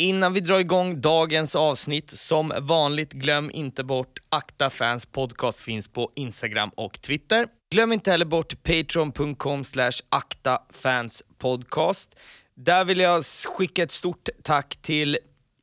Innan 0.00 0.32
vi 0.32 0.40
drar 0.40 0.58
igång 0.58 1.00
dagens 1.00 1.54
avsnitt, 1.54 2.10
som 2.10 2.52
vanligt, 2.60 3.12
glöm 3.12 3.50
inte 3.50 3.84
bort 3.84 4.18
Akta 4.28 4.70
Fans 4.70 5.06
Podcast 5.06 5.60
finns 5.60 5.88
på 5.88 6.12
Instagram 6.14 6.70
och 6.74 7.00
Twitter. 7.00 7.46
Glöm 7.70 7.92
inte 7.92 8.10
heller 8.10 8.24
bort 8.24 8.62
patreon.com 8.62 9.64
slash 9.64 9.92
aktafanspodcast. 10.08 12.10
Där 12.54 12.84
vill 12.84 12.98
jag 12.98 13.26
skicka 13.26 13.82
ett 13.82 13.92
stort 13.92 14.28
tack 14.42 14.76
till 14.82 15.18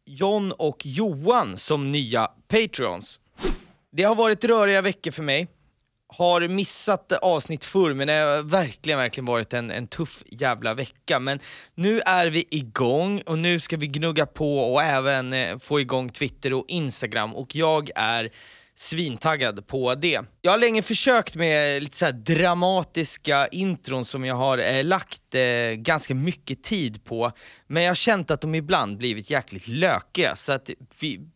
John 0.06 0.52
och 0.52 0.86
Johan 0.86 1.58
som 1.58 1.92
nya 1.92 2.28
Patreons. 2.48 3.20
Det 3.92 4.04
har 4.04 4.16
varit 4.16 4.46
röriga 4.46 4.82
veckor 4.82 5.12
för 5.12 5.24
mig 5.24 5.48
har 6.18 6.48
missat 6.48 7.12
avsnitt 7.12 7.66
förr, 7.66 7.94
men 7.94 8.08
det 8.08 8.14
har 8.14 8.44
verkligen, 8.44 9.00
verkligen 9.00 9.26
varit 9.26 9.54
en, 9.54 9.72
en 9.72 9.88
tuff 9.88 10.24
jävla 10.26 10.74
vecka. 10.74 11.20
Men 11.20 11.40
nu 11.76 12.00
är 12.00 12.28
vi 12.28 12.48
igång 12.50 13.22
och 13.26 13.40
nu 13.40 13.60
ska 13.60 13.78
vi 13.78 13.88
gnugga 13.88 14.26
på 14.26 14.74
och 14.74 14.84
även 14.84 15.34
eh, 15.34 15.58
få 15.58 15.80
igång 15.80 16.10
Twitter 16.10 16.54
och 16.54 16.66
Instagram 16.68 17.36
och 17.36 17.56
jag 17.56 17.90
är 17.96 18.32
svintaggad 18.76 19.68
på 19.68 19.96
det. 19.96 20.22
Jag 20.42 20.52
har 20.52 20.58
länge 20.58 20.82
försökt 20.82 21.36
med 21.36 21.84
lite 21.84 21.98
så 21.98 22.12
dramatiska 22.12 23.48
intron 23.48 24.06
som 24.06 24.26
jag 24.26 24.36
har 24.36 24.58
eh, 24.58 24.84
lagt 24.84 25.36
eh, 25.36 25.42
ganska 25.76 26.16
mycket 26.16 26.64
tid 26.64 27.04
på, 27.04 27.32
men 27.68 27.84
jag 27.84 27.90
har 27.90 27.96
känt 27.96 28.32
att 28.32 28.42
de 28.42 28.56
ibland 28.56 28.98
blivit 28.98 29.30
jäkligt 29.30 29.68
lökiga, 29.68 30.36
så 30.36 30.52
att 30.52 30.70
vi, 31.00 31.30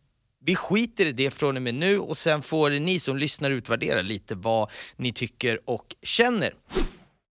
vi 0.44 0.56
skiter 0.56 1.06
i 1.06 1.12
det 1.12 1.30
från 1.30 1.56
och 1.56 1.62
med 1.62 1.74
nu 1.74 1.98
och 1.98 2.18
sen 2.18 2.42
får 2.42 2.70
ni 2.70 3.00
som 3.00 3.16
lyssnar 3.16 3.50
utvärdera 3.50 4.02
lite 4.02 4.34
vad 4.34 4.70
ni 4.96 5.12
tycker 5.12 5.60
och 5.64 5.96
känner. 6.02 6.54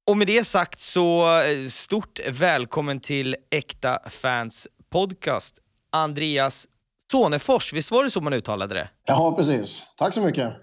Och 0.09 0.17
med 0.17 0.27
det 0.27 0.47
sagt 0.47 0.81
så 0.81 1.39
eh, 1.41 1.67
stort 1.67 2.19
välkommen 2.29 2.99
till 2.99 3.35
Äkta 3.51 3.99
Fans 4.09 4.67
Podcast. 4.91 5.55
Andreas 5.91 6.67
Sonefors, 7.11 7.73
visst 7.73 7.91
var 7.91 8.03
det 8.03 8.11
så 8.11 8.21
man 8.21 8.33
uttalade 8.33 8.75
det? 8.75 8.89
Ja, 9.05 9.33
precis. 9.37 9.93
Tack 9.97 10.13
så 10.13 10.21
mycket. 10.21 10.53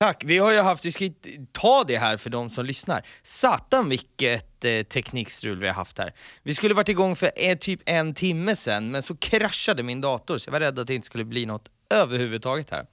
Tack. 0.00 0.22
Vi 0.26 0.38
har 0.38 0.52
ju 0.52 0.58
haft, 0.58 0.84
vi 0.84 0.92
ska 0.92 1.04
ta 1.52 1.84
det 1.86 1.98
här 1.98 2.16
för 2.16 2.30
de 2.30 2.50
som 2.50 2.64
lyssnar. 2.64 3.06
Satan 3.22 3.88
vilket 3.88 4.64
eh, 4.64 4.82
teknikstrul 4.82 5.58
vi 5.58 5.66
har 5.66 5.74
haft 5.74 5.98
här. 5.98 6.14
Vi 6.42 6.54
skulle 6.54 6.74
varit 6.74 6.88
igång 6.88 7.16
för 7.16 7.30
eh, 7.36 7.56
typ 7.56 7.80
en 7.86 8.14
timme 8.14 8.56
sen, 8.56 8.90
men 8.90 9.02
så 9.02 9.16
kraschade 9.16 9.82
min 9.82 10.00
dator 10.00 10.38
så 10.38 10.48
jag 10.48 10.52
var 10.52 10.60
rädd 10.60 10.78
att 10.78 10.86
det 10.86 10.94
inte 10.94 11.06
skulle 11.06 11.24
bli 11.24 11.46
något 11.46 11.68
överhuvudtaget 11.90 12.70
här. 12.70 12.86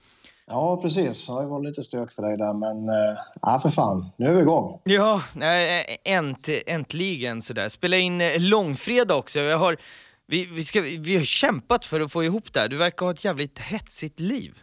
Ja, 0.47 0.79
precis. 0.81 1.27
Det 1.27 1.33
har 1.33 1.45
varit 1.47 1.65
lite 1.65 1.83
stök 1.83 2.11
för 2.11 2.23
dig 2.23 2.37
där, 2.37 2.53
men 2.53 2.89
äh, 2.89 3.17
ja, 3.41 3.59
för 3.61 3.69
fan. 3.69 4.09
Nu 4.17 4.25
är 4.25 4.33
vi 4.33 4.41
igång. 4.41 4.81
Ja, 4.83 5.21
änt, 6.05 6.49
äntligen 6.65 7.41
sådär. 7.41 7.69
Spela 7.69 7.97
in 7.97 8.21
eh, 8.21 8.39
långfredag 8.39 9.17
också. 9.17 9.39
Jag 9.39 9.57
har, 9.57 9.77
vi, 10.27 10.45
vi, 10.45 10.63
ska, 10.63 10.81
vi 10.81 11.17
har 11.17 11.23
kämpat 11.23 11.85
för 11.85 12.01
att 12.01 12.11
få 12.11 12.23
ihop 12.23 12.53
det 12.53 12.59
här. 12.59 12.67
Du 12.67 12.77
verkar 12.77 13.05
ha 13.05 13.13
ett 13.13 13.25
jävligt 13.25 13.59
hetsigt 13.59 14.19
liv. 14.19 14.59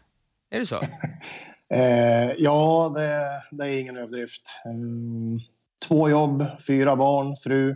Är 0.51 0.59
det 0.59 0.67
så? 0.67 0.77
eh, 1.75 2.33
ja, 2.39 2.93
det, 2.95 3.43
det, 3.57 3.65
är 3.65 3.81
ingen 3.81 3.97
överdrift. 3.97 4.43
Um, 4.65 5.41
två 5.89 6.09
jobb, 6.09 6.47
fyra 6.67 6.97
barn, 6.97 7.37
fru. 7.37 7.71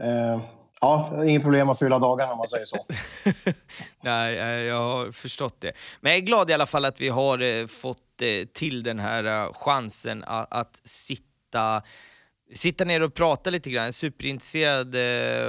Eh, 0.00 0.40
Ja, 0.80 1.24
inget 1.24 1.42
problem 1.42 1.68
att 1.68 1.78
fylla 1.78 1.98
dagarna 1.98 2.32
om 2.32 2.38
man 2.38 2.48
säger 2.48 2.64
så. 2.64 2.76
Nej, 4.00 4.38
eh, 4.38 4.46
jag 4.46 4.82
har 4.82 5.12
förstått 5.12 5.60
det. 5.60 5.72
Men 6.00 6.12
jag 6.12 6.18
är 6.18 6.22
glad 6.22 6.50
i 6.50 6.52
alla 6.52 6.66
fall 6.66 6.84
att 6.84 7.00
vi 7.00 7.08
har 7.08 7.42
eh, 7.42 7.66
fått 7.66 8.22
eh, 8.22 8.46
till 8.52 8.82
den 8.82 8.98
här 8.98 9.52
chansen 9.52 10.24
att, 10.26 10.80
sitta 10.84 11.82
sitta 12.52 12.84
ner 12.84 13.02
och 13.02 13.14
prata 13.14 13.50
lite 13.50 13.70
grann. 13.70 13.82
Jag 13.82 13.88
är 13.88 13.92
superintresserad 13.92 14.94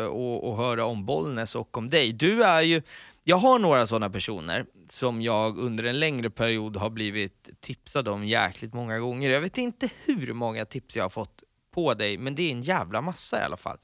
och, 0.09 0.57
höra 0.57 0.85
om 0.85 1.05
Bollnäs 1.05 1.55
och 1.55 1.77
om 1.77 1.89
dig. 1.89 2.13
Du 2.13 2.43
är 2.43 2.61
ju, 2.61 2.81
jag 3.23 3.37
har 3.37 3.59
några 3.59 3.87
sådana 3.87 4.09
personer 4.09 4.65
som 4.89 5.21
jag 5.21 5.59
under 5.59 5.83
en 5.83 5.99
längre 5.99 6.29
period 6.29 6.77
har 6.77 6.89
blivit 6.89 7.49
tipsad 7.59 8.07
om 8.07 8.23
jäkligt 8.23 8.73
många 8.73 8.99
gånger. 8.99 9.29
Jag 9.29 9.41
vet 9.41 9.57
inte 9.57 9.89
hur 10.05 10.33
många 10.33 10.65
tips 10.65 10.95
jag 10.95 11.03
har 11.03 11.09
fått 11.09 11.43
på 11.73 11.93
dig, 11.93 12.17
men 12.17 12.35
det 12.35 12.43
är 12.43 12.51
en 12.51 12.61
jävla 12.61 13.01
massa 13.01 13.41
i 13.41 13.43
alla 13.43 13.57
fall. 13.57 13.77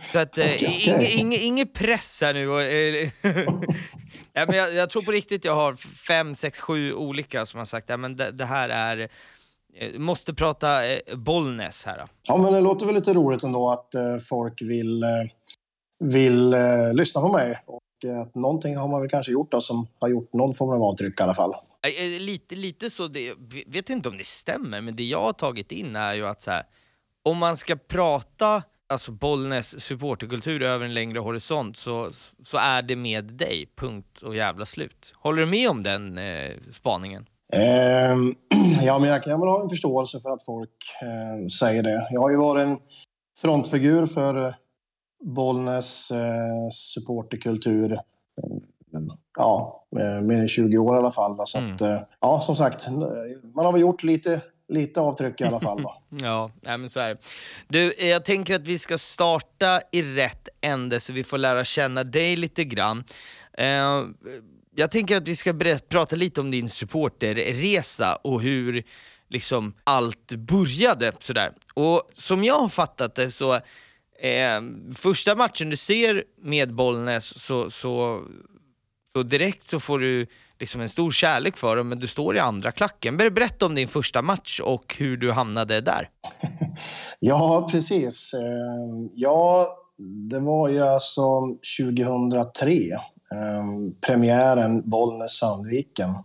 Så 0.00 0.18
att, 0.18 0.38
eh, 0.38 0.44
okay, 0.44 0.94
okay. 0.94 1.12
Ingen, 1.16 1.40
ingen 1.42 1.68
press 1.68 2.20
här 2.22 2.34
nu. 2.34 2.60
Eh, 2.60 3.10
ja, 4.32 4.46
men 4.46 4.56
jag, 4.56 4.74
jag, 4.74 4.90
tror 4.90 5.02
på 5.02 5.12
riktigt 5.12 5.44
jag 5.44 5.54
har 5.54 5.74
fem, 6.08 6.34
sex, 6.34 6.60
sju 6.60 6.94
olika 6.94 7.46
som 7.46 7.58
har 7.58 7.64
sagt 7.64 7.88
ja, 7.88 7.96
men 7.96 8.16
det, 8.16 8.30
det 8.30 8.44
här 8.44 8.68
är 8.68 9.08
eh, 9.74 9.98
Måste 9.98 10.34
prata 10.34 10.86
eh, 10.86 11.16
Bollnäs 11.16 11.84
här. 11.84 11.98
Då. 11.98 12.04
Ja, 12.22 12.36
men 12.36 12.52
det 12.52 12.60
låter 12.60 12.86
väl 12.86 12.94
lite 12.94 13.14
roligt 13.14 13.42
ändå 13.42 13.70
att 13.70 13.94
eh, 13.94 14.16
folk 14.28 14.62
vill, 14.62 15.02
eh, 15.02 15.08
vill 16.04 16.54
lyssna 16.92 17.20
på 17.20 17.32
mig. 17.32 17.62
Och 17.66 17.80
att 18.22 18.34
någonting 18.34 18.76
har 18.76 18.88
man 18.88 19.00
väl 19.00 19.10
kanske 19.10 19.32
gjort 19.32 19.52
då, 19.52 19.60
som 19.60 19.86
har 19.98 20.08
gjort 20.08 20.32
någon 20.32 20.54
form 20.54 20.70
av 20.70 20.82
avtryck 20.82 21.20
i 21.20 21.22
alla 21.22 21.34
fall. 21.34 21.54
Lite, 22.18 22.54
lite 22.54 22.90
så, 22.90 23.08
det, 23.08 23.34
vet 23.66 23.90
inte 23.90 24.08
om 24.08 24.18
det 24.18 24.26
stämmer, 24.26 24.80
men 24.80 24.96
det 24.96 25.02
jag 25.02 25.20
har 25.20 25.32
tagit 25.32 25.72
in 25.72 25.96
är 25.96 26.14
ju 26.14 26.26
att 26.26 26.42
så 26.42 26.50
här, 26.50 26.62
om 27.22 27.38
man 27.38 27.56
ska 27.56 27.76
prata 27.76 28.62
alltså 28.90 29.12
Bollnäs 29.12 29.80
supporterkultur 29.80 30.62
över 30.62 30.84
en 30.84 30.94
längre 30.94 31.18
horisont 31.18 31.76
så, 31.76 32.10
så 32.44 32.56
är 32.56 32.82
det 32.82 32.96
med 32.96 33.24
dig, 33.24 33.72
punkt 33.76 34.22
och 34.22 34.36
jävla 34.36 34.66
slut. 34.66 35.12
Håller 35.16 35.40
du 35.40 35.46
med 35.46 35.68
om 35.68 35.82
den 35.82 36.18
eh, 36.18 36.50
spaningen? 36.70 37.26
Eh, 37.52 38.16
ja, 38.82 38.98
men 38.98 39.08
jag 39.08 39.22
kan 39.22 39.40
väl 39.40 39.48
ha 39.48 39.62
en 39.62 39.68
förståelse 39.68 40.20
för 40.20 40.30
att 40.30 40.44
folk 40.44 40.70
eh, 41.02 41.46
säger 41.46 41.82
det. 41.82 42.08
Jag 42.10 42.20
har 42.20 42.30
ju 42.30 42.36
varit 42.36 42.64
en 42.64 42.78
frontfigur 43.38 44.06
för 44.06 44.46
eh, 44.46 44.54
Bollnäs 45.24 46.10
eh, 46.10 46.68
supporterkultur 46.72 47.92
eh, 47.92 47.98
ja, 49.38 49.86
mer 50.22 50.38
än 50.38 50.48
20 50.48 50.78
år 50.78 50.96
i 50.96 50.98
alla 50.98 51.12
fall. 51.12 51.36
Så 51.44 51.58
mm. 51.58 51.74
att, 51.74 51.80
eh, 51.80 52.00
ja, 52.20 52.40
som 52.40 52.56
sagt, 52.56 52.88
man 53.54 53.64
har 53.64 53.72
väl 53.72 53.80
gjort 53.80 54.02
lite 54.02 54.40
lite 54.70 55.00
avtryck 55.00 55.40
i 55.40 55.44
alla 55.44 55.60
fall. 55.60 55.82
Då. 55.82 56.02
ja, 56.22 56.50
nej, 56.60 56.78
men 56.78 56.90
så 56.90 57.00
är 57.00 57.08
det. 57.08 57.20
Du, 57.68 57.92
eh, 57.92 58.08
jag 58.08 58.24
tänker 58.24 58.54
att 58.54 58.66
vi 58.66 58.78
ska 58.78 58.98
starta 58.98 59.80
i 59.92 60.02
rätt 60.02 60.48
ände 60.60 61.00
så 61.00 61.12
vi 61.12 61.24
får 61.24 61.38
lära 61.38 61.64
känna 61.64 62.04
dig 62.04 62.36
lite 62.36 62.64
grann. 62.64 63.04
Eh, 63.52 64.04
jag 64.74 64.90
tänker 64.90 65.16
att 65.16 65.28
vi 65.28 65.36
ska 65.36 65.54
prata 65.88 66.16
lite 66.16 66.40
om 66.40 66.50
din 66.50 66.68
supporterresa 66.68 68.16
och 68.16 68.42
hur 68.42 68.84
liksom 69.28 69.74
allt 69.84 70.34
började. 70.34 71.12
Sådär. 71.20 71.52
Och 71.74 72.10
som 72.12 72.44
jag 72.44 72.58
har 72.58 72.68
fattat 72.68 73.14
det 73.14 73.30
så, 73.30 73.54
eh, 73.54 74.60
första 74.94 75.34
matchen 75.34 75.70
du 75.70 75.76
ser 75.76 76.24
med 76.42 76.74
Bollnäs 76.74 77.40
så, 77.42 77.70
så, 77.70 78.24
så 79.12 79.22
direkt 79.22 79.68
så 79.68 79.80
får 79.80 79.98
du 79.98 80.26
liksom 80.60 80.80
en 80.80 80.88
stor 80.88 81.10
kärlek 81.10 81.56
för 81.56 81.76
dem, 81.76 81.88
men 81.88 81.98
du 81.98 82.06
står 82.06 82.36
i 82.36 82.38
andra 82.38 82.72
klacken. 82.72 83.16
Berätta 83.16 83.66
om 83.66 83.74
din 83.74 83.88
första 83.88 84.22
match 84.22 84.60
och 84.60 84.96
hur 84.98 85.16
du 85.16 85.32
hamnade 85.32 85.80
där. 85.80 86.08
ja, 87.20 87.68
precis. 87.70 88.34
Ehm, 88.34 89.10
ja, 89.14 89.68
det 90.30 90.40
var 90.40 90.68
ju 90.68 90.82
alltså 90.82 91.40
2003. 91.78 92.72
Ehm, 93.34 93.94
premiären 94.00 94.82
Bollnäs-Sandviken. 94.82 96.24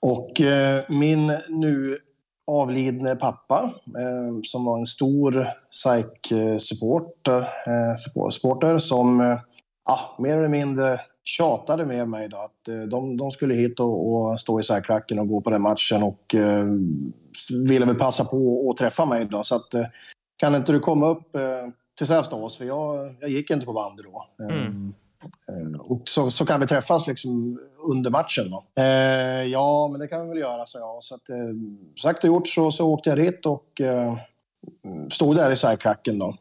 Och 0.00 0.40
eh, 0.40 0.82
min 0.88 1.26
nu 1.48 1.98
avlidne 2.46 3.16
pappa, 3.16 3.72
ehm, 4.00 4.44
som 4.44 4.64
var 4.64 4.78
en 4.78 4.86
stor 4.86 5.46
SAIK-supporter, 5.70 7.38
eh, 7.66 8.70
eh, 8.70 8.76
som 8.76 9.38
ja, 9.84 10.16
mer 10.18 10.36
eller 10.36 10.48
mindre 10.48 11.00
tjatade 11.24 11.84
med 11.84 12.08
mig 12.08 12.28
då 12.28 12.36
att 12.36 12.68
eh, 12.68 12.80
de, 12.80 13.16
de 13.16 13.30
skulle 13.30 13.54
hit 13.54 13.80
och, 13.80 14.12
och 14.12 14.40
stå 14.40 14.60
i 14.60 14.62
särklacken 14.62 15.18
och 15.18 15.28
gå 15.28 15.40
på 15.40 15.50
den 15.50 15.62
matchen 15.62 16.02
och 16.02 16.34
eh, 16.34 16.66
ville 17.66 17.86
väl 17.86 17.94
passa 17.94 18.24
på 18.24 18.70
att 18.70 18.76
träffa 18.76 19.04
mig 19.04 19.26
då. 19.30 19.42
Så 19.42 19.56
att, 19.56 19.74
eh, 19.74 19.86
kan 20.36 20.54
inte 20.54 20.72
du 20.72 20.80
komma 20.80 21.08
upp 21.08 21.36
eh, 21.36 21.68
till 21.98 22.06
Sävstaås? 22.06 22.58
För 22.58 22.64
jag, 22.64 23.14
jag 23.20 23.30
gick 23.30 23.50
inte 23.50 23.66
på 23.66 23.72
bandy 23.72 24.02
då. 24.02 24.44
Mm. 24.44 24.94
Eh, 25.48 25.80
och 25.80 26.02
så, 26.04 26.30
så 26.30 26.46
kan 26.46 26.60
vi 26.60 26.66
träffas 26.66 27.06
liksom 27.06 27.60
under 27.78 28.10
matchen 28.10 28.50
då. 28.50 28.82
Eh, 28.82 29.44
ja, 29.44 29.88
men 29.90 30.00
det 30.00 30.08
kan 30.08 30.22
vi 30.22 30.28
väl 30.28 30.38
göra, 30.38 30.66
så 30.66 30.78
jag. 30.78 31.02
Så 31.02 31.14
att, 31.14 31.30
eh, 31.30 31.36
sagt 32.02 32.24
och 32.24 32.28
gjort 32.28 32.48
så, 32.48 32.70
så 32.70 32.90
åkte 32.90 33.10
jag 33.10 33.18
dit 33.18 33.46
och 33.46 33.80
eh, 33.80 34.16
stod 35.10 35.36
där 35.36 35.50
i 35.50 35.56
särklacken 35.56 36.18
då. 36.18 36.34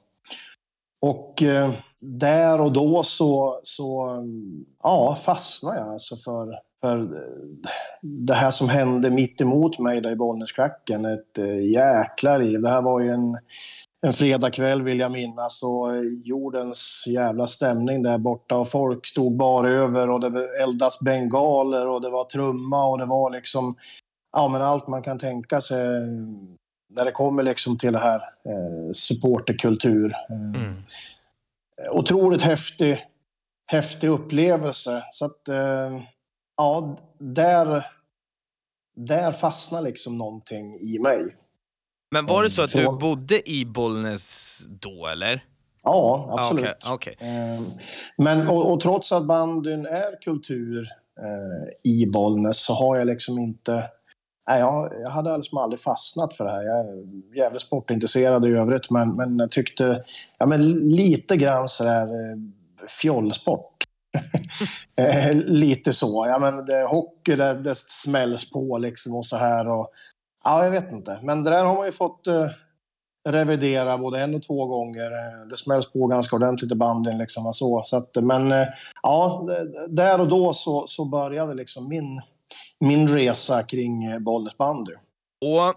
Och 1.01 1.43
eh, 1.43 1.73
där 2.01 2.61
och 2.61 2.71
då 2.71 3.03
så, 3.03 3.59
så 3.63 4.21
ja, 4.83 5.17
fastnade 5.25 5.79
jag 5.79 5.87
alltså 5.87 6.15
för, 6.15 6.53
för 6.81 7.09
det 8.01 8.33
här 8.33 8.51
som 8.51 8.69
hände 8.69 9.09
mitt 9.09 9.41
emot 9.41 9.79
mig 9.79 10.01
där 10.01 10.11
i 10.11 10.15
Bollnäsklacken. 10.15 11.05
Ett 11.05 11.37
eh, 11.37 11.45
äh, 11.45 11.69
jäkla 11.69 12.37
liv. 12.37 12.61
Det 12.61 12.69
här 12.69 12.81
var 12.81 12.99
ju 12.99 13.09
en, 13.09 13.37
en 14.01 14.13
fredagkväll 14.13 14.81
vill 14.81 14.99
jag 14.99 15.11
minnas 15.11 15.63
och 15.63 15.89
jordens 16.23 17.03
jävla 17.07 17.47
stämning 17.47 18.03
där 18.03 18.17
borta 18.17 18.57
och 18.57 18.69
folk 18.69 19.07
stod 19.07 19.37
bara 19.37 19.69
över 19.69 20.09
och 20.09 20.19
det 20.19 20.61
eldas 20.63 20.99
bengaler 20.99 21.87
och 21.87 22.01
det 22.01 22.09
var 22.09 22.23
trumma 22.23 22.85
och 22.85 22.97
det 22.97 23.05
var 23.05 23.31
liksom 23.31 23.75
ja, 24.33 24.47
men 24.47 24.61
allt 24.61 24.87
man 24.87 25.01
kan 25.01 25.19
tänka 25.19 25.61
sig 25.61 25.85
när 26.89 27.05
det 27.05 27.11
kommer 27.11 27.43
liksom 27.43 27.77
till 27.77 27.93
det 27.93 27.99
här 27.99 28.19
eh, 28.19 28.91
supporterkultur. 28.93 30.15
Eh, 30.29 30.61
mm 30.61 30.75
otroligt 31.89 32.41
häftig, 32.41 32.97
häftig 33.67 34.07
upplevelse. 34.09 35.03
Så 35.11 35.25
att, 35.25 35.47
eh, 35.47 36.01
ja, 36.57 36.97
där, 37.19 37.85
där 38.95 39.31
fastnar 39.31 39.81
liksom 39.81 40.17
någonting 40.17 40.79
i 40.79 40.99
mig. 40.99 41.35
Men 42.11 42.25
var 42.25 42.43
det 42.43 42.49
så 42.49 42.61
att 42.61 42.71
du 42.71 42.97
bodde 42.97 43.49
i 43.49 43.65
Bollnäs 43.65 44.57
då, 44.69 45.07
eller? 45.07 45.43
Ja, 45.83 46.27
Ah, 46.29 46.39
absolut. 46.39 46.87
okej. 46.91 47.15
Eh, 47.19 47.61
Men, 48.17 48.47
och, 48.47 48.71
och 48.73 48.79
trots 48.79 49.11
att 49.11 49.25
bandyn 49.25 49.85
är 49.85 50.21
kultur 50.21 50.87
eh, 51.19 51.91
i 51.91 52.05
Bollnäs 52.05 52.57
så 52.65 52.73
har 52.73 52.97
jag 52.97 53.07
liksom 53.07 53.39
inte... 53.39 53.89
Nej, 54.51 54.59
jag, 54.59 54.93
jag 55.01 55.09
hade 55.09 55.37
liksom 55.37 55.57
aldrig 55.57 55.81
fastnat 55.81 56.33
för 56.33 56.45
det 56.45 56.51
här. 56.51 56.63
Jag 56.63 56.79
är 56.79 57.03
jävligt 57.35 57.61
sportintresserad 57.61 58.45
i 58.45 58.51
övrigt, 58.51 58.89
men, 58.89 59.15
men 59.15 59.39
jag 59.39 59.51
tyckte... 59.51 60.03
Ja, 60.37 60.45
men 60.45 60.71
lite 60.71 61.37
grann 61.37 61.67
sådär 61.67 62.03
eh, 62.03 62.37
fjollsport. 62.87 63.83
Eh, 64.95 65.33
lite 65.33 65.93
så. 65.93 66.25
Ja, 66.27 66.39
men 66.39 66.65
det, 66.65 66.83
hockey, 66.83 67.35
det, 67.35 67.53
det 67.53 67.77
smälls 67.77 68.51
på 68.51 68.77
liksom 68.77 69.15
och 69.15 69.25
så 69.25 69.37
här. 69.37 69.67
Och, 69.67 69.89
ja, 70.43 70.63
jag 70.63 70.71
vet 70.71 70.91
inte. 70.91 71.19
Men 71.23 71.43
det 71.43 71.49
där 71.49 71.65
har 71.65 71.75
man 71.75 71.85
ju 71.85 71.91
fått... 71.91 72.27
Eh, 72.27 72.47
revidera 73.29 73.97
både 73.97 74.19
en 74.19 74.35
och 74.35 74.41
två 74.41 74.65
gånger. 74.65 75.11
Eh, 75.11 75.47
det 75.49 75.57
smälls 75.57 75.91
på 75.91 76.07
ganska 76.07 76.35
ordentligt 76.35 76.71
i 76.71 76.75
banden. 76.75 77.17
Liksom, 77.17 77.47
och 77.47 77.55
så. 77.55 77.81
Så 77.83 77.97
att, 77.97 78.15
men 78.23 78.53
ja, 79.03 79.47
där 79.89 80.21
och 80.21 80.27
då 80.27 80.53
så, 80.53 80.87
så 80.87 81.05
började 81.05 81.53
liksom 81.53 81.89
min, 81.89 82.21
min 82.81 83.09
resa 83.09 83.63
kring 83.63 84.03
eh, 84.03 84.19
Bollnäs 84.19 84.57
bandy. 84.57 84.93
Och 85.41 85.73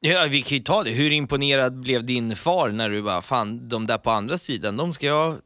ja, 0.00 0.26
vi 0.30 0.42
kan 0.42 0.58
ju 0.58 0.64
ta 0.64 0.82
det, 0.82 0.90
hur 0.90 1.12
imponerad 1.12 1.80
blev 1.80 2.04
din 2.04 2.36
far 2.36 2.68
när 2.68 2.90
du 2.90 3.02
bara, 3.02 3.22
fan 3.22 3.68
de 3.68 3.86
där 3.86 3.98
på 3.98 4.10
andra 4.10 4.38
sidan, 4.38 4.76
de 4.76 4.92
ska 4.92 5.06
jag... 5.06 5.36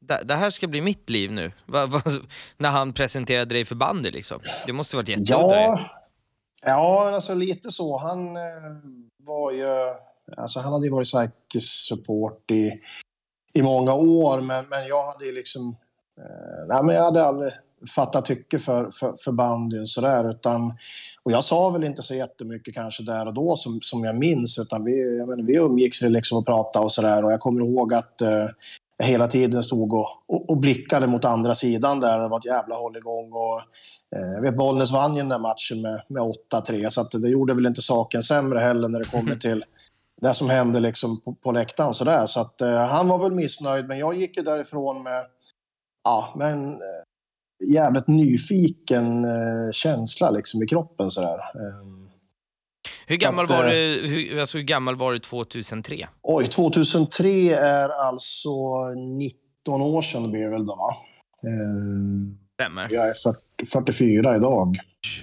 Det, 0.00 0.20
det 0.24 0.34
här 0.34 0.50
ska 0.50 0.66
bli 0.66 0.80
mitt 0.80 1.10
liv 1.10 1.32
nu. 1.32 1.52
Va, 1.66 1.86
va, 1.86 2.02
när 2.56 2.68
han 2.68 2.92
presenterade 2.92 3.54
dig 3.54 3.64
för 3.64 3.74
bandy 3.74 4.10
liksom. 4.10 4.40
Det 4.66 4.72
måste 4.72 4.96
varit 4.96 5.08
ju. 5.08 5.14
Ja, 5.18 5.80
ja, 6.62 7.10
alltså 7.14 7.34
lite 7.34 7.70
så. 7.70 7.98
Han 7.98 8.36
eh, 8.36 8.42
var 9.16 9.52
ju... 9.52 9.94
Alltså 10.36 10.60
han 10.60 10.72
hade 10.72 10.86
ju 10.86 10.92
varit 10.92 11.62
support 11.62 12.50
i, 12.50 12.72
i 13.54 13.62
många 13.62 13.94
år, 13.94 14.40
men, 14.40 14.68
men 14.68 14.86
jag 14.86 15.06
hade 15.06 15.24
ju 15.24 15.32
liksom... 15.32 15.76
Eh, 16.18 16.66
nej, 16.68 16.84
men 16.84 16.94
jag 16.94 17.04
hade 17.04 17.24
aldrig 17.24 17.52
fattat 17.94 18.24
tycke 18.24 18.58
för, 18.58 18.90
för, 18.90 19.14
för 19.24 19.32
bandyn 19.32 19.86
sådär, 19.86 20.30
utan... 20.30 20.72
Och 21.22 21.32
jag 21.32 21.44
sa 21.44 21.70
väl 21.70 21.84
inte 21.84 22.02
så 22.02 22.14
jättemycket 22.14 22.74
kanske 22.74 23.02
där 23.02 23.26
och 23.26 23.34
då 23.34 23.56
som, 23.56 23.80
som 23.82 24.04
jag 24.04 24.16
minns, 24.16 24.58
utan 24.58 24.84
vi, 24.84 25.18
jag 25.18 25.28
menar, 25.28 25.42
vi 25.42 25.56
umgicks 25.56 26.02
väl 26.02 26.12
liksom 26.12 26.38
och 26.38 26.46
pratade 26.46 26.84
och 26.84 26.92
sådär. 26.92 27.24
Och 27.24 27.32
jag 27.32 27.40
kommer 27.40 27.60
ihåg 27.60 27.94
att 27.94 28.22
eh, 28.22 28.46
jag 28.98 29.06
hela 29.06 29.28
tiden 29.28 29.62
stod 29.62 29.92
och, 29.92 30.08
och, 30.28 30.50
och 30.50 30.56
blickade 30.56 31.06
mot 31.06 31.24
andra 31.24 31.54
sidan 31.54 32.00
där. 32.00 32.18
Det 32.18 32.28
var 32.28 32.38
ett 32.38 32.44
jävla 32.44 32.74
hålligång. 32.74 33.32
Och, 33.32 33.60
eh, 34.18 34.32
jag 34.34 34.42
vet, 34.42 34.56
Bollnäs 34.56 34.92
vann 34.92 35.14
ju 35.14 35.20
den 35.20 35.28
där 35.28 35.38
matchen 35.38 35.82
med, 35.82 36.02
med 36.08 36.22
8-3, 36.52 36.88
så 36.88 37.00
att 37.00 37.10
det 37.10 37.28
gjorde 37.28 37.54
väl 37.54 37.66
inte 37.66 37.82
saken 37.82 38.22
sämre 38.22 38.58
heller 38.58 38.88
när 38.88 38.98
det 38.98 39.10
kommer 39.10 39.36
till 39.36 39.64
det 40.20 40.34
som 40.34 40.50
hände 40.50 40.80
liksom 40.80 41.20
på, 41.20 41.34
på 41.34 41.52
läktaren. 41.52 41.94
Så, 41.94 42.04
där. 42.04 42.26
så 42.26 42.40
att, 42.40 42.60
eh, 42.60 42.86
han 42.86 43.08
var 43.08 43.18
väl 43.18 43.32
missnöjd, 43.32 43.88
men 43.88 43.98
jag 43.98 44.14
gick 44.14 44.36
ju 44.36 44.42
därifrån 44.42 45.02
med, 45.02 45.24
ja, 46.04 46.34
med 46.36 46.52
en 46.52 46.72
eh, 46.72 46.78
jävligt 47.64 48.08
nyfiken 48.08 49.24
eh, 49.24 49.70
känsla 49.72 50.30
liksom, 50.30 50.62
i 50.62 50.66
kroppen. 50.66 51.10
Så 51.10 51.20
där. 51.20 51.38
Ehm, 51.38 52.08
Hur 53.06 53.16
gammal, 53.16 53.44
att, 53.44 53.50
var 53.50 53.64
eh, 53.64 53.70
du, 53.70 54.06
hur, 54.06 54.40
alltså, 54.40 54.58
hur 54.58 54.64
gammal 54.64 54.96
var 54.96 55.12
du 55.12 55.18
2003? 55.18 56.08
Oj, 56.22 56.48
2003 56.48 57.54
är 57.54 57.88
alltså 57.88 58.50
19 58.94 59.82
år 59.82 60.02
sedan 60.02 60.30
blir 60.30 60.40
det 60.40 60.50
väl 60.50 60.66
då, 60.66 60.76
va? 60.76 60.88
Ehm, 61.50 62.38
Stämmer. 62.54 62.86
jag 62.90 63.08
är 63.08 63.14
40, 63.14 63.38
44 63.72 64.36
idag. 64.36 64.76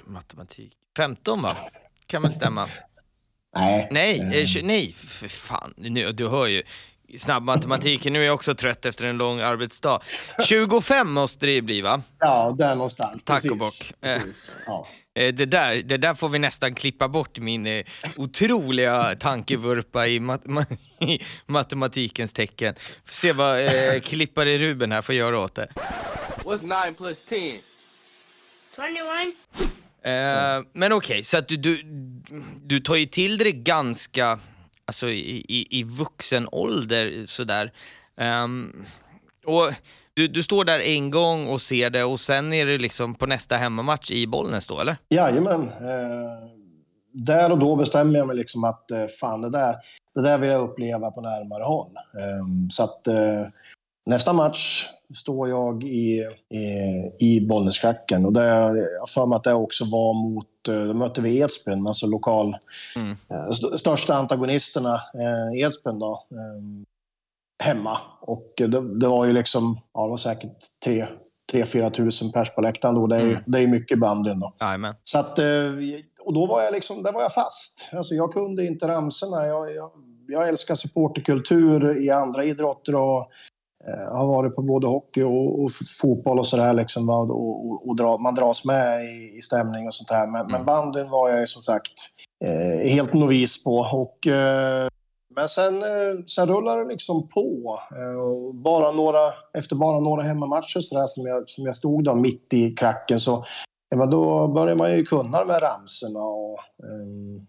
Matematik. 0.05 0.73
15 0.97 1.41
va? 1.41 1.51
Kan 2.07 2.21
väl 2.21 2.31
stämma? 2.31 2.65
Nej. 3.55 3.87
Nej, 3.91 4.19
Eh, 4.19 4.57
eh, 4.57 4.63
nej, 4.65 4.93
för 4.93 5.27
fan. 5.27 5.73
Nu, 5.77 6.11
du 6.11 6.27
hör 6.27 6.47
ju. 6.47 6.63
Snabbmatematiken, 7.17 8.13
nu 8.13 8.21
är 8.21 8.25
jag 8.25 8.35
också 8.35 8.55
trött 8.55 8.85
efter 8.85 9.05
en 9.05 9.17
lång 9.17 9.39
arbetsdag. 9.39 9.99
25 10.47 11.11
måste 11.11 11.45
det 11.45 11.61
bli 11.61 11.81
va? 11.81 12.01
Ja, 12.19 12.55
där 12.57 12.75
någonstans. 12.75 13.23
Tack 13.23 13.45
och 13.45 13.59
Precis, 13.59 13.89
bock. 13.89 13.93
Precis. 14.01 14.57
Ja. 14.65 14.87
Eh, 15.15 15.33
Det 15.33 15.45
där, 15.45 15.75
det 15.75 15.97
där 15.97 16.13
får 16.15 16.29
vi 16.29 16.39
nästan 16.39 16.75
klippa 16.75 17.07
bort 17.07 17.39
min 17.39 17.65
eh, 17.67 17.85
otroliga 18.15 19.15
tankevurpa 19.19 20.07
i, 20.07 20.19
mat 20.19 20.43
ma- 20.45 20.77
i 21.01 21.21
matematikens 21.45 22.33
tecken. 22.33 22.75
Får 23.05 23.13
se 23.13 23.31
vad 23.33 23.59
eh, 23.65 23.99
klippare 24.03 24.57
Ruben 24.57 24.91
här 24.91 25.01
får 25.01 25.15
göra 25.15 25.39
åt 25.39 25.55
det. 25.55 25.67
What's 26.43 26.85
9 26.87 26.93
plus 26.97 27.23
10? 27.23 27.53
21. 28.75 29.35
Eh, 30.05 30.11
men 30.73 30.91
okej, 30.93 31.23
så 31.23 31.37
att 31.37 31.47
du, 31.47 31.55
du, 31.57 31.81
du 32.61 32.79
tar 32.79 32.95
ju 32.95 33.05
till 33.05 33.37
dig 33.37 33.51
det 33.51 33.57
ganska, 33.59 34.39
alltså 34.85 35.09
i, 35.09 35.45
i, 35.47 35.79
i 35.79 35.83
vuxen 35.83 36.47
ålder 36.51 37.25
sådär. 37.27 37.71
Um, 38.43 38.85
och 39.45 39.73
du, 40.13 40.27
du 40.27 40.43
står 40.43 40.65
där 40.65 40.79
en 40.79 41.11
gång 41.11 41.47
och 41.47 41.61
ser 41.61 41.89
det 41.89 42.03
och 42.03 42.19
sen 42.19 42.53
är 42.53 42.65
det 42.65 42.77
liksom 42.77 43.15
på 43.15 43.25
nästa 43.25 43.55
hemmamatch 43.55 44.11
i 44.11 44.27
Bollnäs 44.27 44.67
då 44.67 44.79
eller? 44.79 44.97
Jajamän. 45.09 45.61
Eh, 45.61 46.49
där 47.11 47.51
och 47.51 47.59
då 47.59 47.75
bestämmer 47.75 48.19
jag 48.19 48.27
mig 48.27 48.35
liksom 48.35 48.63
att 48.63 48.91
eh, 48.91 49.05
fan, 49.19 49.41
det 49.41 49.49
där, 49.49 49.75
det 50.15 50.21
där 50.21 50.37
vill 50.37 50.49
jag 50.49 50.61
uppleva 50.61 51.11
på 51.11 51.21
närmare 51.21 51.63
håll. 51.63 51.91
Eh, 52.19 52.69
så 52.69 52.83
att 52.83 53.07
eh, 53.07 53.47
nästa 54.05 54.33
match 54.33 54.87
står 55.13 55.49
jag 55.49 55.83
i, 55.83 56.25
i, 56.49 57.11
i 57.19 57.41
Bollnäsklacken 57.47 58.25
och 58.25 58.33
det, 58.33 58.45
jag 58.99 59.09
för 59.09 59.25
mig 59.25 59.35
att 59.35 59.43
det 59.43 59.53
också 59.53 59.85
var 59.85 60.13
mot, 60.29 60.67
eh, 60.69 60.83
då 60.87 60.93
mötte 60.93 61.21
vi 61.21 61.39
Edsbyn, 61.39 61.87
alltså 61.87 62.07
lokal, 62.07 62.57
Mm. 62.95 63.11
eh, 63.29 63.49
st- 63.49 63.77
största 63.77 64.13
antagonisterna, 64.15 64.93
eh, 64.95 65.61
Edsbyn 65.65 65.99
då, 65.99 66.23
eh, 66.31 67.65
hemma. 67.65 67.97
Och 68.21 68.53
det, 68.57 68.97
det 68.99 69.07
var 69.07 69.25
ju 69.25 69.33
liksom, 69.33 69.79
ja 69.93 70.03
det 70.03 70.09
var 70.09 70.17
säkert 70.17 70.57
3-4 71.53 71.89
tusen 71.89 72.31
pers 72.31 72.55
på 72.55 72.61
läktaren 72.61 72.95
då. 72.95 73.07
Det 73.07 73.15
är 73.17 73.21
Mm. 73.29 73.43
det 73.45 73.59
är 73.59 73.67
mycket 73.67 73.99
bandyn 73.99 74.39
då. 74.39 74.53
Jajamän. 74.59 74.95
Så 75.03 75.19
att, 75.19 75.39
eh, 75.39 75.45
och 76.19 76.33
då 76.33 76.45
var 76.45 76.61
jag 76.61 76.73
liksom, 76.73 77.03
där 77.03 77.13
var 77.13 77.21
jag 77.21 77.33
fast. 77.33 77.89
Alltså 77.93 78.13
jag 78.13 78.33
kunde 78.33 78.65
inte 78.65 78.87
ramsorna. 78.87 79.45
Jag, 79.47 79.75
jag, 79.75 79.89
jag 80.27 80.47
älskar 80.49 80.75
supporterkultur 80.75 82.01
i 82.03 82.09
andra 82.09 82.43
idrotter 82.45 82.95
och 82.95 83.29
har 84.11 84.27
varit 84.27 84.55
på 84.55 84.61
både 84.61 84.87
hockey 84.87 85.23
och, 85.23 85.63
och 85.63 85.71
fotboll 86.01 86.39
och 86.39 86.47
sådär. 86.47 86.73
Liksom, 86.73 87.09
och, 87.09 87.31
och, 87.31 87.87
och 87.87 87.95
dra, 87.95 88.17
man 88.17 88.35
dras 88.35 88.65
med 88.65 89.05
i, 89.05 89.37
i 89.37 89.41
stämning 89.41 89.87
och 89.87 89.95
sånt 89.95 90.09
där. 90.09 90.27
Men, 90.27 90.47
men 90.47 90.65
bandyn 90.65 91.09
var 91.09 91.29
jag 91.29 91.39
ju 91.39 91.47
som 91.47 91.61
sagt 91.61 91.93
eh, 92.45 92.91
helt 92.91 93.13
novis 93.13 93.63
på. 93.63 93.75
Och, 93.77 94.27
eh, 94.27 94.87
men 95.35 95.49
sen, 95.49 95.83
eh, 95.83 96.23
sen 96.27 96.47
rullar 96.47 96.79
det 96.79 96.85
liksom 96.85 97.27
på. 97.27 97.79
Eh, 97.91 98.53
bara 98.53 98.91
några, 98.91 99.33
efter 99.57 99.75
bara 99.75 99.99
några 99.99 100.23
hemmamatcher 100.23 100.79
så 100.79 100.99
där, 100.99 101.07
som, 101.07 101.25
jag, 101.25 101.49
som 101.49 101.65
jag 101.65 101.75
stod 101.75 102.03
då 102.03 102.13
mitt 102.13 102.53
i 102.53 102.71
klacken 102.71 103.19
så 103.19 103.43
men 103.95 104.09
då 104.09 104.47
börjar 104.47 104.75
man 104.75 104.91
ju 104.91 105.03
kunna 105.03 105.45
med 105.45 105.61
ramsorna 105.61 106.19
och 106.19 106.59
eh, 106.59 107.41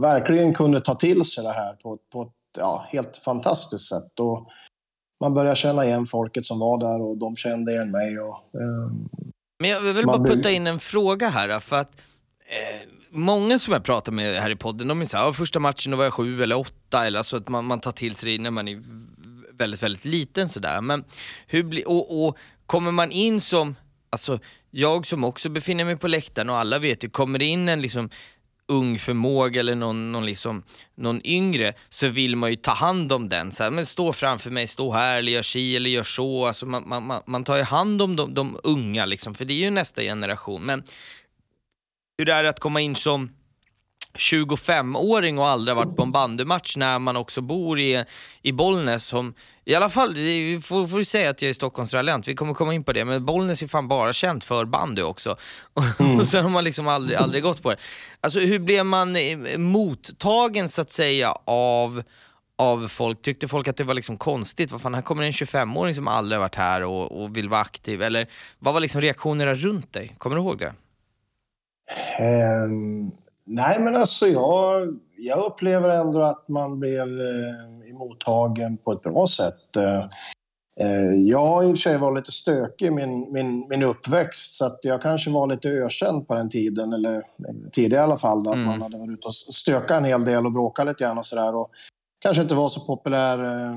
verkligen 0.00 0.54
kunde 0.54 0.80
ta 0.80 0.94
till 0.94 1.24
sig 1.24 1.44
det 1.44 1.52
här 1.52 1.72
på, 1.72 1.98
på 2.12 2.22
ett 2.22 2.58
ja, 2.58 2.86
helt 2.88 3.16
fantastiskt 3.16 3.88
sätt. 3.88 4.20
Och 4.20 4.48
man 5.20 5.34
börjar 5.34 5.54
känna 5.54 5.84
igen 5.84 6.06
folket 6.06 6.46
som 6.46 6.58
var 6.58 6.78
där 6.78 7.02
och 7.02 7.16
de 7.16 7.36
kände 7.36 7.72
igen 7.72 7.90
mig. 7.90 8.20
Och, 8.20 8.34
eh, 8.60 8.90
Men 9.60 9.70
jag 9.70 9.80
vill 9.80 10.06
bara 10.06 10.24
putta 10.24 10.50
in 10.50 10.66
en 10.66 10.78
fråga 10.80 11.28
här, 11.28 11.60
för 11.60 11.76
att 11.76 11.90
eh, 12.38 12.88
många 13.10 13.58
som 13.58 13.72
jag 13.72 13.84
pratar 13.84 14.12
med 14.12 14.42
här 14.42 14.50
i 14.50 14.56
podden, 14.56 14.88
de 14.88 15.00
är 15.00 15.04
såhär, 15.04 15.24
"Ja, 15.24 15.32
första 15.32 15.60
matchen 15.60 15.90
då 15.90 15.96
var 15.96 16.04
jag 16.04 16.12
sju 16.12 16.42
eller 16.42 16.58
åtta, 16.58 17.06
eller 17.06 17.18
alltså 17.18 17.36
att 17.36 17.48
man, 17.48 17.64
man 17.64 17.80
tar 17.80 17.92
till 17.92 18.14
sig 18.14 18.32
det 18.36 18.42
när 18.42 18.50
man 18.50 18.68
är 18.68 18.82
väldigt, 19.58 19.82
väldigt 19.82 20.04
liten 20.04 20.48
sådär. 20.48 20.80
Men 20.80 21.04
hur 21.46 21.62
blir, 21.62 21.88
och, 21.88 22.26
och 22.26 22.38
kommer 22.66 22.92
man 22.92 23.10
in 23.10 23.40
som, 23.40 23.74
alltså 24.10 24.38
jag 24.70 25.06
som 25.06 25.24
också 25.24 25.48
befinner 25.48 25.84
mig 25.84 25.96
på 25.96 26.08
läktaren 26.08 26.50
och 26.50 26.56
alla 26.56 26.78
vet 26.78 27.04
ju, 27.04 27.10
kommer 27.10 27.38
det 27.38 27.44
in 27.44 27.68
en 27.68 27.82
liksom 27.82 28.10
ung 28.68 28.98
förmåga 28.98 29.60
eller 29.60 29.74
någon, 29.74 30.12
någon, 30.12 30.26
liksom, 30.26 30.62
någon 30.94 31.26
yngre 31.26 31.74
så 31.88 32.08
vill 32.08 32.36
man 32.36 32.50
ju 32.50 32.56
ta 32.56 32.72
hand 32.72 33.12
om 33.12 33.28
den. 33.28 33.52
Så 33.52 33.62
här, 33.62 33.70
men 33.70 33.86
stå 33.86 34.12
framför 34.12 34.50
mig, 34.50 34.66
stå 34.66 34.92
här 34.92 35.18
eller 35.18 35.32
gör 35.32 35.42
si 35.42 35.76
eller 35.76 35.90
gör 35.90 36.02
så. 36.02 36.46
Alltså 36.46 36.66
man, 36.66 36.88
man, 36.88 37.06
man, 37.06 37.22
man 37.26 37.44
tar 37.44 37.56
ju 37.56 37.62
hand 37.62 38.02
om 38.02 38.16
de, 38.16 38.34
de 38.34 38.58
unga, 38.62 39.06
liksom, 39.06 39.34
för 39.34 39.44
det 39.44 39.54
är 39.54 39.64
ju 39.64 39.70
nästa 39.70 40.02
generation. 40.02 40.62
Men 40.62 40.82
hur 42.18 42.28
är 42.28 42.42
det 42.42 42.48
att 42.48 42.60
komma 42.60 42.80
in 42.80 42.96
som 42.96 43.30
25-åring 44.14 45.38
och 45.38 45.46
aldrig 45.46 45.76
varit 45.76 45.96
på 45.96 46.02
en 46.02 46.12
bandymatch 46.12 46.76
när 46.76 46.98
man 46.98 47.16
också 47.16 47.40
bor 47.40 47.80
i, 47.80 48.04
i 48.42 48.52
Bollnäs 48.52 49.06
som, 49.06 49.34
i 49.64 49.74
alla 49.74 49.90
fall, 49.90 50.14
det 50.14 50.60
får, 50.64 50.86
får 50.86 50.98
vi 50.98 51.04
säga 51.04 51.30
att 51.30 51.42
jag 51.42 51.48
är 51.48 51.54
Stockholmsrallant, 51.54 52.28
vi 52.28 52.34
kommer 52.34 52.54
komma 52.54 52.74
in 52.74 52.84
på 52.84 52.92
det, 52.92 53.04
men 53.04 53.24
Bollnäs 53.24 53.62
är 53.62 53.66
fan 53.66 53.88
bara 53.88 54.12
känt 54.12 54.44
för 54.44 54.64
bandy 54.64 55.02
också. 55.02 55.36
och 56.20 56.26
sen 56.26 56.42
har 56.42 56.50
man 56.50 56.64
liksom 56.64 56.88
aldrig, 56.88 57.18
aldrig 57.18 57.42
gått 57.42 57.62
på 57.62 57.70
det. 57.70 57.76
Alltså 58.20 58.40
hur 58.40 58.58
blev 58.58 58.86
man 58.86 59.16
eh, 59.16 59.58
mottagen 59.58 60.68
så 60.68 60.80
att 60.82 60.90
säga 60.90 61.34
av 61.44 62.02
av 62.58 62.88
folk? 62.88 63.22
Tyckte 63.22 63.48
folk 63.48 63.68
att 63.68 63.76
det 63.76 63.84
var 63.84 63.94
liksom 63.94 64.16
konstigt? 64.16 64.72
Vad 64.72 64.80
fan, 64.82 64.94
här 64.94 65.02
kommer 65.02 65.22
en 65.22 65.32
25-åring 65.32 65.94
som 65.94 66.08
aldrig 66.08 66.40
varit 66.40 66.54
här 66.54 66.82
och, 66.82 67.22
och 67.22 67.36
vill 67.36 67.48
vara 67.48 67.60
aktiv. 67.60 68.02
Eller 68.02 68.26
vad 68.58 68.74
var 68.74 68.80
liksom 68.80 69.00
reaktionerna 69.00 69.54
runt 69.54 69.92
dig? 69.92 70.14
Kommer 70.18 70.36
du 70.36 70.42
ihåg 70.42 70.58
det? 70.58 70.74
Um, 72.20 73.12
nej, 73.48 73.80
men 73.80 73.96
alltså 73.96 74.26
jag, 74.26 74.98
jag 75.16 75.38
upplever 75.38 75.88
ändå 75.88 76.22
att 76.22 76.48
man 76.48 76.80
blev 76.80 77.20
eh, 77.20 77.90
emottagen 77.90 78.76
på 78.76 78.92
ett 78.92 79.02
bra 79.02 79.26
sätt. 79.26 79.76
Eh, 79.76 80.08
eh, 80.80 81.14
jag 81.14 81.46
har 81.46 81.62
i 81.62 81.66
och 81.66 81.70
för 81.70 81.76
sig 81.76 81.98
varit 81.98 82.16
lite 82.16 82.32
stökig 82.32 82.86
i 82.86 82.90
min, 82.90 83.32
min, 83.32 83.68
min 83.68 83.82
uppväxt 83.82 84.54
så 84.54 84.64
att 84.64 84.78
jag 84.82 85.02
kanske 85.02 85.30
var 85.30 85.46
lite 85.46 85.68
ökänd 85.68 86.28
på 86.28 86.34
den 86.34 86.50
tiden, 86.50 86.92
eller 86.92 87.22
tidigare 87.72 88.02
i 88.02 88.04
alla 88.04 88.18
fall, 88.18 88.42
då, 88.42 88.52
mm. 88.52 88.68
att 88.68 88.78
man 88.78 88.82
hade 88.82 88.98
varit 88.98 89.18
ute 89.18 89.26
och 89.26 89.34
stökat 89.34 89.98
en 89.98 90.04
hel 90.04 90.24
del 90.24 90.46
och 90.46 90.52
bråkat 90.52 90.86
lite 90.86 91.04
grann 91.04 91.18
och 91.18 91.26
sådär. 91.26 91.66
Kanske 92.20 92.42
inte 92.42 92.54
var 92.54 92.68
så 92.68 92.80
populär 92.80 93.44
eh, 93.44 93.76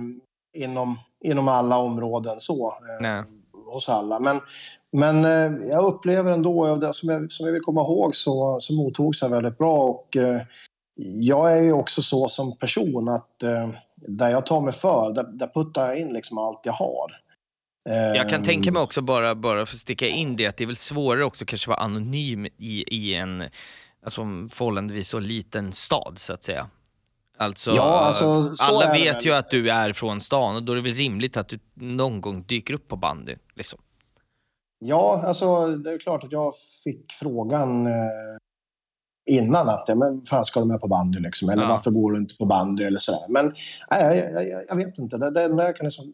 inom, 0.63 0.99
inom 1.23 1.47
alla 1.47 1.77
områden 1.77 2.35
så, 2.39 2.73
eh, 3.03 3.23
hos 3.65 3.89
alla. 3.89 4.19
Men, 4.19 4.39
men 4.91 5.25
eh, 5.25 5.67
jag 5.69 5.85
upplever 5.85 6.31
ändå, 6.31 6.75
det 6.75 6.93
som 6.93 7.09
jag, 7.09 7.31
som 7.31 7.45
jag 7.45 7.53
vill 7.53 7.61
komma 7.61 7.81
ihåg, 7.81 8.15
så, 8.15 8.57
så 8.59 8.73
mottogs 8.73 9.21
jag 9.21 9.29
väldigt 9.29 9.57
bra. 9.57 9.83
Och, 9.83 10.17
eh, 10.17 10.41
jag 11.19 11.57
är 11.57 11.61
ju 11.61 11.73
också 11.73 12.01
så 12.01 12.27
som 12.27 12.57
person 12.57 13.09
att 13.09 13.43
eh, 13.43 13.69
där 13.95 14.29
jag 14.29 14.45
tar 14.45 14.61
mig 14.61 14.73
för, 14.73 15.13
där, 15.13 15.23
där 15.23 15.47
puttar 15.47 15.87
jag 15.87 15.99
in 15.99 16.13
liksom 16.13 16.37
allt 16.37 16.61
jag 16.63 16.73
har. 16.73 17.11
Jag 18.15 18.29
kan 18.29 18.43
tänka 18.43 18.71
mig 18.71 18.81
också, 18.81 19.01
bara, 19.01 19.35
bara 19.35 19.65
för 19.65 19.75
att 19.75 19.79
sticka 19.79 20.07
in 20.07 20.35
det, 20.35 20.47
att 20.47 20.57
det 20.57 20.63
är 20.63 20.65
väl 20.65 20.75
svårare 20.75 21.25
också 21.25 21.45
kanske 21.45 21.69
vara 21.69 21.79
anonym 21.79 22.45
i, 22.45 22.83
i 22.87 23.15
en 23.15 23.43
alltså, 24.03 24.21
förhållandevis 24.51 25.09
så 25.09 25.19
liten 25.19 25.71
stad, 25.71 26.13
så 26.17 26.33
att 26.33 26.43
säga. 26.43 26.67
Alltså, 27.37 27.71
ja, 27.71 27.99
alltså 27.99 28.53
alla 28.61 28.93
vet 28.93 29.25
ju 29.25 29.33
att 29.33 29.49
du 29.49 29.69
är 29.69 29.93
från 29.93 30.21
stan 30.21 30.55
och 30.55 30.63
då 30.63 30.71
är 30.71 30.75
det 30.75 30.81
väl 30.81 30.93
rimligt 30.93 31.37
att 31.37 31.47
du 31.47 31.59
någon 31.73 32.21
gång 32.21 32.43
dyker 32.43 32.73
upp 32.73 32.87
på 32.87 32.95
bandy. 32.95 33.35
Liksom. 33.55 33.79
Ja, 34.85 35.23
alltså 35.25 35.67
det 35.67 35.91
är 35.91 35.97
klart 35.97 36.23
att 36.23 36.31
jag 36.31 36.53
fick 36.83 37.13
frågan 37.13 37.87
eh, 37.87 38.37
innan 39.29 39.69
att 39.69 39.83
ja, 39.87 39.95
men 39.95 40.25
fan 40.25 40.45
ska 40.45 40.59
du 40.59 40.65
med 40.65 40.79
på 40.79 40.87
bandy 40.87 41.19
liksom? 41.19 41.49
Eller 41.49 41.63
ja. 41.63 41.69
varför 41.69 41.91
går 41.91 42.11
du 42.11 42.17
inte 42.17 42.35
på 42.35 42.45
bandy 42.45 42.83
eller 42.83 42.99
sådär. 42.99 43.21
Men 43.29 43.53
nej, 43.91 44.17
jag, 44.17 44.47
jag, 44.47 44.63
jag 44.67 44.75
vet 44.75 44.97
inte. 44.97 45.17
Det, 45.17 45.31
det 45.31 45.43
enda 45.43 45.63
jag 45.63 45.75
kan 45.75 45.83
liksom 45.83 46.13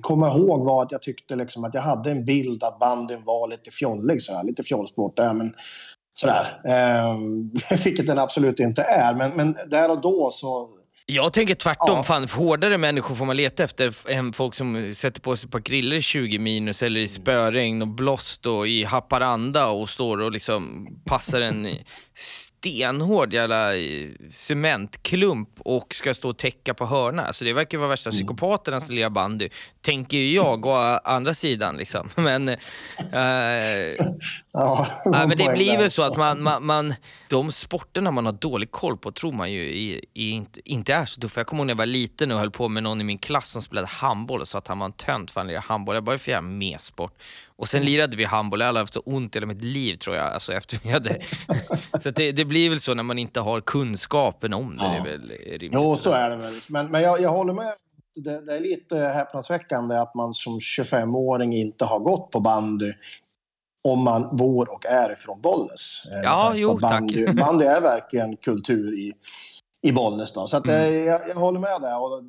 komma 0.00 0.28
ihåg 0.28 0.64
var 0.64 0.82
att 0.82 0.92
jag 0.92 1.02
tyckte 1.02 1.36
liksom 1.36 1.64
att 1.64 1.74
jag 1.74 1.82
hade 1.82 2.10
en 2.10 2.24
bild 2.24 2.64
att 2.64 2.78
bandyn 2.78 3.24
var 3.24 3.48
lite 3.48 3.70
fjollig, 3.70 4.22
sådär, 4.22 4.44
lite 4.44 4.62
fjollsport. 4.62 5.16
Där, 5.16 5.34
men 5.34 5.54
sådär. 6.14 6.60
Eh, 6.64 7.16
vilket 7.84 8.06
den 8.06 8.18
absolut 8.18 8.60
inte 8.60 8.82
är. 8.82 9.14
Men, 9.14 9.30
men 9.36 9.56
där 9.70 9.90
och 9.90 10.00
då 10.00 10.30
så 10.30 10.68
jag 11.06 11.32
tänker 11.32 11.54
tvärtom, 11.54 11.96
ja. 11.96 12.02
fan 12.02 12.28
hårdare 12.28 12.78
människor 12.78 13.14
får 13.14 13.26
man 13.26 13.36
leta 13.36 13.64
efter 13.64 14.10
än 14.10 14.32
folk 14.32 14.54
som 14.54 14.94
sätter 14.94 15.20
på 15.20 15.36
sig 15.36 15.50
på 15.50 15.58
griller 15.58 15.96
i 15.96 16.02
20 16.02 16.38
minus 16.38 16.82
eller 16.82 17.00
i 17.00 17.08
spöregn 17.08 17.82
och 17.82 17.88
blåst 17.88 18.46
och 18.46 18.68
i 18.68 18.84
Haparanda 18.84 19.68
och 19.68 19.90
står 19.90 20.20
och 20.20 20.32
liksom 20.32 20.88
passar 21.04 21.40
en 21.40 21.68
stenhård 22.14 23.34
jävla 23.34 23.76
eh, 23.76 24.08
cementklump 24.30 25.48
och 25.58 25.94
ska 25.94 26.14
stå 26.14 26.30
och 26.30 26.38
täcka 26.38 26.74
på 26.74 26.86
hörna. 26.86 27.24
Alltså 27.24 27.44
det 27.44 27.52
verkar 27.52 27.78
vara 27.78 27.88
värsta 27.88 28.10
mm. 28.10 28.16
psykopaterna 28.16 28.80
som 28.80 28.94
lirar 28.94 29.10
bandy, 29.10 29.48
tänker 29.80 30.16
ju 30.16 30.32
jag, 30.32 30.66
å 30.66 30.74
andra 31.04 31.34
sidan 31.34 31.76
liksom. 31.76 32.08
Men, 32.16 32.48
äh, 32.48 32.56
ja, 34.52 34.86
äh, 35.04 35.10
men 35.28 35.38
det 35.38 35.52
blir 35.54 35.78
väl 35.78 35.90
så 35.90 36.06
att 36.06 36.16
man, 36.16 36.42
man, 36.42 36.66
man, 36.66 36.94
de 37.28 37.52
sporterna 37.52 38.10
man 38.10 38.26
har 38.26 38.32
dålig 38.32 38.70
koll 38.70 38.98
på 38.98 39.12
tror 39.12 39.32
man 39.32 39.52
ju 39.52 39.64
i, 39.64 40.04
i 40.14 40.30
inte, 40.30 40.60
inte 40.64 40.94
är 40.94 41.06
så 41.06 41.20
tuffa. 41.20 41.40
Jag 41.40 41.46
kommer 41.46 41.60
ihåg 41.60 41.66
när 41.66 41.72
jag 41.72 41.78
var 41.78 41.86
liten 41.86 42.32
och 42.32 42.38
höll 42.38 42.50
på 42.50 42.68
med 42.68 42.82
någon 42.82 43.00
i 43.00 43.04
min 43.04 43.18
klass 43.18 43.48
som 43.48 43.62
spelade 43.62 43.86
handboll 43.86 44.40
och 44.40 44.48
sa 44.48 44.58
att 44.58 44.68
han 44.68 44.78
var 44.78 44.86
en 44.86 44.92
tönt 44.92 45.30
för 45.30 45.40
han 45.40 45.46
lirade 45.46 45.64
handboll. 45.66 45.94
Jag 45.94 46.04
bara, 46.04 46.18
för 46.18 46.30
jävla 46.30 46.48
med 46.48 46.80
sport. 46.80 47.22
Och 47.56 47.68
sen 47.68 47.84
lirade 47.84 48.16
vi 48.16 48.24
handboll, 48.24 48.60
jag 48.60 48.68
aldrig 48.68 48.82
haft 48.82 48.94
så 48.94 49.00
ont 49.00 49.36
i 49.36 49.38
hela 49.38 49.46
mitt 49.46 49.64
liv 49.64 49.96
tror 49.96 50.16
jag, 50.16 50.32
alltså 50.32 50.52
efter 50.52 50.78
vi 50.82 50.90
hade... 50.90 51.18
så 52.02 52.10
det, 52.10 52.32
det, 52.32 52.44
blir 52.44 52.70
väl 52.70 52.80
så 52.80 52.94
när 52.94 53.02
man 53.02 53.18
inte 53.18 53.40
har 53.40 53.60
kunskapen 53.60 54.54
om 54.54 54.76
det. 54.76 54.84
Ja. 54.84 54.90
det 54.90 54.96
är 54.96 55.02
väl 55.02 55.28
rimligt. 55.28 55.70
Jo, 55.72 55.96
så 55.96 56.10
är 56.10 56.30
det 56.30 56.36
väl. 56.36 56.52
Men, 56.68 56.90
men 56.90 57.02
jag, 57.02 57.20
jag 57.20 57.30
håller 57.30 57.52
med. 57.52 57.72
Det, 58.14 58.46
det, 58.46 58.56
är 58.56 58.60
lite 58.60 58.96
häpnadsväckande 58.96 59.96
att 59.96 60.14
man 60.14 60.34
som 60.34 60.58
25-åring 60.58 61.56
inte 61.56 61.84
har 61.84 61.98
gått 61.98 62.30
på 62.30 62.40
bandy 62.40 62.92
om 63.88 64.04
man 64.04 64.36
bor 64.36 64.72
och 64.72 64.86
är 64.86 65.14
från 65.14 65.40
Bollnäs. 65.40 66.06
Eh, 66.12 66.20
ja, 66.22 66.52
jo, 66.56 66.78
bandy, 66.78 67.26
tack. 67.26 67.36
bandy 67.36 67.64
är 67.64 67.80
verkligen 67.80 68.36
kultur 68.36 68.98
i, 68.98 69.12
i 69.82 69.92
Bollnäs. 69.92 70.32
Då. 70.32 70.46
Så 70.46 70.56
att, 70.56 70.66
mm. 70.66 70.80
Eh, 70.80 71.04
jag, 71.04 71.28
jag, 71.28 71.34
håller 71.34 71.60
med 71.60 71.80
där. 71.80 72.02
Och 72.02 72.22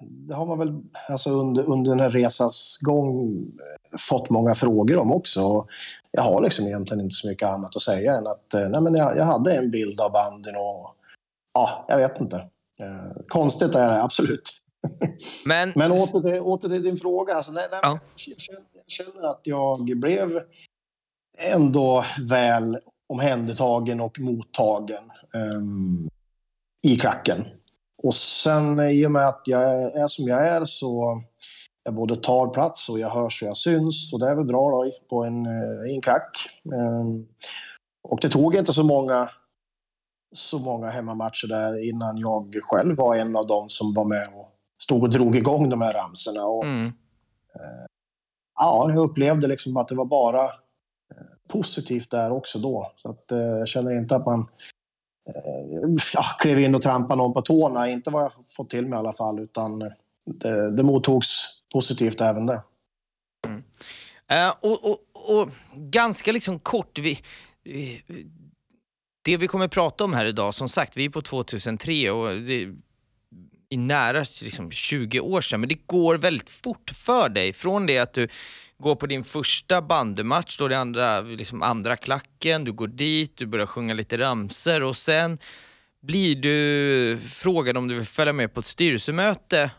det 0.00 0.34
har 0.34 0.46
man 0.46 0.58
väl 0.58 0.82
alltså 1.08 1.30
under, 1.30 1.70
under 1.70 1.90
den 1.90 2.00
här 2.00 2.10
resans 2.10 2.78
gång 2.80 3.38
eh, 3.38 3.98
fått 3.98 4.30
många 4.30 4.54
frågor 4.54 4.98
om 4.98 5.12
också. 5.12 5.66
Jag 6.10 6.22
har 6.22 6.42
liksom 6.42 6.66
egentligen 6.66 7.04
inte 7.04 7.14
så 7.14 7.28
mycket 7.28 7.48
annat 7.48 7.76
att 7.76 7.82
säga 7.82 8.16
än 8.16 8.26
att 8.26 8.46
nej, 8.52 8.80
men 8.80 8.94
jag, 8.94 9.16
jag 9.16 9.24
hade 9.24 9.56
en 9.56 9.70
bild 9.70 10.00
av 10.00 10.12
bandyn 10.12 10.56
och 10.56 10.94
ja, 11.54 11.84
jag 11.88 11.96
vet 11.96 12.20
inte. 12.20 12.36
Eh, 12.82 13.22
konstigt 13.28 13.74
är 13.74 13.90
det 13.90 14.02
absolut. 14.02 14.58
Men, 15.46 15.72
men 15.74 15.92
åter, 15.92 16.20
till, 16.20 16.40
åter 16.40 16.68
till 16.68 16.82
din 16.82 16.96
fråga. 16.96 17.34
Alltså, 17.34 17.52
nej, 17.52 17.68
nej, 17.70 17.80
ja. 17.82 17.98
jag, 18.26 18.40
känner, 18.40 18.62
jag, 18.72 18.84
känner, 18.86 19.30
att 19.30 19.40
jag 19.42 19.98
blev 19.98 20.40
ändå 21.38 22.04
väl 22.30 22.78
omhändertagen 23.08 24.00
och 24.00 24.20
mottagen 24.20 25.04
um, 25.34 26.08
i 26.82 26.96
klacken. 26.96 27.44
Och 28.02 28.14
sen 28.14 28.80
i 28.80 29.06
och 29.06 29.10
med 29.10 29.28
att 29.28 29.42
jag 29.44 29.62
är 29.82 30.06
som 30.06 30.24
jag 30.24 30.48
är 30.48 30.64
så 30.64 31.22
jag 31.84 31.94
både 31.94 32.16
tar 32.16 32.48
plats 32.48 32.88
och 32.88 32.98
jag 32.98 33.10
hörs 33.10 33.42
och 33.42 33.48
jag 33.48 33.56
syns. 33.56 34.12
Och 34.12 34.20
det 34.20 34.28
är 34.28 34.34
väl 34.34 34.44
bra 34.44 34.70
då 34.70 34.90
på 35.08 35.24
en, 35.24 35.46
eh, 35.46 35.94
en 35.94 36.00
klack. 36.02 36.36
Um, 36.64 37.26
och 38.08 38.18
det 38.20 38.28
tog 38.28 38.54
inte 38.54 38.72
så 38.72 38.84
många, 38.84 39.28
så 40.34 40.58
många 40.58 40.90
hemmamatcher 40.90 41.48
där 41.48 41.88
innan 41.88 42.18
jag 42.18 42.58
själv 42.62 42.96
var 42.96 43.16
en 43.16 43.36
av 43.36 43.46
dem 43.46 43.68
som 43.68 43.94
var 43.94 44.04
med 44.04 44.28
och 44.34 44.48
stod 44.82 45.02
och 45.02 45.10
drog 45.10 45.36
igång 45.36 45.70
de 45.70 45.80
här 45.80 45.92
ramsorna. 45.92 46.44
Och, 46.44 46.64
mm. 46.64 46.86
eh, 47.54 47.86
ja, 48.54 48.90
jag 48.90 49.10
upplevde 49.10 49.46
liksom 49.46 49.76
att 49.76 49.88
det 49.88 49.94
var 49.94 50.04
bara 50.04 50.50
positivt 51.48 52.10
där 52.10 52.30
också 52.30 52.58
då. 52.58 52.92
Så 52.96 53.10
att, 53.10 53.32
eh, 53.32 53.38
jag 53.38 53.68
känner 53.68 53.98
inte 53.98 54.16
att 54.16 54.26
man 54.26 54.48
eh, 55.28 56.04
ja, 56.12 56.24
klev 56.38 56.60
in 56.60 56.74
och 56.74 56.82
trampade 56.82 57.18
någon 57.18 57.32
på 57.32 57.42
tårna. 57.42 57.90
Inte 57.90 58.10
vad 58.10 58.24
jag 58.24 58.32
fått 58.56 58.70
till 58.70 58.86
mig 58.86 58.96
i 58.96 58.98
alla 58.98 59.12
fall, 59.12 59.40
utan 59.40 59.78
det, 60.24 60.70
det 60.70 60.82
mottogs 60.82 61.46
positivt 61.72 62.20
även 62.20 62.46
där. 62.46 62.60
Mm. 63.46 63.62
Uh, 64.32 64.54
och, 64.60 64.90
och, 64.90 64.98
och, 65.40 65.48
ganska 65.74 66.32
liksom 66.32 66.58
kort, 66.58 66.98
vi, 66.98 67.18
vi, 67.64 68.02
det 69.24 69.36
vi 69.36 69.48
kommer 69.48 69.68
prata 69.68 70.04
om 70.04 70.12
här 70.12 70.26
idag, 70.26 70.54
som 70.54 70.68
sagt, 70.68 70.96
vi 70.96 71.04
är 71.04 71.10
på 71.10 71.22
2003 71.22 72.10
och 72.10 72.36
det 72.40 72.62
är 73.70 73.78
nära 73.78 74.24
liksom, 74.42 74.70
20 74.70 75.20
år 75.20 75.40
sedan, 75.40 75.60
men 75.60 75.68
det 75.68 75.86
går 75.86 76.16
väldigt 76.16 76.50
fort 76.50 76.90
för 76.90 77.28
dig. 77.28 77.52
Från 77.52 77.86
det 77.86 77.98
att 77.98 78.12
du 78.12 78.28
går 78.82 78.94
på 78.94 79.06
din 79.06 79.24
första 79.24 79.82
bandymatch, 79.82 80.58
då 80.58 80.68
det 80.68 80.78
andra, 80.78 81.20
liksom 81.20 81.62
andra 81.62 81.96
klacken, 81.96 82.64
du 82.64 82.72
går 82.72 82.86
dit, 82.86 83.36
du 83.36 83.46
börjar 83.46 83.66
sjunga 83.66 83.94
lite 83.94 84.18
ramser 84.18 84.82
och 84.82 84.96
sen 84.96 85.38
blir 86.02 86.36
du 86.36 87.18
frågad 87.18 87.76
om 87.76 87.88
du 87.88 87.94
vill 87.94 88.06
följa 88.06 88.32
med 88.32 88.54
på 88.54 88.60
ett 88.60 88.66
styrelsemöte 88.66 89.70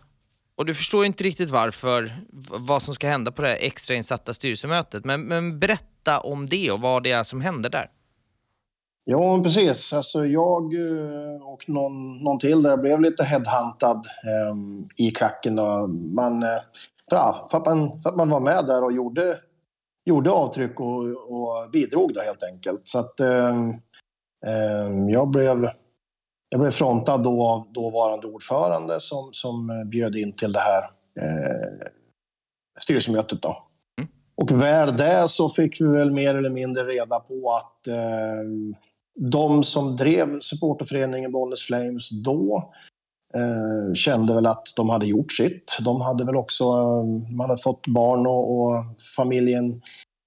och 0.55 0.65
du 0.65 0.74
förstår 0.74 1.05
inte 1.05 1.24
riktigt 1.24 1.50
varför, 1.50 2.12
vad 2.50 2.83
som 2.83 2.95
ska 2.95 3.07
hända 3.07 3.31
på 3.31 3.41
det 3.41 3.48
här 3.48 3.57
extrainsatta 3.60 4.33
styrelsemötet. 4.33 5.05
Men, 5.05 5.22
men 5.22 5.60
berätta 5.60 6.19
om 6.19 6.48
det 6.48 6.72
och 6.72 6.81
vad 6.81 7.03
det 7.03 7.12
är 7.12 7.24
som 7.24 7.41
händer 7.41 7.69
där. 7.69 7.89
Ja, 9.05 9.39
precis. 9.43 9.93
Alltså 9.93 10.25
jag 10.25 10.74
eh, 10.74 11.48
och 11.48 11.69
någon, 11.69 12.17
någon 12.17 12.39
till 12.39 12.63
där 12.63 12.77
blev 12.77 13.01
lite 13.01 13.24
headhuntad 13.24 13.95
eh, 14.24 14.55
i 15.07 15.12
klacken. 15.12 15.55
Då. 15.55 15.88
Man, 15.88 16.43
eh, 16.43 16.50
för, 17.10 17.48
för, 17.50 17.57
att 17.57 17.65
man, 17.65 18.01
för 18.01 18.10
att 18.10 18.15
man 18.15 18.29
var 18.29 18.39
med 18.39 18.65
där 18.65 18.83
och 18.83 18.93
gjorde, 18.93 19.38
gjorde 20.05 20.31
avtryck 20.31 20.79
och, 20.79 21.03
och 21.05 21.69
bidrog 21.72 22.13
då 22.13 22.22
helt 22.22 22.43
enkelt. 22.43 22.81
Så 22.83 23.00
att 23.00 23.19
eh, 23.19 23.55
eh, 24.45 25.10
jag 25.10 25.29
blev 25.29 25.67
jag 26.53 26.60
blev 26.60 26.72
frontad 26.72 27.24
då 27.24 27.43
av 27.43 27.74
dåvarande 27.74 28.27
ordförande 28.27 29.00
som, 29.00 29.29
som 29.31 29.89
bjöd 29.89 30.15
in 30.15 30.36
till 30.36 30.51
det 30.51 30.60
här 30.60 30.83
eh, 31.19 31.88
styrelsemötet. 32.79 33.41
Då. 33.41 33.63
Mm. 34.01 34.12
Och 34.36 34.51
väl 34.51 34.98
det 34.98 35.29
så 35.29 35.50
fick 35.50 35.81
vi 35.81 35.88
väl 35.88 36.12
mer 36.12 36.36
eller 36.36 36.50
mindre 36.50 36.83
reda 36.83 37.19
på 37.19 37.51
att 37.51 37.88
eh, 37.88 38.43
de 39.15 39.63
som 39.63 39.95
drev 39.95 40.39
supporterföreningen 40.39 41.31
Bollnäs 41.31 41.63
Flames 41.63 42.10
då 42.10 42.74
eh, 43.36 43.94
kände 43.94 44.34
väl 44.34 44.46
att 44.46 44.63
de 44.75 44.90
hade 44.90 45.06
gjort 45.06 45.32
sitt. 45.32 45.78
De 45.86 46.02
hade 46.02 46.25
väl 46.25 46.36
också, 46.38 46.63
eh, 46.63 47.32
man 47.36 47.50
hade 47.50 47.62
fått 47.62 47.88
barn 47.88 48.28
och, 48.28 48.62
och 48.62 48.86
familjen 49.16 49.82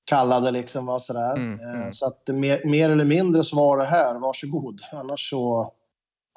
kallade 0.05 0.51
liksom 0.51 0.87
var 0.87 0.99
sådär. 0.99 1.37
Mm, 1.37 1.61
mm. 1.61 1.83
Eh, 1.83 1.89
så 1.91 2.07
att 2.07 2.23
mer, 2.29 2.61
mer, 2.65 2.91
eller 2.91 3.05
mindre 3.05 3.45
så 3.45 3.57
var 3.57 3.77
det 3.79 3.85
här, 3.85 4.15
varsågod. 4.15 4.81
Annars 4.93 5.31
så, 5.31 5.73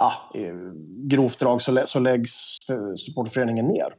ah, 0.04 0.14
grovt 1.10 1.40
drag 1.40 1.62
så, 1.62 1.72
lä- 1.72 1.86
så 1.86 2.00
läggs 2.00 2.58
eh, 2.72 2.94
supporterföreningen 2.96 3.66
ner. 3.68 3.94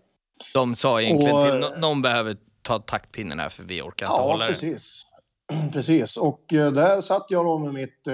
De 0.55 0.75
sa 0.75 1.01
egentligen 1.01 1.37
Och- 1.37 1.45
till 1.47 1.59
nå- 1.61 1.75
någon 1.79 2.03
behöver 2.03 2.37
ta 2.63 2.79
taktpinnen 2.79 3.39
här 3.39 3.49
för 3.49 3.63
vi 3.63 3.81
orkar 3.83 4.07
inte 4.07 4.17
Ja, 4.21 4.23
hålla 4.33 4.47
precis. 4.47 5.03
precis. 5.73 6.17
Och 6.17 6.45
där 6.49 7.01
satt 7.01 7.27
jag 7.29 7.45
då 7.45 7.59
med 7.59 7.75
mitt 7.75 8.09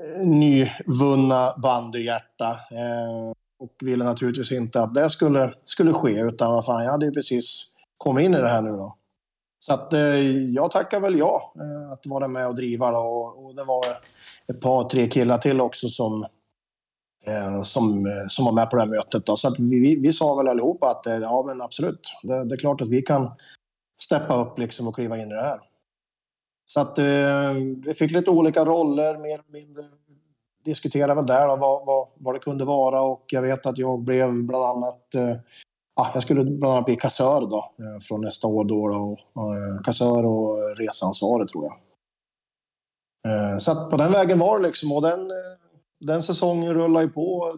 Eh, 0.00 0.26
nyvunna 0.26 1.54
bandyhjärta. 1.62 2.50
Eh, 2.50 3.32
och 3.58 3.72
ville 3.80 4.04
naturligtvis 4.04 4.52
inte 4.52 4.82
att 4.82 4.94
det 4.94 5.10
skulle, 5.10 5.54
skulle 5.64 5.92
ske, 5.92 6.20
utan 6.20 6.52
vad 6.52 6.66
fan, 6.66 6.84
jag 6.84 6.90
hade 6.90 7.06
ju 7.06 7.12
precis 7.12 7.74
kommit 7.96 8.24
in 8.24 8.34
i 8.34 8.38
det 8.38 8.48
här 8.48 8.62
nu 8.62 8.70
då. 8.70 8.96
Så 9.58 9.74
att 9.74 9.92
eh, 9.92 10.20
jag 10.30 10.70
tackar 10.70 11.00
väl 11.00 11.18
ja, 11.18 11.54
eh, 11.56 11.92
att 11.92 12.06
vara 12.06 12.28
med 12.28 12.46
och 12.46 12.54
driva 12.54 12.90
då. 12.90 12.98
Och, 12.98 13.44
och 13.44 13.54
det 13.54 13.64
var 13.64 13.84
ett 14.46 14.60
par, 14.60 14.88
tre 14.88 15.08
killar 15.08 15.38
till 15.38 15.60
också 15.60 15.88
som, 15.88 16.26
eh, 17.26 17.62
som, 17.62 18.06
eh, 18.06 18.26
som 18.28 18.44
var 18.44 18.52
med 18.52 18.70
på 18.70 18.76
det 18.76 18.82
här 18.82 18.88
mötet. 18.88 19.26
Då. 19.26 19.36
Så 19.36 19.48
att 19.48 19.58
vi, 19.58 19.80
vi, 19.80 20.00
vi 20.00 20.12
sa 20.12 20.34
väl 20.34 20.48
allihopa 20.48 20.90
att 20.90 21.06
eh, 21.06 21.16
ja, 21.16 21.44
men 21.46 21.60
absolut, 21.60 22.00
det, 22.22 22.44
det 22.44 22.54
är 22.54 22.58
klart 22.58 22.80
att 22.80 22.88
vi 22.88 23.02
kan 23.02 23.30
steppa 24.02 24.36
upp 24.36 24.58
liksom 24.58 24.88
och 24.88 24.94
kliva 24.94 25.18
in 25.18 25.30
i 25.30 25.34
det 25.34 25.42
här. 25.42 25.60
Så 26.70 26.80
att 26.80 26.98
eh, 26.98 27.54
vi 27.86 27.94
fick 27.94 28.10
lite 28.10 28.30
olika 28.30 28.64
roller, 28.64 29.18
mer 29.18 29.34
eller 29.34 29.52
mindre. 29.52 29.82
Diskuterade 30.64 31.14
väl 31.14 31.26
där 31.26 31.48
då, 31.48 31.56
vad, 31.56 31.86
vad, 31.86 32.08
vad 32.14 32.34
det 32.34 32.38
kunde 32.38 32.64
vara 32.64 33.02
och 33.02 33.24
jag 33.26 33.42
vet 33.42 33.66
att 33.66 33.78
jag 33.78 34.00
blev 34.00 34.42
bland 34.42 34.64
annat 34.64 35.14
eh, 35.14 35.36
Ja, 35.96 36.10
jag 36.14 36.22
skulle 36.22 36.44
bland 36.44 36.74
annat 36.74 36.84
bli 36.84 36.96
kassör 36.96 37.40
då, 37.40 37.56
eh, 37.84 38.00
från 38.00 38.20
nästa 38.20 38.46
år. 38.48 38.64
Då, 38.64 38.88
då, 38.88 39.16
och, 39.32 39.54
eh, 39.54 39.82
kassör 39.84 40.24
och 40.24 40.76
reseansvarig 40.76 41.48
tror 41.48 41.64
jag. 41.64 41.76
Eh, 43.32 43.58
Så 43.58 43.72
att 43.72 43.90
på 43.90 43.96
den 43.96 44.12
vägen 44.12 44.38
var 44.38 44.58
det 44.58 44.66
liksom. 44.66 44.92
Och 44.92 45.02
den, 45.02 45.30
eh, 45.30 45.36
den 46.00 46.22
säsongen 46.22 46.74
rullade 46.74 47.04
ju 47.04 47.12
på 47.12 47.54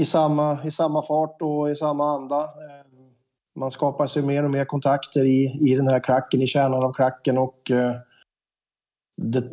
i 0.00 0.04
samma, 0.04 0.64
i 0.64 0.70
samma 0.70 1.02
fart 1.02 1.42
och 1.42 1.70
i 1.70 1.74
samma 1.74 2.04
anda. 2.14 2.40
Eh, 2.40 2.83
man 3.56 3.70
skapar 3.70 4.06
sig 4.06 4.22
mer 4.22 4.44
och 4.44 4.50
mer 4.50 4.64
kontakter 4.64 5.24
i, 5.24 5.60
i 5.70 5.74
den 5.74 5.88
här 5.88 6.00
klacken, 6.00 6.42
i 6.42 6.46
kärnan 6.46 6.84
av 6.84 6.92
klacken. 6.92 7.38
Och, 7.38 7.70
eh, 7.70 7.94
det, 9.22 9.38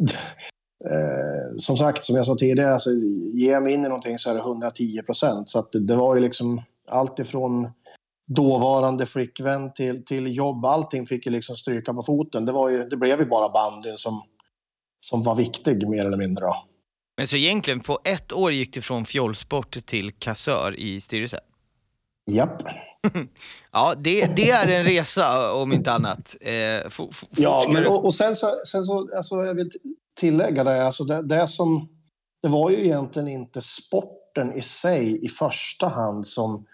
eh, 0.91 1.55
som 1.57 1.77
sagt, 1.77 2.03
som 2.03 2.15
jag 2.15 2.25
sa 2.25 2.35
tidigare, 2.35 2.73
alltså, 2.73 2.89
ger 3.33 3.51
jag 3.51 3.63
mig 3.63 3.73
in 3.73 3.85
i 3.85 3.87
någonting 3.87 4.17
så 4.17 4.29
är 4.29 4.33
det 4.33 4.39
110 4.39 5.01
procent. 5.05 5.49
Så 5.49 5.67
det, 5.71 5.79
det 5.79 5.95
var 5.95 6.15
ju 6.15 6.21
liksom 6.21 6.61
allt 6.87 7.19
ifrån 7.19 7.69
dåvarande 8.27 9.05
flickvän 9.05 9.73
till, 9.73 10.05
till 10.05 10.35
jobb. 10.35 10.65
Allting 10.65 11.05
fick 11.05 11.25
ju 11.25 11.31
liksom 11.31 11.55
stryka 11.55 11.93
på 11.93 12.03
foten. 12.03 12.45
Det, 12.45 12.51
var 12.51 12.69
ju, 12.69 12.89
det 12.89 12.97
blev 12.97 13.19
ju 13.19 13.25
bara 13.25 13.49
bandyn 13.49 13.97
som, 13.97 14.21
som 15.05 15.23
var 15.23 15.35
viktig, 15.35 15.87
mer 15.87 16.05
eller 16.05 16.17
mindre. 16.17 16.45
Då. 16.45 16.55
Men 17.17 17.27
så 17.27 17.35
egentligen 17.35 17.79
på 17.79 17.99
ett 18.03 18.31
år 18.31 18.51
gick 18.51 18.73
du 18.73 18.81
från 18.81 19.05
fjollsport 19.05 19.85
till 19.85 20.11
kassör 20.11 20.79
i 20.79 21.01
styrelsen? 21.01 21.39
Japp. 22.31 22.63
Ja, 23.71 23.95
det, 23.97 24.35
det 24.35 24.49
är 24.49 24.67
en 24.79 24.83
resa 24.85 25.53
om 25.53 25.73
inte 25.73 25.91
annat. 25.91 26.35
Eh, 26.41 26.89
Ja, 27.37 27.65
men, 27.69 27.87
och, 27.87 28.05
och 28.05 28.13
sen 28.13 28.35
så, 28.35 28.47
sen 28.65 28.83
så 28.83 29.15
alltså, 29.15 29.35
jag 29.35 29.53
vill 29.53 29.71
tillägga 30.19 30.63
det, 30.63 30.85
alltså 30.85 31.03
det, 31.03 31.21
det 31.21 31.47
som, 31.47 31.89
det 32.43 32.49
var 32.49 32.69
ju 32.69 32.85
egentligen 32.85 33.27
inte 33.27 33.61
sporten 33.61 34.53
i 34.53 34.61
sig 34.61 35.25
i 35.25 35.27
första 35.27 35.87
hand 35.87 36.27
som, 36.27 36.65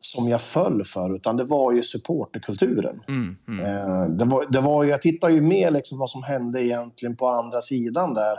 som 0.00 0.28
jag 0.28 0.40
föll 0.40 0.84
för, 0.84 1.16
utan 1.16 1.36
det 1.36 1.44
var 1.44 1.72
ju 1.72 1.82
supporterkulturen. 1.82 3.02
Mm, 3.08 3.36
mm. 3.48 3.60
Eh, 3.66 4.04
det 4.16 4.24
var, 4.24 4.46
det 4.52 4.60
var 4.60 4.84
ju, 4.84 4.90
jag 4.90 5.02
tittar 5.02 5.28
ju 5.28 5.40
mer 5.40 5.70
liksom 5.70 5.98
vad 5.98 6.10
som 6.10 6.22
hände 6.22 6.64
egentligen 6.64 7.16
på 7.16 7.26
andra 7.28 7.62
sidan 7.62 8.14
där 8.14 8.36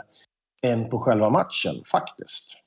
än 0.66 0.88
på 0.88 0.98
själva 0.98 1.30
matchen, 1.30 1.74
faktiskt. 1.92 2.60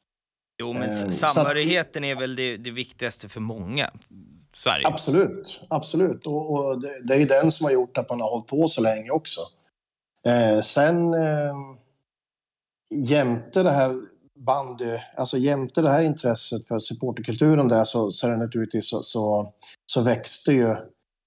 Jo, 0.62 0.74
men 0.74 0.84
eh, 0.84 0.90
s- 0.90 1.20
så 1.20 1.26
att- 1.26 1.34
samhörigheten 1.34 2.04
är 2.04 2.16
väl 2.16 2.36
det, 2.36 2.58
det 2.58 2.72
viktigaste 2.72 3.30
för 3.30 3.40
många. 3.40 3.92
Sverige. 4.58 4.88
Absolut, 4.88 5.62
absolut. 5.70 6.28
Och, 6.28 6.50
och 6.52 6.82
det, 6.82 7.02
det 7.04 7.14
är 7.14 7.20
ju 7.20 7.26
den 7.26 7.52
som 7.52 7.64
har 7.64 7.72
gjort 7.72 7.98
att 7.98 8.10
man 8.10 8.22
har 8.22 8.30
hållit 8.30 8.48
på 8.48 8.68
så 8.68 8.82
länge 8.82 9.12
också. 9.12 9.42
Eh, 10.26 10.62
sen 10.62 11.14
eh, 11.14 11.56
jämte 12.92 13.64
det 13.64 13.72
här 13.72 13.96
bandy, 14.46 14.98
alltså 15.16 15.38
jämte 15.38 15.82
det 15.82 15.90
här 15.90 16.04
intresset 16.04 16.68
för 16.68 16.80
supporterkulturen 16.80 17.68
där 17.68 17.84
så, 17.84 18.12
så 18.12 18.28
är 18.28 18.32
det 18.32 18.38
naturligtvis 18.38 18.90
så, 18.90 19.02
så, 19.04 19.54
så 19.86 20.02
växte 20.02 20.52
ju 20.52 20.70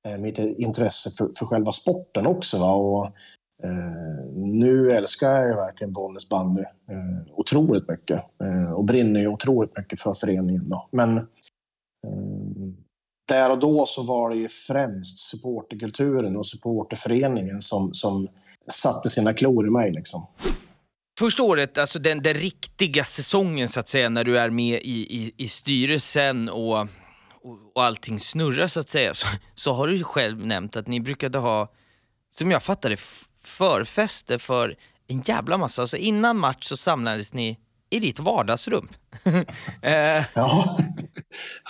eh, 0.08 0.18
mitt 0.18 0.38
intresse 0.38 1.10
för, 1.10 1.30
för 1.38 1.46
själva 1.46 1.72
sporten 1.72 2.26
också. 2.26 2.58
Va? 2.58 2.72
Och, 2.72 3.06
eh, 3.64 4.26
nu 4.34 4.90
älskar 4.90 5.30
jag 5.30 5.48
ju 5.48 5.54
verkligen 5.54 5.92
Bollnäs 5.92 6.28
bandy 6.28 6.62
eh, 6.62 7.32
otroligt 7.32 7.88
mycket 7.88 8.20
eh, 8.42 8.72
och 8.72 8.84
brinner 8.84 9.20
ju 9.20 9.28
otroligt 9.28 9.76
mycket 9.76 10.00
för 10.00 10.14
föreningen. 10.14 10.68
Då. 10.68 10.88
Men 10.92 11.18
eh, 12.06 12.49
där 13.30 13.50
och 13.50 13.58
då 13.58 13.86
så 13.86 14.02
var 14.02 14.30
det 14.30 14.36
ju 14.36 14.48
främst 14.48 15.18
supporterkulturen 15.18 16.36
och 16.36 16.46
supporterföreningen 16.46 17.60
som, 17.60 17.94
som 17.94 18.28
satte 18.70 19.10
sina 19.10 19.34
klor 19.34 19.66
i 19.66 19.70
mig. 19.70 19.92
Liksom. 19.92 20.26
Första 21.18 21.42
året, 21.42 21.78
alltså 21.78 21.98
den, 21.98 22.22
den 22.22 22.34
riktiga 22.34 23.04
säsongen 23.04 23.68
så 23.68 23.80
att 23.80 23.88
säga, 23.88 24.08
när 24.08 24.24
du 24.24 24.38
är 24.38 24.50
med 24.50 24.80
i, 24.82 25.16
i, 25.16 25.32
i 25.36 25.48
styrelsen 25.48 26.48
och, 26.48 26.78
och, 27.42 27.58
och 27.74 27.84
allting 27.84 28.20
snurrar 28.20 28.68
så 28.68 28.80
att 28.80 28.88
säga, 28.88 29.14
så, 29.14 29.26
så 29.54 29.72
har 29.72 29.86
du 29.86 29.96
ju 29.96 30.04
själv 30.04 30.46
nämnt 30.46 30.76
att 30.76 30.86
ni 30.86 31.00
brukade 31.00 31.38
ha, 31.38 31.72
som 32.30 32.50
jag 32.50 32.62
fattade 32.62 32.94
f- 32.94 33.24
förfester 33.44 34.38
för 34.38 34.76
en 35.06 35.20
jävla 35.20 35.58
massa. 35.58 35.82
Alltså 35.82 35.96
innan 35.96 36.38
match 36.38 36.64
så 36.68 36.76
samlades 36.76 37.34
ni 37.34 37.58
i 37.90 37.98
ditt 38.00 38.18
vardagsrum. 38.20 38.88
eh, 39.82 40.24
Ja, 40.34 40.78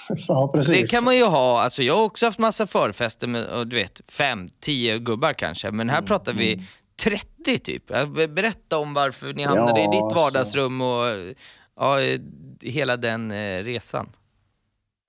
ja 0.28 0.48
precis. 0.52 0.80
det 0.90 0.96
kan 0.96 1.04
man 1.04 1.16
ju 1.16 1.24
ha, 1.24 1.62
alltså 1.62 1.82
jag 1.82 1.96
har 1.96 2.04
också 2.04 2.26
haft 2.26 2.38
massa 2.38 2.66
förfester 2.66 3.26
med, 3.26 3.44
och 3.46 3.66
du 3.66 3.76
vet, 3.76 4.00
fem, 4.08 4.48
tio 4.60 4.98
gubbar 4.98 5.32
kanske, 5.32 5.70
men 5.70 5.88
här 5.90 6.02
pratar 6.02 6.32
vi 6.32 6.62
30 7.02 7.58
typ. 7.58 7.84
Ja, 7.86 8.06
be- 8.06 8.28
Berätta 8.28 8.78
om 8.78 8.94
varför 8.94 9.32
ni 9.32 9.42
hamnade 9.42 9.80
Ja, 9.80 9.84
i 9.92 9.96
ditt 9.96 10.02
alltså. 10.02 10.18
vardagsrum 10.18 10.80
och 10.80 11.34
ja, 11.76 12.00
eh, 12.00 12.20
hela 12.60 12.96
den 12.96 13.30
eh, 13.30 13.64
resan. 13.64 14.08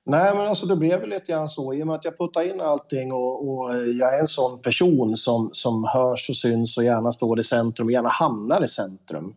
Nej, 0.06 0.36
men 0.36 0.47
alltså 0.47 0.65
det 0.65 0.76
blev 0.76 1.00
väl 1.00 1.10
lite 1.10 1.32
grann 1.32 1.50
så. 1.50 1.74
I 1.74 1.84
och 1.84 1.88
med 1.88 1.95
att 1.95 2.06
jag 2.06 2.17
puttar 2.17 2.50
in 2.54 2.62
allting 2.62 3.12
och, 3.12 3.50
och 3.50 3.76
jag 3.76 4.15
är 4.15 4.19
en 4.19 4.28
sån 4.28 4.62
person 4.62 5.17
som, 5.17 5.50
som 5.54 5.84
hörs 5.93 6.30
och 6.30 6.36
syns 6.38 6.78
och 6.78 6.84
gärna 6.84 7.12
står 7.12 7.39
i 7.39 7.43
centrum, 7.43 7.89
gärna 7.89 8.10
hamnar 8.10 8.63
i 8.63 8.67
centrum. 8.67 9.34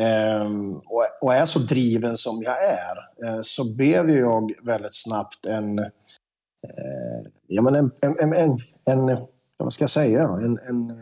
Ehm, 0.00 0.80
och, 1.20 1.34
är 1.34 1.46
så 1.46 1.58
driven 1.58 2.16
som 2.16 2.42
jag 2.42 2.64
är, 2.64 2.96
eh, 3.24 3.40
så 3.42 3.76
blev 3.76 4.10
jag 4.10 4.52
väldigt 4.64 4.94
snabbt 4.94 5.46
en, 5.46 5.78
eh, 5.78 7.30
ja, 7.46 7.62
men 7.62 7.74
en, 7.74 7.90
en, 8.00 8.32
en, 8.34 8.54
en, 8.84 9.16
vad 9.58 9.72
ska 9.72 9.82
jag 9.82 9.90
säga, 9.90 10.22
en, 10.22 10.58
en, 10.58 10.92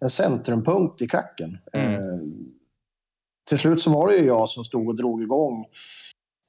en 0.00 0.10
centrumpunkt 0.10 1.02
i 1.02 1.06
klacken. 1.06 1.58
Mm. 1.72 1.94
Eh, 1.94 2.20
till 3.48 3.58
slut 3.58 3.80
så 3.80 3.90
var 3.90 4.08
det 4.08 4.16
ju 4.16 4.26
jag 4.26 4.48
som 4.48 4.64
stod 4.64 4.88
och 4.88 4.96
drog 4.96 5.22
igång 5.22 5.64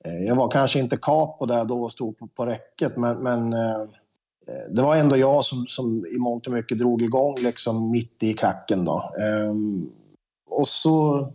Eh, 0.06 0.24
Jag 0.24 0.36
var 0.36 0.52
kanske 0.52 0.80
inte 0.80 0.98
capo 0.98 1.46
där 1.46 1.66
då 1.66 1.84
och 1.84 1.92
stod 1.92 2.18
på, 2.18 2.28
på 2.28 2.46
räcket, 2.46 2.98
men, 2.98 3.18
men 3.18 3.56
det 4.70 4.82
var 4.82 4.96
ändå 4.96 5.18
jag 5.18 5.46
som, 5.46 5.66
som 5.68 6.06
i 6.06 6.18
mångt 6.18 6.48
och 6.48 6.54
mycket 6.54 6.80
drog 6.80 7.02
igång 7.02 7.36
liksom 7.40 7.92
mitt 7.92 8.24
i 8.24 8.34
klacken. 8.34 8.86
Då. 8.86 9.14
Ehm, 9.20 9.90
och 10.50 10.68
så, 10.68 11.28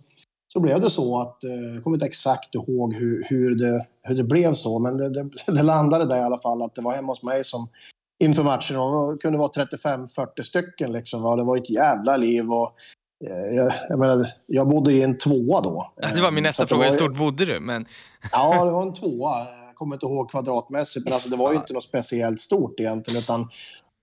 så 0.52 0.60
blev 0.60 0.80
det 0.80 0.90
så 0.90 1.20
att, 1.20 1.44
eh, 1.44 1.74
jag 1.74 1.84
kommer 1.84 1.96
inte 1.96 2.06
exakt 2.06 2.54
ihåg 2.54 2.94
hur, 2.94 3.26
hur, 3.28 3.54
det, 3.54 3.86
hur 4.02 4.14
det 4.14 4.24
blev 4.24 4.52
så, 4.52 4.78
men 4.78 4.96
det, 4.96 5.08
det, 5.08 5.30
det 5.46 5.62
landade 5.62 6.04
där 6.04 6.16
i 6.16 6.22
alla 6.22 6.40
fall 6.40 6.62
att 6.62 6.74
det 6.74 6.82
var 6.82 6.92
hemma 6.92 7.08
hos 7.08 7.22
mig 7.22 7.44
som 7.44 7.68
inför 8.20 8.42
matchen, 8.42 8.76
och 8.76 9.12
det 9.12 9.18
kunde 9.18 9.38
vara 9.38 9.48
35-40 9.48 10.42
stycken. 10.42 10.92
Liksom, 10.92 11.22
va. 11.22 11.36
Det 11.36 11.42
var 11.42 11.56
ett 11.56 11.70
jävla 11.70 12.16
liv. 12.16 12.52
Och, 12.52 12.72
eh, 13.26 13.54
jag, 13.56 13.72
jag, 13.88 13.98
menar, 13.98 14.26
jag 14.46 14.68
bodde 14.68 14.92
i 14.92 15.02
en 15.02 15.18
tvåa 15.18 15.60
då. 15.60 15.92
Det 16.14 16.20
var 16.20 16.30
min 16.30 16.42
nästa 16.42 16.66
fråga, 16.66 16.84
hur 16.84 16.92
stort 16.92 17.18
bodde 17.18 17.44
du? 17.44 17.60
Men, 17.60 17.86
Ja, 18.32 18.64
det 18.64 18.70
var 18.70 18.82
en 18.82 18.92
tvåa. 18.92 19.38
Jag 19.66 19.74
kommer 19.74 19.96
inte 19.96 20.06
ihåg 20.06 20.30
kvadratmässigt, 20.30 21.04
men 21.04 21.14
alltså 21.14 21.28
det 21.28 21.36
var 21.36 21.50
ju 21.52 21.56
inte 21.56 21.72
något 21.72 21.84
speciellt 21.84 22.40
stort 22.40 22.80
egentligen. 22.80 23.18
Utan 23.20 23.48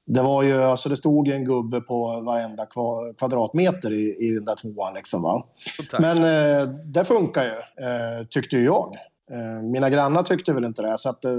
det, 0.08 0.22
var 0.22 0.44
ju, 0.44 0.64
alltså 0.64 0.90
det 0.90 0.98
stod 0.98 1.28
ju 1.28 1.34
en 1.34 1.46
gubbe 1.46 1.82
på 1.82 2.22
varenda 2.22 2.66
kva- 2.66 3.14
kvadratmeter 3.18 3.94
i, 3.94 4.16
i 4.20 4.32
den 4.32 4.46
där 4.46 4.56
tvåan. 4.56 4.94
Liksom, 4.94 5.22
va? 5.22 5.44
tack. 5.90 6.00
Men 6.00 6.18
eh, 6.18 6.70
det 6.70 7.06
funkar 7.06 7.44
ju, 7.44 7.86
eh, 7.86 8.26
tyckte 8.30 8.56
ju 8.56 8.64
jag. 8.64 8.96
Eh, 9.32 9.62
mina 9.64 9.90
grannar 9.90 10.24
tyckte 10.24 10.54
väl 10.54 10.66
inte 10.66 10.82
det. 10.82 10.98
Så 10.98 11.10
att, 11.10 11.26
eh, 11.26 11.32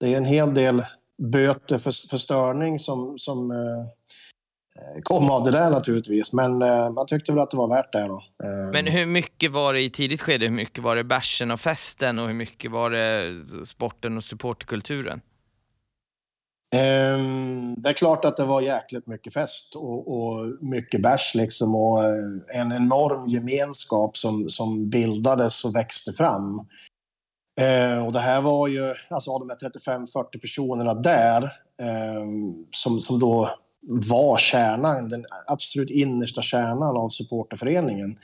det 0.00 0.12
är 0.12 0.16
en 0.16 0.24
hel 0.24 0.54
del 0.54 0.84
böter 1.22 1.78
för, 1.78 2.08
för 2.08 2.16
störning 2.16 2.78
som, 2.78 3.18
som 3.18 3.50
eh, 3.50 3.86
kom 5.02 5.30
av 5.30 5.44
det 5.44 5.50
där 5.50 5.70
naturligtvis. 5.70 6.32
Men 6.32 6.62
eh, 6.62 6.90
man 6.90 7.06
tyckte 7.06 7.32
väl 7.32 7.42
att 7.42 7.50
det 7.50 7.56
var 7.56 7.68
värt 7.68 7.92
det. 7.92 8.06
Då. 8.08 8.22
Men 8.72 8.86
hur 8.86 9.06
mycket 9.06 9.50
var 9.50 9.74
det 9.74 9.80
i 9.80 9.90
tidigt 9.90 10.20
skede? 10.20 10.46
Hur 10.46 10.52
mycket 10.52 10.84
var 10.84 10.96
det 10.96 11.04
bärsen 11.04 11.50
och 11.50 11.60
festen 11.60 12.18
och 12.18 12.26
hur 12.26 12.34
mycket 12.34 12.70
var 12.70 12.90
det 12.90 13.34
sporten 13.64 14.16
och 14.16 14.24
supporterkulturen? 14.24 15.20
Ehm, 16.74 17.74
det 17.78 17.88
är 17.88 17.92
klart 17.92 18.24
att 18.24 18.36
det 18.36 18.44
var 18.44 18.60
jäkligt 18.60 19.06
mycket 19.06 19.32
fest 19.32 19.76
och, 19.76 20.16
och 20.16 20.46
mycket 20.60 21.02
bärs 21.02 21.34
liksom 21.34 21.74
och 21.74 22.04
eh, 22.04 22.60
en 22.60 22.72
enorm 22.72 23.28
gemenskap 23.28 24.16
som, 24.16 24.50
som 24.50 24.90
bildades 24.90 25.64
och 25.64 25.76
växte 25.76 26.12
fram. 26.12 26.66
Ehm, 27.60 28.06
och 28.06 28.12
det 28.12 28.20
här 28.20 28.40
var 28.42 28.68
ju, 28.68 28.94
alltså 29.10 29.30
av 29.30 29.40
de 29.40 29.48
här 29.50 29.56
35-40 29.56 30.40
personerna 30.40 30.94
där, 30.94 31.52
ehm, 31.82 32.54
som, 32.70 33.00
som 33.00 33.18
då 33.18 33.50
var 33.88 34.38
kärnan, 34.38 35.08
den 35.08 35.24
absolut 35.46 35.90
innersta 35.90 36.42
kärnan 36.42 36.96
av 36.96 37.08
supporterföreningen. 37.08 38.18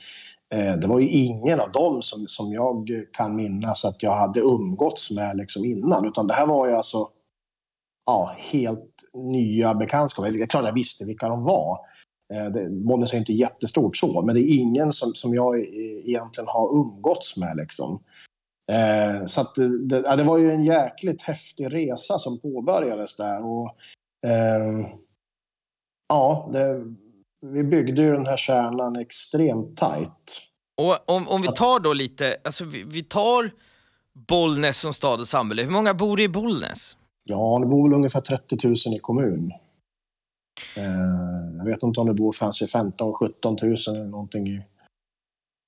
Det 0.81 0.87
var 0.87 0.99
ju 0.99 1.09
ingen 1.09 1.59
av 1.59 1.71
dem 1.71 2.01
som, 2.01 2.27
som 2.27 2.53
jag 2.53 2.89
kan 3.13 3.35
minnas 3.35 3.85
att 3.85 4.03
jag 4.03 4.15
hade 4.15 4.39
umgåtts 4.39 5.11
med 5.11 5.37
liksom 5.37 5.65
innan, 5.65 6.07
utan 6.07 6.27
det 6.27 6.33
här 6.33 6.47
var 6.47 6.67
ju 6.67 6.75
alltså 6.75 7.09
ja, 8.09 8.35
helt 8.37 9.03
nya 9.13 9.73
bekantskaper. 9.73 10.31
Det 10.31 10.43
är 10.43 10.47
klart 10.47 10.65
jag 10.65 10.73
visste 10.73 11.05
vilka 11.05 11.27
de 11.27 11.43
var. 11.43 11.77
Eh, 12.33 12.69
Bollnäs 12.69 13.13
är 13.13 13.17
inte 13.17 13.33
jättestort 13.33 13.97
så, 13.97 14.21
men 14.21 14.35
det 14.35 14.41
är 14.41 14.59
ingen 14.59 14.91
som, 14.91 15.13
som 15.15 15.33
jag 15.33 15.59
egentligen 15.59 16.47
har 16.47 16.75
umgåtts 16.75 17.37
med. 17.37 17.57
Liksom. 17.57 18.03
Eh, 18.71 19.25
så 19.25 19.41
att 19.41 19.55
det, 19.89 20.01
ja, 20.05 20.15
det, 20.15 20.23
var 20.23 20.37
ju 20.37 20.51
en 20.51 20.65
jäkligt 20.65 21.21
häftig 21.21 21.73
resa 21.73 22.19
som 22.19 22.39
påbörjades 22.39 23.15
där. 23.15 23.45
Och, 23.45 23.75
eh, 24.27 24.89
ja, 26.09 26.49
det, 26.53 26.83
vi 27.45 27.63
byggde 27.63 28.01
ju 28.01 28.11
den 28.11 28.25
här 28.25 28.37
kärnan 28.37 28.95
extremt 28.95 29.77
tajt. 29.77 30.41
Och 30.81 31.09
om, 31.15 31.27
om 31.27 31.41
vi 31.41 31.47
tar 31.47 31.79
då 31.79 31.93
lite, 31.93 32.37
alltså 32.43 32.65
vi, 32.65 32.83
vi 32.83 33.03
tar 33.03 33.51
Bollnäs 34.27 34.79
som 34.79 34.93
stad 34.93 35.19
och 35.19 35.27
samhälle. 35.27 35.63
Hur 35.63 35.71
många 35.71 35.93
bor 35.93 36.19
i 36.19 36.27
Bollnäs? 36.27 36.95
Ja, 37.29 37.59
det 37.61 37.67
bor 37.67 37.83
väl 37.83 37.93
ungefär 37.93 38.21
30 38.21 38.67
000 38.67 38.75
i 38.95 38.99
kommun. 38.99 39.51
Eh, 40.75 41.57
jag 41.57 41.65
vet 41.65 41.83
inte 41.83 41.99
om 41.99 42.07
det 42.07 42.13
bor 42.13 42.35
kanske 42.39 42.67
15 42.67 43.13
17 43.13 43.57
000 43.61 43.75
eller 43.87 44.05
någonting 44.05 44.47
i 44.47 44.61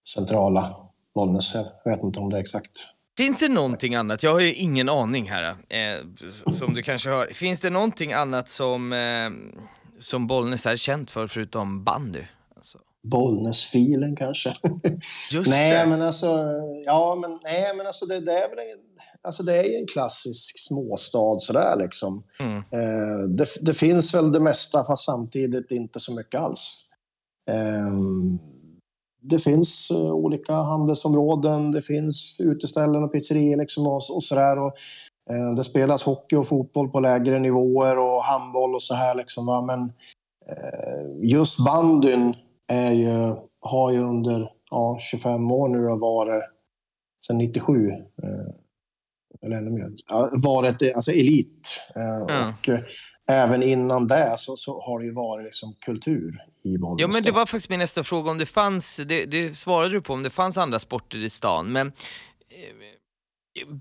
centrala 0.09 0.75
Bollnäs. 1.15 1.55
Jag 1.55 1.91
vet 1.91 2.03
inte 2.03 2.19
om 2.19 2.29
det 2.29 2.37
är 2.37 2.41
exakt. 2.41 2.87
Finns 3.17 3.39
det 3.39 3.49
någonting 3.49 3.95
annat, 3.95 4.23
jag 4.23 4.31
har 4.31 4.39
ju 4.39 4.53
ingen 4.53 4.89
aning 4.89 5.29
här, 5.29 5.43
eh, 5.49 6.05
som 6.59 6.73
du 6.73 6.83
kanske 6.83 7.09
hör. 7.09 7.27
Finns 7.27 7.59
det 7.59 7.69
någonting 7.69 8.13
annat 8.13 8.49
som, 8.49 8.93
eh, 8.93 9.29
som 9.99 10.27
Bollnäs 10.27 10.65
är 10.65 10.75
känt 10.75 11.11
för 11.11 11.27
förutom 11.27 11.83
bandy? 11.83 12.23
Alltså. 12.55 12.77
Bollnäsfilen 13.03 14.15
kanske. 14.15 14.55
Just 15.31 15.49
nej, 15.49 15.71
det. 15.71 15.85
men 15.85 16.01
alltså, 16.01 16.45
ja, 16.85 17.15
men, 17.15 17.39
nej, 17.43 17.75
men 17.75 17.87
alltså 17.87 18.05
det, 18.05 18.19
det 18.19 18.37
är 18.37 18.49
väl 18.49 18.59
alltså 19.23 19.43
det 19.43 19.57
är 19.57 19.63
ju 19.63 19.75
en 19.75 19.87
klassisk 19.87 20.59
småstad 20.59 21.39
sådär 21.39 21.75
liksom. 21.79 22.23
Mm. 22.39 22.57
Eh, 22.57 23.27
det, 23.27 23.47
det, 23.61 23.73
finns 23.73 24.13
väl 24.13 24.31
det 24.31 24.39
mesta, 24.39 24.83
fast 24.83 25.05
samtidigt 25.05 25.71
inte 25.71 25.99
så 25.99 26.15
mycket 26.15 26.41
alls. 26.41 26.85
Eh, 27.51 27.91
det 29.21 29.39
finns 29.39 29.91
uh, 29.91 30.11
olika 30.11 30.53
handelsområden, 30.53 31.71
det 31.71 31.81
finns 31.81 32.41
uteställen 32.43 33.03
och 33.03 33.11
pizzerior 33.11 33.57
liksom 33.57 33.87
och, 33.87 33.95
och 33.95 34.23
sådär. 34.23 34.59
Och, 34.59 34.73
uh, 35.31 35.55
det 35.55 35.63
spelas 35.63 36.03
hockey 36.03 36.35
och 36.35 36.47
fotboll 36.47 36.89
på 36.89 36.99
lägre 36.99 37.39
nivåer 37.39 37.97
och 37.97 38.23
handboll 38.23 38.75
och 38.75 38.83
så 38.83 38.93
här 38.93 39.15
liksom. 39.15 39.45
Va? 39.45 39.61
Men 39.61 39.81
uh, 40.51 41.29
just 41.29 41.65
bandyn 41.65 42.35
är 42.67 42.91
ju, 42.91 43.33
har 43.61 43.91
ju 43.91 43.99
under 43.99 44.51
ja, 44.71 44.97
25 44.99 45.51
år 45.51 45.67
nu 45.67 45.99
varit, 45.99 46.43
sedan 47.27 47.37
97, 47.37 47.91
eller 49.45 49.57
ännu 49.57 49.71
mer, 49.71 49.89
varit 50.43 50.95
alltså 50.95 51.11
elit. 51.11 51.79
Mm. 51.95 52.21
Och 52.21 52.69
även 53.31 53.63
innan 53.63 54.07
det 54.07 54.33
så, 54.37 54.57
så 54.57 54.81
har 54.81 54.99
det 54.99 55.05
ju 55.05 55.13
varit 55.13 55.45
liksom 55.45 55.73
kultur 55.85 56.37
i 56.63 56.77
Bollnäs. 56.77 57.01
Ja, 57.01 57.07
men 57.07 57.23
det 57.23 57.31
var 57.31 57.45
faktiskt 57.45 57.69
min 57.69 57.79
nästa 57.79 58.03
fråga, 58.03 58.31
om 58.31 58.37
det 58.37 58.45
fanns, 58.45 58.95
det, 58.95 59.25
det 59.25 59.57
svarade 59.57 59.91
du 59.91 60.01
på, 60.01 60.13
om 60.13 60.23
det 60.23 60.29
fanns 60.29 60.57
andra 60.57 60.79
sporter 60.79 61.17
i 61.17 61.29
stan, 61.29 61.71
men 61.71 61.87
eh, 61.87 61.93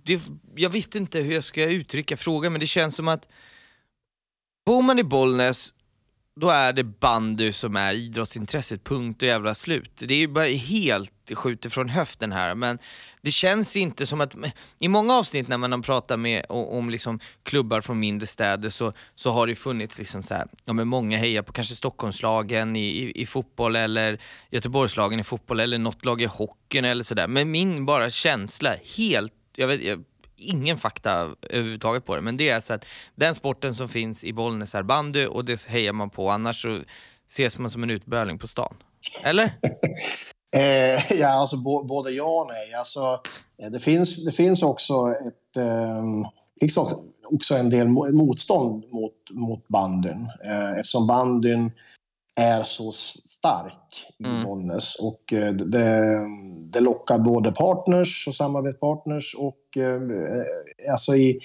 det, 0.05 0.21
jag 0.57 0.71
vet 0.71 0.95
inte 0.95 1.19
hur 1.19 1.35
jag 1.35 1.45
ska 1.45 1.65
uttrycka 1.65 2.17
frågan, 2.17 2.53
men 2.53 2.61
det 2.61 2.67
känns 2.67 2.97
som 2.97 3.09
att 3.09 3.29
bor 4.67 4.83
man 4.83 4.99
i 4.99 5.05
Bollnäs 5.05 5.75
då 6.41 6.51
är 6.51 6.73
det 6.73 6.85
bandy 6.85 7.53
som 7.53 7.77
är 7.77 7.95
idrottsintresset, 7.95 8.85
punkt 8.85 9.23
och 9.23 9.29
jävla 9.29 9.55
slut. 9.55 9.93
Det 9.97 10.15
är 10.15 10.19
ju 10.19 10.29
bara 10.29 10.45
helt 10.45 11.13
skjutet 11.35 11.73
från 11.73 11.89
höften 11.89 12.33
här, 12.33 12.55
men 12.55 12.79
det 13.23 13.31
känns 13.31 13.77
inte 13.77 14.07
som 14.07 14.21
att, 14.21 14.35
i 14.79 14.89
många 14.89 15.15
avsnitt 15.15 15.49
när 15.49 15.57
man 15.57 15.73
har 15.73 15.79
pratat 15.79 16.19
med 16.19 16.45
om 16.49 16.91
liksom 16.91 17.21
klubbar 17.43 17.81
från 17.81 18.01
mindre 18.01 18.27
städer 18.27 18.71
så, 18.71 18.93
så 19.15 19.31
har 19.31 19.47
det 19.47 19.55
funnits 19.55 19.99
liksom 19.99 20.23
så 20.23 20.35
här, 20.35 20.47
ja 20.65 20.73
men 20.73 20.89
många 20.89 21.19
hejar 21.19 21.43
på 21.43 21.53
kanske 21.53 21.75
Stockholmslagen 21.75 22.77
i, 22.77 22.89
i, 22.89 23.23
i 23.23 23.27
fotboll 23.27 23.77
eller 23.77 24.19
Göteborgslagen 24.51 25.21
i 25.21 25.25
fotboll 25.25 25.61
eller 25.61 25.79
något 25.79 26.05
lag 26.05 26.21
i 26.21 26.27
hockeyn 26.27 26.85
eller 26.85 27.05
sådär. 27.05 27.29
Men 27.29 27.51
min 27.51 27.87
bara 27.87 28.11
känsla, 28.11 28.75
helt, 28.97 29.33
jag 29.57 29.67
vet, 29.67 29.85
jag, 29.85 30.05
ingen 30.41 30.79
fakta 30.79 31.35
överhuvudtaget 31.43 32.07
på 32.07 32.17
det, 32.17 32.23
men 32.23 32.37
det 32.37 32.49
är 32.49 32.61
så 32.61 32.73
att 32.73 32.85
den 33.15 33.35
sporten 33.35 33.75
som 33.75 33.89
finns 33.89 34.25
i 34.25 34.33
Bollnäs 34.33 34.75
är 34.75 34.83
bandy 34.83 35.27
och 35.27 35.45
det 35.45 35.67
hejar 35.67 35.93
man 35.93 36.11
på, 36.11 36.31
annars 36.31 36.63
så 36.63 36.83
ses 37.29 37.59
man 37.59 37.71
som 37.71 37.83
en 37.83 37.91
utböling 37.91 38.39
på 38.39 38.47
stan. 38.47 38.75
Eller? 39.25 39.45
eh, 40.57 41.13
ja, 41.13 41.29
alltså 41.29 41.57
både 41.89 42.11
ja 42.11 42.41
och 42.41 42.47
nej. 42.49 42.75
Alltså, 42.75 43.21
eh, 43.63 43.71
det, 43.71 43.81
finns, 43.81 44.25
det 44.25 44.33
finns 44.33 44.63
också 44.63 45.15
ett... 45.27 45.57
Eh, 45.57 46.05
också 47.33 47.55
en 47.55 47.71
del 47.71 47.89
motstånd 47.89 48.85
mot, 48.93 49.15
mot 49.31 49.69
bandyn. 49.69 50.31
Eh, 50.45 50.71
eftersom 50.71 51.07
bandyn 51.07 51.73
är 52.35 52.63
så 52.63 52.93
stark 52.93 54.07
i 54.19 54.25
mm. 54.25 54.45
Bollnäs. 54.45 54.97
Och 55.01 55.33
eh, 55.33 55.53
det, 55.53 56.21
det 56.73 56.81
lockar 56.81 57.19
både 57.19 57.53
partners 57.53 58.25
och 58.29 58.35
samarbetspartners 58.35 59.35
och 59.39 59.83
eh, 59.83 60.01
alltså 60.93 61.15
i, 61.15 61.39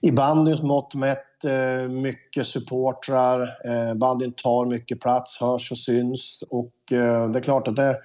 i 0.00 0.12
bandyns 0.12 0.62
mått 0.62 0.94
mätt 0.94 1.44
eh, 1.44 1.88
mycket 1.88 2.46
supportrar. 2.46 3.48
Bandyn 3.94 4.32
tar 4.32 4.64
mycket 4.66 5.00
plats, 5.00 5.40
hörs 5.40 5.72
och 5.72 5.78
syns 5.78 6.44
och 6.50 6.72
det 6.88 7.38
är 7.38 7.42
klart 7.42 7.68
att 7.68 7.76
det, 7.76 7.96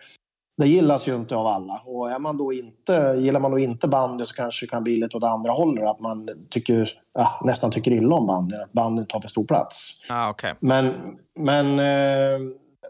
det 0.57 0.67
gillas 0.67 1.07
ju 1.07 1.15
inte 1.15 1.35
av 1.35 1.47
alla. 1.47 1.81
Och 1.85 2.11
är 2.11 2.19
man 2.19 2.37
då 2.37 2.53
inte, 2.53 3.15
gillar 3.19 3.39
man 3.39 3.51
då 3.51 3.59
inte 3.59 3.87
bandy 3.87 4.25
så 4.25 4.35
kanske 4.35 4.65
det 4.65 4.69
kan 4.69 4.83
bli 4.83 4.97
lite 4.97 5.17
åt 5.17 5.23
andra 5.23 5.51
hållet. 5.51 5.89
Att 5.89 5.99
man 5.99 6.29
tycker, 6.49 6.89
ja, 7.13 7.41
nästan 7.43 7.71
tycker 7.71 7.91
illa 7.91 8.15
om 8.15 8.27
bandyn. 8.27 8.61
Att 8.61 8.73
bandyn 8.73 9.05
tar 9.05 9.21
för 9.21 9.29
stor 9.29 9.45
plats. 9.45 10.05
Ah, 10.09 10.29
okay. 10.29 10.53
men, 10.59 10.93
men, 11.39 11.79
eh, 11.79 12.39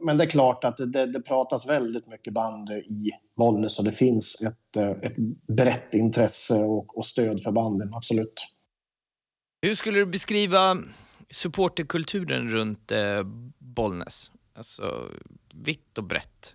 men 0.02 0.18
det 0.18 0.24
är 0.24 0.30
klart 0.30 0.64
att 0.64 0.78
det, 0.78 1.06
det, 1.06 1.22
pratas 1.22 1.70
väldigt 1.70 2.08
mycket 2.08 2.34
bandy 2.34 2.74
i 2.74 3.12
Bollnäs 3.38 3.80
och 3.80 3.86
det 3.86 3.92
finns 3.92 4.42
ett, 4.42 4.78
eh, 4.78 4.90
ett 4.90 5.16
brett 5.58 5.94
intresse 5.94 6.64
och, 6.64 6.98
och 6.98 7.06
stöd 7.06 7.42
för 7.42 7.52
bandyn, 7.52 7.94
absolut. 7.94 8.48
Hur 9.62 9.76
skulle 9.76 10.00
du 10.00 10.06
beskriva 10.06 10.78
supporterkulturen 11.30 12.52
runt 12.52 12.92
eh, 12.92 13.24
Bollnäs? 13.58 14.32
Alltså 14.58 15.12
vitt 15.54 15.98
och 15.98 16.04
brett. 16.04 16.55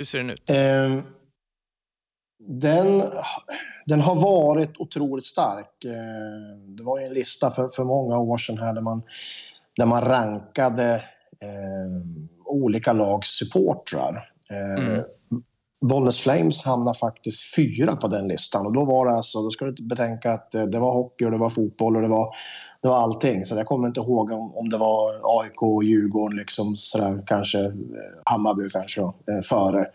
Hur 0.00 0.04
ser 0.04 0.18
den 0.18 0.30
ut? 0.30 0.50
Eh, 0.50 1.04
den, 2.48 3.02
den 3.86 4.00
har 4.00 4.14
varit 4.14 4.80
otroligt 4.80 5.24
stark. 5.24 5.84
Eh, 5.84 6.58
det 6.76 6.82
var 6.82 7.00
en 7.00 7.14
lista 7.14 7.50
för, 7.50 7.68
för 7.68 7.84
många 7.84 8.18
år 8.18 8.36
sedan 8.36 8.58
här 8.58 8.72
där 8.72 8.80
man, 8.80 9.02
där 9.76 9.86
man 9.86 10.00
rankade 10.00 10.94
eh, 11.40 12.06
olika 12.44 12.92
lags 12.92 13.28
supportrar. 13.28 14.30
Mm. 14.50 15.04
Bollnäs 15.80 16.20
Flames 16.20 16.64
hamnar 16.64 16.94
faktiskt 16.94 17.54
fyra 17.56 17.96
på 17.96 18.08
den 18.08 18.28
listan. 18.28 18.66
Och 18.66 18.72
då 18.72 18.84
var 18.84 19.06
det 19.06 19.12
alltså, 19.12 19.42
då 19.42 19.50
ska 19.50 19.64
du 19.64 19.82
betänka 19.82 20.32
att 20.32 20.54
eh, 20.54 20.62
det 20.62 20.78
var 20.78 20.92
hockey 20.92 21.24
och 21.24 21.30
det 21.30 21.36
var 21.36 21.50
fotboll 21.50 21.96
och 21.96 22.02
det 22.02 22.08
var, 22.08 22.34
det 22.82 22.88
var 22.88 23.02
allting. 23.02 23.44
Så 23.44 23.56
jag 23.56 23.66
kommer 23.66 23.88
inte 23.88 24.00
ihåg 24.00 24.30
om, 24.30 24.56
om 24.56 24.68
det 24.68 24.78
var 24.78 25.20
AIK 25.40 25.62
och 25.62 25.84
Djurgården, 25.84 26.36
liksom 26.36 26.76
sådär, 26.76 27.22
kanske 27.26 27.58
eh, 27.58 27.72
Hammarby 28.24 28.68
kanske 28.68 29.00
då, 29.00 29.14
eh, 29.28 29.40
före. 29.42 29.86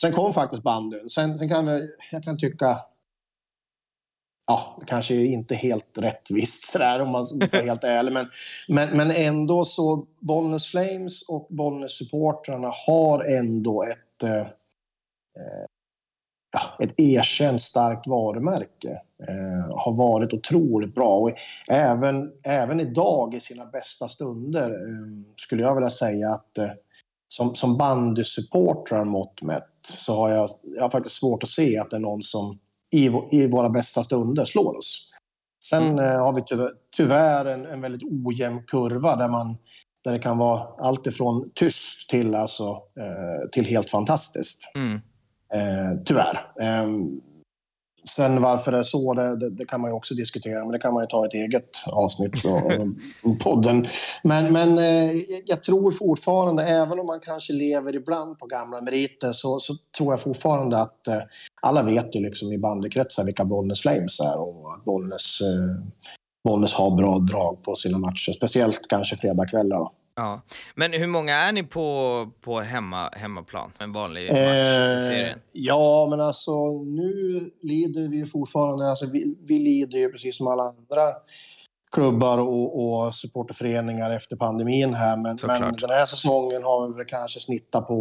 Sen 0.00 0.12
kom 0.12 0.32
faktiskt 0.32 0.62
bandyn. 0.62 1.08
Sen, 1.08 1.38
sen 1.38 1.48
kan 1.48 1.66
jag, 1.66 1.82
jag 2.12 2.22
kan 2.22 2.38
tycka 2.38 2.76
ja, 4.46 4.78
kanske 4.86 5.14
inte 5.14 5.54
helt 5.54 5.98
rättvist 5.98 6.64
sådär 6.64 7.02
om 7.02 7.12
man 7.12 7.24
ska 7.24 7.46
vara 7.52 7.62
helt 7.66 7.84
ärlig. 7.84 8.12
Men, 8.12 8.26
men, 8.68 8.96
men 8.96 9.10
ändå 9.10 9.64
så, 9.64 10.06
Bollnäs 10.20 10.66
Flames 10.66 11.22
och 11.28 11.46
Bollnäs-supportrarna 11.50 12.72
har 12.86 13.38
ändå 13.38 13.82
ett 13.82 14.06
Eh, 14.22 14.46
ja, 16.52 16.84
ett 16.84 17.00
erkänt 17.00 17.60
starkt 17.60 18.06
varumärke. 18.06 19.00
Eh, 19.28 19.76
har 19.76 19.92
varit 19.92 20.32
otroligt 20.32 20.94
bra. 20.94 21.16
Och 21.18 21.32
även, 21.68 22.32
även 22.44 22.80
idag 22.80 23.34
i 23.34 23.40
sina 23.40 23.66
bästa 23.66 24.08
stunder 24.08 24.70
eh, 24.70 25.34
skulle 25.36 25.62
jag 25.62 25.74
vilja 25.74 25.90
säga 25.90 26.30
att 26.30 26.58
eh, 26.58 26.70
som, 27.28 27.54
som 27.54 27.78
bandysupportrar 27.78 29.04
mått 29.04 29.42
mätt 29.42 29.64
så 29.82 30.14
har 30.14 30.30
jag, 30.30 30.48
jag 30.62 30.82
har 30.82 30.90
faktiskt 30.90 31.16
svårt 31.16 31.42
att 31.42 31.48
se 31.48 31.78
att 31.78 31.90
det 31.90 31.96
är 31.96 32.00
någon 32.00 32.22
som 32.22 32.58
i, 32.92 33.10
i 33.30 33.48
våra 33.48 33.70
bästa 33.70 34.02
stunder 34.02 34.44
slår 34.44 34.76
oss. 34.76 35.10
Sen 35.64 35.82
Mm. 35.82 36.04
eh, 36.04 36.18
har 36.18 36.34
vi 36.34 36.42
tyvärr, 36.46 36.70
tyvärr 36.96 37.44
en, 37.44 37.66
en 37.66 37.80
väldigt 37.80 38.02
ojämn 38.26 38.62
kurva 38.66 39.16
där, 39.16 39.28
man, 39.28 39.56
där 40.04 40.12
det 40.12 40.18
kan 40.18 40.38
vara 40.38 40.60
allt 40.78 41.06
ifrån 41.06 41.50
tyst 41.54 42.10
till, 42.10 42.34
alltså, 42.34 42.70
eh, 43.00 43.48
till 43.52 43.66
helt 43.66 43.90
fantastiskt. 43.90 44.72
Mm. 44.74 45.00
Eh, 45.54 46.02
tyvärr. 46.04 46.52
Eh, 46.60 46.86
sen 48.08 48.42
varför 48.42 48.72
det 48.72 48.78
är 48.78 48.82
så, 48.82 49.14
det, 49.14 49.36
det, 49.36 49.50
det 49.50 49.64
kan 49.64 49.80
man 49.80 49.90
ju 49.90 49.94
också 49.94 50.14
diskutera, 50.14 50.60
men 50.60 50.72
det 50.72 50.78
kan 50.78 50.94
man 50.94 51.02
ju 51.02 51.06
ta 51.06 51.26
ett 51.26 51.34
eget 51.34 51.70
avsnitt 51.92 52.46
av 52.46 52.94
podden. 53.44 53.84
Men, 54.22 54.52
men 54.52 54.78
eh, 54.78 55.22
jag 55.46 55.62
tror 55.62 55.90
fortfarande, 55.90 56.64
även 56.64 57.00
om 57.00 57.06
man 57.06 57.20
kanske 57.20 57.52
lever 57.52 57.94
ibland 57.94 58.38
på 58.38 58.46
gamla 58.46 58.80
meriter, 58.80 59.32
så, 59.32 59.60
så 59.60 59.74
tror 59.98 60.12
jag 60.12 60.20
fortfarande 60.20 60.78
att 60.78 61.08
eh, 61.08 61.22
alla 61.62 61.82
vet 61.82 62.16
ju 62.16 62.20
liksom 62.20 62.52
i 62.52 62.58
bandykretsar 62.58 63.24
vilka 63.24 63.44
Bollnäs 63.44 63.80
Flames 63.80 64.20
är 64.20 64.40
och 64.40 64.74
att 64.74 64.84
Bollnäs, 64.84 65.40
eh, 65.40 65.84
Bollnäs 66.48 66.72
har 66.72 66.96
bra 66.96 67.18
drag 67.18 67.62
på 67.62 67.74
sina 67.74 67.98
matcher, 67.98 68.32
speciellt 68.32 68.88
kanske 68.88 69.16
fredagskvällar. 69.16 69.88
Ja. 70.20 70.42
Men 70.74 70.92
hur 70.92 71.06
många 71.06 71.34
är 71.34 71.52
ni 71.52 71.62
på, 71.62 72.28
på 72.40 72.60
hemma, 72.60 73.10
hemmaplan? 73.12 73.72
En 73.78 73.92
vanlig 73.92 74.28
match 74.28 74.36
i 74.38 74.40
Eh, 74.40 75.06
serien? 75.06 75.38
ja, 75.52 76.06
men 76.10 76.20
alltså 76.20 76.82
nu 76.82 77.40
lider 77.62 78.08
vi 78.08 78.26
fortfarande, 78.26 78.90
alltså 78.90 79.06
vi, 79.12 79.34
vi 79.48 79.58
lider 79.58 79.98
ju 79.98 80.08
precis 80.12 80.36
som 80.36 80.46
alla 80.46 80.62
andra 80.62 81.12
klubbar 81.92 82.38
och, 82.38 82.84
och 83.04 83.14
supporterföreningar 83.14 84.10
efter 84.10 84.36
pandemin 84.36 84.94
här. 84.94 85.16
Men, 85.16 85.38
men 85.46 85.60
den 85.76 85.90
här 85.90 86.06
säsongen 86.06 86.62
har 86.62 86.88
vi 86.88 86.94
väl 86.96 87.06
kanske 87.06 87.40
snittat 87.40 87.88
på 87.88 87.96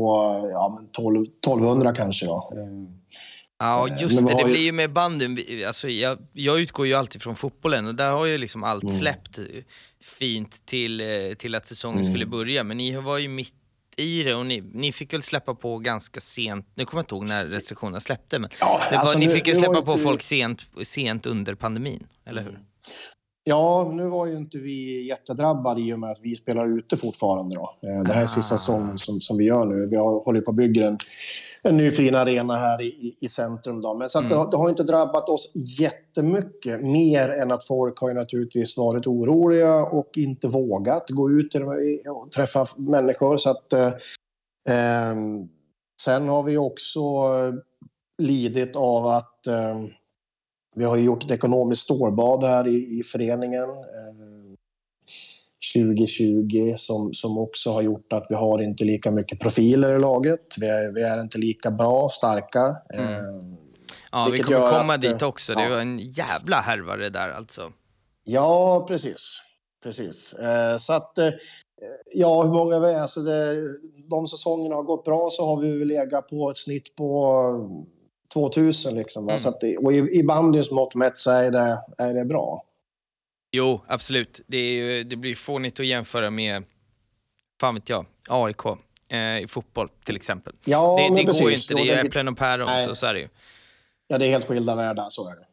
ja, 0.54 0.78
men 0.80 0.90
12, 0.92 1.22
1200 1.22 1.96
kanske. 1.96 2.26
Då. 2.26 2.52
Eh, 2.56 2.94
Ja, 3.62 3.88
Eh, 3.88 4.02
just 4.02 4.28
det. 4.28 4.34
Det 4.38 4.44
blir 4.44 4.62
ju 4.66 4.72
med 4.72 4.94
bandyn. 4.94 5.38
Alltså, 5.68 5.88
jag, 5.90 6.18
jag 6.34 6.60
utgår 6.60 6.88
ju 6.88 6.94
alltid 6.94 7.22
från 7.22 7.36
fotbollen 7.36 7.88
och 7.88 7.96
där 7.96 8.12
har 8.12 8.26
ju 8.26 8.38
liksom 8.38 8.64
allt 8.64 8.84
Mm. 8.84 8.96
släppt 8.96 9.38
eh, 9.38 9.44
fint 10.04 10.66
till, 10.66 11.02
eh, 11.02 11.08
till 11.38 11.56
att 11.56 11.66
säsongen 11.68 12.06
skulle 12.06 12.24
Mm. 12.24 12.32
börja. 12.32 12.64
Men 12.64 12.78
ni 12.78 12.96
var 12.96 13.18
ju 13.18 13.28
mitt 13.28 13.54
i 13.98 14.24
det 14.24 14.34
och 14.36 14.46
ni, 14.46 14.62
ni 14.74 14.92
fick 14.92 15.14
väl 15.14 15.22
släppa 15.22 15.56
på 15.56 15.78
ganska 15.78 16.20
sent. 16.22 16.68
Nu 16.76 16.86
kommer 16.86 17.00
jag 17.00 17.04
inte 17.04 17.16
ihåg 17.16 17.26
när 17.28 17.46
restriktionerna 17.46 18.00
släppte, 18.00 18.40
men 18.40 18.50
Ja, 18.60 18.80
var, 18.92 18.98
alltså, 18.98 19.18
ni 19.20 19.26
nu- 19.26 19.32
fick 19.34 19.48
ju 19.48 19.56
släppa 19.56 19.82
på 19.82 19.92
inte- 19.92 20.04
folk 20.04 20.22
sent, 20.22 20.62
sent 20.84 21.26
under 21.26 21.56
pandemin, 21.56 22.08
eller 22.26 22.42
hur? 22.44 22.60
Ja, 23.44 23.92
nu 23.94 24.08
var 24.08 24.26
ju 24.28 24.38
inte 24.38 24.58
vi 24.58 25.08
jättedrabbade 25.08 25.82
i 25.82 25.94
och 25.94 26.00
med 26.00 26.12
att 26.12 26.20
vi 26.24 26.36
spelar 26.36 26.78
ute 26.78 26.98
fortfarande. 26.98 27.56
Då. 27.56 27.78
Eh, 27.84 28.04
Det 28.04 28.14
här 28.14 28.22
är 28.24 28.28
sista 28.28 28.56
Ah. 28.56 28.58
säsongen 28.58 28.98
som, 28.98 29.22
som 29.22 29.38
vi 29.38 29.46
gör 29.46 29.66
nu. 29.66 29.88
Vi 29.90 29.96
har, 29.96 30.24
håller 30.24 30.42
på 30.42 30.52
att 30.52 30.58
bygga 30.58 30.88
en, 30.88 30.98
en 31.64 31.78
ny 31.78 31.92
fin 31.92 32.16
arena 32.16 32.56
här 32.56 32.82
i, 32.82 33.16
i, 33.20 33.28
centrum. 33.28 33.82
Då. 33.82 33.94
Men 33.94 34.10
så 34.10 34.20
Mm. 34.20 34.30
det, 34.30 34.36
har, 34.36 34.52
det 34.52 34.58
har 34.58 34.70
inte 34.70 34.84
drabbat 34.84 35.30
oss 35.30 35.52
jättemycket. 35.56 36.82
Mer 36.82 37.30
än 37.30 37.52
att 37.52 37.64
folk 37.64 38.00
har 38.00 38.14
naturligtvis 38.14 38.78
varit 38.78 39.08
oroliga 39.08 39.86
och 39.86 40.10
inte 40.18 40.48
vågat 40.48 41.10
gå 41.10 41.32
ut 41.32 41.56
och 42.10 42.32
träffa 42.32 42.66
människor. 42.78 43.38
Så 43.38 43.50
att, 43.50 43.74
eh, 43.74 43.92
ehm, 44.70 45.48
sen 46.02 46.28
har 46.28 46.44
vi 46.44 46.58
också 46.58 47.00
eh, 47.00 47.54
lidit 48.22 48.76
av 48.76 49.08
att 49.08 49.48
eh, 49.48 49.76
vi 50.76 50.86
har 50.86 50.98
gjort 50.98 51.24
ett 51.24 51.32
ekonomiskt 51.32 51.82
stålbad 51.82 52.44
här 52.44 52.68
i, 52.68 53.00
i 53.00 53.04
föreningen 53.04 53.70
eh, 53.70 54.39
2020 55.76 56.74
som, 56.78 57.14
som 57.14 57.38
också 57.38 57.72
har 57.72 57.82
gjort 57.82 58.14
att 58.14 58.26
vi 58.30 58.36
har 58.36 58.62
inte 58.62 58.84
lika 58.84 59.12
mycket 59.12 59.40
profiler 59.40 59.96
i 59.96 60.00
laget. 60.00 60.56
Vi 60.60 60.68
är, 60.68 60.94
vi 60.94 61.02
är 61.02 61.22
inte 61.22 61.38
lika 61.38 61.72
bra, 61.72 62.10
starka. 62.10 62.66
Eh, 62.94 63.60
Ja, 64.12 64.30
vi 64.32 64.40
kommer 64.40 64.70
komma 64.70 64.94
att, 64.94 65.02
dit 65.02 65.22
också. 65.22 65.56
Det 65.56 65.64
ja. 65.64 65.70
var 65.70 65.78
en 65.78 65.98
jävla 65.98 66.60
härvare 66.60 67.10
där 67.10 67.30
alltså. 67.30 67.72
Ja, 68.24 68.86
precis. 68.88 69.42
precis. 69.84 70.34
Eh, 70.34 70.78
så 70.78 70.94
att, 70.94 71.18
eh, 71.18 71.30
ja, 72.14 72.44
hur 72.44 72.54
många 72.54 72.80
vi 72.80 72.88
är, 72.88 73.02
alltså 73.02 73.22
det, 73.22 73.56
de 74.10 74.28
säsongerna 74.28 74.76
har 74.76 74.84
gått 74.84 75.06
bra 75.06 75.30
så 75.32 75.46
har 75.46 75.62
vi 75.62 75.78
väl 75.78 75.88
legat 75.88 76.28
på 76.28 76.50
ett 76.52 76.58
snitt 76.58 76.96
på 76.96 77.86
2000 78.34 78.96
liksom. 78.96 79.24
Mm. 79.24 79.40
Så 79.40 79.50
att 79.50 79.62
det, 79.62 79.78
och 79.78 79.94
i, 79.94 79.98
i 79.98 80.24
bandyns 80.24 80.72
mått 80.72 80.96
mätt 80.96 81.18
så 81.18 81.32
är 81.32 81.52
det, 81.52 81.84
är 81.98 82.14
det 82.14 82.26
bra. 82.26 82.62
Jo, 83.52 83.82
absolut. 83.88 84.42
Det, 84.48 84.58
är 84.58 84.74
ju, 84.74 85.04
det 85.04 85.16
blir 85.16 85.36
fånigt 85.36 85.80
att 85.80 85.86
jämföra 85.86 86.30
med, 86.30 86.64
fan 87.62 87.76
vet 87.76 87.90
jag, 87.90 88.06
AIK 88.30 88.66
eh, 89.10 89.40
i 89.40 89.46
fotboll 89.50 89.90
till 90.04 90.16
exempel. 90.16 90.54
Ja, 90.66 90.96
det 90.98 91.04
men 91.04 91.16
det 91.16 91.24
går 91.24 91.50
ju 91.50 91.56
inte, 91.56 91.74
det 91.74 91.90
är 91.90 92.06
äpplen 92.06 92.28
och 92.28 92.38
päron, 92.38 92.70
så, 92.88 92.96
så 92.96 93.06
är 93.06 93.14
det 93.14 93.20
ju. 93.20 93.28
Ja, 94.08 94.18
det 94.18 94.26
är 94.26 94.30
helt 94.30 94.48
skilda 94.48 94.76
världar, 94.76 95.08
så 95.10 95.30
är 95.30 95.36
det. 95.36 95.46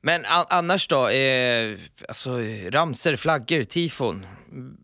Men 0.00 0.24
a- 0.24 0.46
annars 0.48 0.88
då, 0.88 1.08
eh, 1.08 1.78
alltså 2.08 2.30
ramser, 2.70 3.16
flaggor, 3.16 3.62
tifon. 3.62 4.26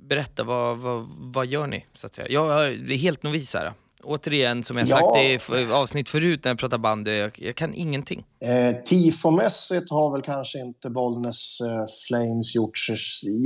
Berätta, 0.08 0.44
vad, 0.44 0.78
vad, 0.78 1.06
vad 1.18 1.46
gör 1.46 1.66
ni? 1.66 1.86
Så 1.92 2.06
att 2.06 2.14
säga? 2.14 2.28
Jag 2.28 2.64
är 2.66 2.96
helt 2.96 3.22
novis 3.22 3.54
här. 3.54 3.72
Återigen, 4.04 4.62
som 4.62 4.76
jag 4.76 4.88
Ja. 4.88 4.96
sagt 4.96 5.18
i 5.18 5.72
avsnitt 5.72 6.08
förut 6.08 6.44
när 6.44 6.50
jag 6.50 6.58
pratade 6.58 6.80
bandy, 6.80 7.16
jag, 7.16 7.30
jag 7.38 7.54
kan 7.54 7.74
ingenting. 7.74 8.24
Eh, 8.44 8.82
Tifomässigt 8.84 9.90
har 9.90 10.12
väl 10.12 10.22
kanske 10.22 10.58
inte 10.58 10.90
Bollnäs 10.90 11.60
eh, 11.60 11.84
Flames 12.08 12.54
gjort 12.54 12.78
sig 12.78 12.96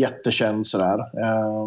jättekänd 0.00 0.66
sådär. 0.66 0.98
Eh, 0.98 1.66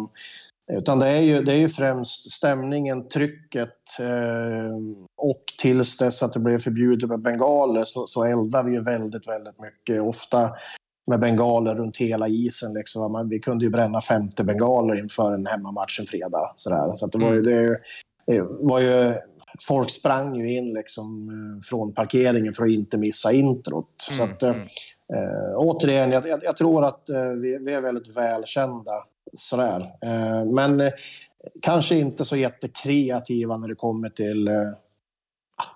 utan 0.78 0.98
det 0.98 1.08
är, 1.08 1.20
ju, 1.20 1.42
det 1.42 1.52
är 1.52 1.58
ju 1.58 1.68
främst 1.68 2.30
stämningen, 2.30 3.08
trycket 3.08 4.00
eh, 4.00 4.76
och 5.16 5.42
tills 5.58 5.96
dess 5.98 6.22
att 6.22 6.32
det 6.32 6.40
blev 6.40 6.58
förbjudet 6.58 7.08
med 7.10 7.22
bengaler 7.22 7.84
så, 7.84 8.06
så 8.06 8.24
eldar 8.24 8.62
vi 8.64 8.72
ju 8.72 8.82
väldigt, 8.82 9.28
väldigt 9.28 9.60
mycket. 9.60 10.02
Ofta 10.02 10.50
med 11.10 11.20
bengaler 11.20 11.74
runt 11.74 11.96
hela 11.96 12.28
isen. 12.28 12.72
Liksom. 12.74 13.12
Man, 13.12 13.28
vi 13.28 13.38
kunde 13.38 13.64
ju 13.64 13.70
bränna 13.70 14.00
50 14.00 14.44
bengaler 14.44 14.98
inför 14.98 15.32
en 15.32 15.46
hemmamatch 15.46 16.00
en 16.00 16.06
fredag. 16.06 16.52
Sådär. 16.56 16.92
Så 16.94 17.06
det 17.06 17.18
var 17.18 17.32
ju... 17.32 17.42
Det, 17.42 17.50
det 17.68 17.78
var 18.60 18.80
ju 18.80 19.14
folk 19.60 19.90
sprang 19.90 20.36
ju 20.36 20.56
in 20.56 20.72
liksom, 20.72 21.28
eh, 21.28 21.68
från 21.68 21.94
parkeringen 21.94 22.52
för 22.52 22.64
att 22.64 22.70
inte 22.70 22.98
missa 22.98 23.32
introt. 23.32 23.88
så 23.96 24.22
Mm, 24.22 24.34
att, 24.34 24.42
eh, 24.42 24.50
mm. 24.50 24.62
eh, 25.14 25.54
återigen, 25.56 26.10
jag, 26.10 26.28
jag, 26.28 26.44
jag 26.44 26.56
tror 26.56 26.84
att 26.84 27.08
eh, 27.08 27.28
vi, 27.28 27.58
vi 27.58 27.74
är 27.74 27.80
väldigt 27.80 28.16
välkända. 28.16 28.92
Sådär. 29.34 29.80
Eh, 30.02 30.44
men 30.44 30.80
eh, 30.80 30.92
kanske 31.62 31.94
inte 31.94 32.24
så 32.24 32.36
jättekreativa 32.36 33.56
när 33.56 33.68
det 33.68 33.74
kommer 33.74 34.10
till 34.10 34.48
eh, 34.48 34.54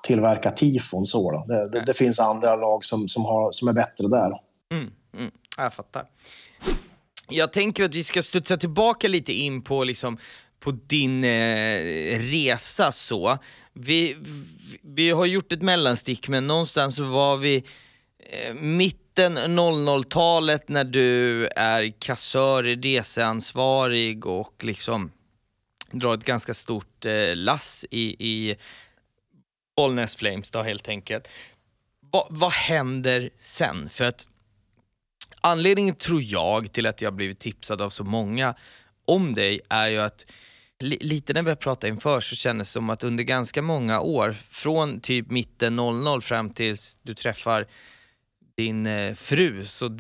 tillverka 0.03 0.51
tifon. 0.51 1.07
Så 1.07 1.33
då. 1.33 1.45
Det, 1.49 1.69
det, 1.69 1.85
det 1.87 1.95
finns 1.95 2.21
andra 2.21 2.57
lag 2.57 2.85
som, 2.85 3.09
som, 3.09 3.25
har, 3.25 3.53
som 3.53 3.69
är 3.69 3.73
bättre 3.73 4.09
där. 4.09 4.41
Mm, 4.73 4.91
mm, 5.17 5.31
ja, 5.57 5.63
jag 5.63 5.73
fattar. 5.73 6.07
Jag 7.29 7.53
tänker 7.53 7.85
att 7.85 7.95
vi 7.95 8.05
ska 8.05 8.23
studsa 8.23 8.57
tillbaka 8.57 9.09
lite 9.09 9.33
in 9.33 9.63
på, 9.63 9.85
liksom, 9.85 10.19
på 10.61 10.71
din 10.71 11.25
eh, 11.25 12.21
resa. 12.21 12.93
så. 12.93 13.39
Vi, 13.73 14.17
vi, 14.83 15.11
har 15.11 15.27
gjort 15.27 15.53
ett 15.53 15.63
mellanstick, 15.63 16.29
men 16.29 16.47
någonstans 16.47 16.97
så 16.97 17.05
var 17.05 17.37
vi 17.37 17.65
eh, 18.19 18.55
mitten 18.55 19.39
00-talet 19.39 20.69
när 20.69 20.85
du 20.85 21.47
är 21.47 22.01
kassör, 22.01 22.63
reseansvarig 22.63 24.27
och 24.27 24.65
liksom 24.65 25.11
drar 25.91 26.15
ett 26.15 26.25
ganska 26.25 26.55
stort 26.55 27.05
eh, 27.05 27.37
lass 27.37 27.85
i, 27.91 28.17
i 28.29 28.57
Bollnäs 29.77 30.17
Flames 30.17 30.51
då 30.51 30.63
helt 30.63 30.89
enkelt. 30.89 31.29
Va, 32.13 32.27
vad 32.31 32.53
händer 32.53 33.31
sen? 33.41 33.91
För 33.91 34.05
att 34.05 34.27
anledningen 35.41 35.95
tror 35.95 36.23
jag 36.23 36.73
till 36.73 36.87
att 36.87 37.03
jag 37.03 37.15
blivit 37.15 37.39
tipsad 37.39 37.83
av 37.83 37.91
så 37.91 38.05
många 38.05 38.55
om 39.05 39.35
dig 39.35 39.61
är 39.69 39.89
ju 39.89 39.99
att 40.01 40.27
lite 40.81 41.33
när 41.33 41.43
vi 41.43 41.49
har 41.49 41.57
pratat 41.57 41.89
inför 41.89 42.21
så 42.21 42.37
kändes 42.37 42.69
det 42.69 42.73
som 42.73 42.91
att 42.91 43.05
under 43.05 43.25
ganska 43.25 43.63
många 43.63 44.01
år, 44.01 44.33
från 44.33 45.01
typ 45.01 45.31
mitten 45.31 45.77
00 45.77 46.23
fram 46.23 46.51
tills 46.51 46.99
du 47.03 47.15
träffar 47.15 47.67
din 48.57 48.87
eh, 48.87 49.15
fru, 49.15 49.65
så, 49.65 49.99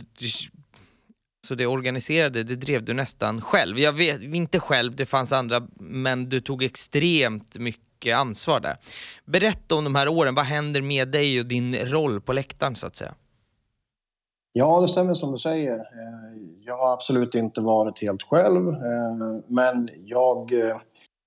så 1.47 1.55
det 1.55 1.67
organiserade, 1.67 2.43
det 2.43 2.57
drev 2.57 2.85
du 2.85 2.93
nästan 2.93 3.41
själv. 3.41 3.79
Jag 3.79 3.93
vet, 3.93 4.23
inte 4.23 4.61
själv, 4.61 4.97
det 4.97 5.07
fanns 5.07 5.33
andra, 5.33 5.69
men 5.81 6.29
du 6.29 6.41
tog 6.41 6.63
extremt 6.63 7.59
mycket 7.59 8.17
ansvar 8.17 8.61
där. 8.61 8.77
Berätta 9.25 9.75
om 9.75 9.85
de 9.85 9.95
här 9.95 10.09
åren, 10.09 10.35
vad 10.35 10.45
händer 10.45 10.81
med 10.81 11.09
dig 11.09 11.41
och 11.41 11.47
din 11.47 11.77
roll 11.77 12.21
på 12.21 12.33
läktaren 12.33 12.77
så 12.77 12.87
att 12.87 12.97
säga? 12.97 13.15
Ja, 14.53 14.81
det 14.81 14.89
stämmer 14.89 15.15
som 15.15 15.33
du 15.33 15.39
säger. 15.39 15.77
Eh, 15.77 16.43
jag 16.61 16.77
har 16.77 16.93
absolut 16.93 17.35
inte 17.35 17.61
varit 17.61 18.03
helt 18.03 18.23
själv, 18.23 18.69
eh, 18.69 19.15
men 19.47 19.89
jag, 20.05 20.53
eh, 20.53 20.77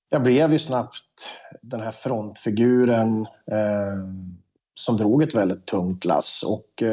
jag 0.10 0.24
blev 0.24 0.52
ju 0.52 0.60
snabbt 0.60 1.30
den 1.62 1.82
här 1.82 1.92
frontfiguren 1.92 3.28
som 4.76 4.98
drog 4.98 5.24
ett 5.24 5.36
väldigt 5.36 5.66
tungt 5.66 6.06
lass. 6.06 6.44
Och 6.44 6.84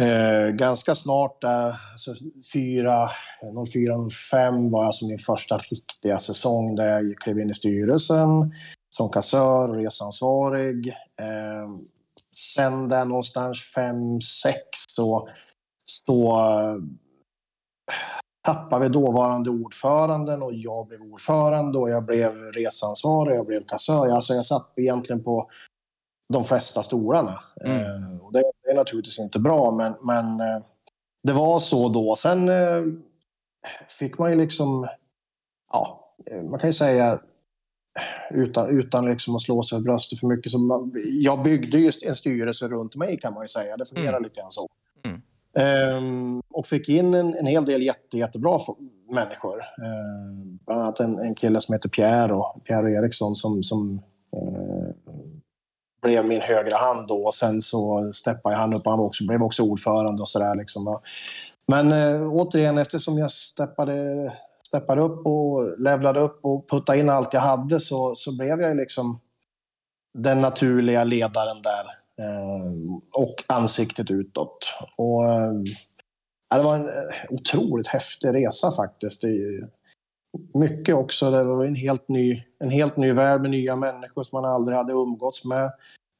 eh, 0.00 0.48
ganska 0.48 0.94
snart, 0.94 1.40
där, 1.40 1.74
alltså 1.92 2.14
04-05 2.54 4.70
var 4.70 4.84
alltså 4.84 5.06
min 5.06 5.18
första 5.18 5.58
riktiga 5.58 6.18
säsong 6.18 6.74
där 6.74 6.88
jag 6.88 7.18
klev 7.18 7.38
in 7.38 7.50
i 7.50 7.54
styrelsen 7.54 8.52
som 8.90 9.10
kassör 9.10 9.68
och 9.68 9.76
resansvarig. 9.76 10.88
Eh, 11.22 11.68
sen 12.34 12.88
där 12.88 13.04
någonstans 13.04 13.72
5-6 13.76 14.20
så 14.88 15.28
så 15.84 16.38
eh, 16.38 16.76
tappade 18.44 18.82
vi 18.82 18.88
dåvarande 18.88 19.50
ordföranden 19.50 20.42
och 20.42 20.54
jag 20.54 20.86
blev 20.86 21.00
ordförande 21.00 21.78
och 21.78 21.90
jag 21.90 22.04
blev 22.04 22.52
resansvarig, 22.52 23.36
jag 23.36 23.46
blev 23.46 23.64
kassör. 23.64 24.08
Alltså 24.08 24.34
jag 24.34 24.44
satt 24.44 24.72
egentligen 24.76 25.24
på 25.24 25.50
de 26.32 26.44
flesta 26.44 26.82
stolarna. 26.82 27.40
Mm. 27.64 27.80
Eh, 27.80 28.24
och 28.24 28.32
det, 28.32 28.42
är 28.70 28.74
naturligtvis 28.74 29.18
inte 29.18 29.38
bra, 29.38 29.70
men, 29.70 29.94
men 30.00 30.40
eh, 30.40 30.62
det 31.22 31.32
var 31.32 31.58
så 31.58 31.88
då. 31.88 32.16
Sen 32.16 32.50
fick 33.88 34.18
man 34.18 34.30
ju 34.30 34.36
liksom, 34.36 34.88
ja, 35.72 36.14
man 36.50 36.60
kan 36.60 36.68
ju 36.68 36.74
säga 36.74 37.20
utan, 38.30 38.78
utan 38.78 39.06
liksom 39.06 39.36
att 39.36 39.42
slå 39.42 39.62
sig 39.62 39.78
för 39.78 39.82
bröstet 39.82 40.20
för 40.20 40.26
mycket. 40.26 40.52
Så 40.52 40.58
man, 40.58 40.92
jag 41.20 41.42
byggde 41.42 41.78
ju 41.78 41.90
en 42.06 42.14
styrelse 42.14 42.68
runt 42.68 42.96
mig 42.96 43.18
kan 43.18 43.34
man 43.34 43.44
ju 43.44 43.48
säga. 43.48 43.76
Det 43.76 43.86
fungerar 43.86 44.08
Mm. 44.08 44.22
lite 44.22 44.40
grann 44.40 44.50
så. 44.50 44.68
Mm. 45.04 45.20
Ehm, 45.58 46.42
och 46.50 46.66
fick 46.66 46.88
in 46.88 47.14
en, 47.14 47.34
en 47.34 47.46
hel 47.46 47.64
del 47.64 47.82
jätte, 47.82 48.18
jättebra 48.18 48.58
människor. 49.10 49.58
Ehm, 49.84 50.58
bland 50.66 50.82
annat 50.82 51.00
en, 51.00 51.18
en 51.18 51.34
kille 51.34 51.60
som 51.60 51.72
heter 51.72 51.88
Pierre, 51.88 52.34
och, 52.34 52.64
Pierre 52.64 52.92
Eriksson 52.92 53.36
som, 53.36 53.62
som 53.62 54.00
eh, 54.36 54.88
blev 56.02 56.26
min 56.26 56.40
högra 56.40 56.76
hand 56.76 57.08
då. 57.08 57.24
Och 57.26 57.34
sen 57.34 57.60
så 57.62 58.10
steppade 58.12 58.56
han 58.56 58.74
upp. 58.74 58.82
Han 58.86 59.00
också, 59.00 59.26
blev 59.26 59.42
också 59.42 59.62
ordförande 59.62 60.22
och 60.22 60.28
sådär. 60.28 60.54
Liksom. 60.54 60.98
Men 61.66 61.92
eh, 61.92 62.32
återigen, 62.32 62.78
eftersom 62.78 63.18
jag 63.18 63.30
steppade, 63.30 64.32
steppade 64.74 65.00
upp 65.00 65.26
och 65.26 65.80
levlade 65.80 66.20
upp 66.20 66.38
och 66.42 66.70
puttade 66.70 66.98
in 66.98 67.10
allt 67.10 67.34
jag 67.34 67.40
hade 67.40 67.80
så, 67.80 68.14
så 68.14 68.36
blev 68.36 68.60
jag 68.60 68.70
ju 68.70 68.76
liksom 68.76 69.20
den 70.18 70.40
naturliga 70.40 71.04
ledaren 71.04 71.62
där. 71.62 71.84
Eh, 72.18 72.72
och 73.12 73.34
ansiktet 73.48 74.10
utåt. 74.10 74.58
Och, 74.96 75.24
eh, 75.24 75.52
det 76.56 76.62
var 76.62 76.74
en 76.74 76.88
eh, 76.88 76.94
otroligt 77.30 77.86
häftig 77.86 78.28
resa 78.28 78.70
faktiskt. 78.70 79.20
Det 79.20 79.26
är 79.26 79.32
ju 79.32 79.66
mycket 80.54 80.94
också. 80.94 81.30
Det 81.30 81.44
var 81.44 81.64
en 81.64 81.74
helt, 81.74 82.08
ny, 82.08 82.42
en 82.58 82.70
helt 82.70 82.96
ny 82.96 83.12
värld 83.12 83.42
med 83.42 83.50
nya 83.50 83.76
människor 83.76 84.22
som 84.22 84.42
man 84.42 84.52
aldrig 84.52 84.78
hade 84.78 84.92
umgåtts 84.92 85.44
med. 85.44 85.64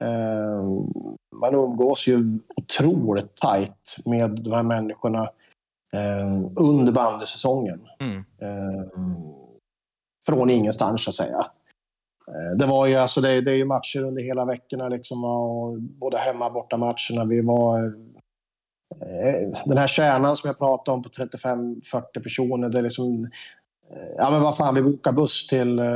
Eh, 0.04 0.64
man 1.40 1.54
umgås 1.54 2.06
ju 2.06 2.24
otroligt 2.56 3.34
tajt 3.36 3.96
med 4.04 4.30
de 4.30 4.52
här 4.52 4.62
människorna 4.62 5.22
eh, 5.22 5.28
under 6.56 6.92
bandysäsongen. 6.92 7.80
Mm. 8.00 8.16
Eh, 8.18 8.84
från 10.26 10.50
ingenstans 10.50 11.04
så 11.04 11.10
att 11.10 11.14
säga. 11.14 11.38
Eh, 12.28 12.56
Det 12.58 12.66
var 12.66 12.86
ju 12.86 12.94
alltså, 12.94 13.20
det, 13.20 13.40
det 13.40 13.50
är 13.50 13.56
ju 13.56 13.64
matcher 13.64 14.02
under 14.02 14.22
hela 14.22 14.44
veckorna 14.44 14.88
liksom 14.88 15.24
och 15.24 15.78
både 15.80 16.18
hemma 16.18 16.46
och 16.46 16.52
borta 16.52 16.76
matcherna. 16.76 17.24
Vi 17.28 17.40
var 17.40 17.78
eh, 19.02 19.50
den 19.64 19.78
här 19.78 19.86
kärnan 19.86 20.36
som 20.36 20.48
jag 20.48 20.58
pratade 20.58 20.94
om 20.96 21.02
på 21.02 21.08
35-40 21.08 22.22
personer. 22.22 22.68
Det 22.68 22.78
är 22.78 22.82
liksom, 22.82 23.24
eh, 23.90 24.08
ja 24.16 24.30
men 24.30 24.42
vad 24.42 24.56
fan, 24.56 24.74
vi 24.74 24.82
bokar 24.82 25.12
buss 25.12 25.46
till 25.46 25.78
eh, 25.78 25.86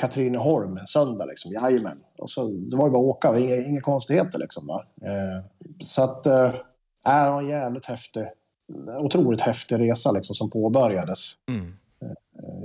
Katrineholm 0.00 0.76
en 0.76 0.86
söndag 0.86 1.24
liksom. 1.24 1.50
Jajamän. 1.52 1.98
Och 2.18 2.30
så, 2.30 2.46
det 2.46 2.76
var 2.76 2.86
ju 2.86 2.90
bara 2.92 3.02
att 3.02 3.08
åka, 3.08 3.38
inga, 3.38 3.56
inga 3.56 3.80
konstigheter 3.80 4.38
liksom. 4.38 4.66
Va? 4.66 4.84
Så 5.80 6.02
att, 6.04 6.26
eh, 6.26 6.52
det 7.04 7.30
var 7.30 7.42
en 7.42 7.48
jävligt 7.48 7.86
häftig, 7.86 8.22
otroligt 9.00 9.40
häftig 9.40 9.78
resa 9.78 10.12
liksom 10.12 10.34
som 10.34 10.50
påbörjades 10.50 11.32
Mm. 11.48 11.72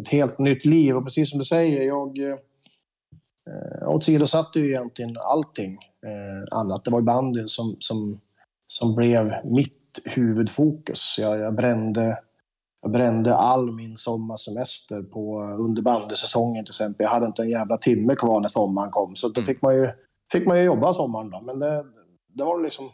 ett 0.01 0.07
helt 0.09 0.39
nytt 0.39 0.65
liv. 0.65 0.95
Och 0.97 1.03
precis 1.03 1.29
som 1.29 1.39
du 1.39 1.45
säger, 1.45 1.81
jag 1.83 2.19
eh, 2.19 3.89
åsidosatte 3.89 4.59
ju 4.59 4.67
egentligen 4.67 5.17
allting 5.17 5.73
eh, 6.05 6.57
annat. 6.59 6.85
Det 6.85 6.91
var 6.91 6.99
ju 6.99 7.05
bandyn 7.05 7.49
som, 7.49 7.75
som, 7.79 8.19
som 8.67 8.95
blev 8.95 9.33
mitt 9.43 10.01
huvudfokus. 10.05 11.15
Jag, 11.19 11.39
jag, 11.39 11.55
brände, 11.55 12.17
jag 12.81 12.91
brände 12.91 13.35
all 13.35 13.71
min 13.71 13.97
sommarsemester 13.97 15.01
på, 15.01 15.41
under 15.43 15.81
bandysäsongen 15.81 16.65
till 16.65 16.71
exempel. 16.71 17.03
Jag 17.03 17.09
hade 17.11 17.25
inte 17.25 17.41
en 17.41 17.49
jävla 17.49 17.77
timme 17.77 18.15
kvar 18.15 18.39
när 18.41 18.47
sommaren 18.49 18.91
kom. 18.91 19.15
Så 19.15 19.27
då 19.29 19.39
Mm. 19.41 19.45
fick 19.45 19.61
man 19.61 19.75
ju, 19.75 19.89
fick 20.31 20.47
man 20.47 20.57
ju 20.57 20.63
jobba 20.63 20.93
sommaren 20.93 21.29
då. 21.29 21.41
Men 21.41 21.59
det, 21.59 21.85
det 22.33 22.43
var 22.43 22.63
liksom, 22.63 22.89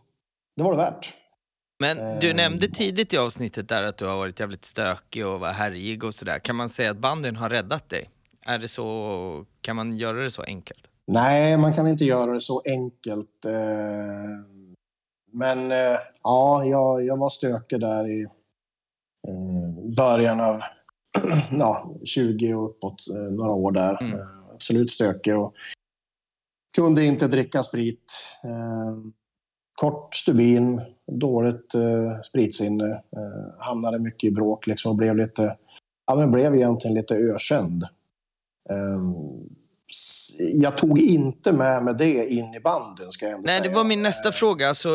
det 0.56 0.64
var 0.64 0.72
det 0.72 0.78
värt. 0.78 1.14
Men 1.80 2.20
du 2.20 2.30
Eh. 2.30 2.36
nämnde 2.36 2.68
tidigt 2.68 3.14
i 3.14 3.18
avsnittet 3.18 3.70
där 3.70 3.84
att 3.84 3.98
du 3.98 4.06
har 4.06 4.18
varit 4.18 4.40
jävligt 4.40 4.66
stökig 4.66 5.26
och 5.28 5.40
var 5.40 5.52
härjig 5.52 6.04
och 6.04 6.14
sådär. 6.16 6.40
Kan 6.40 6.56
man 6.56 6.70
säga 6.70 6.92
att 6.92 6.98
bandyn 6.98 7.36
har 7.36 7.50
räddat 7.50 7.90
dig? 7.90 8.10
Är 8.46 8.60
det 8.60 8.68
så, 8.68 9.46
kan 9.62 9.76
man 9.76 9.98
göra 9.98 10.18
det 10.24 10.32
så 10.32 10.44
enkelt? 10.44 10.84
Nej, 11.08 11.58
man 11.58 11.74
kan 11.74 11.88
inte 11.88 12.06
göra 12.06 12.32
det 12.34 12.42
så 12.42 12.62
enkelt. 12.66 13.46
eh, 13.46 13.54
Men 15.34 15.72
eh, 15.72 15.98
ja, 16.24 16.64
jag, 16.66 17.06
jag 17.06 17.18
var 17.18 17.30
stökig 17.30 17.80
där 17.80 18.08
i 18.08 18.22
eh, 19.28 19.96
början 19.98 20.40
av 20.40 20.62
ja, 21.52 21.96
20 22.06 22.54
och 22.54 22.70
uppåt, 22.70 23.04
några 23.32 23.52
år 23.54 23.72
där. 23.72 24.02
Mm. 24.04 24.20
Absolut 24.54 24.92
stökig 24.92 25.38
och 25.38 25.54
kunde 26.76 27.06
inte 27.06 27.28
dricka 27.28 27.64
sprit. 27.64 28.14
Kort 29.82 30.16
stubin, 30.16 30.82
dåligt 31.12 31.76
eh, 31.76 32.22
spritsinne. 32.24 32.90
Eh, 32.92 33.54
hamnade 33.60 34.00
mycket 34.00 34.24
i 34.24 34.32
bråk 34.32 34.68
liksom 34.68 34.90
och 34.92 34.96
blev 34.98 35.18
lite, 35.18 35.56
ja 36.08 36.16
men 36.16 36.32
blev 36.32 36.56
egentligen 36.56 36.96
lite 36.96 37.16
ökänd. 37.16 37.84
Eh, 38.70 39.00
jag 40.54 40.78
tog 40.78 41.00
inte 41.00 41.52
med 41.54 41.84
mig 41.84 41.94
det 41.98 42.26
in 42.30 42.54
i 42.54 42.60
banden 42.60 43.12
ska 43.12 43.26
jag 43.26 43.34
ändå 43.36 43.46
Nej, 43.48 43.58
säga. 43.60 43.70
det 43.70 43.76
var 43.76 43.84
min 43.84 44.04
nästa 44.04 44.32
fråga. 44.32 44.70
Alltså, 44.70 44.90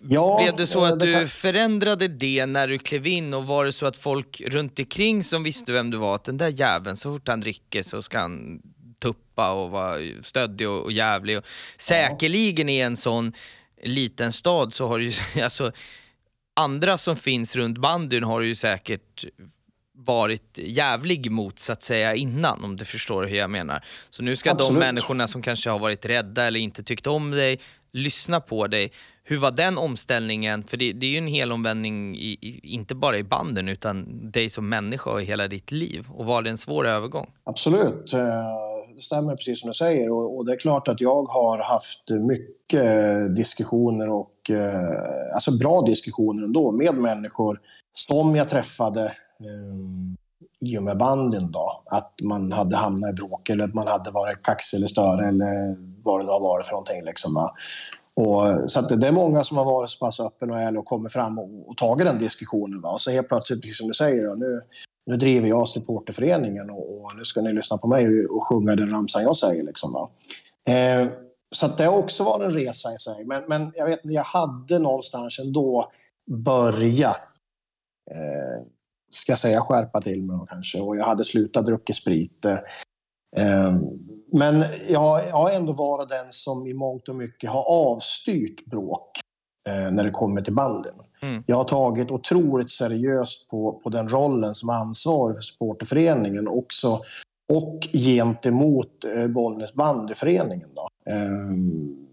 Ja, 0.00 0.40
blev 0.42 0.56
det 0.56 0.66
så 0.66 0.84
eh, 0.86 0.92
att 0.92 1.00
det 1.00 1.06
du 1.06 1.12
kan- 1.12 1.28
förändrade 1.28 2.08
det 2.08 2.46
när 2.46 2.68
du 2.68 2.78
klev 2.78 3.06
in 3.06 3.34
och 3.34 3.44
var 3.46 3.64
det 3.64 3.72
så 3.72 3.86
att 3.86 3.96
folk 3.96 4.42
runt 4.46 4.78
omkring 4.78 5.24
som 5.24 5.42
visste 5.42 5.72
vem 5.72 5.90
du 5.90 5.96
var, 5.96 6.14
att 6.14 6.24
den 6.24 6.38
där 6.38 6.48
jäveln, 6.48 6.96
så 6.96 7.12
fort 7.14 7.28
han 7.28 7.40
dricker 7.40 7.82
så 7.82 8.02
ska 8.02 8.18
han 8.18 8.62
tuppa 9.00 9.52
och 9.52 9.70
vara 9.70 9.98
stöddig 10.22 10.68
och, 10.68 10.82
och 10.82 10.92
jävlig. 10.92 11.38
Och 11.38 11.44
säkerligen 11.78 12.68
i 12.68 12.78
en 12.78 12.96
sån 12.96 13.32
liten 13.84 14.32
stad 14.32 14.74
så 14.74 14.88
har 14.88 14.98
du 14.98 15.08
ju, 15.08 15.42
alltså 15.42 15.72
andra 16.56 16.98
som 16.98 17.16
finns 17.16 17.56
runt 17.56 17.78
bandyn 17.78 18.24
har 18.24 18.40
ju 18.40 18.54
säkert 18.54 19.24
varit 19.92 20.58
jävlig 20.58 21.30
mot 21.30 21.58
så 21.58 21.72
att 21.72 21.82
säga 21.82 22.14
innan 22.14 22.64
om 22.64 22.76
du 22.76 22.84
förstår 22.84 23.24
hur 23.24 23.36
jag 23.36 23.50
menar. 23.50 23.84
Så 24.10 24.22
nu 24.22 24.36
ska 24.36 24.50
Absolut. 24.50 24.80
de 24.80 24.86
människorna 24.86 25.28
som 25.28 25.42
kanske 25.42 25.70
har 25.70 25.78
varit 25.78 26.06
rädda 26.06 26.44
eller 26.44 26.60
inte 26.60 26.82
tyckt 26.82 27.06
om 27.06 27.30
dig 27.30 27.60
lyssna 27.92 28.40
på 28.40 28.66
dig. 28.66 28.92
Hur 29.22 29.36
var 29.36 29.50
den 29.50 29.78
omställningen? 29.78 30.64
För 30.64 30.76
det, 30.76 30.92
det 30.92 31.06
är 31.06 31.10
ju 31.10 31.18
en 31.18 31.26
hel 31.26 31.52
omvändning, 31.52 32.16
i, 32.16 32.38
i, 32.40 32.60
inte 32.62 32.94
bara 32.94 33.18
i 33.18 33.22
banden 33.22 33.68
utan 33.68 34.06
dig 34.30 34.50
som 34.50 34.68
människa 34.68 35.10
och 35.10 35.22
hela 35.22 35.48
ditt 35.48 35.70
liv. 35.70 36.06
Och 36.10 36.26
var 36.26 36.42
det 36.42 36.50
en 36.50 36.58
svår 36.58 36.86
övergång? 36.86 37.30
Absolut. 37.44 38.12
Det 39.00 39.04
stämmer 39.04 39.36
precis 39.36 39.60
som 39.60 39.68
du 39.70 39.74
säger. 39.74 40.10
Och, 40.10 40.36
och 40.36 40.46
det 40.46 40.52
är 40.52 40.56
klart 40.56 40.88
att 40.88 41.00
jag 41.00 41.22
har 41.22 41.58
haft 41.58 42.10
mycket 42.10 43.36
diskussioner 43.36 44.10
och 44.10 44.50
eh, 44.50 45.34
alltså 45.34 45.58
bra 45.58 45.82
diskussioner 45.82 46.44
ändå 46.44 46.70
med 46.72 46.94
människor 46.94 47.60
som 47.92 48.36
jag 48.36 48.48
träffade 48.48 49.04
eh, 49.40 50.68
i 50.68 50.78
och 50.78 50.82
med 50.82 50.98
bandyn 50.98 51.50
då. 51.50 51.82
Att 51.86 52.14
man 52.22 52.52
hade 52.52 52.76
hamnat 52.76 53.10
i 53.10 53.12
bråk 53.12 53.50
eller 53.50 53.64
att 53.64 53.74
man 53.74 53.86
hade 53.86 54.10
varit 54.10 54.42
kaxig 54.42 54.76
eller 54.78 54.88
större 54.88 55.28
eller 55.28 55.76
vad 56.04 56.20
det 56.20 56.24
nu 56.24 56.30
har 56.30 56.40
varit 56.40 56.64
för 56.64 56.72
någonting. 56.72 57.04
Liksom, 57.04 57.34
va. 57.34 57.54
och, 58.14 58.70
så 58.70 58.80
att 58.80 58.88
det, 58.88 58.96
det 58.96 59.08
är 59.08 59.12
många 59.12 59.44
som 59.44 59.56
har 59.56 59.64
varit 59.64 59.90
så 59.90 60.06
pass 60.06 60.20
öppen 60.20 60.50
och 60.50 60.58
ärlig 60.58 60.80
och 60.80 60.86
kommit 60.86 61.12
fram 61.12 61.38
och, 61.38 61.68
och 61.70 61.76
tagit 61.76 62.06
den 62.06 62.18
diskussionen. 62.18 62.80
Va. 62.80 62.90
Och 62.90 63.00
så 63.00 63.10
helt 63.10 63.28
plötsligt, 63.28 63.60
precis 63.60 63.78
som 63.78 63.88
du 63.88 63.94
säger, 63.94 64.26
då, 64.26 64.34
nu, 64.34 64.62
nu 65.10 65.16
driver 65.16 65.48
jag 65.48 65.68
supporterföreningen 65.68 66.70
och, 66.70 67.04
och 67.04 67.16
nu 67.16 67.24
ska 67.24 67.40
ni 67.40 67.52
lyssna 67.52 67.78
på 67.78 67.88
mig 67.88 68.08
och, 68.08 68.36
och 68.36 68.44
sjunga 68.44 68.76
den 68.76 68.90
ramsan 68.90 69.22
jag 69.22 69.36
säger. 69.36 69.62
Liksom, 69.62 69.92
va. 69.92 70.10
Eh, 70.68 71.08
så 71.54 71.66
att 71.66 71.78
det 71.78 71.84
har 71.84 71.98
också 71.98 72.24
varit 72.24 72.42
en 72.42 72.52
resa 72.52 72.94
i 72.94 72.98
sig. 72.98 73.24
Men, 73.24 73.44
men 73.48 73.72
jag 73.74 73.86
vet 73.86 74.00
jag 74.02 74.22
hade 74.22 74.78
någonstans 74.78 75.38
ändå 75.38 75.92
börjat, 76.30 77.16
eh, 78.10 78.66
ska 79.10 79.32
jag 79.32 79.38
säga, 79.38 79.60
skärpa 79.60 80.00
till 80.00 80.22
mig 80.22 80.46
kanske. 80.48 80.80
Och 80.80 80.96
jag 80.96 81.04
hade 81.04 81.24
slutat 81.24 81.66
dricka 81.66 81.92
sprit. 81.92 82.44
Eh, 82.44 82.58
eh, 83.36 83.74
men 84.32 84.64
jag, 84.88 85.28
jag 85.28 85.36
har 85.36 85.50
ändå 85.50 85.72
varit 85.72 86.08
den 86.08 86.26
som 86.30 86.66
i 86.66 86.74
mångt 86.74 87.08
och 87.08 87.16
mycket 87.16 87.50
har 87.50 87.64
avstyrt 87.68 88.64
bråk 88.66 89.10
eh, 89.68 89.92
när 89.92 90.04
det 90.04 90.10
kommer 90.10 90.42
till 90.42 90.54
banden. 90.54 90.94
Mm. 91.22 91.42
Jag 91.46 91.56
har 91.56 91.64
tagit 91.64 92.10
otroligt 92.10 92.70
seriöst 92.70 93.48
på, 93.48 93.72
på 93.72 93.90
den 93.90 94.08
rollen 94.08 94.54
som 94.54 94.70
ansvarig 94.70 95.36
för 95.36 95.42
supporterföreningen 95.42 96.48
också 96.48 97.00
och 97.52 97.88
gentemot 97.92 99.04
eh, 99.04 99.28
Bollnäs 99.28 99.74
bandyföreningen. 99.74 100.68
Då. 100.74 100.88
Ehm, 101.10 102.06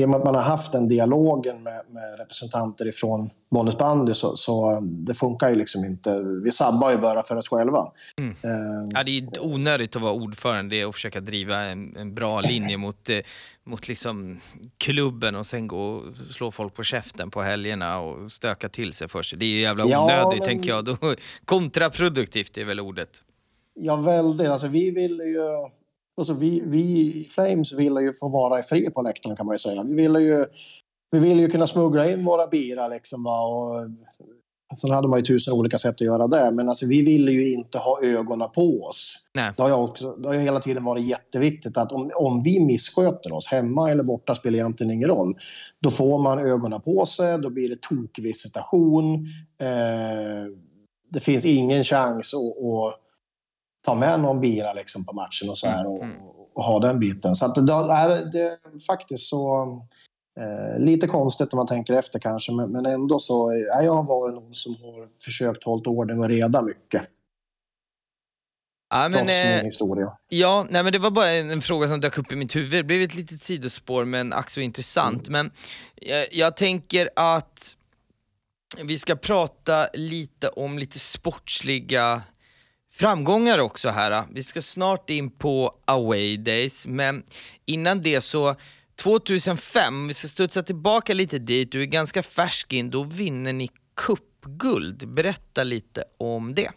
i 0.00 0.04
och 0.04 0.08
med 0.08 0.16
att 0.18 0.24
man 0.24 0.34
har 0.34 0.42
haft 0.42 0.72
den 0.72 0.88
dialogen 0.88 1.62
med, 1.62 1.82
med 1.88 2.18
representanter 2.18 2.88
ifrån 2.88 3.30
Bollnäs 3.50 3.78
bandy 3.78 4.14
så, 4.14 4.36
så 4.36 4.80
det 4.82 5.14
funkar 5.14 5.48
ju 5.48 5.54
liksom 5.56 5.84
inte. 5.84 6.18
Vi 6.44 6.50
sabbar 6.50 6.90
ju 6.90 6.96
bara 6.98 7.22
för 7.22 7.36
oss 7.36 7.48
själva. 7.48 7.86
Mm. 8.18 8.30
Eh, 8.42 8.88
Ja, 8.94 9.02
det 9.02 9.18
är 9.18 9.46
onödigt 9.46 9.96
att 9.96 10.02
vara 10.02 10.12
ordförande 10.12 10.84
och 10.86 10.94
försöka 10.94 11.20
driva 11.20 11.56
en, 11.60 11.96
en 11.96 12.14
bra 12.14 12.40
linje 12.40 12.76
mot, 12.76 13.08
eh, 13.10 13.18
mot 13.64 13.88
liksom 13.88 14.40
klubben 14.78 15.34
och 15.36 15.46
sen 15.46 15.68
gå 15.68 15.82
och 15.84 16.02
slå 16.30 16.50
folk 16.50 16.74
på 16.74 16.82
käften 16.82 17.30
på 17.30 17.42
helgerna 17.42 18.00
och 18.00 18.32
stöka 18.32 18.68
till 18.68 18.92
sig 18.92 19.08
för 19.08 19.22
sig. 19.22 19.38
Det 19.38 19.44
är 19.44 19.48
ju 19.50 19.60
jävla 19.60 19.84
Ja, 19.86 20.04
onödigt 20.04 20.38
men- 20.38 20.48
tänker 20.48 20.68
jag. 20.70 20.84
Då, 20.84 20.96
kontraproduktivt 21.44 22.58
är 22.58 22.64
väl 22.64 22.80
ordet. 22.80 23.08
Ja, 23.74 23.96
väldigt. 23.96 24.48
Alltså, 24.48 24.66
vi 24.68 24.90
vill 24.90 25.12
ju... 25.20 25.68
Alltså, 26.16 26.32
vi, 26.32 26.62
vi 26.64 26.80
i 27.24 27.28
Flames 27.30 27.72
vill 27.72 27.96
ju 27.96 28.12
få 28.12 28.28
vara 28.28 28.58
i 28.58 28.62
fred 28.62 28.94
på 28.94 29.02
läktaren 29.02 29.36
kan 29.36 29.46
man 29.46 29.54
ju 29.54 29.58
säga. 29.58 29.82
Vi 29.82 29.94
vill 29.94 30.14
ju, 30.14 30.46
vi 31.10 31.18
vill 31.18 31.40
ju 31.40 31.48
kunna 31.48 31.66
smuggla 31.66 32.10
in 32.10 32.24
våra 32.24 32.46
bira 32.46 32.88
liksom. 32.88 33.24
Va? 33.24 33.40
Och, 33.40 33.90
sen 34.76 34.90
hade 34.90 35.08
man 35.08 35.18
ju 35.18 35.24
tusen 35.24 35.54
olika 35.54 35.78
sätt 35.78 35.94
att 35.94 36.00
göra 36.00 36.26
det. 36.26 36.50
Men 36.52 36.68
alltså, 36.68 36.86
vi 36.86 37.02
vill 37.02 37.28
ju 37.28 37.52
inte 37.52 37.78
ha 37.78 38.02
ögonen 38.02 38.48
på 38.54 38.84
oss. 38.84 39.18
Nej. 39.34 39.52
Det 39.56 39.62
har, 39.62 39.68
jag 39.68 39.84
också, 39.84 40.12
det 40.12 40.28
har 40.28 40.34
hela 40.34 40.60
tiden 40.60 40.84
varit 40.84 41.08
jätteviktigt 41.08 41.76
att 41.76 41.92
om, 41.92 42.10
om 42.14 42.42
vi 42.42 42.60
missköter 42.60 43.32
oss, 43.32 43.46
hemma 43.46 43.90
eller 43.90 44.02
borta 44.02 44.34
spelar 44.34 44.58
egentligen 44.58 44.90
ingen 44.90 45.08
roll, 45.08 45.36
då 45.82 45.90
får 45.90 46.22
man 46.22 46.38
ögonen 46.38 46.80
på 46.80 47.06
sig, 47.06 47.38
då 47.38 47.50
blir 47.50 47.68
det 47.68 47.80
tokvisitation. 47.80 49.14
Eh, 49.60 50.50
det 51.10 51.20
finns 51.20 51.46
ingen 51.46 51.84
chans 51.84 52.34
att, 52.34 52.40
att 52.40 53.01
ta 53.82 53.94
med 53.94 54.20
någon 54.20 54.40
bira 54.40 54.72
liksom 54.72 55.04
på 55.04 55.12
matchen 55.12 55.50
och 55.50 55.58
så 55.58 55.68
här 55.68 55.86
och, 55.86 56.02
Mm, 56.02 56.16
och 56.54 56.64
ha 56.64 56.78
den 56.78 56.98
biten. 56.98 57.34
Så 57.34 57.46
att 57.46 57.66
det, 57.66 57.72
är, 57.72 58.32
det 58.32 58.58
faktiskt 58.86 59.28
så 59.28 59.62
eh, 60.40 60.84
lite 60.84 61.06
konstigt 61.06 61.52
om 61.52 61.56
man 61.56 61.66
tänker 61.66 61.94
efter 61.94 62.18
kanske, 62.18 62.52
men, 62.52 62.70
men 62.70 62.86
ändå 62.86 63.18
så 63.18 63.50
är 63.50 63.82
jag 63.82 63.94
har 63.94 64.02
varit 64.02 64.34
någon 64.34 64.54
som 64.54 64.74
har 64.74 65.06
försökt 65.24 65.64
hålla 65.64 65.90
ordning 65.90 66.18
och 66.20 66.28
reda 66.28 66.62
mycket. 66.62 67.02
Ja, 68.90 69.08
men, 69.08 69.28
eh, 69.28 69.64
historia. 69.64 70.12
ja, 70.28 70.66
nej, 70.70 70.82
men 70.82 70.92
det 70.92 70.98
var 70.98 71.10
bara 71.10 71.28
en, 71.28 71.50
en 71.50 71.62
fråga 71.62 71.88
som 71.88 72.00
dök 72.00 72.18
upp 72.18 72.32
i 72.32 72.36
mitt 72.36 72.56
huvud. 72.56 72.70
Det 72.70 72.82
blev 72.82 73.02
ett 73.02 73.14
litet 73.14 73.42
sidospår 73.42 74.04
men 74.04 74.32
ack 74.32 74.50
så 74.50 74.60
intressant. 74.60 75.28
Men 75.28 75.50
jag, 75.94 76.26
jag 76.32 76.56
tänker 76.56 77.10
att 77.16 77.76
vi 78.82 78.98
ska 78.98 79.16
prata 79.16 79.88
lite 79.92 80.48
om 80.48 80.78
lite 80.78 80.98
sportsliga 80.98 82.22
framgångar 82.92 83.58
också 83.58 83.88
här. 83.88 84.24
Vi 84.34 84.42
ska 84.42 84.62
snart 84.62 85.10
in 85.10 85.30
på 85.30 85.74
away 85.86 86.36
days, 86.36 86.86
men 86.86 87.22
innan 87.66 88.02
det 88.02 88.20
så 88.20 88.54
2005, 89.02 90.08
vi 90.08 90.14
ska 90.14 90.28
studsa 90.28 90.62
tillbaka 90.62 91.14
lite 91.14 91.38
dit, 91.38 91.72
du 91.72 91.82
är 91.82 91.86
ganska 91.86 92.22
färsk 92.22 92.72
in, 92.72 92.90
då 92.90 93.02
vinner 93.02 93.52
ni 93.52 93.68
cupguld. 93.96 95.08
Berätta 95.14 95.64
lite 95.64 96.04
om 96.18 96.54
det. 96.54 96.70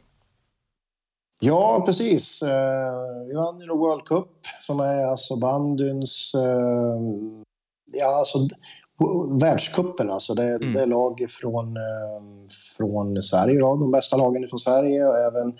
Ja, 1.39 1.83
precis. 1.85 2.41
Eh, 2.43 2.93
Vi 3.27 3.33
vann 3.33 3.59
ju 3.59 3.67
World 3.67 4.05
Cup 4.05 4.27
som 4.61 4.79
är 4.79 5.05
alltså 5.05 5.35
bandyns... 5.39 6.31
eh, 6.35 6.99
Ja, 7.93 8.15
alltså 8.19 8.37
världscupen 9.41 10.09
alltså. 10.11 10.33
Det, 10.33 10.43
Mm. 10.43 10.73
det 10.73 10.81
är 10.81 10.85
lag 10.87 11.25
från, 11.29 11.77
eh, 11.77 12.47
från 12.77 13.23
Sverige 13.23 13.59
då, 13.59 13.75
de 13.75 13.91
bästa 13.91 14.17
lagen 14.17 14.47
från 14.47 14.59
Sverige 14.59 15.05
och 15.05 15.17
även 15.17 15.57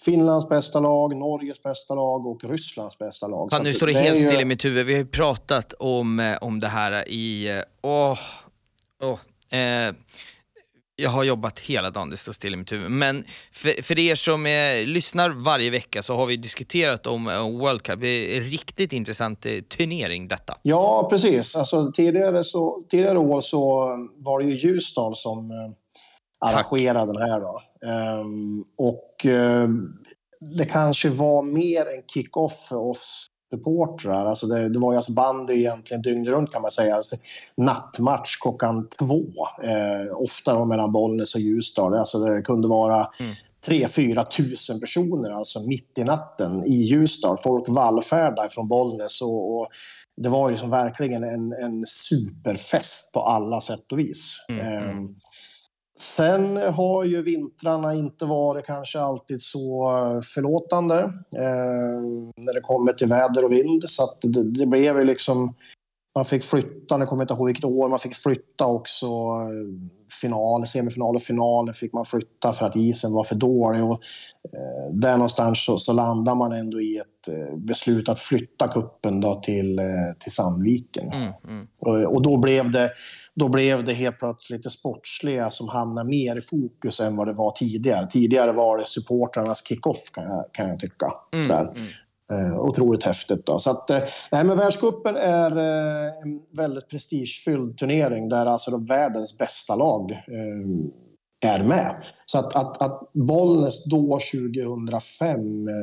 Finlands 0.00 0.48
bästa 0.48 0.80
lag, 0.80 1.16
Norges 1.16 1.62
bästa 1.62 1.94
lag 1.94 2.26
och 2.26 2.44
Rysslands 2.44 2.98
bästa 2.98 3.26
lag. 3.28 3.48
Fan, 3.52 3.62
nu 3.64 3.74
står 3.74 3.86
det 3.86 3.92
är 3.92 4.02
helt 4.02 4.20
ju- 4.20 4.26
still 4.26 4.40
i 4.40 4.44
mitt 4.44 4.64
huvud. 4.64 4.86
Vi 4.86 4.92
har 4.92 5.00
ju 5.00 5.06
pratat 5.06 5.72
om, 5.78 6.20
eh, 6.20 6.36
om 6.40 6.60
det 6.60 6.68
här 6.68 7.08
i... 7.08 7.48
eh, 7.48 7.62
Åh, 7.82 8.18
åh, 9.02 9.58
eh, 9.60 9.94
jag 10.96 11.10
har 11.10 11.24
jobbat 11.24 11.60
hela 11.60 11.90
dagen, 11.90 12.10
det 12.10 12.16
står 12.16 12.32
still 12.32 12.54
i 12.54 12.56
mitt 12.56 12.72
huvud. 12.72 12.90
Men 12.90 13.24
för, 13.52 13.82
för 13.82 13.98
er 13.98 14.14
som 14.14 14.46
eh, 14.46 14.86
lyssnar 14.86 15.30
varje 15.30 15.70
vecka 15.70 16.02
så 16.02 16.16
har 16.16 16.26
vi 16.26 16.36
diskuterat 16.36 17.06
om 17.06 17.28
eh, 17.28 17.40
World 17.50 17.82
Cup. 17.82 18.00
Det 18.00 18.08
är 18.08 18.36
en 18.36 18.44
riktigt 18.50 18.92
intressant 18.92 19.46
eh, 19.46 19.52
turnering 19.60 20.28
detta. 20.28 20.58
Ja, 20.62 21.06
precis. 21.10 21.56
Alltså, 21.56 21.92
tidigare, 21.94 22.42
så, 22.44 22.82
tidigare 22.90 23.18
år 23.18 23.40
så 23.40 23.92
var 24.16 24.38
det 24.42 24.44
ju 24.50 24.68
Ljusdal 24.68 25.16
som 25.16 25.50
arrangerade 26.42 27.12
den 27.12 27.22
här. 27.22 27.40
Då. 27.40 27.60
Ehm, 27.86 28.64
och 28.76 29.26
eh, 29.26 29.68
det 30.58 30.64
kanske 30.64 31.08
var 31.08 31.42
mer 31.42 31.80
en 31.80 32.02
kick-off 32.14 32.66
för 32.68 32.76
oss 32.76 33.26
supportrar. 33.54 34.26
Alltså 34.26 34.46
det, 34.46 34.68
det 34.68 34.78
var 34.78 34.92
ju 34.92 34.96
alltså 34.96 35.12
bandy 35.12 35.54
egentligen 35.54 36.02
dygnet 36.02 36.28
runt 36.28 36.52
kan 36.52 36.62
man 36.62 36.70
säga. 36.70 36.96
Alltså, 36.96 37.16
nattmatch 37.56 38.36
klockan 38.40 38.88
två. 38.98 39.24
Eh, 39.62 40.16
ofta 40.16 40.54
då 40.54 40.64
mellan 40.64 40.92
Bollnäs 40.92 41.34
och 41.34 41.40
Ljusdal. 41.40 41.94
Alltså 41.94 42.18
det 42.18 42.42
kunde 42.42 42.68
vara 42.68 43.08
tre, 43.66 43.88
fyra 43.88 44.24
tusen 44.24 44.80
personer 44.80 45.30
alltså 45.30 45.60
mitt 45.60 45.98
i 45.98 46.04
natten 46.04 46.64
i 46.64 46.74
Ljusdal. 46.74 47.38
Folk 47.38 47.68
vallfärdade 47.68 48.48
från 48.48 48.68
Bollnäs 48.68 49.22
och, 49.22 49.58
och 49.58 49.68
det 50.16 50.28
var 50.28 50.48
ju 50.48 50.52
liksom 50.52 50.70
verkligen 50.70 51.24
en, 51.24 51.52
en 51.52 51.86
superfest 51.86 53.12
på 53.12 53.20
alla 53.20 53.60
sätt 53.60 53.92
och 53.92 53.98
vis. 53.98 54.46
Ehm, 54.48 55.16
Sen 55.98 56.56
har 56.56 57.04
ju 57.04 57.22
vintrarna 57.22 57.94
inte 57.94 58.26
varit 58.26 58.66
kanske 58.66 59.00
alltid 59.00 59.40
så 59.40 59.90
eh, 59.90 60.20
förlåtande 60.20 60.98
eh, 61.36 62.02
när 62.36 62.54
det 62.54 62.60
kommer 62.60 62.92
till 62.92 63.08
väder 63.08 63.44
och 63.44 63.52
vind. 63.52 63.84
Så 63.84 64.04
att 64.04 64.18
det, 64.22 64.50
det 64.58 64.66
blev 64.66 64.98
ju 64.98 65.04
liksom... 65.04 65.54
Man 66.14 66.24
fick 66.24 66.44
flytta, 66.44 66.96
nu 66.96 67.06
kommer 67.06 67.20
jag 67.20 67.24
inte 67.24 67.34
ihåg 67.34 67.46
vilket 67.46 67.64
år, 67.64 67.88
man 67.88 67.98
fick 67.98 68.14
flytta 68.14 68.66
också 68.66 69.06
eh, 69.06 69.90
final, 70.20 70.66
semifinal 70.66 71.16
och 71.16 71.22
finalen 71.22 71.74
fick 71.74 71.92
man 71.92 72.04
flytta 72.04 72.52
för 72.52 72.66
att 72.66 72.76
isen 72.76 73.12
var 73.12 73.24
för 73.24 73.34
dålig. 73.34 73.84
Och, 73.84 74.00
eh, 74.52 74.92
där 74.92 75.12
någonstans 75.12 75.64
så, 75.64 75.78
så 75.78 75.92
landar 75.92 76.34
man 76.34 76.52
ändå 76.52 76.80
i 76.80 76.98
ett 76.98 77.28
eh, 77.28 77.56
beslut 77.56 78.08
att 78.08 78.20
flytta 78.20 78.68
kuppen 78.68 79.20
då 79.20 79.34
till, 79.34 79.78
eh, 79.78 79.84
till 80.18 80.32
Sandviken. 80.32 81.12
Mm, 81.12 81.32
mm. 81.48 81.66
Och, 81.80 82.14
och 82.14 82.22
då, 82.22 82.36
blev 82.36 82.70
det, 82.70 82.90
då 83.34 83.48
blev 83.48 83.84
det 83.84 83.92
helt 83.92 84.18
plötsligt 84.18 84.62
det 84.62 84.70
sportsliga 84.70 85.50
som 85.50 85.68
hamnade 85.68 86.08
mer 86.08 86.36
i 86.36 86.40
fokus 86.40 87.00
än 87.00 87.16
vad 87.16 87.26
det 87.26 87.32
var 87.32 87.50
tidigare. 87.50 88.06
Tidigare 88.10 88.52
var 88.52 88.78
det 88.78 88.86
supportrarnas 88.86 89.66
kick-off 89.68 90.10
kan 90.12 90.24
jag, 90.24 90.44
kan 90.52 90.68
jag 90.68 90.80
tycka. 90.80 91.12
Mm. 91.32 91.48
Eh, 92.32 92.58
otroligt 92.58 93.04
häftigt. 93.04 93.46
Då. 93.46 93.58
Så 93.58 93.70
att, 93.70 93.90
eh, 93.90 94.02
nej, 94.32 94.44
men 94.44 94.58
världscupen 94.58 95.16
är 95.16 95.56
eh, 95.58 96.12
en 96.22 96.42
väldigt 96.50 96.88
prestigefylld 96.88 97.78
turnering 97.78 98.28
där 98.28 98.46
alltså 98.46 98.70
de 98.70 98.84
världens 98.84 99.38
bästa 99.38 99.76
lag 99.76 100.12
eh, 100.12 101.50
är 101.50 101.64
med. 101.64 102.04
Så 102.24 102.38
att, 102.38 102.56
att, 102.56 102.82
att 102.82 103.12
Bollnäs 103.12 103.84
då 103.84 104.18
2005 104.34 105.68
eh, 105.68 105.74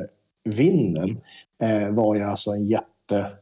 vinner 0.44 1.16
var 1.90 2.14
ju 2.14 2.22
alltså 2.22 2.50
en, 2.50 2.66
jätte, 2.66 3.32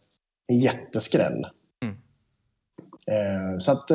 en 0.46 0.60
jätteskräll. 0.60 1.46
Mm. 1.82 3.60
Så 3.60 3.72
att 3.72 3.88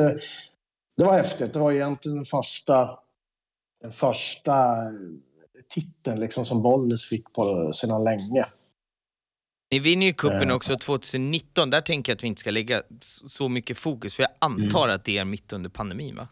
det 0.96 1.04
var 1.04 1.12
häftigt. 1.12 1.52
Det 1.52 1.58
var 1.58 1.72
egentligen 1.72 2.16
den 2.16 2.24
första, 2.24 2.98
den 3.80 3.92
första 3.92 4.76
titeln 5.68 6.20
liksom 6.20 6.44
som 6.44 6.62
Bollnäs 6.62 7.08
fick 7.08 7.32
på 7.32 7.72
sedan 7.72 8.04
länge. 8.04 8.44
Ni 9.74 9.80
vinner 9.80 10.06
ju 10.06 10.12
cupen 10.12 10.50
Eh. 10.50 10.56
också 10.56 10.76
2019, 10.76 11.70
där 11.70 11.80
tänker 11.80 12.12
jag 12.12 12.16
att 12.16 12.22
vi 12.22 12.26
inte 12.26 12.40
ska 12.40 12.50
lägga 12.50 12.82
så 13.26 13.48
mycket 13.48 13.78
fokus, 13.78 14.14
för 14.14 14.22
jag 14.22 14.32
antar 14.38 14.88
att 14.88 15.04
det 15.04 15.18
är 15.18 15.24
mitt 15.24 15.52
under 15.52 15.70
pandemin 15.70 16.16
va? 16.16 16.28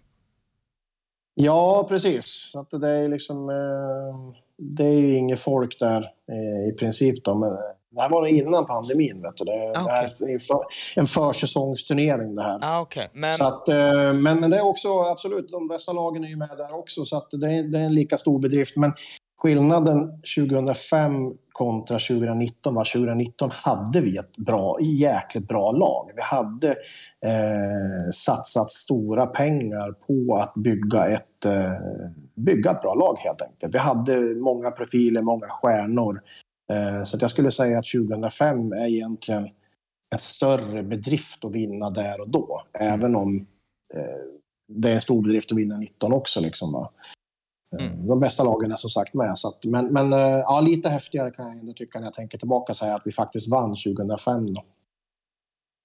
Ja, 1.35 1.87
precis. 1.89 2.51
Så 2.53 2.61
att 2.61 2.71
det 2.71 2.89
är 2.89 3.09
liksom... 3.09 3.49
Eh, 3.51 4.37
det 4.59 4.85
är 4.85 4.99
ju 4.99 5.17
inget 5.17 5.41
folk 5.41 5.79
där 5.79 6.01
eh, 6.33 6.69
i 6.69 6.77
princip. 6.79 7.25
Då, 7.25 7.35
men 7.35 7.51
det 7.91 8.01
här 8.01 8.09
var 8.09 8.27
innan 8.27 8.67
pandemin. 8.67 9.23
Vet 9.23 9.37
du. 9.37 9.45
Det, 9.45 9.73
Ah, 9.77 9.85
det 9.85 9.91
här 9.91 10.05
är 10.05 10.35
en, 10.35 10.41
för, 10.41 10.61
en 10.97 11.07
försäsongsturnering 11.07 12.35
det 12.35 12.43
här. 12.43 12.59
Ah, 12.63 12.81
okej. 12.81 13.11
Men, 13.13 13.35
Så 13.35 13.47
att, 13.47 13.69
men, 14.15 14.41
men 14.41 14.51
det 14.51 14.57
är 14.57 14.67
också 14.67 14.89
absolut, 15.03 15.51
de 15.51 15.69
bästa 15.69 15.93
lagen 15.93 16.25
är 16.25 16.29
ju 16.29 16.37
med 16.37 16.49
där 16.57 16.79
också. 16.79 17.05
Så 17.05 17.17
att 17.17 17.29
det, 17.31 17.53
är, 17.53 17.63
det 17.63 17.79
är 17.79 17.83
en 17.83 17.95
lika 17.95 18.19
stor 18.19 18.39
bedrift. 18.39 18.77
Men 18.77 18.93
skillnaden 19.43 20.13
2005 20.37 21.35
kontra 21.53 21.99
2019 21.99 22.75
var 22.75 22.85
2019 22.85 23.51
hade 23.53 24.01
vi 24.01 24.17
ett 24.17 24.37
bra, 24.37 24.79
jäkligt 24.81 25.49
bra 25.49 25.71
lag. 25.71 26.11
Vi 26.17 26.23
hade 26.23 26.69
eh, 27.27 28.11
satsat 28.13 28.71
stora 28.71 29.27
pengar 29.27 29.93
på 29.93 30.37
att 30.37 30.55
bygga 30.55 31.07
ett, 31.07 31.45
eh, 31.45 31.73
bygga 32.35 32.71
ett 32.71 32.83
bra 32.83 32.95
lag 32.95 33.17
helt 33.19 33.43
enkelt. 33.43 33.75
Vi 33.75 33.79
hade 33.79 34.35
många 34.35 34.71
profiler, 34.71 35.23
många 35.23 35.47
stjärnor. 35.49 36.23
Eh, 36.73 37.03
så 37.05 37.17
att 37.17 37.23
jag 37.23 37.31
skulle 37.31 37.51
säga 37.51 37.79
att 37.79 37.87
2005 38.11 38.73
är 38.73 38.87
egentligen 38.87 39.49
en 40.13 40.19
större 40.19 40.83
bedrift 40.83 41.45
att 41.45 41.53
vinna 41.53 41.91
där 41.91 42.21
och 42.21 42.29
då. 42.29 42.63
Även 42.79 43.17
om 43.17 43.47
eh, 43.95 44.03
det 44.69 44.91
är 44.91 44.95
en 44.95 45.01
stor 45.01 45.23
bedrift 45.23 45.53
att 45.53 45.59
vinna 45.59 45.77
19 45.77 46.13
också. 46.13 46.41
Liksom, 46.41 46.73
va? 46.73 46.91
Mm. 47.79 48.07
De 48.07 48.21
bästa 48.21 48.45
lagen 48.45 48.73
är 48.73 48.77
som 48.77 48.91
sagt 48.91 49.15
med. 49.15 49.39
Så 49.39 49.49
att, 49.49 49.65
men 49.65 49.93
men 49.93 50.13
eh, 50.13 50.19
ja, 50.21 50.61
lite 50.61 50.89
häftigare 50.89 51.31
kan 51.31 51.47
jag 51.47 51.59
ändå 51.59 51.73
tycka 51.73 51.99
när 51.99 52.07
jag 52.07 52.15
tänker 52.15 52.39
tillbaka 52.39 52.75
så 52.75 52.85
här 52.85 52.95
att 52.97 53.03
vi 53.05 53.13
faktiskt 53.13 53.51
vann 53.51 53.75
2005. 53.97 54.55
Då. 54.55 54.65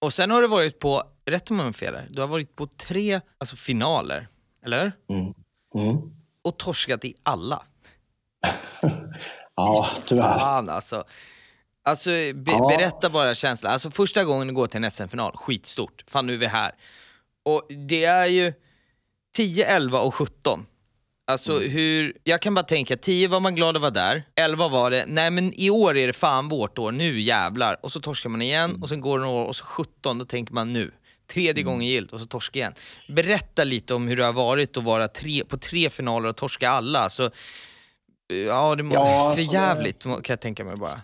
Och 0.01 0.13
sen 0.13 0.31
har 0.31 0.41
du 0.41 0.47
varit 0.47 0.79
på, 0.79 1.03
rätt 1.25 1.51
om 1.51 1.59
jag 1.59 1.75
fel 1.75 1.95
du 2.09 2.21
har 2.21 2.27
varit 2.27 2.55
på 2.55 2.67
tre 2.67 3.21
alltså 3.37 3.55
finaler, 3.55 4.27
eller? 4.65 4.91
Mm. 5.09 5.33
Mm. 5.75 6.11
Och 6.41 6.57
torskat 6.57 7.05
i 7.05 7.15
alla. 7.23 7.63
Ja, 9.55 9.87
tyvärr. 10.05 10.39
Fan 10.39 10.69
alltså. 10.69 11.03
Alltså 11.83 12.09
be, 12.09 12.51
Ja. 12.51 12.67
berätta 12.77 13.09
bara 13.09 13.35
känslan. 13.35 13.73
Alltså 13.73 13.91
första 13.91 14.23
gången 14.23 14.47
du 14.47 14.53
går 14.53 14.67
till 14.67 14.83
en 14.83 14.91
SM-final, 14.91 15.37
skitstort. 15.37 16.03
Fan 16.07 16.27
nu 16.27 16.33
är 16.33 16.37
vi 16.37 16.45
här. 16.45 16.71
Och 17.43 17.63
det 17.87 18.05
är 18.05 18.25
ju 18.25 18.53
10, 19.35 19.65
11 19.65 19.99
och 19.99 20.15
17. 20.15 20.65
Alltså 21.31 21.57
Mm. 21.57 21.69
hur, 21.71 22.13
jag 22.23 22.41
kan 22.41 22.55
bara 22.55 22.63
tänka, 22.65 22.97
10 22.97 23.27
var 23.27 23.39
man 23.39 23.55
glad 23.55 23.75
att 23.75 23.81
vara 23.81 23.91
där, 23.91 24.23
11 24.35 24.67
var 24.67 24.91
det, 24.91 25.03
nej 25.07 25.31
men 25.31 25.53
i 25.59 25.69
år 25.69 25.97
är 25.97 26.07
det 26.07 26.13
fan 26.13 26.49
vårt 26.49 26.77
år, 26.79 26.91
nu 26.91 27.19
jävlar. 27.21 27.77
Och 27.81 27.91
så 27.91 27.99
torskar 27.99 28.29
man 28.29 28.41
igen 28.41 28.69
Mm. 28.69 28.83
och 28.83 28.89
sen 28.89 29.01
går 29.01 29.19
det 29.19 29.25
några 29.25 29.41
år 29.41 29.45
och 29.45 29.55
så 29.55 29.65
17, 29.65 30.17
då 30.17 30.25
tänker 30.25 30.53
man 30.53 30.73
nu. 30.73 30.91
Tredje 31.33 31.63
gången 31.63 31.87
gilt 31.87 32.11
och 32.11 32.19
så 32.19 32.25
torska 32.25 32.59
igen. 32.59 32.73
Berätta 33.09 33.63
lite 33.63 33.93
om 33.93 34.07
hur 34.07 34.17
det 34.17 34.25
har 34.25 34.33
varit 34.33 34.77
att 34.77 34.83
vara 34.83 35.07
tre, 35.07 35.43
på 35.47 35.57
tre 35.57 35.89
finaler 35.89 36.29
och 36.29 36.35
torska 36.37 36.69
alla. 36.69 36.99
Alltså, 36.99 37.31
ja, 38.47 38.75
det 38.75 38.83
må, 38.83 38.93
Ja, 38.95 39.05
för 39.05 39.41
alltså, 39.41 39.53
jävligt 39.53 40.03
kan 40.03 40.21
jag 40.27 40.41
tänka 40.41 40.63
mig 40.63 40.75
bara. 40.75 41.01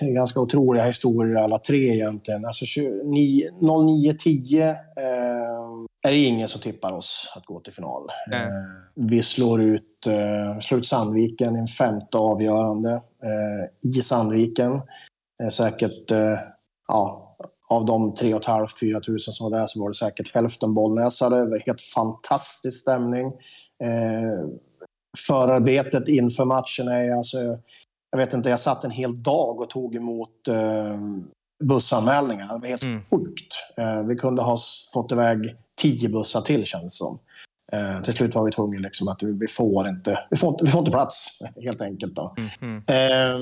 Det 0.00 0.06
är 0.06 0.14
ganska 0.14 0.40
otroliga 0.40 0.84
historier 0.84 1.34
alla 1.36 1.58
tre 1.58 1.94
egentligen. 1.94 2.44
Alltså 2.44 2.64
29 2.64 3.50
09-10 3.60 4.60
eh, 4.60 4.74
är 6.08 6.12
det 6.12 6.18
ingen 6.18 6.48
som 6.48 6.60
tippar 6.60 6.92
oss 6.92 7.32
att 7.36 7.46
gå 7.46 7.60
till 7.60 7.72
final. 7.72 8.06
Eh, 8.32 8.48
vi 8.94 9.22
slår 9.22 9.62
ut, 9.62 10.06
eh, 10.06 10.58
slår 10.60 10.80
ut 10.80 10.86
Sandviken 10.86 11.56
i 11.56 11.58
en 11.58 11.66
femte 11.68 12.18
avgörande 12.18 12.92
eh, 13.22 13.90
i 13.90 14.02
Sandviken. 14.02 14.80
Säkert, 15.52 16.10
ja, 16.88 17.36
av 17.68 17.84
de 17.86 18.14
3 18.14 18.34
500-4 18.34 19.08
000 19.08 19.20
som 19.20 19.50
var 19.50 19.58
där 19.60 19.66
så 19.66 19.80
var 19.80 19.88
det 19.88 19.94
säkert 19.94 20.34
hälften 20.34 20.74
bollnäsare. 20.74 21.60
Helt 21.66 21.80
fantastisk 21.80 22.80
stämning. 22.80 23.26
Eh, 23.84 24.48
förarbetet 25.26 26.08
inför 26.08 26.44
matchen 26.44 26.88
är 26.88 27.10
alltså 27.10 27.38
jag 28.10 28.18
vet 28.18 28.32
inte, 28.32 28.50
jag 28.50 28.60
satt 28.60 28.84
en 28.84 28.90
hel 28.90 29.22
dag 29.22 29.60
och 29.60 29.70
tog 29.70 29.94
emot 29.96 30.48
eh, 30.48 31.00
bussanmälningar. 31.64 32.46
Det 32.54 32.58
var 32.60 32.68
helt 32.68 32.82
Mm. 32.82 33.02
sjukt. 33.10 33.54
Eh, 33.76 34.02
vi 34.02 34.16
kunde 34.16 34.42
ha 34.42 34.56
fått 34.94 35.12
iväg 35.12 35.56
tio 35.78 36.08
bussar 36.08 36.40
till 36.40 36.64
känns 36.64 36.84
det 36.84 36.90
som. 36.90 37.18
Eh, 37.72 38.02
till 38.02 38.12
slut 38.12 38.34
var 38.34 38.44
vi 38.44 38.50
tvungna 38.50 38.78
liksom 38.78 39.08
att 39.08 39.22
vi, 39.22 39.48
får 39.48 39.88
inte, 39.88 40.18
vi, 40.30 40.36
får 40.36 40.48
inte, 40.50 40.64
vi 40.64 40.70
får 40.70 40.78
inte 40.78 40.90
plats, 40.90 41.38
helt 41.62 41.80
enkelt. 41.80 42.14
Då. 42.16 42.34
Mhm. 42.60 42.76
Eh, 42.86 43.38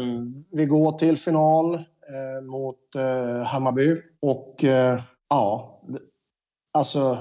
vi 0.51 0.67
går 0.67 0.93
till 0.93 1.17
final 1.17 1.75
eh, 1.75 2.45
mot 2.45 2.95
eh, 2.97 3.43
Hammarby 3.47 3.97
och 4.21 4.65
eh, 4.65 5.03
ja, 5.31 5.81
alltså 6.79 7.19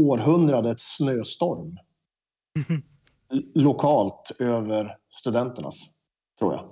århundradets 0.00 0.96
snöstorm. 0.96 1.78
L- 3.32 3.42
Lokalt 3.54 4.36
över 4.40 4.96
studenternas, 5.14 5.74
tror 6.38 6.54
jag. 6.54 6.64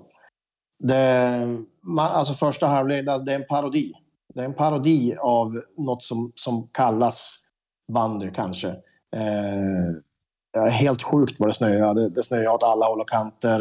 Det, 0.79 1.47
man, 1.83 2.11
alltså 2.11 2.35
första 2.35 2.66
halvlek, 2.66 3.05
det 3.05 3.33
är 3.33 3.37
en 3.41 3.47
parodi. 3.49 3.93
Det 4.35 4.41
är 4.41 4.45
en 4.45 4.55
parodi 4.55 5.16
av 5.20 5.62
något 5.77 6.03
som, 6.03 6.33
som 6.35 6.68
kallas 6.72 7.45
bandy 7.93 8.30
kanske. 8.30 8.68
Eh, 9.16 10.70
helt 10.70 11.03
sjukt 11.03 11.41
vad 11.41 11.49
det 11.49 11.55
snöade. 11.55 12.03
Det, 12.03 12.09
det 12.09 12.22
snöade 12.22 12.49
åt 12.49 12.62
alla 12.62 12.87
håll 12.87 13.01
och 13.01 13.09
kanter. 13.09 13.61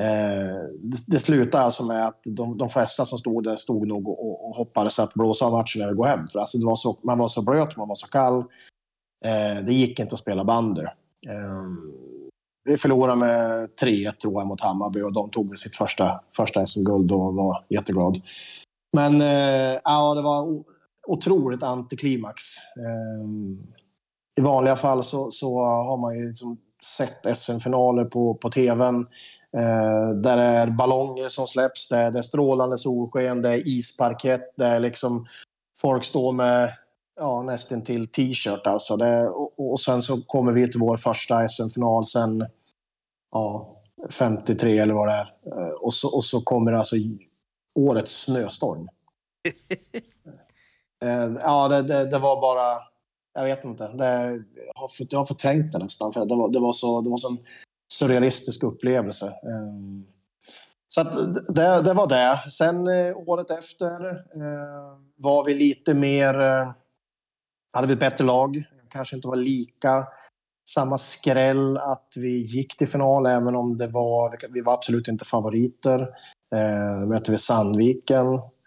Eh, 0.00 0.68
det, 0.78 0.98
det 1.08 1.18
slutade 1.18 1.64
alltså 1.64 1.84
med 1.84 2.06
att 2.06 2.20
de, 2.24 2.58
de 2.58 2.68
flesta 2.68 3.04
som 3.04 3.18
stod 3.18 3.44
där 3.44 3.56
stod 3.56 3.88
nog 3.88 4.08
och, 4.08 4.48
och, 4.48 4.56
hoppades 4.56 4.98
att 4.98 5.14
blåsa 5.14 5.44
av 5.44 5.52
matchen 5.52 5.82
eller 5.82 5.94
gå 5.94 6.04
hem. 6.04 6.26
För 6.26 6.38
alltså 6.38 6.58
det 6.58 6.66
var 6.66 6.76
så, 6.76 6.98
man 7.02 7.18
var 7.18 7.28
så 7.28 7.42
blöt, 7.42 7.76
man 7.76 7.88
var 7.88 7.94
så 7.94 8.08
kall. 8.08 8.38
Eh, 9.24 9.64
det 9.64 9.72
gick 9.72 9.98
inte 9.98 10.14
att 10.14 10.20
spela 10.20 10.44
bandy. 10.44 10.82
Eh, 11.28 11.66
vi 12.64 12.76
förlorade 12.76 13.18
med 13.18 13.68
3-1 13.82 14.12
tror 14.12 14.40
jag 14.40 14.46
mot 14.46 14.60
Hammarby 14.60 15.02
och 15.02 15.12
de 15.12 15.30
tog 15.30 15.48
väl 15.48 15.58
sitt 15.58 15.76
första, 15.76 16.20
första 16.36 16.66
SM-guld 16.66 17.12
och 17.12 17.34
var 17.34 17.64
jätteglad. 17.68 18.22
Men 18.96 19.20
eh, 19.20 19.80
ja, 19.84 20.14
det 20.14 20.22
var 20.22 20.62
otroligt 21.06 21.62
antiklimax. 21.62 22.42
Eh, 22.76 23.26
I 24.38 24.40
vanliga 24.40 24.76
fall 24.76 25.04
så, 25.04 25.30
så 25.30 25.58
har 25.64 25.96
man 25.96 26.18
ju 26.18 26.28
liksom 26.28 26.58
sett 26.84 27.36
SM-finaler 27.36 28.04
på, 28.04 28.34
på 28.34 28.50
tvn. 28.50 29.06
Eh, 29.56 30.10
där 30.22 30.36
det 30.36 30.42
är 30.42 30.70
ballonger 30.70 31.28
som 31.28 31.46
släpps, 31.46 31.88
det 31.88 31.96
är, 31.96 32.10
det 32.10 32.18
är 32.18 32.22
strålande 32.22 32.78
solsken, 32.78 33.42
det 33.42 33.50
är 33.50 33.68
isparkett, 33.68 34.52
det 34.56 34.66
är 34.66 34.80
liksom 34.80 35.26
folk 35.76 36.04
står 36.04 36.32
med 36.32 36.72
ja, 37.16 37.42
nästan 37.42 37.84
till 37.84 38.08
t-shirt. 38.08 38.66
Alltså. 38.66 38.96
Det, 38.96 39.28
och, 39.28 39.72
och 39.72 39.80
sen 39.80 40.02
så 40.02 40.22
kommer 40.22 40.52
vi 40.52 40.70
till 40.70 40.80
vår 40.80 40.96
första 40.96 41.48
SM-final 41.48 42.06
sen 42.06 42.46
ja, 43.32 43.76
53 44.10 44.78
eller 44.78 44.94
vad 44.94 45.08
det 45.08 45.14
är. 45.14 45.32
Eh, 45.46 45.72
Och 45.72 45.94
så, 45.94 46.16
och 46.16 46.24
så 46.24 46.40
kommer 46.40 46.72
alltså 46.72 46.96
årets 47.74 48.24
snöstorm. 48.24 48.88
Eh, 51.02 51.32
ja, 51.42 51.68
det, 51.68 51.82
det, 51.82 52.10
det 52.10 52.18
var 52.18 52.40
bara... 52.40 52.78
Jag 53.34 53.44
vet 53.44 53.64
inte. 53.64 53.88
Det, 53.88 54.30
jag, 54.54 54.80
har 54.80 54.88
för, 54.88 55.06
jag 55.10 55.18
har 55.18 55.24
förträngt 55.24 55.72
det 55.72 55.78
nästan. 55.78 56.12
För 56.12 56.26
det 56.26 56.36
var, 56.36 56.52
det 56.52 56.60
var 56.60 56.72
så 56.72 57.00
det 57.00 57.10
var 57.10 57.16
så 57.16 57.28
en 57.30 57.38
surrealistisk 57.92 58.62
upplevelse. 58.62 59.26
Eh, 59.26 60.06
Så 60.88 61.00
att 61.00 61.14
det, 61.54 61.82
det 61.82 61.92
var 61.92 62.06
det. 62.06 62.50
Sen 62.50 62.86
eh, 62.88 63.16
året 63.16 63.50
efter 63.50 64.06
eh, 64.10 64.98
var 65.16 65.44
vi 65.44 65.54
lite 65.54 65.94
mer... 65.94 66.40
Eh, 66.40 66.68
hade 67.72 67.86
vi 67.86 67.92
ett 67.92 68.00
bättre 68.00 68.24
lag. 68.24 68.64
Kanske 68.88 69.16
inte 69.16 69.28
var 69.28 69.36
lika 69.36 70.06
samma 70.68 70.98
skräll 70.98 71.76
att 71.76 72.08
vi 72.16 72.46
gick 72.56 72.76
till 72.76 72.88
final, 72.88 73.26
även 73.26 73.56
om 73.56 73.76
det 73.76 73.86
var, 73.86 74.36
vi 74.52 74.60
var 74.60 74.74
absolut 74.74 75.08
inte 75.08 75.24
favoriter. 75.24 76.00
Eh, 76.54 77.06
mötte 77.06 77.30
vi 77.32 77.38
Sandviken. 77.38 78.26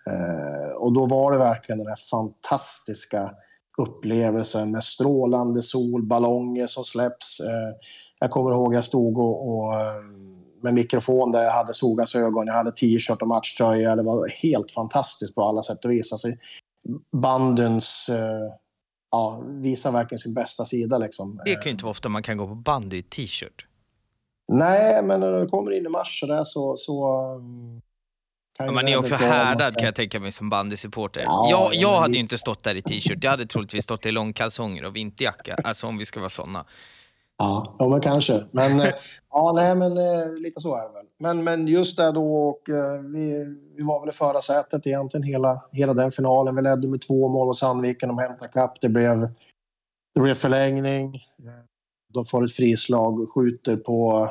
Eh, 0.10 0.72
och 0.72 0.94
då 0.94 1.06
var 1.06 1.32
det 1.32 1.38
verkligen 1.38 1.80
den 1.80 1.88
här 1.88 2.10
fantastiska 2.12 3.32
upplevelsen 3.78 4.72
med 4.72 4.84
strålande 4.84 5.62
sol, 5.62 6.04
ballonger 6.04 6.68
som 6.68 6.84
släpps. 6.84 7.40
Eh, 7.40 7.76
jag 8.20 8.32
kommer 8.32 8.52
ihåg 8.52 8.74
jag 8.74 8.84
stod 8.84 9.18
och, 9.18 9.50
och 9.50 9.74
eh, 9.74 10.02
med 10.62 10.74
mikrofon 10.74 11.32
där 11.32 11.44
jag 11.44 11.52
hade 11.52 11.74
solglasögon, 11.74 12.48
jag 12.48 12.54
hade 12.54 12.72
t-shirt 12.72 13.22
och 13.22 13.28
matchtröja. 13.28 13.96
Det 13.96 14.04
var 14.04 14.28
helt 14.44 14.72
fantastiskt 14.72 15.36
på 15.36 15.44
alla 15.44 15.64
sätt 15.64 15.86
och 15.86 15.92
vis. 15.92 16.12
Alltså, 16.12 16.28
bandens 17.12 18.10
eh, 18.10 18.54
ja, 19.12 19.44
visar 19.48 19.92
verkligen 19.92 20.20
sin 20.20 20.34
bästa 20.34 20.66
sida. 20.66 20.98
Liksom. 20.98 21.40
Det 21.46 21.54
kan 21.54 21.64
ju 21.64 21.72
inte 21.72 21.86
vara 21.86 21.92
ofta 21.92 22.10
man 22.10 22.24
kan 22.24 22.38
gå 22.38 22.48
på 22.48 22.56
bandy 22.56 22.98
i 22.98 23.04
t-shirt. 23.04 23.68
Nej, 24.48 25.04
men 25.04 25.20
när 25.20 25.40
du 25.40 25.48
kommer 25.48 25.72
in 25.78 25.86
i 25.86 25.90
mars 25.90 26.24
så, 26.44 26.76
så, 26.78 27.18
kan 27.18 27.82
Ja, 28.60 28.72
man 28.72 28.88
är 28.88 28.98
också 28.98 29.16
härdad 29.16 29.62
ska- 29.64 29.72
kan 29.74 29.86
jag 29.86 29.96
tänka 29.96 30.20
mig 30.20 30.32
som 30.32 30.50
bandysupporter. 30.50 31.22
Ja, 31.22 31.48
jag 31.52 31.60
ja, 31.74 31.80
jag 31.82 31.96
hade 32.00 32.12
vi- 32.12 32.18
ju 32.18 32.22
inte 32.22 32.38
stått 32.38 32.64
där 32.64 32.76
i 32.76 32.82
t-shirt, 32.82 33.24
jag 33.24 33.32
hade 33.32 33.46
troligtvis 33.46 33.84
stått 33.84 34.06
i 34.06 34.12
långkalsonger 34.12 34.86
och 34.86 34.96
vinterjacka. 34.96 35.56
Alltså 35.64 35.88
om 35.88 35.98
vi 35.98 36.06
ska 36.06 36.20
vara 36.20 36.30
såna. 36.30 36.66
Ja, 37.38 37.76
ja 37.80 37.88
men 37.88 38.02
kanske. 38.02 38.44
Men, 38.52 38.80
eh, 38.80 38.88
ja, 39.32 39.52
nej, 39.56 39.76
men 39.76 39.98
eh, 39.98 40.34
lite 40.40 40.60
så 40.60 40.76
är 40.76 40.88
det 40.88 40.94
väl. 40.94 41.06
Men, 41.20 41.44
men 41.44 41.68
just 41.68 41.98
där 41.98 42.12
då, 42.12 42.36
och, 42.50 42.70
eh, 42.70 43.02
vi, 43.02 43.56
vi 43.78 43.84
var 43.84 44.00
väl 44.00 44.10
i 44.10 44.12
förarsätet 44.12 44.88
egentligen 44.88 45.24
hela, 45.24 45.62
hela 45.72 45.94
den 45.94 46.12
finalen. 46.12 46.56
Vi 46.56 46.62
ledde 46.62 46.88
med 46.88 47.02
två 47.02 47.28
mål 47.28 47.48
och 47.48 47.58
Sandviken, 47.58 48.10
de 48.10 48.18
hämtade 48.20 48.52
kapp. 48.52 48.82
Det 48.82 48.90
blev, 48.90 49.30
det 50.16 50.22
blev 50.22 50.34
förlängning. 50.36 51.24
De 52.14 52.26
får 52.26 52.46
ett 52.46 52.54
frislag, 52.54 53.28
skjuter 53.36 53.76
på 53.78 54.30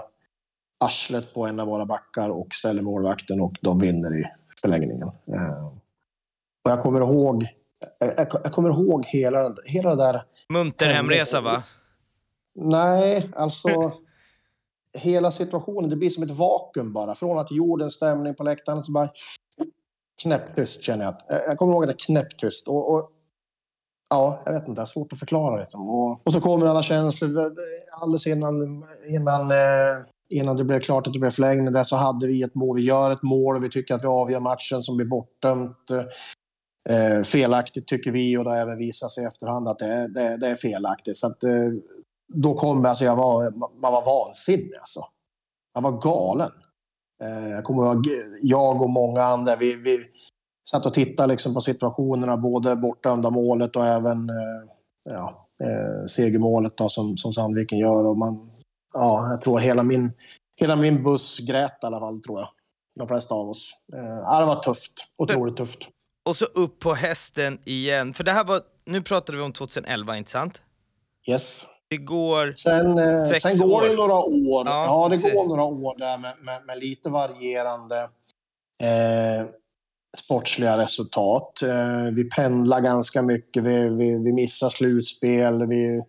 arslet 0.85 1.35
på 1.35 1.47
en 1.47 1.61
av 1.61 1.67
våra 1.67 1.87
backar 1.87 2.31
och 2.31 2.55
ställer 2.55 2.83
målvakten 2.83 3.41
och 3.41 3.53
de 3.61 3.79
vinner 3.79 4.21
i 4.21 4.25
förlängningen. 4.61 5.09
Eh, 5.09 5.67
Och 6.65 6.71
jag 6.71 6.83
kommer 6.83 7.01
ihåg, 7.01 7.47
jag, 7.99 8.53
kommer 8.53 8.69
ihåg 8.69 9.05
hela, 9.07 9.55
hela 9.65 9.91
det 9.91 10.03
där 10.03 10.23
Munter 10.49 10.87
hemresa 10.87 11.41
va? 11.41 11.63
Nej, 12.55 13.31
alltså 13.37 13.93
hela 14.99 15.31
situationen, 15.31 15.91
det 15.91 15.97
blir 15.97 16.11
som 16.11 16.23
ett 16.23 16.31
vakuum 16.31 16.93
bara. 16.93 17.15
Från 17.15 17.39
att 17.39 17.51
jordens 17.51 17.95
stämning 17.95 18.35
på 18.35 18.43
läktaren 18.43 18.85
så 18.85 18.93
bara 18.93 19.09
knäpptyst 20.23 20.83
känner 20.83 21.05
Jag 21.05 21.17
jag 21.29 21.59
kommer 21.59 21.73
ihåg 21.73 21.87
det 21.87 21.95
knäpptyst. 22.07 22.69
Och, 22.69 22.95
och, 22.95 23.11
ja, 24.11 24.43
jag 24.45 24.53
vet 24.53 24.69
inte, 24.69 24.81
det 24.81 24.85
är 24.85 24.87
svårt 24.87 25.13
att 25.13 25.19
förklara. 25.19 25.59
Liksom. 25.61 25.91
Och, 25.91 26.27
och 26.27 26.33
så 26.33 26.41
kommer 26.41 26.67
alla 26.67 26.83
känslor. 26.83 27.55
Alldeles 27.93 28.27
innan, 28.27 28.85
innan, 29.09 29.51
eh, 29.51 29.97
innan 30.35 30.57
det 30.57 30.65
blev 30.65 30.81
klart 30.81 31.07
att 31.07 31.13
det 31.13 31.19
blev 31.19 31.31
förlängning 31.31 31.73
där 31.73 31.85
så 31.85 31.97
hade 31.97 32.27
vi 32.27 32.43
ett 32.43 32.55
mål. 32.55 32.77
Vi 32.77 32.83
gör 32.83 33.11
ett 33.11 33.23
mål 33.23 33.57
och 33.57 33.65
vi 33.65 33.69
tycker 33.69 33.95
att 33.95 34.05
vi 34.05 34.09
avgör 34.09 34.41
matchen 34.41 34.83
som 34.83 34.97
blir 34.97 35.07
bortdömt. 35.07 35.91
Eh, 36.91 37.23
felaktigt 37.23 37.87
tycker 37.87 38.11
vi 38.11 38.37
och 38.37 38.45
det 38.45 38.51
har 38.51 38.57
även 38.57 38.79
visat 38.79 39.11
sig 39.11 39.25
i 39.25 39.27
efterhand 39.27 39.69
att 39.69 39.79
det 39.79 39.87
är, 39.87 40.09
det, 40.09 40.37
det 40.37 40.49
är 40.49 40.55
felaktigt. 40.55 41.17
Så 41.17 41.27
att, 41.27 41.45
eh, 41.45 41.71
då 42.35 42.55
kom 42.55 42.85
alltså, 42.85 43.05
jag 43.05 43.17
var, 43.17 43.51
man 43.81 43.93
var 43.93 44.05
vansinnig 44.05 44.75
alltså. 44.79 45.01
Man 45.75 45.83
var 45.83 46.01
galen. 46.01 46.51
Eh, 47.23 47.49
jag 47.49 47.65
kommer 47.65 47.85
ihåg, 47.85 48.07
jag 48.43 48.83
och 48.83 48.91
många 48.91 49.23
andra, 49.23 49.57
vi, 49.57 49.75
vi, 49.75 49.99
satt 50.71 50.87
och 50.87 50.95
tittade 50.95 51.29
liksom 51.29 51.55
på 51.55 51.61
situationerna, 51.61 52.37
både 52.37 52.77
bortdömda 52.77 53.31
målet 53.31 53.77
och 53.77 53.87
även 53.87 54.31
eh, 54.31 54.71
ja, 55.05 55.49
eh, 55.65 56.07
segermålet 56.07 56.77
då, 56.77 56.89
som, 56.89 57.17
som 57.17 57.33
Sandviken 57.33 57.79
gör. 57.79 58.05
Och 58.05 58.19
man, 58.19 58.51
ja, 58.95 59.31
jag 59.31 59.41
tror 59.41 59.59
hela 59.59 59.83
min, 59.83 60.13
hela 60.61 60.77
min 60.77 61.03
buss 61.03 61.39
grät 61.39 61.79
i 61.83 61.87
alla 61.87 62.01
fall, 62.01 62.21
tror 62.21 62.41
jag. 62.41 62.49
De 62.99 63.09
flesta 63.09 63.35
av 63.35 63.49
oss. 63.49 63.71
Eh, 63.95 64.39
det 64.41 64.45
var 64.47 64.63
tufft. 64.63 64.93
Otroligt 65.19 65.57
tufft. 65.57 65.89
Och 66.29 66.37
så 66.37 66.45
upp 66.45 66.79
på 66.81 66.95
hästen 66.95 67.59
igen. 67.65 68.15
För 68.15 68.25
det 68.25 68.31
här 68.33 68.45
var, 68.45 68.61
nu 68.85 69.03
pratade 69.03 69.39
vi 69.39 69.45
om 69.45 69.53
2011, 69.53 70.17
inte 70.17 70.31
sant? 70.31 70.61
Yes. 71.29 71.67
Det 71.91 71.97
går 71.97 72.53
Sen, 72.57 72.99
eh, 72.99 73.25
sex 73.25 73.43
sen 73.43 73.69
går 73.69 73.83
år. 73.83 73.89
det 73.89 73.95
några 73.97 74.15
år. 74.15 74.67
Ja, 74.67 74.85
Ja, 74.85 75.09
det 75.09 75.17
precis. 75.17 75.33
går 75.33 75.49
några 75.49 75.65
år 75.65 75.99
där 75.99 76.19
med, 76.19 76.33
med, 76.45 76.67
med 76.67 76.79
lite 76.79 77.09
varierande 77.11 78.01
eh, 78.83 79.47
sportsliga 80.19 80.79
resultat. 80.79 81.63
Eh, 81.63 82.03
vi 82.15 82.25
pendlar 82.31 82.81
ganska 82.81 83.23
mycket. 83.23 83.63
Vi, 83.65 83.89
vi, 83.89 84.19
vi 84.25 84.33
missar 84.33 84.69
slutspel. 84.69 85.67
Vi, 85.67 86.03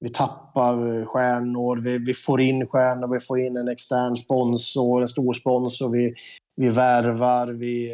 vi 0.00 0.08
tappar 0.08 1.04
stjärnor. 1.04 1.76
Vi, 1.76 1.98
vi 1.98 2.14
får 2.14 2.40
in 2.40 2.66
stjärnor. 2.66 3.14
Vi 3.14 3.20
får 3.20 3.40
in 3.40 3.56
en 3.56 3.68
extern 3.68 4.16
sponsor, 4.16 5.02
en 5.02 5.08
stor 5.08 5.32
sponsor. 5.32 5.88
Vi, 5.88 6.14
vi 6.56 6.70
värvar. 6.70 7.46
Vi, 7.46 7.92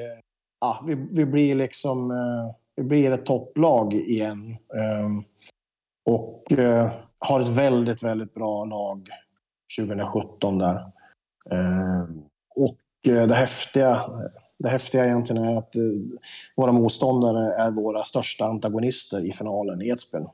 ja, 0.61 0.85
vi, 0.87 1.07
vi 1.11 1.27
blir 1.27 1.55
liksom 1.55 2.11
eh, 2.11 2.57
vi 2.77 2.83
blir 2.83 3.11
ett 3.11 3.27
topplag 3.27 3.95
igen. 3.95 4.57
Ehm, 4.77 5.25
och 6.07 6.53
eh, 6.53 6.93
har 7.19 7.41
ett 7.41 7.49
väldigt, 7.49 8.03
väldigt 8.03 8.35
bra 8.35 8.65
lag 8.65 9.09
2017 9.79 10.59
där. 10.59 10.93
Ehm, 11.51 12.23
och 12.55 12.79
eh, 13.09 13.27
det 13.27 13.35
häftiga, 13.35 14.11
det 14.59 14.69
häftiga 14.69 15.05
egentligen 15.05 15.45
är 15.45 15.57
att 15.57 15.75
våra 16.57 16.73
motståndare 16.73 17.55
är 17.55 17.71
våra 17.71 18.03
största 18.03 18.45
antagonister 18.45 19.27
i 19.27 19.33
finalen 19.33 19.83
i 19.83 19.89
Edsbyn. 19.89 20.27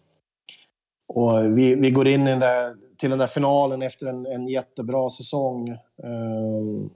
Och 1.14 1.58
vi, 1.58 1.74
vi 1.74 1.90
går 1.90 2.08
in 2.08 2.26
i 2.26 2.30
den 2.30 2.40
där, 2.40 2.74
till 2.96 3.10
den 3.10 3.18
där 3.18 3.26
finalen 3.26 3.82
efter 3.82 4.06
en, 4.06 4.26
en 4.26 4.48
jättebra 4.48 5.10
säsong. 5.10 5.68
Eh, 5.68 6.90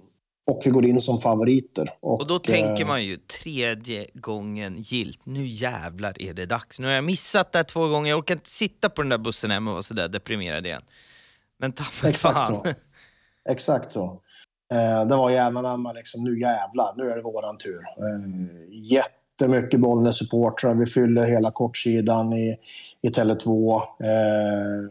och 0.46 0.62
vi 0.64 0.70
går 0.70 0.86
in 0.86 1.00
som 1.00 1.18
favoriter. 1.18 1.88
Och, 2.00 2.20
Och 2.20 2.26
då 2.26 2.38
tänker 2.38 2.82
eh, 2.82 2.88
man 2.88 3.04
ju 3.04 3.16
tredje 3.16 4.06
gången 4.14 4.76
gilt. 4.78 5.26
Nu 5.26 5.46
jävlar 5.46 6.22
är 6.22 6.34
det 6.34 6.46
dags. 6.46 6.80
Nu 6.80 6.86
har 6.86 6.94
jag 6.94 7.04
missat 7.04 7.52
det 7.52 7.58
här 7.58 7.64
två 7.64 7.88
gånger. 7.88 8.10
Jag 8.10 8.18
orkar 8.18 8.34
inte 8.34 8.50
sitta 8.50 8.88
på 8.88 9.02
den 9.02 9.08
där 9.08 9.18
bussen 9.18 9.50
hem 9.50 9.68
och 9.68 9.72
vara 9.72 9.82
sådär 9.82 10.08
deprimerad 10.08 10.66
igen. 10.66 10.82
Men 11.58 11.72
ta 11.72 11.84
Exakt 12.04 12.38
fan. 12.38 12.54
så. 12.54 12.66
Exakt 13.48 13.90
så. 13.90 14.20
Eh, 14.72 15.08
det 15.08 15.16
var 15.16 15.30
jävlarna 15.30 15.68
anamma 15.68 15.92
liksom, 15.92 16.24
nu 16.24 16.40
jävlar, 16.40 16.94
nu 16.96 17.10
är 17.10 17.16
det 17.16 17.22
våran 17.22 17.58
tur. 17.58 17.80
Eh, 17.80 18.92
jättemycket 19.40 19.80
Bollnäs-supportrar. 19.80 20.74
Vi 20.74 20.86
fyller 20.86 21.24
hela 21.24 21.50
kortsidan 21.50 22.32
i, 22.32 22.56
i 23.02 23.08
Tele2. 23.08 23.74
Eh, 24.00 24.90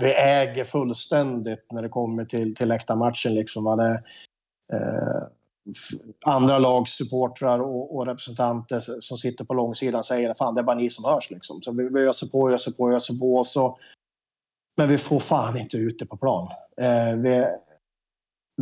vi 0.00 0.14
äger 0.14 0.64
fullständigt 0.64 1.66
när 1.72 1.82
det 1.82 1.88
kommer 1.88 2.24
till, 2.24 2.54
till 2.54 2.68
läktarmatchen. 2.68 3.34
Liksom, 3.34 3.64
va? 3.64 3.76
det, 3.76 4.02
eh, 4.72 5.22
andra 6.24 6.58
lags 6.58 6.90
supportrar 6.90 7.58
och, 7.58 7.96
och 7.96 8.06
representanter 8.06 8.80
som 8.80 9.18
sitter 9.18 9.44
på 9.44 9.54
långsidan 9.54 10.04
säger 10.04 10.34
fan 10.34 10.54
det 10.54 10.60
är 10.60 10.64
bara 10.64 10.76
ni 10.76 10.90
som 10.90 11.04
hörs. 11.04 11.30
Liksom. 11.30 11.62
Så 11.62 11.72
vi, 11.72 11.88
vi 11.88 12.08
öser 12.08 12.26
på, 12.26 12.50
öser 12.50 12.72
på, 12.72 12.92
öser 12.92 13.14
på. 13.14 13.44
Så, 13.44 13.78
men 14.76 14.88
vi 14.88 14.98
får 14.98 15.20
fan 15.20 15.56
inte 15.56 15.76
ut 15.76 15.98
det 15.98 16.06
på 16.06 16.16
plan. 16.16 16.48
Eh, 16.80 17.16
vi, 17.16 17.46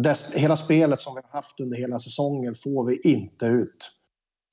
det, 0.01 0.17
hela 0.35 0.57
spelet 0.57 1.01
som 1.01 1.15
vi 1.15 1.21
har 1.25 1.39
haft 1.39 1.61
under 1.61 1.77
hela 1.77 1.99
säsongen 1.99 2.55
får 2.55 2.85
vi 2.85 3.01
inte 3.05 3.47
ut. 3.47 4.00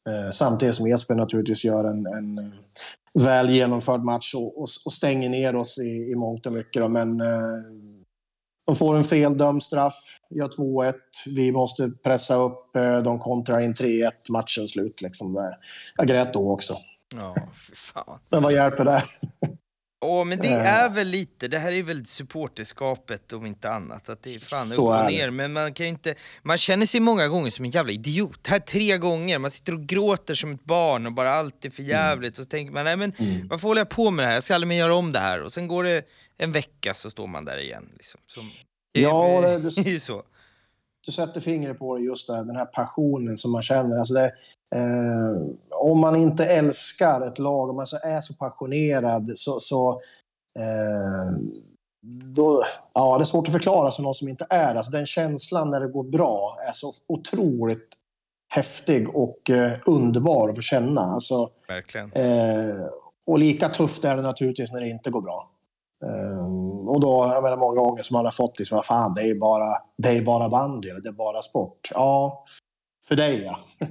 Eh, 0.07 0.31
samtidigt 0.31 0.75
som 0.75 0.87
Esbjörn 0.87 1.19
naturligtvis 1.19 1.63
gör 1.63 1.83
en, 1.83 2.05
en 2.05 2.37
eh, 2.37 3.23
väl 3.23 3.49
genomförd 3.49 4.03
match 4.03 4.35
och, 4.35 4.57
och, 4.57 4.67
och 4.85 4.93
stänger 4.93 5.29
ner 5.29 5.55
oss 5.55 5.79
i, 5.79 6.11
i 6.11 6.15
mångt 6.15 6.45
och 6.45 6.53
mycket. 6.53 6.81
Då. 6.81 6.87
Men 6.87 7.21
eh, 7.21 7.57
de 8.67 8.75
får 8.75 8.95
en 8.95 9.03
feldömd 9.03 9.63
straff, 9.63 10.19
gör 10.29 10.47
2-1. 10.47 10.93
Vi 11.35 11.51
måste 11.51 11.89
pressa 12.03 12.35
upp, 12.35 12.75
eh, 12.75 12.97
de 12.97 13.19
kontrar 13.19 13.59
in 13.59 13.73
3-1, 13.73 14.11
matchen 14.29 14.67
slut. 14.67 15.01
Liksom. 15.01 15.53
Jag 15.97 16.07
grät 16.07 16.33
då 16.33 16.51
också. 16.51 16.73
Ja, 17.15 17.35
fy 17.69 17.75
fan. 17.75 18.19
Men 18.29 18.43
vad 18.43 18.53
hjälper 18.53 18.85
det? 18.85 19.03
Åh, 20.01 20.25
men 20.25 20.39
det 20.39 20.47
Eh. 20.47 20.73
är 20.83 20.89
väl 20.89 21.07
lite, 21.07 21.47
det 21.47 21.59
här 21.59 21.71
är 21.71 21.83
väl 21.83 22.05
supporterskapet 22.05 23.33
om 23.33 23.45
inte 23.45 23.69
annat, 23.69 24.09
att 24.09 24.23
det 24.23 24.29
är 24.35 24.39
fan 24.39 24.71
upp 24.73 24.79
och 24.79 25.05
ner. 25.11 25.29
Men 25.29 25.53
man 25.53 25.73
kan 25.73 25.85
ju 25.85 25.89
inte, 25.89 26.15
man 26.43 26.57
känner 26.57 26.85
sig 26.85 26.99
många 26.99 27.27
gånger 27.27 27.49
som 27.51 27.65
en 27.65 27.71
jävla 27.71 27.91
idiot. 27.91 28.47
Här 28.47 28.59
tre 28.59 28.97
gånger, 28.97 29.39
man 29.39 29.51
sitter 29.51 29.73
och 29.73 29.81
gråter 29.85 30.35
som 30.35 30.51
ett 30.53 30.63
barn 30.63 31.05
och 31.05 31.11
bara 31.13 31.33
allt 31.33 31.65
är 31.65 31.69
för 31.69 31.81
Mm. 31.83 31.89
jävligt. 31.91 32.37
Och 32.37 32.43
så 32.43 32.49
tänker 32.49 32.73
man, 32.73 32.85
nej 32.85 32.95
men 32.97 33.13
varför 33.49 33.67
håller 33.67 33.81
jag 33.81 33.89
på 33.89 34.11
med 34.11 34.23
det 34.25 34.27
här? 34.27 34.33
Jag 34.33 34.43
ska 34.43 34.55
aldrig 34.55 34.67
mer 34.67 34.77
göra 34.77 34.95
om 34.95 35.11
det 35.11 35.19
här. 35.19 35.41
Och 35.41 35.53
sen 35.53 35.67
går 35.67 35.83
det 35.83 36.03
en 36.37 36.51
vecka 36.51 36.93
så 36.93 37.09
står 37.11 37.27
man 37.27 37.45
där 37.45 37.57
igen. 37.57 37.89
Liksom. 37.93 38.19
Som, 38.27 38.43
Ja, 38.91 39.41
det, 39.41 39.59
det- 39.59 39.75
det 39.75 39.89
är 39.89 39.91
ju 39.93 39.99
så. 39.99 40.23
Du 41.07 41.11
sätter 41.11 41.41
fingret 41.41 41.79
på 41.79 41.97
det, 41.97 42.03
just 42.03 42.27
det, 42.27 42.33
den 42.33 42.55
här 42.55 42.65
passionen 42.65 43.37
som 43.37 43.51
man 43.51 43.61
känner. 43.61 43.97
Alltså 43.97 44.13
det, 44.13 44.25
eh, 44.75 45.55
om 45.71 45.99
man 45.99 46.15
inte 46.15 46.45
älskar 46.45 47.21
ett 47.21 47.39
lag, 47.39 47.69
om 47.69 47.75
man 47.75 47.87
så 47.87 47.97
är 48.03 48.21
så 48.21 48.33
passionerad, 48.33 49.31
så... 49.35 49.59
så 49.59 50.01
eh, 50.59 51.37
då, 52.25 52.63
ja, 52.93 53.17
det 53.17 53.21
är 53.21 53.25
svårt 53.25 53.47
att 53.47 53.53
förklara 53.53 53.91
för 53.91 54.03
någon 54.03 54.13
som 54.13 54.27
inte 54.27 54.45
är 54.49 54.73
det. 54.73 54.79
alltså 54.79 54.91
Den 54.91 55.05
känslan 55.05 55.69
när 55.69 55.79
det 55.79 55.87
går 55.87 56.03
bra 56.03 56.57
är 56.69 56.71
så 56.71 56.93
otroligt 57.07 57.87
häftig 58.49 59.15
och 59.15 59.49
eh, 59.49 59.79
underbar 59.85 60.49
att 60.49 60.55
få 60.55 60.61
känna. 60.61 61.01
Alltså, 61.01 61.49
Verkligen. 61.67 62.11
Eh, 62.11 62.87
och 63.27 63.39
lika 63.39 63.69
tufft 63.69 64.05
är 64.05 64.15
det 64.15 64.21
naturligtvis 64.21 64.73
när 64.73 64.81
det 64.81 64.89
inte 64.89 65.09
går 65.09 65.21
bra. 65.21 65.51
Eh, 66.05 66.87
och 66.87 66.99
då, 67.01 67.31
jag 67.33 67.43
menar 67.43 67.57
många 67.57 67.81
gånger 67.81 68.03
som 68.03 68.15
man 68.15 68.25
har 68.25 68.31
fått 68.31 68.59
liksom, 68.59 68.83
fan, 68.83 69.13
det 69.13 69.21
är 69.21 69.35
bara, 69.35 69.67
det 69.97 70.09
är 70.09 70.21
bara 70.21 70.49
bandy, 70.49 70.89
eller 70.89 71.01
det 71.01 71.09
är 71.09 71.13
bara 71.13 71.41
sport. 71.41 71.89
Ja, 71.93 72.45
för 73.07 73.15
dig 73.15 73.43
ja. 73.43 73.59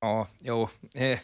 Ja, 0.00 0.26
jo, 0.40 0.68
eh, 0.94 1.18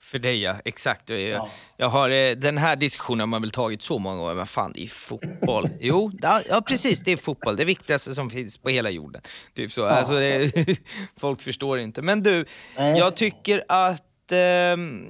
för 0.00 0.18
dig 0.18 0.42
ja, 0.42 0.54
exakt. 0.64 1.10
Jag, 1.10 1.20
Ja. 1.20 1.48
jag 1.76 1.88
har, 1.88 2.10
eh, 2.10 2.30
den 2.36 2.58
här 2.58 2.76
diskussionen 2.76 3.20
har 3.20 3.26
man 3.26 3.40
väl 3.42 3.50
tagit 3.50 3.82
så 3.82 3.98
många 3.98 4.16
gånger, 4.16 4.34
men 4.34 4.46
fan 4.46 4.72
det 4.74 4.82
är 4.82 4.86
fotboll. 4.86 5.68
Jo, 5.80 6.10
ja, 6.22 6.40
ja 6.48 6.60
precis, 6.66 7.00
det 7.00 7.12
är 7.12 7.16
fotboll, 7.16 7.56
det 7.56 7.64
viktigaste 7.64 8.14
som 8.14 8.30
finns 8.30 8.58
på 8.58 8.68
hela 8.68 8.90
jorden. 8.90 9.22
Typ 9.54 9.72
så. 9.72 9.86
Alltså, 9.86 10.12
det, 10.12 10.52
folk 11.20 11.42
förstår 11.42 11.78
inte. 11.78 12.02
Men 12.02 12.22
du, 12.22 12.44
Nej. 12.78 12.98
jag 12.98 13.16
tycker 13.16 13.64
att 13.68 14.02
ehm, 14.32 15.06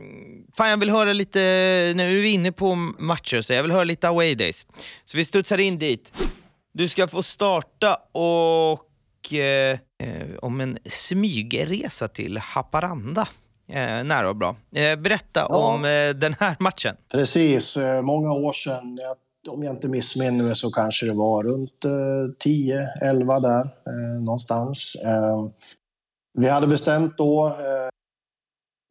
fan 0.56 0.70
jag 0.70 0.76
vill 0.76 0.90
höra 0.90 1.12
lite, 1.12 1.38
nu 1.96 2.18
är 2.18 2.22
vi 2.22 2.32
inne 2.32 2.52
på 2.52 2.74
matcher, 2.98 3.40
så 3.40 3.52
jag 3.52 3.62
vill 3.62 3.72
höra 3.72 3.84
lite 3.84 4.08
away 4.08 4.34
days. 4.34 4.66
Så 5.04 5.16
vi 5.16 5.24
studsar 5.24 5.58
in 5.58 5.78
dit. 5.78 6.12
Du 6.72 6.88
ska 6.88 7.08
få 7.08 7.22
starta 7.22 7.94
och 8.12 9.32
eh, 9.32 9.78
eh, 10.02 10.36
om 10.42 10.60
en 10.60 10.78
smygresa 10.84 12.08
till 12.08 12.38
Haparanda. 12.38 13.28
Eh, 13.68 14.04
nära 14.04 14.28
och 14.28 14.36
bra. 14.36 14.56
Eh, 14.74 14.98
berätta 14.98 15.46
om 15.46 15.84
eh, 15.84 16.14
den 16.14 16.34
här 16.40 16.56
matchen. 16.58 16.96
Precis, 17.12 17.76
eh, 17.76 18.02
många 18.02 18.32
år 18.32 18.52
sedan, 18.52 18.98
om 19.48 19.62
jag 19.62 19.74
inte 19.74 19.88
missminner 19.88 20.44
mig 20.44 20.56
så 20.56 20.70
kanske 20.70 21.06
det 21.06 21.12
var 21.12 21.42
runt 21.42 21.84
eh, 21.84 22.48
10-11 22.50 23.40
där 23.40 23.60
eh, 23.60 24.22
någonstans. 24.22 24.96
Eh, 25.04 25.48
vi 26.38 26.48
hade 26.48 26.66
bestämt 26.66 27.18
då, 27.18 27.46
eh, 27.46 27.88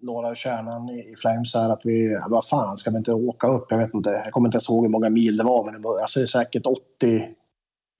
några 0.01 0.27
av 0.27 0.35
kärnan 0.35 0.89
i, 0.89 1.11
i 1.11 1.15
Flames 1.15 1.55
här, 1.55 1.69
att 1.69 1.81
vi, 1.83 2.19
vad 2.27 2.47
fan, 2.47 2.77
ska 2.77 2.91
vi 2.91 2.97
inte 2.97 3.13
åka 3.13 3.47
upp? 3.47 3.65
Jag 3.69 3.77
vet 3.77 3.93
inte, 3.93 4.09
jag 4.09 4.31
kommer 4.31 4.47
inte 4.47 4.55
ens 4.55 4.69
ihåg 4.69 4.83
hur 4.83 4.89
många 4.89 5.09
mil 5.09 5.37
det 5.37 5.43
var, 5.43 5.63
men 5.63 5.73
det 5.73 5.79
var 5.79 5.99
alltså, 5.99 6.27
säkert 6.27 6.65
80 6.65 7.27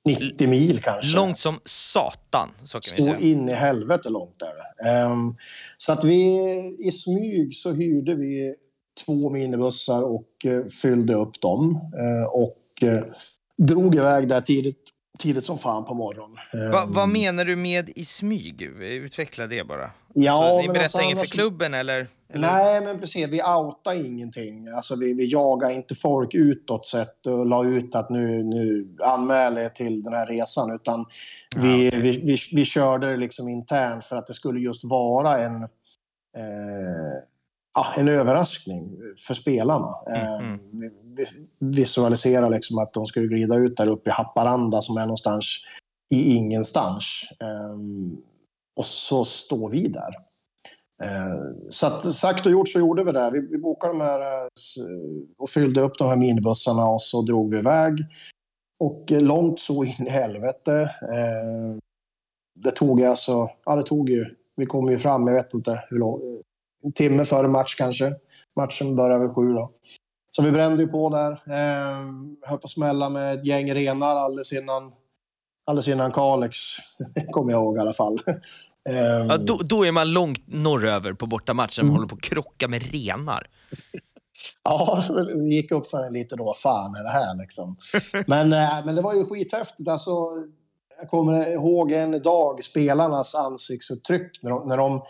90 0.08 0.48
mil 0.48 0.82
kanske. 0.84 1.16
Långt 1.16 1.40
som 1.40 1.60
satan, 1.66 2.50
så 2.64 2.80
kan 2.80 3.06
säga. 3.06 3.20
in 3.20 3.50
i 3.50 3.54
helvete 3.54 4.10
långt 4.10 4.42
är 4.42 4.54
det. 4.56 4.90
Ehm, 4.90 5.36
så 5.78 5.92
att 5.92 6.04
vi 6.04 6.38
i 6.80 6.92
smyg 6.92 7.56
så 7.56 7.74
hyrde 7.74 8.16
vi 8.16 8.56
två 9.06 9.30
minibussar 9.30 10.02
och 10.02 10.46
eh, 10.46 10.66
fyllde 10.66 11.14
upp 11.14 11.42
dem. 11.42 11.80
Eh, 11.94 12.28
och 12.28 12.84
eh, 12.90 13.04
drog 13.58 13.96
iväg 13.96 14.28
där 14.28 14.42
tidigt, 14.42 14.80
tidigt 15.20 15.44
som 15.44 15.58
fan 15.58 15.86
på 15.86 15.94
morgonen. 15.94 16.38
Ehm, 16.54 16.72
Va, 16.72 16.86
vad 16.88 17.10
menar 17.10 17.46
du 17.46 17.56
med 17.56 17.90
i 17.96 18.06
smyg? 18.06 18.62
Utveckla 18.82 19.48
det 19.48 19.68
bara. 19.68 19.92
Ja, 20.20 20.42
så 20.42 20.62
ni 20.62 20.68
berättar 20.68 20.82
alltså 20.82 21.02
inget 21.02 21.18
för 21.18 21.20
annars- 21.20 21.32
klubben 21.32 21.74
eller? 21.74 22.08
eller? 22.34 22.48
Nej, 22.48 22.82
men 22.82 23.00
precis. 23.00 23.28
Vi 23.28 23.42
outar 23.44 24.06
ingenting. 24.06 24.68
Alltså, 24.68 24.96
vi, 24.96 25.14
vi 25.14 25.32
jagar 25.32 25.70
inte 25.70 25.96
folk 25.96 26.34
utåt 26.34 26.86
sett 26.86 27.28
och 27.28 27.46
la 27.46 27.66
ut 27.66 27.96
att 27.96 28.10
nu, 28.10 28.44
nu 28.44 28.96
anmäler 29.04 29.62
er 29.62 29.70
till 29.70 30.04
den 30.04 30.14
här 30.14 30.26
resan. 30.26 30.76
Utan 30.76 31.06
vi, 31.56 31.90
vi, 31.90 32.12
vi, 32.12 32.38
vi 32.54 32.66
körde 32.66 33.10
det 33.10 33.18
liksom 33.18 33.50
internt 33.50 34.06
för 34.06 34.16
att 34.16 34.28
det 34.28 34.34
skulle 34.34 34.60
just 34.60 34.84
vara 34.86 35.38
en, 35.38 35.64
eh, 36.38 37.18
ja, 37.76 37.86
en 37.98 38.08
överraskning 38.08 38.98
för 39.28 39.34
spelarna. 39.34 39.96
Eh, 40.16 40.38
Mm, 40.38 40.60
vi, 40.72 40.90
vi 41.16 41.26
visualiserar 41.60 42.50
liksom 42.50 42.78
att 42.80 42.94
de 42.94 43.06
skulle 43.08 43.28
glida 43.28 43.56
ut 43.56 43.78
där 43.78 43.88
uppe 43.88 44.10
i 44.10 44.14
Haparanda 44.14 44.82
som 44.82 44.98
är 44.98 45.02
någonstans 45.02 45.58
i 46.14 46.36
ingenstans. 46.36 47.30
Eh, 47.40 47.78
och 48.78 48.86
så 48.86 49.26
står 49.26 49.72
vi 49.72 49.88
där. 49.88 50.16
Eh, 51.04 51.70
så 51.70 51.88
att, 51.88 52.04
sagt 52.04 52.46
och 52.46 52.52
gjort 52.52 52.70
så 52.70 52.80
gjorde 52.80 53.04
vi 53.04 53.12
det. 53.12 53.30
Vi, 53.34 53.48
vi 53.52 53.58
bokade 53.58 53.94
de 53.94 54.02
här 54.02 54.22
eh, 54.22 54.48
och 55.38 55.50
fyllde 55.50 55.82
upp 55.82 55.98
de 55.98 56.08
här 56.08 56.18
minibussarna 56.18 56.86
och 56.86 57.02
så 57.02 57.22
drog 57.22 57.52
vi 57.52 57.58
iväg. 57.58 57.94
Och 58.80 59.12
eh, 59.12 59.22
långt 59.22 59.60
så 59.60 59.84
in 59.84 60.08
i 60.08 60.10
helvete. 60.10 60.92
Det 62.56 62.72
tog 62.72 63.04
alltså, 63.04 63.50
ja 63.66 63.76
det 63.76 63.84
tog 63.84 64.10
ju, 64.10 64.26
vi 64.56 64.66
kom 64.66 64.90
ju 64.90 64.98
fram, 64.98 65.28
jag 65.28 65.36
vet 65.36 65.54
inte 65.54 65.84
hur 65.90 65.98
lång, 66.00 66.22
en 66.84 66.92
timme 66.92 67.26
före 67.26 67.48
match 67.48 67.76
kanske. 67.76 68.14
Matchen 68.56 68.96
började 68.96 69.26
vid 69.26 69.36
sju 69.36 69.54
då. 69.54 69.72
Så 70.32 70.44
vi 70.44 70.52
brände 70.52 70.84
ju 70.84 70.88
på 70.88 71.10
där. 71.10 71.32
Eh, 71.32 72.06
höll 72.42 72.58
på 72.58 72.66
att 72.66 72.70
smälla 72.70 73.10
med 73.10 73.34
ett 73.34 73.46
gäng 73.46 73.74
renar 73.74 74.16
alldeles 74.16 74.54
innan, 74.54 74.92
alldeles 75.66 75.88
innan 75.88 76.12
Kalix. 76.12 76.58
kommer 77.32 77.52
jag 77.52 77.62
ihåg 77.62 77.78
i 77.78 77.80
alla 77.80 77.94
fall. 77.94 78.20
Eh, 78.88 78.96
Ja, 79.30 79.38
då, 79.38 79.58
då 79.64 79.86
är 79.86 79.92
man 79.92 80.14
långt 80.14 80.42
norröver 80.46 81.14
på 81.14 81.26
bortamatchen 81.26 81.82
Mm. 81.84 81.90
och 81.90 81.96
håller 81.96 82.08
på 82.10 82.16
att 82.16 82.22
krocka 82.22 82.68
med 82.68 82.92
renar. 82.92 83.48
Ja, 84.64 85.04
det 85.48 85.56
gick 85.56 85.72
upp 85.72 85.88
för 85.88 86.04
en 86.04 86.14
lite 86.14 86.36
då. 86.36 86.54
Fan 86.58 86.96
är 86.96 87.04
det 87.04 87.10
här 87.10 87.36
liksom? 87.36 87.76
Men, 88.28 88.54
eh, 88.54 88.86
men 88.86 88.96
det 88.96 89.02
var 89.02 89.14
ju 89.14 89.26
skithäftigt. 89.26 89.90
Alltså, 89.90 90.12
jag 91.00 91.10
kommer 91.10 91.54
ihåg 91.54 91.92
en 91.92 92.22
dag 92.22 92.64
spelarnas 92.64 93.36
ansiktsuttryck 93.36 94.40
när 94.44 94.50
de, 94.50 94.68
när 94.68 94.78
de 94.78 95.02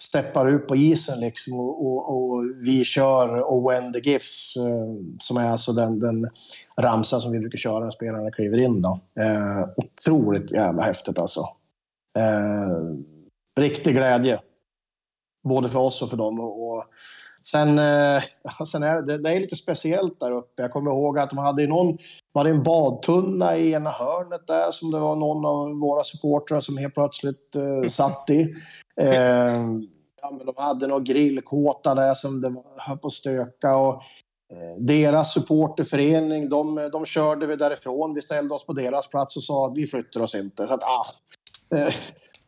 steppar 0.00 0.48
ut 0.48 0.68
på 0.68 0.76
isen 0.76 1.20
liksom 1.20 1.60
och, 1.60 1.86
och, 1.86 2.14
och 2.14 2.42
vi 2.62 2.84
kör 2.84 3.42
och 3.42 3.70
when 3.72 3.92
the 3.92 3.98
gifts 4.10 4.56
eh, 4.56 5.04
som 5.18 5.36
är 5.36 5.50
alltså 5.50 5.72
den, 5.72 5.98
den 6.00 6.30
ramsa 6.80 7.20
som 7.20 7.32
vi 7.32 7.38
brukar 7.38 7.58
köra 7.58 7.84
när 7.84 7.90
spelarna 7.90 8.30
kliver 8.30 8.58
in. 8.60 8.82
Då. 8.82 9.00
Eh, 9.20 9.68
otroligt 9.76 10.50
jävla 10.52 10.82
häftigt 10.82 11.18
alltså. 11.18 11.40
Eh, 12.18 13.60
riktig 13.60 13.94
glädje. 13.94 14.40
Både 15.48 15.68
för 15.68 15.78
oss 15.78 16.02
och 16.02 16.10
för 16.10 16.16
dem. 16.16 16.40
Och, 16.40 16.84
sen, 17.44 17.78
eh, 17.78 18.22
sen 18.66 18.82
är 18.82 19.02
det, 19.02 19.18
det 19.18 19.30
är 19.30 19.40
lite 19.40 19.56
speciellt 19.56 20.20
där 20.20 20.32
uppe. 20.32 20.62
Jag 20.62 20.70
kommer 20.70 20.90
ihåg 20.90 21.18
att 21.18 21.30
de 21.30 21.38
hade 21.38 21.66
någon, 21.66 21.96
de 22.32 22.38
hade 22.38 22.50
en 22.50 22.62
badtunna 22.62 23.56
i 23.56 23.72
ena 23.72 23.90
hörnet 23.90 24.46
där 24.46 24.70
som 24.70 24.90
det 24.90 24.98
var 24.98 25.16
någon 25.16 25.44
av 25.44 25.80
våra 25.80 26.04
supportrar 26.04 26.60
som 26.60 26.76
helt 26.76 26.94
plötsligt 26.94 27.56
eh, 27.56 27.88
satt 27.88 28.30
i. 28.30 28.54
Eh, 29.00 29.62
ja, 30.22 30.30
men 30.30 30.46
de 30.46 30.54
hade 30.56 30.86
någon 30.86 31.04
grillkåta 31.04 31.94
där 31.94 32.14
som 32.14 32.40
det 32.40 32.48
var, 32.48 32.96
på 32.96 33.10
stöka. 33.10 33.76
Och, 33.76 33.94
eh, 34.52 34.76
deras 34.78 35.34
supporterförening, 35.34 36.48
de, 36.48 36.88
de 36.92 37.04
körde 37.04 37.46
vi 37.46 37.56
därifrån. 37.56 38.14
Vi 38.14 38.22
ställde 38.22 38.54
oss 38.54 38.66
på 38.66 38.72
deras 38.72 39.08
plats 39.08 39.36
och 39.36 39.42
sa 39.42 39.66
att 39.66 39.78
vi 39.78 39.86
flyttar 39.86 40.20
oss 40.20 40.34
inte. 40.34 40.66
Så 40.66 40.74
att, 40.74 40.82
ah, 40.82 41.04
Eh, 41.74 41.94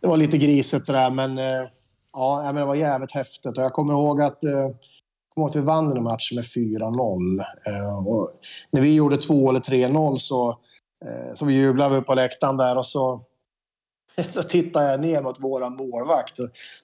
det 0.01 0.07
var 0.07 0.17
lite 0.17 0.39
grisigt 0.39 0.87
sådär, 0.87 1.11
men 1.11 1.39
eh, 1.39 1.63
ja, 2.13 2.43
men 2.45 2.55
det 2.55 2.65
var 2.65 2.75
jävligt 2.75 3.13
häftigt. 3.13 3.59
Och 3.59 3.65
jag 3.65 3.73
kommer 3.73 3.93
ihåg 3.93 4.23
att, 4.23 4.45
eh, 4.45 4.51
jag 4.51 4.75
kommer 5.35 5.47
ihåg 5.47 5.51
att 5.51 5.57
vi 5.57 5.61
vann 5.61 5.89
den 5.89 6.03
matchen 6.03 6.37
med 6.37 6.45
4-0. 6.45 7.45
När 8.71 8.81
vi 8.81 8.95
gjorde 8.95 9.17
2 9.17 9.51
eller 9.51 9.61
3-0 9.61 10.19
så, 10.19 10.59
så 11.35 11.45
vi 11.47 11.55
jublade 11.55 11.95
vi 11.95 12.03
på 12.03 12.15
läktaren 12.15 12.57
där 12.57 12.79
och 12.79 12.87
så, 12.87 13.21
så 14.31 14.43
tittade 14.43 14.91
jag 14.91 15.01
ner 15.01 15.23
mot 15.23 15.41
våra 15.41 15.69
målvakt 15.69 16.37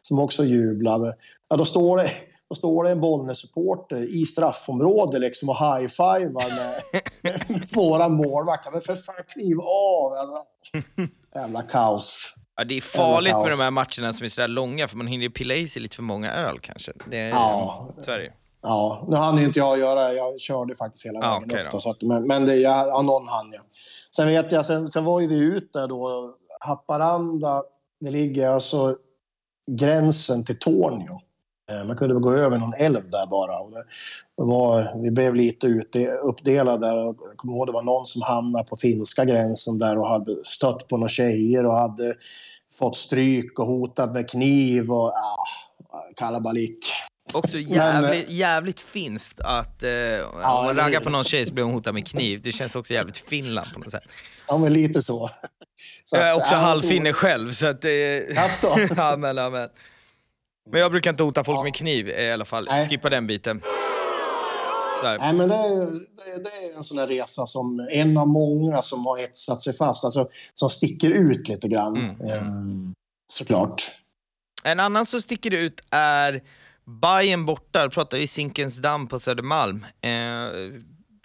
som 0.02 0.18
också 0.18 0.44
jublade. 0.44 1.14
Ja, 1.48 1.56
då 1.56 1.64
står 1.64 1.96
det, 1.96 2.10
då 2.48 2.54
står 2.54 2.84
det 2.84 2.90
en 2.90 3.00
Bollnäs-supporter 3.00 4.16
i 4.16 4.26
straffområdet 4.26 5.20
liksom 5.20 5.48
och 5.48 5.56
high-fivar 5.56 6.48
med, 6.54 7.02
med 7.48 7.68
våra 7.74 8.08
målvakter. 8.08 8.70
Men 8.70 8.80
för 8.80 8.94
fan, 8.94 9.24
kliv 9.28 9.60
av! 9.60 10.12
Alltså. 10.12 10.46
Jävla 11.36 11.62
kaos. 11.62 12.34
Ja, 12.56 12.64
det 12.64 12.76
är 12.76 12.80
farligt 12.80 13.36
med 13.36 13.50
de 13.50 13.60
här 13.60 13.70
matcherna 13.70 14.12
som 14.12 14.24
är 14.24 14.28
sådär 14.28 14.48
långa, 14.48 14.88
för 14.88 14.96
man 14.96 15.06
hinner 15.06 15.24
ju 15.24 15.30
pilla 15.30 15.54
i 15.54 15.68
sig 15.68 15.82
lite 15.82 15.96
för 15.96 16.02
många 16.02 16.32
öl 16.32 16.58
kanske. 16.60 16.92
Det 17.06 17.18
är, 17.20 17.28
Ja. 17.30 17.88
Det 18.06 18.22
ju. 18.22 18.30
Ja, 18.62 19.06
nu 19.08 19.16
hann 19.16 19.38
ju 19.38 19.44
inte 19.44 19.58
jag 19.58 19.78
göra 19.78 20.12
Jag 20.12 20.40
körde 20.40 20.74
faktiskt 20.74 21.06
hela 21.06 21.20
vägen 21.20 21.42
okej 21.44 21.60
upp. 21.60 21.70
då. 21.70 21.76
Då, 21.76 21.80
så 21.80 21.90
att, 21.90 22.02
men 22.02 22.26
men 22.26 22.46
det, 22.46 22.54
jag, 22.56 22.88
ja, 22.88 23.02
någon 23.02 23.28
hann 23.28 23.52
jag. 23.52 23.62
Sen 24.16 24.26
vet 24.28 24.52
jag, 24.52 24.66
sen, 24.66 24.88
sen 24.88 25.04
var 25.04 25.20
ju 25.20 25.26
vi 25.26 25.36
ute 25.38 25.86
då. 25.86 26.34
Haparanda, 26.60 27.62
det 28.00 28.10
ligger 28.10 28.48
alltså 28.48 28.96
gränsen 29.70 30.44
till 30.44 30.58
Tornio. 30.58 31.20
Eh, 31.70 31.84
Man 31.84 31.96
kunde 31.96 32.14
gå 32.14 32.32
över 32.32 32.58
någon 32.58 32.74
älv 32.74 33.10
där 33.10 33.26
bara. 33.26 33.58
Och 33.58 33.70
det, 33.70 33.84
var, 34.34 35.02
vi 35.02 35.10
blev 35.10 35.34
lite 35.34 35.66
ute, 35.66 36.12
uppdelade 36.12 36.86
där. 36.86 36.96
Och 36.96 37.16
Jag 37.20 37.36
kommer 37.36 37.54
ihåg 37.54 37.66
det 37.66 37.72
var 37.72 37.82
någon 37.82 38.06
som 38.06 38.22
hamnade 38.22 38.64
på 38.64 38.76
finska 38.76 39.24
gränsen 39.24 39.78
där 39.78 39.98
och 39.98 40.08
hade 40.08 40.44
stött 40.44 40.88
på 40.88 40.96
några 40.96 41.08
tjejer 41.08 41.66
och 41.66 41.74
hade 41.74 42.14
fått 42.78 42.96
stryk 42.96 43.58
och 43.58 43.66
hotat 43.66 44.12
med 44.12 44.30
kniv 44.30 44.92
och 44.92 45.08
ah, 45.08 45.44
kalabalik. 46.16 46.78
Också 47.32 47.56
Men, 47.56 47.66
jävligt, 47.66 48.30
jävligt 48.30 48.80
finskt 48.80 49.40
att 49.40 49.82
eh, 49.82 49.90
om 50.32 50.66
man 50.66 50.76
raggar 50.76 51.00
på 51.00 51.10
någon 51.10 51.24
tjej 51.24 51.46
så 51.46 51.52
blir 51.52 51.64
hon 51.64 51.72
hotad 51.72 51.94
med 51.94 52.06
kniv. 52.06 52.40
Det 52.42 52.52
känns 52.52 52.76
också 52.76 52.94
jävligt 52.94 53.16
Finland 53.16 53.66
på 53.72 53.78
något 53.78 53.90
sätt. 53.90 54.04
Ja, 54.48 54.58
men 54.58 54.72
lite 54.72 55.02
så. 55.02 55.30
så 56.04 56.16
Jag 56.16 56.28
är 56.28 56.34
också 56.34 56.54
ja, 56.54 56.60
halvfinne 56.60 57.12
själv, 57.12 57.52
så 57.52 57.66
att 57.66 57.82
det... 57.82 58.18
Jaså? 58.34 58.76
ja, 58.96 59.16
men, 59.16 59.36
ja, 59.36 59.50
men. 59.50 59.68
Men 60.70 60.80
jag 60.80 60.90
brukar 60.90 61.10
inte 61.10 61.22
hota 61.22 61.44
folk 61.44 61.62
med 61.64 61.74
kniv 61.74 62.08
i 62.08 62.30
alla 62.30 62.44
fall. 62.44 62.66
Nej. 62.70 62.88
Skippa 62.88 63.10
den 63.10 63.26
biten. 63.26 63.62
Här. 65.02 65.18
Nej, 65.18 65.32
men 65.32 65.48
det, 65.48 65.54
är- 65.54 65.86
det, 65.86 66.42
det 66.44 66.50
är 66.72 66.76
en 66.76 66.82
sån 66.82 66.96
där 66.96 67.06
resa 67.06 67.46
som 67.46 67.86
en 67.90 68.16
av 68.16 68.28
många 68.28 68.82
som 68.82 69.06
har 69.06 69.18
etsat 69.18 69.60
sig 69.60 69.74
fast, 69.76 70.04
alltså 70.04 70.28
som 70.54 70.70
sticker 70.70 71.10
ut 71.10 71.48
lite 71.48 71.68
grann. 71.68 71.96
Mm. 71.96 72.30
Ehm, 72.30 72.94
såklart. 73.32 73.82
En 74.64 74.80
annan 74.80 75.06
som 75.06 75.20
sticker 75.22 75.50
ut 75.54 75.80
är 75.90 76.42
Bayern 77.02 77.46
borta, 77.46 77.82
då 77.84 77.90
pratar 77.90 78.18
vi 78.18 78.26
Zinkensdamm 78.26 79.06
på 79.06 79.20
Södermalm. 79.20 79.86
Eh, 80.00 80.10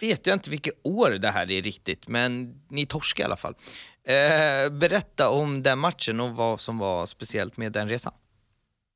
vet 0.01 0.27
jag 0.27 0.35
inte 0.35 0.49
vilket 0.49 0.73
år 0.83 1.09
det 1.09 1.27
här 1.31 1.51
är 1.51 1.61
riktigt, 1.61 2.07
men 2.07 2.55
ni 2.69 2.85
torskade 2.85 3.21
i 3.23 3.25
alla 3.25 3.37
fall. 3.37 3.55
Eh, 4.07 4.69
berätta 4.71 5.29
om 5.29 5.63
den 5.63 5.79
matchen 5.79 6.19
och 6.19 6.31
vad 6.35 6.59
som 6.59 6.77
var 6.77 7.05
speciellt 7.05 7.57
med 7.57 7.71
den 7.71 7.89
resan. 7.89 8.13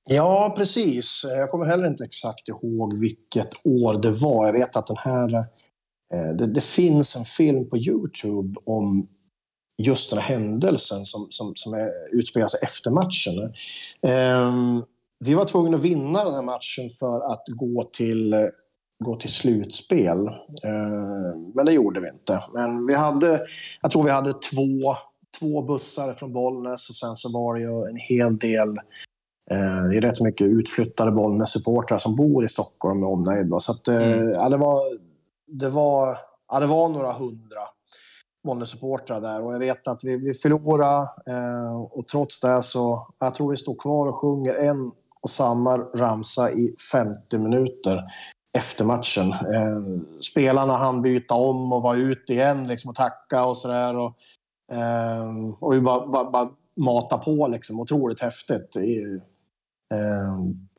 Ja, 0.10 0.54
precis. 0.58 1.26
Jag 1.38 1.52
kommer 1.52 1.66
heller 1.66 1.88
inte 1.88 2.04
exakt 2.04 2.50
ihåg 2.50 3.00
vilket 3.00 3.50
år 3.64 3.94
det 4.02 4.12
var. 4.12 4.46
Jag 4.46 4.54
vet 4.54 4.76
att 4.76 4.88
den 4.88 4.98
här... 5.00 5.36
Eh, 6.14 6.36
det, 6.38 6.46
det 6.46 6.64
finns 6.64 7.16
en 7.16 7.26
film 7.26 7.70
på 7.70 7.78
Youtube 7.78 8.60
om 8.66 9.08
just 9.78 10.10
den 10.10 10.20
här 10.20 10.36
händelsen 10.36 11.06
som, 11.06 11.28
som, 11.30 11.54
som 11.56 11.74
är, 11.74 11.92
utspelar 12.12 12.48
sig 12.48 12.60
efter 12.64 12.92
matchen. 12.92 13.54
Um, 14.02 14.84
vi 15.20 15.34
var 15.34 15.46
tvungna 15.46 15.78
att 15.78 15.84
vinna 15.84 16.24
den 16.24 16.34
här 16.34 16.42
matchen 16.42 16.90
för 17.00 17.22
att 17.22 17.44
gå 17.48 17.84
till, 17.84 18.50
gå 19.04 19.16
till 19.16 19.32
slutspel. 19.32 20.18
Uh, 20.66 21.38
men 21.54 21.66
det 21.66 21.74
gjorde 21.74 22.00
vi 22.00 22.10
inte. 22.10 22.44
Men 22.54 22.88
vi 22.88 22.94
hade, 22.94 23.40
jag 23.82 23.92
tror 23.92 24.04
vi 24.04 24.12
hade 24.12 24.34
två, 24.34 24.96
två 25.40 25.62
bussar 25.62 26.14
från 26.14 26.34
Bollnäs 26.34 26.90
och 26.90 26.96
sen 26.96 27.16
så 27.16 27.32
var 27.32 27.56
det 27.56 27.62
ju 27.62 27.90
en 27.90 27.98
hel 27.98 28.38
del 28.38 28.80
det 29.50 29.98
är 29.98 30.02
rätt 30.02 30.22
mycket 30.22 30.48
utflyttade 30.48 31.12
Bollnäs-supportrar 31.12 31.98
som 31.98 32.16
bor 32.16 32.46
i 32.46 32.48
Stockholm 32.48 33.00
med 33.00 33.10
omnejd. 33.10 33.54
Så 33.60 33.72
att, 33.72 33.88
eh, 33.88 33.96
Mm. 34.14 34.30
ja, 34.30 34.50
det, 34.50 34.58
var, 34.58 34.82
det, 35.48 35.70
var, 35.70 36.18
ja, 36.52 36.60
det 36.60 36.66
var 36.66 36.90
några 36.90 37.12
hundra 37.14 37.60
Bollnäs-supportrar 38.48 39.22
där 39.22 39.44
och 39.44 39.54
jag 39.54 39.60
vet 39.60 39.88
att 39.88 40.04
vi, 40.04 40.18
vi 40.18 40.34
förlorade 40.34 41.08
eh, 41.28 41.82
och 41.82 42.08
trots 42.08 42.40
det 42.40 42.64
så, 42.64 43.08
jag 43.20 43.36
tror 43.36 43.50
vi 43.50 43.58
står 43.58 43.76
kvar 43.76 44.08
och 44.08 44.18
sjunger 44.18 44.54
en 44.54 44.92
och 45.22 45.30
samma 45.30 45.78
ramsa 45.78 46.52
i 46.52 46.76
50 46.92 47.38
minuter 47.38 48.04
efter 48.58 48.86
matchen. 48.86 49.32
Eh, 49.32 50.02
spelarna 50.32 50.78
hann 50.78 51.02
byta 51.02 51.34
om 51.36 51.74
och 51.74 51.82
var 51.82 51.96
ute 51.96 52.34
igen 52.34 52.68
liksom, 52.68 52.90
och 52.90 52.96
tacka 52.96 53.46
och 53.46 53.58
sådär. 53.58 53.98
Och, 53.98 54.14
eh, 54.72 55.54
och 55.60 55.74
vi 55.74 55.82
bara, 55.82 56.08
bara, 56.08 56.32
bara 56.32 56.50
mata 56.80 57.18
på 57.18 57.48
liksom. 57.48 57.80
Otroligt 57.80 58.20
häftigt. 58.20 58.76
I, 58.78 59.04
eh, 59.04 59.22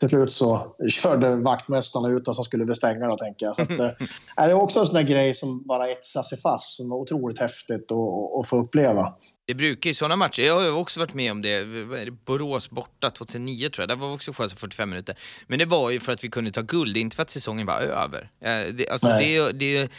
till 0.01 0.09
slut 0.09 0.33
så 0.33 0.77
körde 0.89 1.37
vaktmästarna 1.37 2.09
ut 2.09 2.29
och 2.29 2.37
så 2.37 2.45
skulle 2.45 2.64
vi 2.64 2.75
stänga 2.75 3.07
då, 3.07 3.17
tänker 3.17 3.47
jag. 3.47 3.57
Så 3.57 3.62
att, 3.62 3.71
eh, 3.81 3.91
det 4.37 4.43
är 4.43 4.53
också 4.53 4.81
en 4.81 4.87
sån 4.87 4.95
där 4.95 5.03
grej 5.03 5.35
som 5.35 5.67
bara 5.67 5.89
etsar 5.89 6.23
sig 6.23 6.39
fast, 6.39 6.77
som 6.77 6.91
var 6.91 6.97
otroligt 6.97 7.39
häftigt 7.39 7.93
att, 8.41 8.49
få 8.49 8.59
uppleva. 8.59 9.14
Det 9.47 9.55
brukar 9.55 9.91
ju 9.91 9.95
sådana 9.95 10.17
matcher, 10.17 10.43
jag 10.43 10.61
har 10.61 10.81
också 10.81 11.01
varit 11.01 11.14
med 11.14 11.31
om 11.31 11.43
det, 11.43 11.64
det, 12.05 12.11
Borås 12.11 12.71
borta 12.71 13.11
2009 13.11 13.69
tror 13.69 13.83
jag, 13.83 13.89
där 13.89 13.97
var 13.97 14.12
också 14.12 14.33
chans 14.33 14.55
45 14.55 14.91
minuter. 14.91 15.19
Men 15.47 15.59
det 15.59 15.64
var 15.64 15.91
ju 15.91 16.01
för 16.01 16.12
att 16.12 16.25
vi 16.25 16.29
kunde 16.29 16.51
ta 16.51 16.62
guld, 16.62 16.97
inte 16.97 17.17
för 17.17 17.23
att 17.23 17.31
säsongen 17.31 17.67
var 17.67 17.81
över. 17.81 18.31
Eh, 18.41 18.75
Det, 18.75 18.89
alltså 18.89 19.09
det, 19.09 19.53
det 19.53 19.91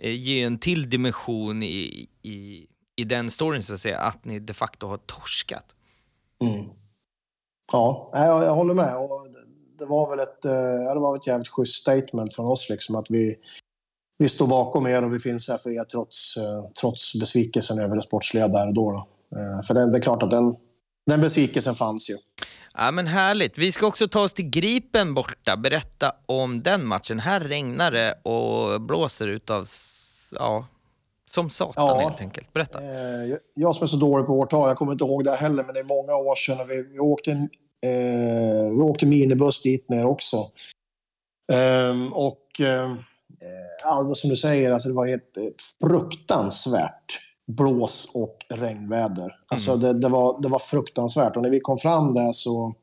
eh, 0.00 0.10
ger 0.10 0.46
en 0.46 0.58
till 0.58 0.90
dimension 0.90 1.62
i, 1.62 2.08
i, 2.22 2.66
i 2.96 3.04
den 3.04 3.30
storyn 3.30 3.62
så 3.62 3.74
att 3.74 3.80
säga, 3.80 3.98
att 3.98 4.24
ni 4.24 4.38
de 4.38 4.54
facto 4.54 4.86
har 4.86 4.96
torskat. 4.96 5.74
Mm. 6.42 6.81
Ja, 7.72 8.10
jag, 8.12 8.44
jag 8.44 8.54
håller 8.54 8.74
med. 8.74 8.96
Och 8.96 9.26
det, 9.78 9.86
var 9.86 10.10
väl 10.10 10.20
ett, 10.20 10.44
eh, 10.44 10.52
ja, 10.52 10.94
det 10.94 11.00
var 11.00 11.16
ett 11.16 11.26
jävligt 11.26 11.48
schysst 11.48 11.74
statement 11.74 12.34
från 12.34 12.46
oss, 12.46 12.68
liksom, 12.70 12.94
att 12.94 13.10
vi, 13.10 13.34
vi 14.18 14.28
står 14.28 14.46
bakom 14.46 14.86
er 14.86 15.04
och 15.04 15.14
vi 15.14 15.18
finns 15.18 15.48
här 15.48 15.58
för 15.58 15.70
er 15.70 15.84
trots, 15.84 16.36
eh, 16.36 16.64
trots 16.80 17.14
besvikelsen 17.20 17.78
över 17.78 17.94
det 17.96 18.02
sportsliga 18.02 18.48
där 18.48 18.66
och 18.66 18.74
då. 18.74 18.90
då. 18.90 19.06
Eh, 19.38 19.62
för 19.62 19.74
det, 19.74 19.90
det 19.90 19.98
är 19.98 20.02
klart 20.02 20.22
att 20.22 20.30
den, 20.30 20.56
den 21.06 21.20
besvikelsen 21.20 21.74
fanns 21.74 22.10
ju. 22.10 22.16
Ja, 22.74 22.90
men 22.90 23.06
härligt. 23.06 23.58
Vi 23.58 23.72
ska 23.72 23.86
också 23.86 24.08
ta 24.08 24.24
oss 24.24 24.32
till 24.32 24.50
Gripen 24.50 25.14
borta. 25.14 25.56
Berätta 25.56 26.12
om 26.26 26.62
den 26.62 26.86
matchen. 26.86 27.18
Här 27.18 27.40
regnar 27.40 27.90
det 27.90 28.12
och 28.12 28.80
blåser 28.80 29.28
utav, 29.28 29.66
ja, 30.32 30.66
som 31.34 31.50
satan 31.50 31.86
Ja. 31.86 31.98
helt 31.98 32.20
enkelt. 32.20 32.52
Berätta. 32.52 32.82
Eh, 32.82 33.36
jag 33.54 33.76
som 33.76 33.84
är 33.84 33.86
så 33.86 33.96
dålig 33.96 34.26
på 34.26 34.32
årtal, 34.32 34.68
jag 34.68 34.76
kommer 34.76 34.92
inte 34.92 35.04
ihåg 35.04 35.24
det 35.24 35.34
heller, 35.34 35.64
men 35.64 35.74
det 35.74 35.80
är 35.80 35.84
många 35.84 36.16
år 36.16 36.34
sedan. 36.34 36.60
Och 36.60 36.70
vi, 36.70 36.88
vi, 36.92 36.98
åkte 36.98 37.30
eh, 37.30 38.68
vi 38.70 38.80
åkte 38.82 39.06
minibuss 39.06 39.62
dit 39.62 39.88
ner 39.88 40.04
också. 40.06 40.50
Ehm, 41.52 42.12
och 42.12 42.60
eh, 42.60 42.94
ja, 43.82 44.14
som 44.14 44.30
du 44.30 44.36
säger, 44.36 44.72
alltså 44.72 44.88
det 44.88 44.94
var 44.94 45.14
ett, 45.14 45.36
ett 45.36 45.62
fruktansvärt 45.80 47.20
blås 47.46 48.12
och 48.14 48.36
regnväder. 48.50 49.36
Alltså 49.52 49.76
det, 49.76 49.92
det, 49.92 50.08
var, 50.08 50.42
det 50.42 50.48
var 50.48 50.58
fruktansvärt. 50.58 51.36
Och 51.36 51.42
när 51.42 51.50
vi 51.50 51.60
kom 51.60 51.78
fram 51.78 52.14
där 52.14 52.32
så, 52.32 52.74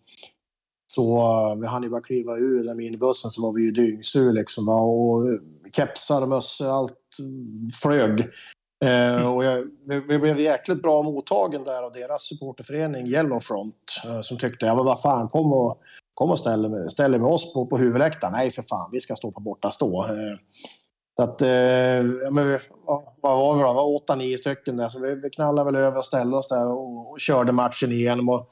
så 0.94 1.20
eh, 1.20 1.56
vi 1.56 1.68
hann 1.68 1.84
ju 1.84 1.90
bara 1.90 2.02
kliva 2.02 2.36
ur 2.38 2.64
den 2.64 2.78
minibussen 2.78 3.32
så 3.32 3.42
var 3.42 3.52
vi 3.52 3.62
ju 3.62 3.72
dyngsur 3.72 4.34
liksom. 4.34 4.70
Och 4.70 5.24
kepsar, 5.72 6.26
mössor, 6.26 6.68
allt 6.68 6.99
flög. 7.82 8.20
Eh, 8.86 9.34
och 9.34 9.44
jag, 9.44 9.64
vi, 9.88 10.00
vi 10.00 10.20
blev 10.20 10.40
jäkligt 10.40 10.82
bra 10.82 11.04
mottagen 11.04 11.64
där 11.64 11.84
av 11.84 11.92
deras 11.92 12.22
supporterförening 12.22 13.08
Yellowfront 13.08 13.76
eh, 14.06 14.22
som 14.22 14.38
tyckte, 14.38 14.66
ja 14.66 14.76
men 14.76 14.86
vad 14.86 15.02
fan, 15.02 15.28
kom 15.28 15.54
och, 15.54 15.78
kom 16.14 16.32
och 16.32 16.40
ställ, 16.40 16.70
med- 16.70 16.92
ställ 16.92 17.12
med 17.12 17.24
oss 17.30 17.54
på, 17.54 17.66
på 17.66 17.78
huvudläktaren. 17.78 18.34
Nej 18.34 18.52
för 18.52 18.62
fan, 18.62 18.90
vi 18.92 19.02
ska 19.02 19.16
stå 19.16 19.32
på 19.32 19.40
borta 19.40 19.72
stå. 19.72 20.04
Eh, 20.06 20.38
så 21.16 21.24
att, 21.24 21.42
ja, 22.24 22.32
men 22.32 22.48
vi, 22.48 22.58
vad 22.86 23.04
vad 23.22 23.38
var 23.38 23.56
vi 23.56 23.62
då? 23.62 23.68
Det 23.68 23.74
var 23.74 23.96
åtta, 23.96 24.16
nio 24.16 24.38
stycken 24.38 24.78
där. 24.78 24.90
Så 24.90 25.00
vi, 25.00 25.16
vi 25.16 25.30
knallade 25.30 25.72
väl 25.72 25.82
över 25.82 25.98
och 25.98 26.06
ställde 26.06 26.38
oss 26.38 26.48
där 26.48 26.68
och, 26.72 27.12
och 27.12 27.20
körde 27.20 27.52
matchen 27.52 27.92
igenom. 27.92 28.30
Och 28.30 28.48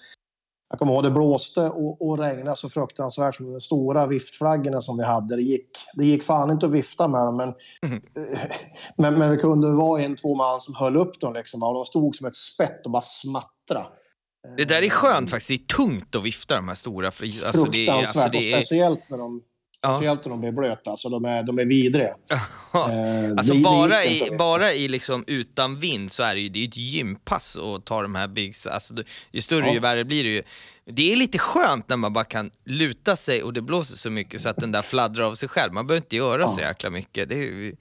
jag 0.70 0.80
kommer 0.80 0.94
ihåg 0.94 1.04
det 1.04 1.12
blåste 1.12 1.62
och, 1.62 2.08
och 2.08 2.20
regnade 2.20 2.58
så 2.58 2.70
fruktansvärt. 2.70 3.36
Så 3.36 3.44
de 3.44 3.60
stora 3.62 4.08
viftflaggorna 4.08 4.82
som 4.82 4.98
vi 4.98 5.04
hade, 5.04 5.36
det 5.36 5.42
gick, 5.42 5.70
det 5.94 6.06
gick 6.06 6.24
fan 6.24 6.52
inte 6.52 6.66
att 6.66 6.72
vifta 6.72 7.08
med 7.08 7.22
dem. 7.22 7.38
Men, 7.38 7.54
men, 8.98 9.20
men 9.20 9.32
vi 9.32 9.38
kunde 9.38 9.72
vara 9.72 10.02
en, 10.02 10.16
två 10.16 10.36
man 10.36 10.62
som 10.62 10.76
höll 10.76 10.98
upp 10.98 11.20
dem. 11.20 11.34
Liksom, 11.34 11.64
och 11.64 11.74
de 11.74 11.86
stod 11.86 12.16
som 12.16 12.28
ett 12.28 12.36
spett 12.36 12.86
och 12.86 12.92
bara 12.92 13.02
smattra. 13.02 13.86
Det 14.58 14.66
där 14.66 14.82
är 14.84 14.90
skönt 14.90 15.30
faktiskt. 15.30 15.48
Det 15.48 15.74
är 15.74 15.76
tungt 15.78 16.16
att 16.16 16.24
vifta 16.24 16.56
de 16.56 16.68
här 16.68 16.76
stora. 16.76 17.12
För, 17.12 17.26
alltså, 17.26 17.52
det, 17.52 17.60
är- 17.60 17.64
Fruktansvärt. 17.86 18.26
alltså, 18.26 18.30
det 18.30 18.38
Och 18.38 18.44
är, 18.44 18.56
speciellt 18.56 19.10
när 19.10 19.18
de, 19.18 19.42
Ja. 19.82 19.94
speciellt 19.94 20.26
när 20.26 20.30
de 20.30 20.40
blir 20.40 20.52
blöta. 20.52 20.90
Alltså, 20.92 21.10
de, 21.10 21.26
är, 21.26 21.44
de 21.44 21.60
är 21.60 21.66
vidriga. 21.66 22.16
Eh, 22.74 23.32
Alltså 23.38 23.54
det- 23.54 23.60
det 23.60 23.64
bara 23.64 24.04
inte 24.04 24.34
i, 24.34 24.38
bara 24.38 24.74
i 24.74 24.88
liksom 24.88 25.24
utan 25.28 25.80
vind 25.80 26.12
så 26.12 26.24
är 26.24 26.36
det 26.36 26.42
ju 26.42 26.50
det 26.50 26.64
är 26.64 26.68
ett 26.68 26.78
gympass 26.78 27.58
att 27.58 27.86
ta 27.86 28.02
de 28.02 28.16
här 28.16 28.28
bigs, 28.28 28.68
alltså 28.68 28.94
det- 28.94 29.04
ju 29.32 29.42
större 29.42 29.66
Ja. 29.66 29.74
ju 29.74 29.80
värre 29.80 30.06
blir 30.06 30.24
det 30.24 30.30
ju. 30.30 30.44
Det 30.86 31.14
är 31.14 31.16
lite 31.16 31.38
skönt 31.38 31.90
när 31.90 31.98
man 31.98 32.14
bara 32.14 32.24
kan 32.24 32.52
luta 32.66 33.16
sig 33.16 33.44
och 33.44 33.54
det 33.54 33.62
blåser 33.62 33.96
så 33.96 34.10
mycket 34.10 34.42
så 34.42 34.50
att 34.50 34.58
den 34.58 34.72
där 34.72 34.82
fladdrar 34.82 35.24
av 35.24 35.36
sig 35.36 35.50
själv. 35.50 35.74
Man 35.74 35.88
behöver 35.88 36.06
inte 36.06 36.16
göra 36.16 36.50
så 36.50 36.60
jäkla 36.62 36.90
mycket. 36.90 37.30
Det 37.30 37.36
är, 37.36 37.74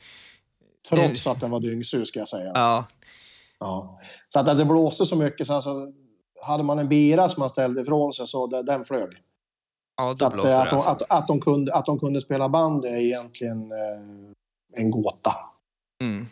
Trots 0.88 1.26
att 1.26 1.40
den 1.40 1.50
var 1.50 1.60
dyngsur 1.60 2.04
ska 2.04 2.18
jag 2.18 2.28
säga. 2.28 2.50
ja. 2.54 2.84
Ja. 3.60 4.00
Så 4.28 4.38
att, 4.38 4.48
att 4.48 4.58
det 4.58 4.64
blåste 4.64 5.06
så 5.06 5.16
mycket 5.16 5.46
så 5.46 5.52
alltså, 5.54 5.86
hade 6.46 6.62
man 6.62 6.78
en 6.78 6.88
bira 6.88 7.28
som 7.28 7.40
man 7.40 7.50
ställde 7.50 7.80
ifrån 7.82 8.12
sig 8.12 8.26
så 8.26 8.46
det, 8.46 8.62
den 8.62 8.84
flög. 8.84 9.08
Ja, 9.96 10.14
Så 10.16 10.26
att, 10.26 10.44
eh, 10.44 10.60
att, 10.60 10.70
de, 10.70 10.76
att, 10.76 11.02
att, 11.10 11.28
de 11.28 11.40
kunde, 11.40 11.74
att 11.74 11.86
de 11.86 11.98
kunde 11.98 12.20
spela 12.20 12.48
band 12.48 12.84
är 12.84 12.96
egentligen 12.96 13.72
eh, 13.72 14.80
en 14.80 14.90
gåta. 14.90 15.32
Mm. 16.02 16.26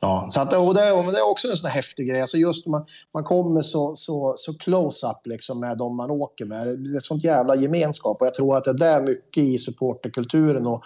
Ja, 0.00 0.28
så 0.30 0.40
att, 0.40 0.52
och 0.52 0.74
det, 0.74 0.92
och 0.92 1.12
det 1.12 1.18
är 1.18 1.30
också 1.30 1.48
en 1.48 1.56
sån 1.56 1.70
häftig 1.70 2.08
grej. 2.08 2.20
Alltså 2.20 2.36
just 2.36 2.66
man, 2.66 2.86
man 3.14 3.24
kommer 3.24 3.62
så, 3.62 3.94
så, 3.94 4.34
så 4.36 4.54
close-up 4.54 5.26
liksom 5.26 5.60
med 5.60 5.78
de 5.78 5.96
man 5.96 6.10
åker 6.10 6.46
med. 6.46 6.66
Det 6.66 6.96
är 6.96 7.00
sånt 7.00 7.24
jävla 7.24 7.56
gemenskap 7.56 8.20
och 8.20 8.26
jag 8.26 8.34
tror 8.34 8.56
att 8.56 8.78
det 8.78 8.86
är 8.86 9.00
mycket 9.00 9.44
i 9.44 9.58
supporterkulturen 9.58 10.66
och, 10.66 10.82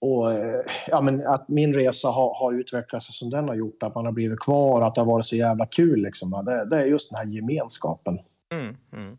och 0.00 0.32
eh, 0.32 0.60
ja, 0.86 1.00
men 1.00 1.26
att 1.26 1.48
min 1.48 1.74
resa 1.74 2.08
har, 2.08 2.34
har 2.34 2.52
utvecklat 2.52 3.02
sig 3.02 3.14
som 3.14 3.30
den 3.30 3.48
har 3.48 3.54
gjort. 3.54 3.82
Att 3.82 3.94
man 3.94 4.04
har 4.04 4.12
blivit 4.12 4.40
kvar 4.40 4.80
och 4.80 4.86
att 4.86 4.94
det 4.94 5.00
har 5.00 5.06
varit 5.06 5.26
så 5.26 5.36
jävla 5.36 5.66
kul. 5.66 6.02
Liksom. 6.02 6.30
Det, 6.46 6.70
det 6.70 6.76
är 6.76 6.86
just 6.86 7.10
den 7.10 7.18
här 7.18 7.34
gemenskapen. 7.34 8.18
Mm. 8.54 8.76
Mm. 8.92 9.18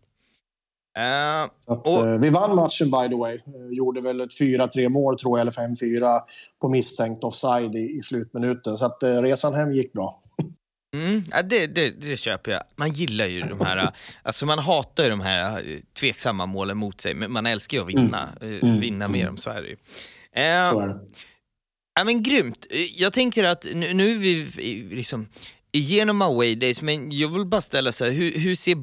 Eh, 1.00 1.41
att, 1.43 1.88
Och- 1.88 2.08
eh, 2.08 2.20
vi 2.20 2.30
vann 2.30 2.56
matchen 2.56 2.91
by 2.91 3.10
the 3.10 3.16
way. 3.16 3.36
Eh, 3.36 3.78
Gjorde 3.78 4.02
väl 4.02 4.22
ett 4.22 4.38
4-3 4.39 4.89
mål 4.89 5.18
tror 5.20 5.38
jag, 5.39 5.41
eller 5.41 5.52
5-4 5.52 6.20
på 6.62 6.70
misstänkt 6.70 7.24
offside 7.24 7.76
i, 7.76 7.80
i 7.97 8.02
slutminuten. 8.02 8.78
Så 8.78 8.86
att 8.86 8.97
resan 9.04 9.54
hem 9.54 9.74
gick 9.74 9.93
bra. 9.93 10.22
Mm, 10.95 11.24
ja, 11.32 11.41
det, 11.41 11.68
det, 11.68 11.89
det 11.89 12.18
köper 12.18 12.52
jag. 12.52 12.64
Man 12.76 12.89
gillar 12.89 13.26
ju 13.26 13.39
de 13.41 13.66
här, 13.66 13.91
alltså 14.24 14.45
man 14.45 14.60
hatar 14.60 15.04
ju 15.04 15.10
de 15.10 15.22
här 15.22 15.80
tveksamma 16.00 16.45
målen 16.45 16.78
mot 16.78 17.02
sig, 17.02 17.14
men 17.14 17.32
man 17.32 17.45
älskar 17.45 17.78
ju 17.78 17.84
att 17.84 17.89
vinna, 17.89 18.30
eh, 18.41 18.80
vinna 18.82 19.08
med 19.08 19.26
dem, 19.26 19.38
så 19.38 19.50
är 19.50 19.62
det 19.62 19.68
ju. 19.68 19.74
Eh, 20.34 20.72
Så 20.72 20.80
är 20.80 20.88
det. 20.88 21.00
Ja 22.00 22.04
men 22.04 22.24
grymt. 22.24 22.66
Jag 22.95 23.14
tänker 23.14 23.43
att 23.43 23.68
nu, 23.74 23.93
nu 23.93 24.12
är 24.12 24.16
vi 24.16 24.45
liksom 24.95 25.28
igenom 25.72 26.22
away 26.22 26.56
days, 26.56 26.82
men 26.82 27.12
jag 27.12 27.30
vill 27.34 27.45
bara 27.45 27.62
ställa 27.62 27.91
så 27.91 28.06
här, 28.06 28.12
hur, 28.12 28.32
hur 28.39 28.56
ser 28.56 28.76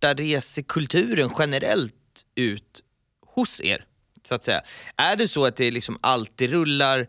bortaresekulturen 0.00 1.30
generellt 1.38 1.94
ut 2.34 2.82
hos 3.26 3.60
er? 3.60 3.84
Så 4.28 4.34
att 4.34 4.44
säga. 4.44 4.62
Är 4.96 5.16
det 5.16 5.28
så 5.28 5.44
att 5.44 5.56
det 5.56 5.70
liksom 5.70 5.98
alltid 6.00 6.50
rullar 6.50 7.08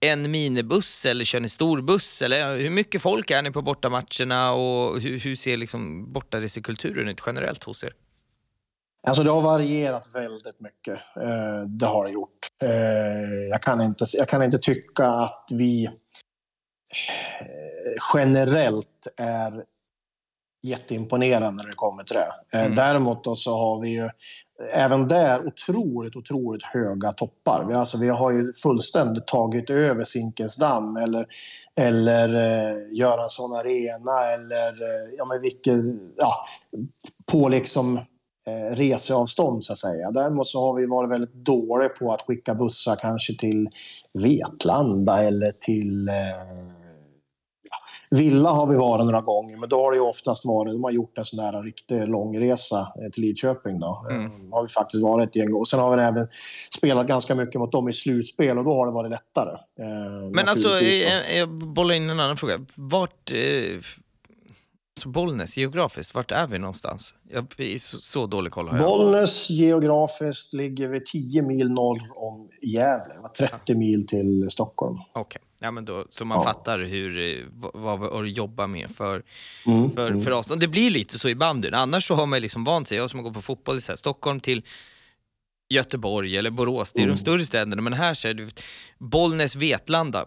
en 0.00 0.30
minibuss 0.30 1.06
eller 1.06 1.24
kör 1.24 1.40
ni 1.40 1.48
storbuss? 1.48 2.22
Eller 2.22 2.56
hur 2.56 2.70
mycket 2.70 3.02
folk 3.02 3.30
är 3.30 3.42
ni 3.42 3.50
på 3.50 3.62
bortamatcherna 3.62 4.52
och 4.52 5.00
hur, 5.00 5.18
hur 5.18 5.36
ser 5.36 5.56
liksom 5.56 6.12
bortaresekulturen 6.12 7.08
ut 7.08 7.22
generellt 7.26 7.64
hos 7.64 7.84
er? 7.84 7.92
Alltså 9.06 9.22
det 9.22 9.30
har 9.30 9.42
varierat 9.42 10.14
väldigt 10.14 10.60
mycket. 10.60 10.98
Eh, 11.16 11.62
det 11.66 11.86
har 11.86 12.04
det 12.04 12.10
gjort. 12.10 12.38
Eh, 12.62 13.48
jag, 13.50 13.62
kan 13.62 13.80
inte, 13.80 14.04
jag 14.12 14.28
kan 14.28 14.42
inte 14.42 14.58
tycka 14.58 15.06
att 15.06 15.48
vi 15.50 15.84
eh, 15.84 15.92
generellt 18.14 19.06
är 19.16 19.64
jätteimponerande 20.62 21.62
när 21.62 21.70
det 21.70 21.76
kommer 21.76 22.04
till 22.04 22.16
det. 22.16 22.58
Eh, 22.58 22.64
Mm. 22.64 22.74
Däremot 22.74 23.24
då 23.24 23.36
så 23.36 23.56
har 23.56 23.80
vi 23.80 23.88
ju 23.88 24.08
även 24.72 25.08
där 25.08 25.46
otroligt, 25.46 26.16
otroligt 26.16 26.62
höga 26.62 27.12
toppar. 27.12 27.64
Vi, 27.68 27.74
alltså, 27.74 27.98
vi 27.98 28.08
har 28.08 28.30
ju 28.30 28.52
fullständigt 28.52 29.26
tagit 29.26 29.70
över 29.70 30.04
Zinkensdamm 30.04 30.96
eller, 30.96 31.26
eller 31.80 32.34
eh, 32.34 32.96
Göransson 32.98 33.52
Arena 33.56 34.34
eller 34.34 34.82
eh, 34.82 35.14
ja, 35.18 35.24
men 35.24 35.40
vilket, 35.40 35.76
ja, 36.16 36.46
på 37.26 37.48
liksom 37.48 37.96
eh, 38.46 38.76
reseavstånd 38.76 39.64
så 39.64 39.72
att 39.72 39.78
säga. 39.78 40.10
Däremot 40.10 40.46
så 40.46 40.60
har 40.60 40.74
vi 40.74 40.86
varit 40.86 41.10
väldigt 41.10 41.34
dåliga 41.34 41.88
på 41.88 42.12
att 42.12 42.22
skicka 42.22 42.54
bussar 42.54 42.96
kanske 42.96 43.36
till 43.36 43.68
Vetlanda 44.12 45.22
eller 45.22 45.52
till 45.52 46.08
eh, 46.08 46.14
Villa 48.10 48.50
har 48.50 48.66
vi 48.66 48.76
varit 48.76 49.04
några 49.04 49.20
gånger, 49.20 49.56
men 49.56 49.68
då 49.68 49.84
har 49.84 49.90
det 49.90 49.96
ju 49.96 50.02
oftast 50.02 50.44
varit, 50.44 50.72
de 50.72 50.84
har 50.84 50.90
gjort 50.90 51.18
en 51.18 51.24
sån 51.24 51.36
där 51.36 51.62
riktig 51.62 52.08
långresa 52.08 52.80
eh, 52.80 53.10
till 53.12 53.22
Lidköping 53.22 53.80
då. 53.80 54.06
Mm. 54.10 54.24
Eh, 54.24 54.30
har 54.52 54.62
vi 54.62 54.68
faktiskt 54.68 55.02
varit 55.02 55.28
ett 55.28 55.36
gäng 55.36 55.50
gånger. 55.50 55.64
Sen 55.64 55.80
har 55.80 55.96
vi 55.96 56.02
även 56.02 56.28
spelat 56.76 57.06
ganska 57.06 57.34
mycket 57.34 57.60
mot 57.60 57.72
dem 57.72 57.88
i 57.88 57.92
slutspel 57.92 58.58
och 58.58 58.64
då 58.64 58.74
har 58.74 58.86
det 58.86 58.92
varit 58.92 59.10
lättare. 59.10 59.52
Eh, 59.52 60.30
Men 60.32 60.48
alltså, 60.48 60.68
naturligtvis 60.68 61.04
då. 61.04 61.10
jag, 61.10 61.36
jag 61.38 61.48
bollar 61.48 61.94
in 61.94 62.10
en 62.10 62.20
annan 62.20 62.36
fråga. 62.36 62.58
Vart, 62.74 63.30
eh, 63.30 63.80
så 65.00 65.08
Bollnäs 65.08 65.56
geografiskt, 65.56 66.14
vart 66.14 66.32
är 66.32 66.46
vi 66.46 66.58
någonstans? 66.58 67.14
Jag, 67.30 67.46
så, 67.80 67.98
så 67.98 68.26
dålig 68.26 68.52
koll 68.52 68.68
har 68.68 68.78
jag. 68.78 68.86
Bollnäs 68.86 69.50
geografiskt 69.50 70.52
ligger 70.52 70.88
vi 70.88 71.00
10 71.00 71.42
mil 71.42 71.70
norr 71.70 72.02
om 72.14 72.48
Gävle, 72.62 73.14
va? 73.22 73.30
30 73.38 73.74
mil 73.74 74.06
till 74.06 74.50
Stockholm. 74.50 74.98
Okej, 75.12 75.42
ja, 75.58 75.70
men 75.70 75.84
då, 75.84 76.06
så 76.10 76.24
man 76.24 76.38
Ja. 76.38 76.44
fattar 76.44 76.78
hur, 76.78 77.18
eh, 77.38 77.44
vad, 77.52 77.70
vad 77.74 77.98
vad 77.98 78.24
du 78.24 78.28
jobbar 78.30 78.66
med 78.66 78.90
för, 78.90 79.22
Mm, 79.66 79.90
för, 79.94 80.10
mm. 80.10 80.22
för 80.24 80.30
avstånd. 80.30 80.60
Det 80.60 80.68
blir 80.68 80.90
lite 80.90 81.18
så 81.18 81.28
i 81.28 81.34
bandyn, 81.34 81.74
annars 81.74 82.06
så 82.06 82.14
har 82.14 82.26
man 82.26 82.40
liksom 82.42 82.64
vant 82.64 82.88
sig, 82.88 82.96
jag 82.98 83.10
som 83.10 83.18
har 83.18 83.24
gått 83.24 83.34
på 83.34 83.42
fotboll 83.42 83.78
i 83.78 83.80
Stockholm 83.80 84.40
till 84.40 84.62
Göteborg 85.70 86.36
eller 86.36 86.50
Borås, 86.50 86.92
det 86.92 87.00
är 87.00 87.02
Mm. 87.02 87.14
de 87.16 87.20
större 87.20 87.46
städerna, 87.46 87.82
men 87.82 87.92
här 87.92 88.14
så 88.14 88.28
är 88.28 88.34
det 88.34 88.60
Bollnäs, 88.98 89.56
Vetlanda, 89.56 90.26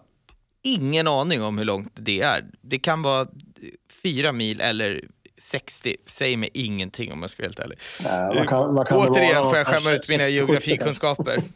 ingen 0.62 1.08
aning 1.08 1.42
om 1.42 1.58
hur 1.58 1.64
långt 1.64 1.92
det 1.94 2.20
är. 2.20 2.44
Det 2.60 2.78
kan 2.78 3.02
vara 3.02 3.28
fyra 4.02 4.32
mil 4.32 4.60
eller 4.60 5.04
60, 5.38 5.96
säger 6.06 6.36
mig 6.36 6.50
ingenting 6.54 7.12
om 7.12 7.20
jag 7.22 7.30
ska 7.30 7.42
vara 7.42 7.48
helt 7.48 7.58
ärlig. 7.58 7.78
Nej, 8.04 8.36
vad 8.38 8.48
kan, 8.48 8.74
vad 8.74 8.88
kan 8.88 8.98
Återigen 8.98 9.42
får 9.42 9.56
jag 9.56 9.66
skämma 9.66 9.96
ut 9.96 10.08
mina 10.08 10.22
60-70 10.24 10.30
geografikunskaper. 10.32 11.42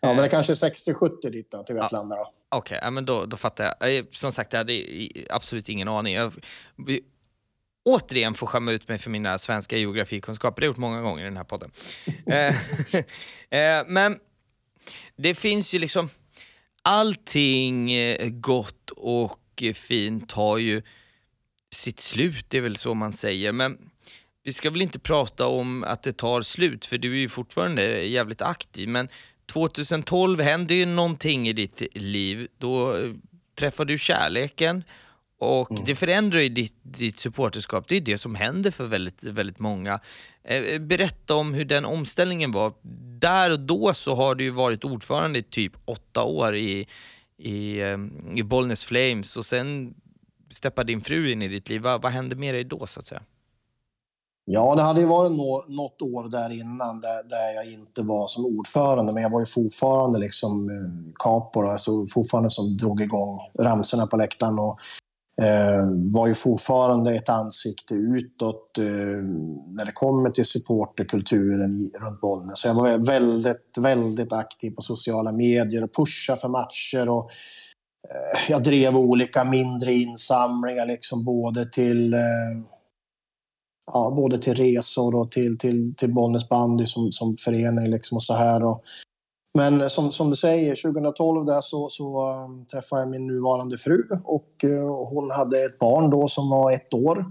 Ja, 0.00 0.12
men 0.14 0.22
det 0.22 0.28
kanske 0.28 0.52
är 0.52 0.70
60-70 0.70 1.30
dit 1.30 1.50
då, 1.50 1.62
till 1.62 1.74
Vetlanda 1.74 2.16
då. 2.16 2.32
Okej, 2.48 2.78
ja, 2.82 2.90
men 2.90 3.04
då, 3.04 3.26
då 3.26 3.36
fattar 3.36 3.74
jag. 3.80 3.96
Eh, 3.96 4.04
Som 4.12 4.32
sagt, 4.32 4.52
jag 4.52 4.58
hade 4.58 4.82
absolut 5.30 5.68
ingen 5.68 5.88
aning. 5.88 6.14
Jag, 6.14 6.32
vi, 6.86 7.00
återigen 7.84 8.34
får 8.34 8.46
skämma 8.46 8.72
ut 8.72 8.88
mig 8.88 8.98
för 8.98 9.10
mina 9.10 9.38
svenska 9.38 9.76
geografikunskaper. 9.76 10.60
Det 10.60 10.66
har 10.66 10.68
jag 10.68 10.70
gjort 10.70 10.80
många 10.80 11.00
gånger 11.00 11.22
i 11.22 11.24
den 11.24 11.36
här 11.36 11.44
podden. 11.44 11.70
Eh, 12.26 12.54
eh, 13.80 13.84
men 13.86 14.18
det 15.16 15.34
finns 15.34 15.74
ju 15.74 15.78
liksom, 15.78 16.08
allting 16.82 17.92
eh, 17.92 18.28
gott 18.28 18.90
och 18.90 19.62
eh, 19.62 19.74
fint 19.74 20.32
har 20.32 20.58
ju 20.58 20.82
sitt 21.74 22.00
slut, 22.00 22.46
det 22.48 22.58
är 22.58 22.62
väl 22.62 22.76
så 22.76 22.94
man 22.94 23.12
säger. 23.12 23.52
Men 23.52 23.90
vi 24.42 24.52
ska 24.52 24.70
väl 24.70 24.82
inte 24.82 24.98
prata 24.98 25.46
om 25.46 25.84
att 25.84 26.02
det 26.02 26.12
tar 26.12 26.42
slut, 26.42 26.84
för 26.84 26.98
du 26.98 27.12
är 27.12 27.18
ju 27.18 27.28
fortfarande 27.28 28.04
jävligt 28.04 28.42
aktiv, 28.42 28.88
men 28.88 29.08
2012 29.52 30.40
hände 30.40 30.74
ju 30.74 30.86
någonting 30.86 31.48
i 31.48 31.52
ditt 31.52 31.82
liv. 31.94 32.48
Då 32.58 32.96
eh, 32.96 33.12
träffade 33.58 33.92
du 33.92 33.98
kärleken 33.98 34.84
och 35.40 35.70
mm. 35.70 35.84
det 35.86 35.94
förändrar 35.94 36.40
ju 36.40 36.48
ditt, 36.48 36.74
ditt 36.82 37.18
supporterskap. 37.18 37.88
Det 37.88 37.96
är 37.96 38.00
det 38.00 38.18
som 38.18 38.34
händer 38.34 38.70
för 38.70 38.86
väldigt, 38.86 39.22
väldigt 39.22 39.58
många. 39.58 40.00
Eh, 40.44 40.78
berätta 40.78 41.34
om 41.34 41.54
hur 41.54 41.64
den 41.64 41.84
omställningen 41.84 42.52
var. 42.52 42.72
Där 43.18 43.50
och 43.50 43.60
då 43.60 43.94
så 43.94 44.14
har 44.14 44.34
du 44.34 44.44
ju 44.44 44.50
varit 44.50 44.84
ordförande 44.84 45.38
i 45.38 45.42
typ 45.42 45.72
åtta 45.84 46.22
år 46.22 46.56
i, 46.56 46.86
i, 47.38 47.80
eh, 47.80 47.98
i 48.34 48.42
Bollnäs 48.42 48.84
Flames 48.84 49.36
och 49.36 49.46
sen 49.46 49.94
steppade 50.50 50.92
din 50.92 51.00
fru 51.00 51.32
in 51.32 51.42
i 51.42 51.48
ditt 51.48 51.68
liv. 51.68 51.80
Vad, 51.80 52.02
vad 52.02 52.12
hände 52.12 52.36
med 52.36 52.54
dig 52.54 52.64
då 52.64 52.86
så 52.86 53.00
att 53.00 53.06
säga? 53.06 53.22
Ja, 54.52 54.74
det 54.74 54.82
hade 54.82 55.00
ju 55.00 55.06
varit 55.06 55.32
nå 55.32 55.64
något 55.68 56.02
år 56.02 56.28
där 56.28 56.52
innan 56.60 57.00
där, 57.00 57.28
där, 57.28 57.54
jag 57.54 57.72
inte 57.72 58.02
var 58.02 58.26
som 58.26 58.44
ordförande, 58.44 59.12
men 59.12 59.22
jag 59.22 59.30
var 59.30 59.40
ju 59.40 59.46
fortfarande 59.46 60.18
liksom 60.18 60.68
kapor, 61.18 61.62
capo, 61.62 61.72
alltså 61.72 62.06
fortfarande 62.06 62.50
som 62.50 62.76
drog 62.76 63.00
igång 63.00 63.38
ramsorna 63.58 64.06
på 64.06 64.16
läktaren 64.16 64.58
och 64.58 64.78
eh, 65.44 65.86
var 66.12 66.26
ju 66.26 66.34
fortfarande 66.34 67.14
ett 67.14 67.28
ansikte 67.28 67.94
utåt 67.94 68.78
eh, 68.78 68.84
när 69.66 69.84
det 69.84 69.92
kommer 69.92 70.30
till 70.30 70.46
supporterkulturen 70.46 71.90
runt 72.00 72.20
Bollnäs. 72.20 72.60
Så 72.60 72.68
jag 72.68 72.74
var 72.74 73.06
väldigt, 73.06 73.78
väldigt 73.80 74.32
aktiv 74.32 74.70
på 74.70 74.82
sociala 74.82 75.32
medier 75.32 75.84
och 75.84 75.94
pushade 75.94 76.40
för 76.40 76.48
matcher 76.48 77.08
och 77.08 77.30
eh, 78.08 78.50
jag 78.50 78.62
drev 78.62 78.96
olika 78.96 79.44
mindre 79.44 79.92
insamlingar 79.92 80.86
liksom 80.86 81.24
både 81.24 81.66
till 81.66 82.14
eh, 82.14 82.20
ja, 83.92 84.12
både 84.16 84.38
till 84.38 84.54
resor 84.54 85.16
och 85.16 85.30
till, 85.30 85.58
till, 85.58 85.94
till 85.96 86.14
Bollnäs 86.14 86.48
bandy 86.48 86.86
som, 86.86 87.12
som 87.12 87.36
förening. 87.36 87.90
Liksom 87.90 88.16
och 88.16 88.22
så 88.22 88.34
här. 88.34 88.64
Och, 88.64 88.82
men 89.58 89.90
som, 89.90 90.10
som 90.10 90.30
du 90.30 90.36
säger, 90.36 90.74
2012 90.82 91.44
där 91.44 91.60
så, 91.60 91.88
så 91.88 92.30
um, 92.44 92.66
träffade 92.66 93.02
jag 93.02 93.10
min 93.10 93.26
nuvarande 93.26 93.78
fru 93.78 94.02
och 94.24 94.64
uh, 94.64 95.08
hon 95.08 95.30
hade 95.30 95.64
ett 95.64 95.78
barn 95.78 96.10
då 96.10 96.28
som 96.28 96.50
var 96.50 96.72
ett 96.72 96.94
år. 96.94 97.24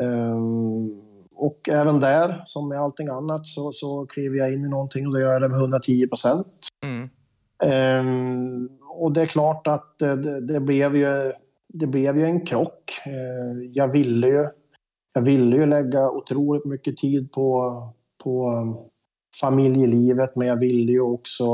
Um, 0.00 1.02
och 1.34 1.68
även 1.68 2.00
där, 2.00 2.42
som 2.44 2.68
med 2.68 2.80
allting 2.80 3.08
annat, 3.08 3.46
så, 3.46 3.72
så 3.72 4.06
kliver 4.06 4.38
jag 4.38 4.54
in 4.54 4.64
i 4.64 4.68
någonting 4.68 5.06
och 5.06 5.14
det 5.14 5.20
gör 5.20 5.32
jag 5.32 5.42
det 5.42 5.48
med 5.48 5.60
110 5.60 6.06
procent. 6.06 6.46
Mm. 6.84 7.08
Um, 8.06 8.68
och 8.90 9.12
det 9.12 9.22
är 9.22 9.26
klart 9.26 9.66
att 9.66 9.98
det, 9.98 10.46
det, 10.46 10.60
blev 10.60 10.96
ju, 10.96 11.32
det 11.68 11.86
blev 11.86 12.18
ju 12.18 12.24
en 12.24 12.46
krock. 12.46 12.92
Uh, 13.06 13.70
jag 13.72 13.92
ville 13.92 14.26
ju 14.26 14.44
jag 15.20 15.24
ville 15.24 15.56
ju 15.56 15.66
lägga 15.66 16.10
otroligt 16.10 16.64
mycket 16.64 16.96
tid 16.96 17.32
på, 17.32 17.72
på 18.24 18.50
um, 18.50 18.76
familjelivet, 19.40 20.36
men 20.36 20.48
jag 20.48 20.56
ville 20.56 20.92
ju 20.92 21.00
också... 21.00 21.44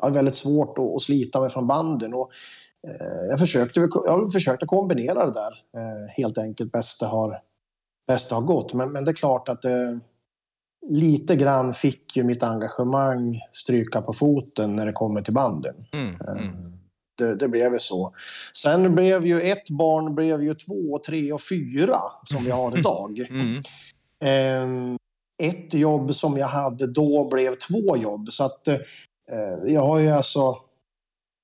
Jag 0.00 0.08
har 0.08 0.14
väldigt 0.14 0.34
svårt 0.34 0.78
att, 0.78 0.94
att 0.94 1.02
slita 1.02 1.40
mig 1.40 1.50
från 1.50 1.66
banden. 1.66 2.14
Och, 2.14 2.30
eh, 2.88 3.26
jag, 3.30 3.38
försökte, 3.38 3.88
jag 4.06 4.32
försökte 4.32 4.66
kombinera 4.66 5.26
det 5.26 5.32
där, 5.32 5.80
eh, 5.80 6.08
helt 6.16 6.38
enkelt, 6.38 6.72
bäst 6.72 7.00
det 7.00 7.06
har, 7.06 7.40
bäst 8.06 8.28
det 8.28 8.34
har 8.34 8.42
gått. 8.42 8.74
Men, 8.74 8.92
men 8.92 9.04
det 9.04 9.10
är 9.10 9.14
klart 9.14 9.48
att 9.48 9.64
eh, 9.64 9.96
lite 10.88 11.36
grann 11.36 11.74
fick 11.74 12.16
ju 12.16 12.22
mitt 12.22 12.42
engagemang 12.42 13.40
stryka 13.52 14.00
på 14.00 14.12
foten 14.12 14.76
när 14.76 14.86
det 14.86 14.92
kommer 14.92 15.22
till 15.22 15.34
banden. 15.34 15.74
Mm, 15.92 16.38
mm 16.38 16.73
det, 17.18 17.34
det, 17.34 17.48
blev 17.48 17.78
så. 17.78 18.14
Sen 18.52 18.94
blev 18.94 19.26
ju 19.26 19.40
ett 19.40 19.70
barn 19.70 20.14
blev 20.14 20.42
ju 20.42 20.54
två, 20.54 20.98
tre 21.06 21.32
och 21.32 21.42
fyra 21.42 21.98
som 22.24 22.44
vi 22.44 22.50
har 22.50 22.78
idag. 22.78 23.18
Mm. 23.30 23.62
Eh, 24.24 24.96
ett 25.48 25.74
jobb 25.74 26.14
som 26.14 26.36
jag 26.36 26.46
hade 26.46 26.86
då 26.86 27.28
blev 27.28 27.54
två 27.54 27.96
jobb. 27.96 28.28
Så 28.32 28.44
att 28.44 28.68
eh, 28.68 28.78
jag 29.66 29.80
har 29.80 29.98
ju 29.98 30.08
alltså 30.08 30.56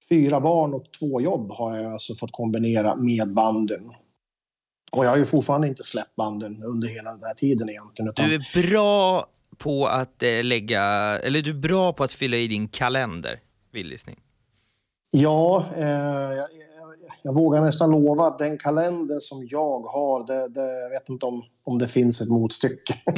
fyra 0.09 0.41
barn 0.41 0.75
och 0.75 0.85
två 0.99 1.21
jobb 1.21 1.53
har 1.53 1.77
jag 1.77 1.93
alltså 1.93 2.15
fått 2.15 2.33
kombinera 2.33 2.97
med 2.97 3.35
banden. 3.35 3.83
Och 4.93 5.05
jag 5.05 5.11
har 5.11 5.17
ju 5.17 5.25
fortfarande 5.25 5.69
inte 5.69 5.85
släppt 5.85 6.17
banden 6.17 6.63
under 6.63 6.89
hela 6.89 7.11
den 7.11 7.23
här 7.23 7.35
tiden 7.35 7.71
egentligen. 7.71 8.09
Utan... 8.09 8.29
Du 8.29 8.35
är 8.35 8.71
bra 8.71 9.27
på 9.59 9.87
att 9.87 10.23
eh, 10.23 10.45
lägga, 10.45 10.83
eller 11.19 11.43
du 11.43 11.51
är 11.51 11.55
bra 11.55 11.93
på 11.93 12.05
att 12.05 12.13
fylla 12.13 12.37
i 12.37 12.47
din 12.47 12.69
kalender, 12.69 13.41
vildisning. 13.73 14.19
Ja, 15.11 15.67
eh, 15.77 15.89
jag, 16.37 16.49
jag, 17.23 17.35
vågar 17.35 17.61
nästan 17.61 17.91
lova 17.91 18.27
att 18.27 18.39
den 18.39 18.59
kalender 18.59 19.21
som 19.21 19.47
jag 19.51 19.81
har, 19.81 20.27
det, 20.27 20.49
det, 20.49 20.81
jag 20.81 20.91
vet 20.91 21.09
inte 21.09 21.27
om, 21.27 21.43
om 21.65 21.79
det 21.79 21.89
finns 21.89 22.21
ett 22.21 22.29
motstycke. 22.29 22.95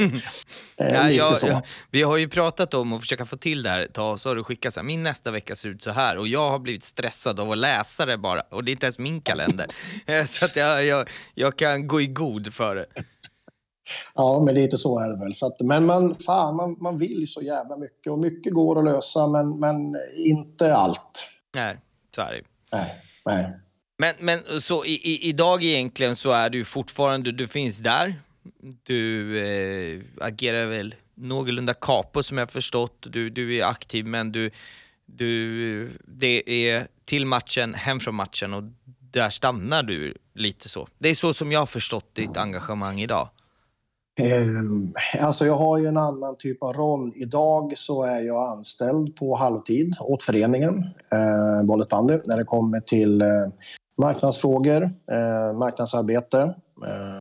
eh, 0.77 0.93
ja, 0.93 1.09
jag, 1.09 1.33
jag, 1.41 1.61
vi 1.91 2.01
har 2.03 2.17
ju 2.17 2.29
pratat 2.29 2.73
om 2.73 2.93
att 2.93 3.01
försöka 3.01 3.25
få 3.25 3.37
till 3.37 3.63
det 3.63 3.69
här 3.69 3.79
ett 3.79 3.93
tag, 3.93 4.19
så 4.19 4.29
har 4.29 4.35
du 4.35 4.43
skickat 4.43 4.73
så 4.73 4.79
här, 4.79 4.87
min 4.87 5.03
nästa 5.03 5.31
vecka 5.31 5.55
ser 5.55 5.69
ut 5.69 5.81
så 5.81 5.91
här 5.91 6.17
och 6.17 6.27
jag 6.27 6.49
har 6.49 6.59
blivit 6.59 6.83
stressad 6.83 7.39
av 7.39 7.51
att 7.51 7.57
läsa 7.57 8.05
det 8.05 8.17
bara 8.17 8.41
och 8.41 8.63
det 8.63 8.71
är 8.71 8.73
inte 8.73 8.85
ens 8.85 8.99
min 8.99 9.21
kalender. 9.21 9.67
Eh, 10.05 10.25
så 10.25 10.45
att 10.45 10.55
jag, 10.55 10.85
jag, 10.85 11.09
jag 11.33 11.57
kan 11.57 11.87
gå 11.87 12.01
i 12.01 12.07
god 12.07 12.53
för 12.53 12.75
det. 12.75 12.85
Ja, 14.15 14.43
men 14.45 14.55
lite 14.55 14.77
så 14.77 14.99
är 14.99 15.09
det 15.09 15.19
väl. 15.19 15.35
Så 15.35 15.45
att, 15.47 15.61
men 15.61 15.85
man, 15.85 16.15
fan, 16.15 16.55
man, 16.55 16.77
man 16.79 16.97
vill 16.97 17.27
så 17.27 17.41
jävla 17.41 17.77
mycket 17.77 18.11
och 18.11 18.19
mycket 18.19 18.53
går 18.53 18.79
att 18.79 18.85
lösa, 18.85 19.27
men, 19.27 19.59
men 19.59 19.95
inte 20.15 20.75
allt. 20.75 21.32
Nej, 21.53 21.77
så 22.15 22.21
är 22.21 22.33
det 22.33 22.41
Nej, 22.71 23.01
nej. 23.25 23.59
Men, 23.97 24.15
men 24.19 24.61
så 24.61 24.85
i, 24.85 24.93
i, 24.93 25.29
idag 25.29 25.63
egentligen 25.63 26.15
så 26.15 26.31
är 26.31 26.49
du 26.49 26.65
fortfarande, 26.65 27.31
du 27.31 27.47
finns 27.47 27.77
där. 27.77 28.15
Du 28.83 29.37
eh, 29.39 30.01
agerar 30.21 30.65
väl 30.65 30.95
någorlunda 31.15 31.73
capo 31.73 32.23
som 32.23 32.37
jag 32.37 32.51
förstått. 32.51 33.07
Du, 33.09 33.29
du 33.29 33.55
är 33.55 33.65
aktiv 33.65 34.05
men 34.05 34.31
du, 34.31 34.51
du, 35.05 35.89
det 36.05 36.67
är 36.67 36.87
till 37.05 37.25
matchen, 37.25 37.73
hem 37.73 37.99
från 37.99 38.15
matchen 38.15 38.53
och 38.53 38.63
där 39.11 39.29
stannar 39.29 39.83
du 39.83 40.17
lite 40.33 40.69
så. 40.69 40.87
Det 40.97 41.09
är 41.09 41.15
så 41.15 41.33
som 41.33 41.51
jag 41.51 41.59
har 41.59 41.65
förstått 41.65 42.15
ditt 42.15 42.37
engagemang 42.37 43.01
idag. 43.01 43.29
Eh, 44.19 45.23
alltså 45.25 45.45
jag 45.45 45.55
har 45.55 45.77
ju 45.77 45.87
en 45.87 45.97
annan 45.97 46.37
typ 46.37 46.63
av 46.63 46.73
roll. 46.73 47.13
Idag 47.15 47.73
så 47.77 48.03
är 48.03 48.21
jag 48.21 48.49
anställd 48.51 49.15
på 49.15 49.35
halvtid 49.35 49.95
åt 49.99 50.23
föreningen, 50.23 50.83
eh, 51.11 51.63
Bollet 51.63 51.89
Bandy, 51.89 52.19
när 52.25 52.37
det 52.37 52.43
kommer 52.43 52.79
till 52.79 53.21
eh, 53.21 53.27
marknadsfrågor, 53.97 54.83
eh, 54.83 55.57
marknadsarbete. 55.57 56.55
Eh. 56.85 57.17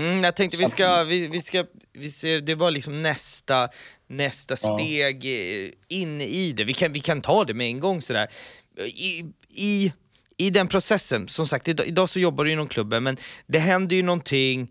Mm, 0.00 0.24
jag 0.24 0.36
tänkte 0.36 0.56
vi 0.56 0.68
ska, 0.68 1.04
vi, 1.04 1.28
vi 1.28 1.40
ska, 1.40 1.64
vi 1.92 2.08
ska, 2.08 2.28
det 2.28 2.54
var 2.54 2.70
liksom 2.70 3.02
nästa, 3.02 3.68
nästa 4.06 4.56
steg 4.56 5.24
ja. 5.24 5.70
in 5.88 6.20
i 6.20 6.52
det. 6.56 6.64
Vi 6.64 6.74
kan, 6.74 6.92
vi 6.92 7.00
kan 7.00 7.20
ta 7.20 7.44
det 7.44 7.54
med 7.54 7.66
en 7.66 7.80
gång 7.80 8.02
sådär. 8.02 8.30
I, 8.78 9.24
i, 9.48 9.92
i 10.36 10.50
den 10.50 10.68
processen, 10.68 11.28
som 11.28 11.46
sagt, 11.46 11.68
idag, 11.68 11.86
idag 11.86 12.10
så 12.10 12.20
jobbar 12.20 12.44
du 12.44 12.52
inom 12.52 12.68
klubben, 12.68 13.02
men 13.02 13.16
det 13.46 13.58
händer 13.58 13.96
ju 13.96 14.02
någonting 14.02 14.70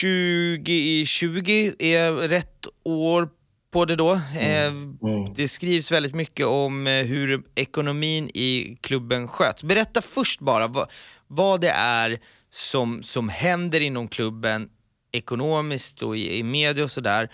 2020 0.00 1.72
är 1.78 2.12
rätt 2.12 2.66
år 2.84 3.28
på 3.72 3.84
det 3.84 3.96
då. 3.96 4.20
Mm. 4.38 4.98
Mm. 5.02 5.34
Det 5.34 5.48
skrivs 5.48 5.92
väldigt 5.92 6.14
mycket 6.14 6.46
om 6.46 6.86
eh, 6.86 7.04
hur 7.04 7.42
ekonomin 7.54 8.30
i 8.34 8.78
klubben 8.80 9.28
sköts. 9.28 9.64
Berätta 9.64 10.02
först 10.02 10.40
bara 10.40 10.66
vad, 10.66 10.90
vad 11.26 11.60
det 11.60 11.70
är 11.70 12.20
som, 12.50 13.02
som 13.02 13.28
händer 13.28 13.80
inom 13.80 14.08
klubben 14.08 14.68
ekonomiskt 15.12 16.02
och 16.02 16.16
i, 16.16 16.38
i 16.38 16.42
media 16.42 16.84
och 16.84 16.90
sådär. 16.90 17.32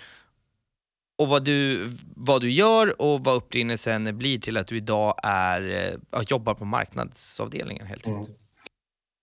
Och 1.19 1.29
vad 1.29 1.45
du, 1.45 1.89
vad 2.17 2.41
du 2.41 2.51
gör 2.51 3.03
och 3.03 3.25
vad 3.25 3.37
upprinnelsen 3.37 4.19
blir 4.19 4.39
till 4.39 4.57
att 4.57 4.67
du 4.67 4.77
idag 4.77 5.15
är, 5.23 5.93
äh, 6.17 6.23
jobbar 6.27 6.55
på 6.55 6.65
marknadsavdelningen 6.65 7.87
helt 7.87 8.07
enkelt. 8.07 8.29
Mm. 8.29 8.39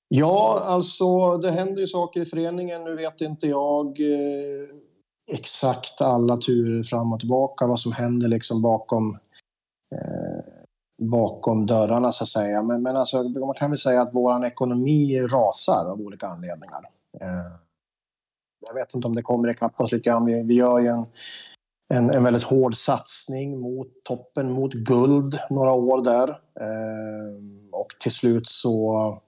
Ja, 0.07 0.61
alltså 0.63 1.37
det 1.37 1.51
händer 1.51 1.81
ju 1.81 1.87
saker 1.87 2.21
i 2.21 2.25
föreningen. 2.25 2.83
Nu 2.83 2.95
vet 2.95 3.21
inte 3.21 3.47
jag 3.47 3.99
eh, 3.99 4.67
exakt 5.31 6.01
alla 6.01 6.37
turer 6.37 6.83
fram 6.83 7.13
och 7.13 7.19
tillbaka, 7.19 7.67
vad 7.67 7.79
som 7.79 7.91
händer 7.91 8.27
liksom 8.27 8.61
bakom, 8.61 9.17
eh, 9.95 10.43
bakom 11.01 11.65
dörrarna 11.65 12.11
så 12.11 12.23
att 12.23 12.27
säga. 12.27 12.61
Men, 12.61 12.83
men 12.83 12.95
alltså, 12.95 13.23
man 13.23 13.53
kan 13.53 13.71
väl 13.71 13.77
säga 13.77 14.01
att 14.01 14.13
vår 14.13 14.45
ekonomi 14.45 15.21
rasar 15.21 15.85
av 15.85 16.01
olika 16.01 16.27
anledningar. 16.27 16.89
Eh, 17.21 17.51
jag 18.67 18.73
vet 18.73 18.95
inte 18.95 19.07
om 19.07 19.15
det 19.15 19.21
kommer 19.21 19.49
ikapp 19.49 19.79
oss 19.81 19.91
lite 19.91 20.09
grann. 20.09 20.25
Vi, 20.25 20.43
vi 20.43 20.53
gör 20.53 20.79
ju 20.79 20.87
en, 20.87 21.05
en, 21.93 22.09
en 22.09 22.23
väldigt 22.23 22.43
hård 22.43 22.75
satsning 22.75 23.59
mot 23.59 23.87
toppen, 24.03 24.51
mot 24.51 24.73
guld 24.73 25.39
några 25.49 25.71
år 25.71 26.03
där. 26.03 26.29
Eh, 26.59 27.35
och 27.71 27.87
till 27.99 28.11
slut 28.11 28.47
så 28.47 29.21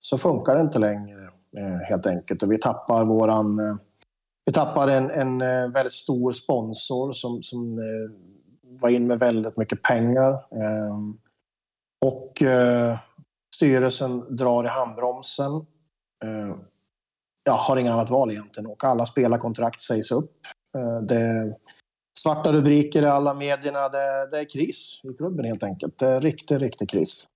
så 0.00 0.18
funkar 0.18 0.54
det 0.54 0.60
inte 0.60 0.78
längre 0.78 1.20
eh, 1.58 1.78
helt 1.88 2.06
enkelt. 2.06 2.42
Och 2.42 2.52
vi 2.52 2.58
tappar 2.58 3.04
våran... 3.04 3.58
Eh, 3.58 3.76
vi 4.44 4.52
tappar 4.52 4.88
en, 4.88 5.10
en 5.10 5.40
eh, 5.40 5.70
väldigt 5.70 5.92
stor 5.92 6.32
sponsor 6.32 7.12
som, 7.12 7.42
som 7.42 7.80
var 8.62 8.90
in 8.90 9.06
med 9.06 9.18
väldigt 9.18 9.56
mycket 9.56 9.82
pengar. 9.82 10.32
Ehm, 10.32 11.18
och 12.06 12.42
styrelsen 13.56 14.36
drar 14.36 14.64
i 14.64 14.68
handbromsen. 14.68 15.52
Ehm, 16.24 16.58
Jag 17.44 17.52
har 17.52 17.76
inget 17.76 17.92
annat 17.92 18.10
val 18.10 18.30
egentligen 18.30 18.70
och 18.70 18.84
alla 18.84 19.06
spelarkontrakt 19.06 19.80
sägs 19.80 20.12
upp. 20.12 20.32
Ehm, 20.78 21.06
det 21.06 21.16
är 21.16 21.56
svarta 22.18 22.52
rubriker 22.52 23.02
i 23.02 23.06
alla 23.06 23.34
medierna. 23.34 23.88
Det, 23.88 24.28
det, 24.30 24.40
är 24.40 24.48
kris 24.48 25.00
i 25.04 25.14
klubben 25.16 25.44
helt 25.44 25.62
enkelt. 25.62 25.98
Det 25.98 26.06
är 26.06 26.20
riktig, 26.20 26.62
riktig 26.62 26.90
kris. 26.90 27.26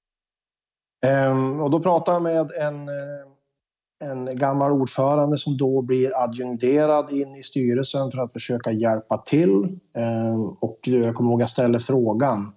Ehm, 1.05 1.61
och 1.61 1.71
då 1.71 1.81
pratade 1.81 2.17
jag 2.17 2.23
med 2.23 2.51
en, 2.61 2.89
eh, 2.89 4.11
en 4.11 4.37
gammal 4.37 4.73
ordförande 4.73 5.39
som 5.39 5.57
då 5.57 5.83
blir 5.83 6.23
adjungerad 6.25 7.13
in 7.13 7.35
i 7.35 7.43
styrelsen 7.43 8.11
för 8.11 8.19
att 8.19 8.33
försöka 8.33 8.73
hjälpa 8.73 9.19
till. 9.19 9.79
Ehm, 9.95 10.49
och 10.61 10.79
jag 10.83 11.15
kommer 11.15 11.31
ihåg 11.31 11.41
att 11.41 11.43
jag 11.43 11.51
ställde 11.51 11.81
frågan 11.81 12.53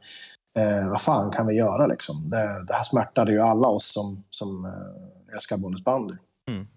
eh, 0.58 0.90
vad 0.90 1.02
fan 1.02 1.32
kan 1.32 1.48
vi 1.48 1.56
göra 1.56 1.88
liksom? 1.88 2.30
Det, 2.30 2.66
det 2.68 2.74
här 2.74 2.84
smärtade 2.84 3.32
ju 3.32 3.40
alla 3.40 3.68
oss 3.68 3.94
som, 3.94 4.24
som 4.30 4.66
eh, 4.66 5.34
älskar 5.36 5.58
bonusbandy. 5.58 6.14
Mm. 6.48 6.68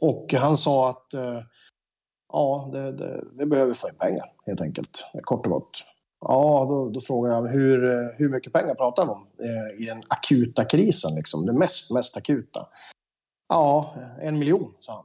Och 0.00 0.34
han 0.34 0.56
sa 0.56 0.90
att 0.90 1.14
eh, 1.14 1.40
ja, 2.32 2.70
det, 2.72 2.92
det, 2.92 3.24
vi 3.38 3.46
behöver 3.46 3.74
få 3.74 3.88
in 3.88 3.94
pengar 3.94 4.32
helt 4.46 4.60
enkelt, 4.60 5.10
kort 5.22 5.46
och 5.46 5.52
gott. 5.52 5.84
Ja, 6.24 6.66
då, 6.68 6.90
då 6.90 7.00
frågade 7.00 7.34
jag 7.34 7.48
hur, 7.48 7.84
eh, 7.84 8.08
hur 8.18 8.28
mycket 8.28 8.52
pengar 8.52 8.74
pratar 8.74 9.04
vi 9.04 9.10
om 9.10 9.26
eh, 9.38 9.82
i 9.82 9.86
den 9.86 10.02
akuta 10.08 10.64
krisen, 10.64 11.14
liksom, 11.14 11.46
det 11.46 11.52
mest, 11.52 11.90
mest 11.90 12.16
akuta? 12.16 12.66
Ja, 13.48 13.94
en 14.20 14.38
miljon, 14.38 14.74
sa 14.78 14.92
han. 14.92 15.04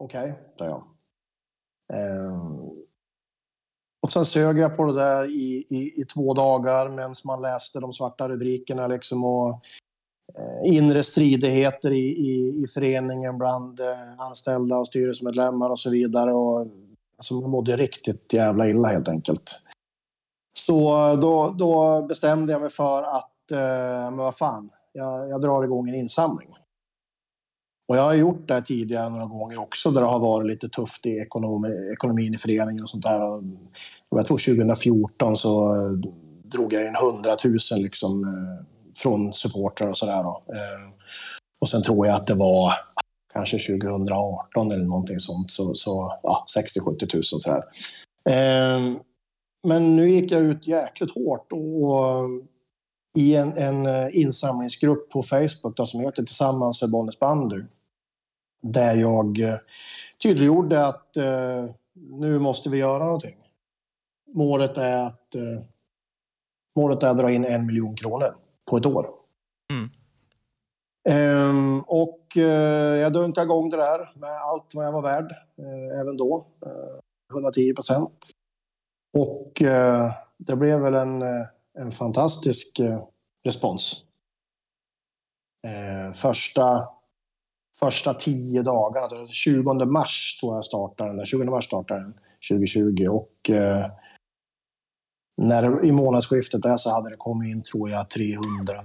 Okej, 0.00 0.30
okay, 0.30 0.34
sa 0.58 0.64
jag. 0.64 0.84
Eh, 1.92 2.58
och 4.02 4.12
sen 4.12 4.24
sög 4.24 4.58
jag 4.58 4.76
på 4.76 4.84
det 4.84 4.94
där 4.94 5.24
i, 5.24 5.66
i, 5.68 6.00
i 6.00 6.04
två 6.04 6.34
dagar 6.34 6.88
medan 6.88 7.14
man 7.24 7.42
läste 7.42 7.80
de 7.80 7.92
svarta 7.92 8.28
rubrikerna 8.28 8.86
liksom 8.86 9.24
och 9.24 9.60
eh, 10.38 10.74
inre 10.74 11.02
stridigheter 11.02 11.90
i, 11.90 12.06
i, 12.06 12.62
i 12.64 12.66
föreningen 12.68 13.38
bland 13.38 13.80
eh, 13.80 14.20
anställda 14.20 14.78
och 14.78 14.86
styrelsemedlemmar 14.86 15.70
och 15.70 15.78
så 15.78 15.90
vidare. 15.90 16.32
Och, 16.32 16.66
alltså, 17.22 17.40
man 17.40 17.50
mådde 17.50 17.76
riktigt 17.76 18.32
jävla 18.32 18.68
illa 18.68 18.88
helt 18.88 19.08
enkelt. 19.08 19.64
Så 20.58 21.08
eh, 21.10 21.20
då, 21.20 21.54
då 21.58 22.02
bestämde 22.02 22.52
jag 22.52 22.60
mig 22.60 22.70
för 22.70 23.02
att, 23.02 23.50
eh, 23.52 24.10
men 24.10 24.16
vad 24.16 24.36
fan, 24.36 24.70
jag, 24.92 25.28
jag 25.30 25.40
drar 25.40 25.64
igång 25.64 25.88
en 25.88 25.94
insamling. 25.94 26.48
Och 27.88 27.96
jag 27.96 28.02
har 28.02 28.14
gjort 28.14 28.48
det 28.48 28.62
tidigare 28.62 29.10
några 29.10 29.26
gånger 29.26 29.60
också 29.60 29.90
där 29.90 30.00
det 30.00 30.06
har 30.06 30.18
varit 30.18 30.46
lite 30.46 30.68
tufft 30.68 31.06
i 31.06 31.10
ekonomi, 31.10 31.90
ekonomin 31.92 32.34
i 32.34 32.38
föreningen 32.38 32.82
och 32.82 32.90
sånt 32.90 33.04
där. 33.04 33.20
Jag 34.10 34.26
tror 34.26 34.56
2014 34.56 35.36
så 35.36 35.76
eh, 35.76 35.90
drog 36.44 36.72
jag 36.72 36.86
in 36.86 36.94
100 37.14 37.36
000 37.44 37.58
liksom, 37.82 38.24
eh, 38.24 38.66
från 38.96 39.32
supportrar 39.32 39.88
och 39.88 39.96
sådär. 39.96 40.20
Eh, 40.24 40.90
och 41.60 41.68
sen 41.68 41.82
tror 41.82 42.06
jag 42.06 42.16
att 42.16 42.26
det 42.26 42.34
var 42.34 42.72
kanske 43.32 43.58
2018 43.58 44.72
eller 44.72 44.84
någonting 44.84 45.18
sånt, 45.18 45.50
så, 45.50 45.74
så 45.74 46.18
ja, 46.22 46.44
60-70 46.56 47.14
000 47.14 47.24
sådär. 47.24 47.62
Men 49.64 49.96
nu 49.96 50.10
gick 50.10 50.32
jag 50.32 50.42
ut 50.42 50.66
jäkligt 50.66 51.14
hårt 51.14 51.52
och 51.52 52.28
i 53.18 53.36
en, 53.36 53.56
en 53.56 53.86
eh, 53.86 54.08
insamlingsgrupp 54.12 55.10
på 55.10 55.22
Facebook 55.22 55.76
då, 55.76 55.86
som 55.86 56.00
heter 56.00 56.22
Tillsammans 56.22 56.80
för 56.80 56.86
Bollnäs 56.86 57.18
bandy 57.18 57.62
där 58.62 58.94
jag 58.94 59.40
eh, 59.40 59.56
tydliggjorde 60.22 60.86
att 60.86 61.16
eh, 61.16 61.64
nu 61.94 62.38
måste 62.38 62.70
vi 62.70 62.78
göra 62.78 63.04
någonting. 63.04 63.36
Målet 64.34 64.78
är 64.78 65.06
att, 65.06 65.34
eh, 65.34 65.64
målet 66.76 67.02
är 67.02 67.08
att 67.08 67.18
dra 67.18 67.30
in 67.30 67.44
en 67.44 67.66
miljon 67.66 67.96
kronor 67.96 68.34
på 68.70 68.76
ett 68.76 68.86
år. 68.86 69.10
Ehm, 71.08 71.80
och 71.80 72.36
eh, 72.36 72.96
jag 73.00 73.12
dunkade 73.12 73.44
igång 73.44 73.70
det 73.70 73.76
där 73.76 74.20
med 74.20 74.30
allt 74.30 74.74
vad 74.74 74.86
jag 74.86 74.92
var 74.92 75.02
värd, 75.02 75.32
eh, 75.58 76.00
även 76.00 76.16
då. 76.16 76.46
Eh, 76.66 77.34
110 77.34 77.74
procent. 77.74 78.30
Och 79.18 79.62
eh, 79.62 80.12
det 80.38 80.56
blev 80.56 80.80
väl 80.80 80.94
en, 80.94 81.22
eh, 81.22 81.46
en 81.78 81.92
fantastisk 81.92 82.80
respons. 83.44 84.04
första 86.14 86.88
första 87.78 88.14
tio 88.14 88.62
dagarna. 88.62 89.26
20 89.26 89.70
alltså, 89.70 89.86
mars 89.86 90.38
tror 90.40 90.54
jag 90.54 90.64
startade 90.64 91.16
den. 91.16 91.26
20 91.26 91.44
mars 91.44 91.64
startade 91.64 92.00
den 92.00 92.14
2020 92.50 93.08
och 93.08 93.50
eh, 93.50 93.90
när 95.42 95.84
i 95.84 95.92
månadsskiftet 95.92 96.62
där 96.62 96.76
så 96.76 96.90
hade 96.90 97.10
det 97.10 97.16
kommit 97.16 97.48
in 97.48 97.62
tror 97.62 97.90
jag 97.90 98.10
300 98.10 98.82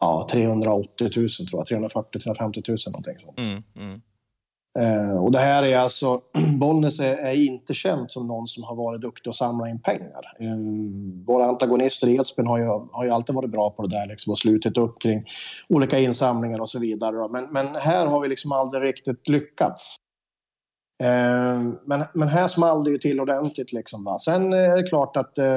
ja, 0.00 0.28
380 0.30 1.10
000 1.16 1.28
tror 1.28 1.60
jag. 1.60 1.66
340 1.66 2.20
350 2.20 2.62
000 2.68 2.76
någonting 2.86 3.18
sånt. 3.18 3.38
Mm, 3.38 3.62
mm. 3.76 4.00
Eh, 4.78 5.16
och 5.16 5.32
det 5.32 5.38
här 5.38 5.62
är 5.62 5.78
alltså, 5.78 6.20
Bollnäs 6.60 7.00
är, 7.00 7.16
är, 7.16 7.46
inte 7.46 7.74
känt 7.74 8.10
som 8.10 8.26
någon 8.26 8.46
som 8.46 8.62
har 8.62 8.76
varit 8.76 9.00
duktig 9.00 9.30
att 9.30 9.34
samla 9.34 9.68
in 9.68 9.80
pengar. 9.80 10.36
Eh, 10.40 10.56
våra 11.26 11.44
antagonister 11.44 12.08
i 12.08 12.16
Edsbyn 12.16 12.46
har 12.46 12.58
ju, 12.58 12.64
har 12.92 13.04
ju 13.04 13.10
alltid 13.10 13.34
varit 13.34 13.50
bra 13.50 13.70
på 13.70 13.82
det 13.82 13.88
där 13.88 14.06
liksom, 14.06 14.30
och 14.30 14.38
slutit 14.38 14.78
upp 14.78 15.02
kring 15.02 15.24
olika 15.68 15.98
insamlingar 15.98 16.60
och 16.60 16.68
så 16.68 16.78
vidare. 16.78 17.28
Men, 17.30 17.52
men 17.52 17.74
här 17.74 18.06
har 18.06 18.20
vi 18.20 18.28
liksom 18.28 18.52
aldrig 18.52 18.82
riktigt 18.82 19.28
lyckats. 19.28 19.96
Eh, 21.02 21.62
men, 21.86 22.04
men 22.14 22.28
här 22.28 22.48
small 22.48 22.84
det 22.84 22.90
ju 22.90 22.98
till 22.98 23.20
ordentligt. 23.20 23.72
Liksom, 23.72 24.04
va? 24.04 24.18
Sen 24.18 24.52
är 24.52 24.76
det 24.76 24.82
klart 24.82 25.16
att 25.16 25.38
eh, 25.38 25.54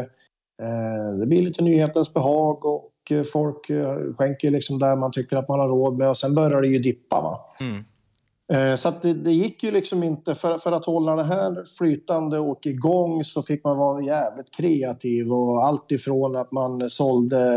eh 0.62 1.14
det 1.20 1.26
blir 1.26 1.42
lite 1.42 1.64
nyhetens 1.64 2.14
behag 2.14 2.66
och 2.66 2.92
folk 3.32 3.70
eh, 3.70 3.98
skänker 4.18 4.52
liksom 4.52 4.80
där 4.80 4.96
man 4.96 5.12
tycker 5.12 5.38
att 5.38 5.50
man 5.50 5.60
har 5.60 5.68
råd 5.68 6.00
med 6.00 6.10
och 6.10 6.18
sen 6.18 6.36
börjar 6.36 6.62
det 6.62 6.68
ju 6.68 6.80
dippa. 6.80 7.22
Va? 7.22 7.40
Mm. 7.62 7.84
Eh, 8.54 8.76
så 8.76 8.94
det, 9.02 9.14
det, 9.14 9.32
gick 9.32 9.64
ju 9.64 9.72
liksom 9.72 10.04
inte, 10.04 10.36
för, 10.36 10.58
för 10.58 10.72
att 10.72 10.86
hålla 10.86 11.16
det 11.16 11.24
här 11.24 11.66
flytande 11.78 12.40
och 12.40 12.66
igång 12.66 13.24
så 13.24 13.42
fick 13.42 13.64
man 13.64 13.78
vara 13.78 14.04
jävligt 14.04 14.56
kreativ 14.58 15.34
och 15.34 15.66
allt 15.66 15.92
ifrån 15.92 16.36
att 16.36 16.52
man 16.52 16.90
sålde 16.90 17.56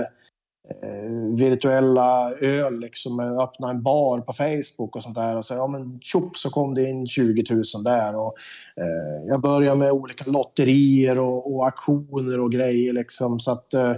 eh, 0.69 1.37
virtuella 1.37 2.33
öl, 2.33 2.81
liksom, 2.81 3.21
öppna 3.21 3.71
en 3.71 3.83
bar 3.83 4.21
på 4.21 4.33
Facebook 4.33 4.97
och 4.97 5.03
sånt 5.03 5.17
där. 5.17 5.37
Och 5.37 5.45
så, 5.45 5.55
ja 5.55 5.67
men 5.67 6.01
tjopp 6.01 6.37
så 6.37 6.51
kom 6.51 6.75
det 6.75 6.89
in 6.89 7.07
20 7.07 7.45
000 7.51 7.63
där. 7.85 8.17
Och, 8.17 8.35
eh, 8.77 9.29
jag 9.29 9.41
började 9.41 9.79
med 9.79 9.93
olika 9.93 10.31
lotterier 10.31 11.19
och, 11.19 11.55
och 11.55 11.67
aktioner 11.67 12.41
och 12.41 12.53
grejer 12.53 12.93
liksom, 12.93 13.41
så 13.41 13.53
att, 13.53 13.75
eh, 13.75 13.95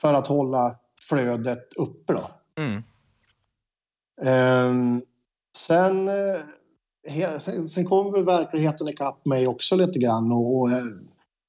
för 0.00 0.14
att 0.14 0.26
hålla 0.26 0.76
flödet 1.08 1.74
uppe. 1.76 2.12
Då. 2.12 2.30
Mm. 2.62 2.82
Um, 4.68 5.02
Sen, 5.56 6.08
eh, 6.08 7.38
sen, 7.38 7.68
sen 7.68 7.84
kom 7.84 8.12
väl 8.12 8.24
verkligheten 8.24 8.88
ikapp 8.88 9.26
mig 9.26 9.46
också 9.46 9.76
lite 9.76 9.98
grann. 9.98 10.32
Och, 10.32 10.60
och 10.60 10.70
eh, 10.70 10.84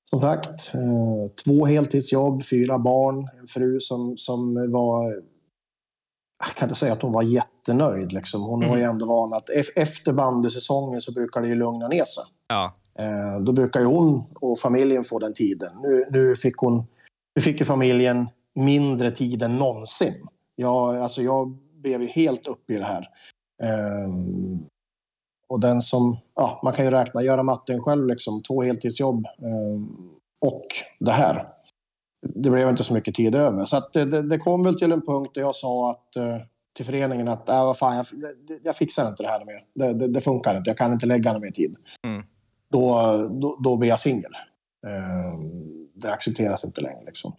som 0.09 0.19
sagt, 0.19 0.73
eh, 0.73 1.31
två 1.45 1.65
heltidsjobb, 1.65 2.45
fyra 2.45 2.79
barn, 2.79 3.27
en 3.39 3.47
fru 3.47 3.79
som, 3.79 4.17
som 4.17 4.71
var... 4.71 5.21
Jag 6.43 6.55
kan 6.55 6.65
inte 6.65 6.79
säga 6.79 6.93
att 6.93 7.01
hon 7.01 7.11
var 7.11 7.23
jättenöjd. 7.23 8.13
Liksom. 8.13 8.41
Hon 8.41 8.59
mm. 8.59 8.69
var 8.69 8.77
ju 8.77 8.83
ändå 8.83 9.05
van 9.05 9.33
att 9.33 9.49
efter 9.75 10.13
bandysäsongen 10.13 11.01
så 11.01 11.11
brukar 11.11 11.41
det 11.41 11.47
ju 11.47 11.55
lugna 11.55 11.87
ner 11.87 12.03
sig. 12.03 12.23
Ja. 12.47 12.75
Då 13.41 13.51
brukar 13.51 13.79
ju 13.79 13.85
hon 13.85 14.23
och 14.35 14.59
familjen 14.59 15.03
få 15.03 15.19
den 15.19 15.33
tiden. 15.33 15.73
Nu, 15.81 16.05
nu, 16.09 16.35
fick 16.35 16.57
hon, 16.57 16.83
nu 17.35 17.41
fick 17.41 17.59
ju 17.59 17.65
familjen 17.65 18.29
mindre 18.55 19.11
tid 19.11 19.43
än 19.43 19.57
någonsin. 19.57 20.27
Jag, 20.55 20.97
alltså 20.97 21.21
jag 21.21 21.57
blev 21.81 22.01
ju 22.01 22.07
helt 22.07 22.47
uppe 22.47 22.73
i 22.73 22.77
det 22.77 22.83
här. 22.83 23.07
Um, 24.05 24.67
och 25.47 25.59
den 25.59 25.81
som, 25.81 26.17
ja, 26.35 26.59
man 26.63 26.73
kan 26.73 26.85
ju 26.85 26.91
räkna, 26.91 27.23
göra 27.23 27.43
matten 27.43 27.81
själv 27.83 28.07
liksom, 28.07 28.41
två 28.41 28.61
heltidsjobb 28.61 29.25
um, 29.37 30.11
och 30.41 30.65
det 30.99 31.11
här. 31.11 31.47
Det 32.35 32.49
blev 32.49 32.69
inte 32.69 32.83
så 32.83 32.93
mycket 32.93 33.15
tid 33.15 33.35
över. 33.35 33.65
Så 33.65 33.81
det, 33.93 34.05
det, 34.05 34.21
det 34.21 34.37
kom 34.37 34.63
väl 34.63 34.79
till 34.79 34.91
en 34.91 35.05
punkt 35.05 35.31
där 35.33 35.41
jag 35.41 35.55
sa 35.55 35.91
att, 35.91 36.17
uh, 36.17 36.37
till 36.73 36.85
föreningen 36.85 37.27
att 37.27 37.49
äh, 37.49 37.65
vad 37.65 37.77
fan, 37.77 37.95
jag, 37.95 38.05
jag 38.63 38.75
fixar 38.75 39.07
inte 39.07 39.23
det 39.23 39.29
här 39.29 39.45
mer. 39.45 39.63
Det, 39.73 39.93
det, 39.93 40.07
det, 40.07 40.21
funkar 40.21 40.57
inte, 40.57 40.69
jag 40.69 40.77
kan 40.77 40.93
inte 40.93 41.05
lägga 41.05 41.39
mer 41.39 41.51
tid. 41.51 41.75
Mm. 42.07 42.23
Då, 42.71 43.17
då, 43.41 43.59
då 43.63 43.77
blir 43.77 43.89
jag 43.89 43.99
singel. 43.99 44.31
Um, 44.87 45.89
det 45.93 46.13
accepteras 46.13 46.65
inte 46.65 46.81
längre. 46.81 47.03
Liksom. 47.05 47.33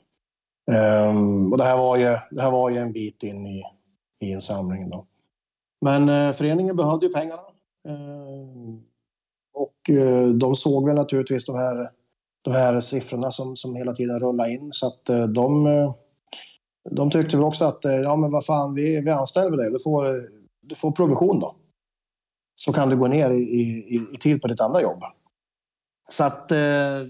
Um, 0.71 1.53
och 1.53 1.59
det 1.59 1.65
här, 1.65 1.77
var 1.77 1.97
ju, 1.97 2.19
det 2.31 2.43
här 2.43 2.51
var 2.51 2.71
ju 2.71 2.77
en 2.77 2.93
bit 2.93 3.23
in 3.23 3.47
i, 3.47 3.63
i 4.21 4.31
insamlingen. 4.31 4.91
Då. 4.91 5.07
Men 5.85 6.09
uh, 6.09 6.33
föreningen 6.33 6.77
behövde 6.77 7.07
ju 7.07 7.13
pengarna. 7.13 7.43
Uh, 7.89 8.79
och 9.55 9.91
uh, 9.91 10.29
de 10.29 10.55
såg 10.55 10.87
väl 10.87 10.95
naturligtvis 10.95 11.47
de 11.47 11.57
här, 11.57 11.91
de 12.43 12.51
här 12.51 12.81
siffrorna 12.81 13.31
som, 13.31 13.57
som 13.57 13.77
hela 13.77 13.93
tiden 13.93 14.21
rullade 14.21 14.53
in. 14.53 14.73
Så 14.73 14.87
att 14.87 15.09
eh, 15.09 15.27
de, 15.27 15.65
de 16.91 17.11
tyckte 17.11 17.37
väl 17.37 17.45
också 17.45 17.65
att, 17.65 17.85
ja 17.85 18.17
men 18.17 18.31
vad 18.31 18.45
fan, 18.45 18.75
vi, 18.75 19.01
vi 19.01 19.11
anställer 19.11 19.57
dig. 19.57 19.71
Du 19.71 19.79
får, 19.79 20.31
du 20.61 20.75
får 20.75 20.93
provision 20.93 21.41
då. 21.41 21.57
Så 22.55 22.73
kan 22.73 22.89
du 22.89 22.97
gå 22.97 23.07
ner 23.09 23.31
i, 23.31 23.43
i, 23.43 24.09
i 24.15 24.19
tid 24.21 24.43
på 24.43 24.49
ditt 24.49 24.61
andra 24.61 24.83
jobb. 24.83 25.03
Så 26.11 26.25
att 26.25 26.53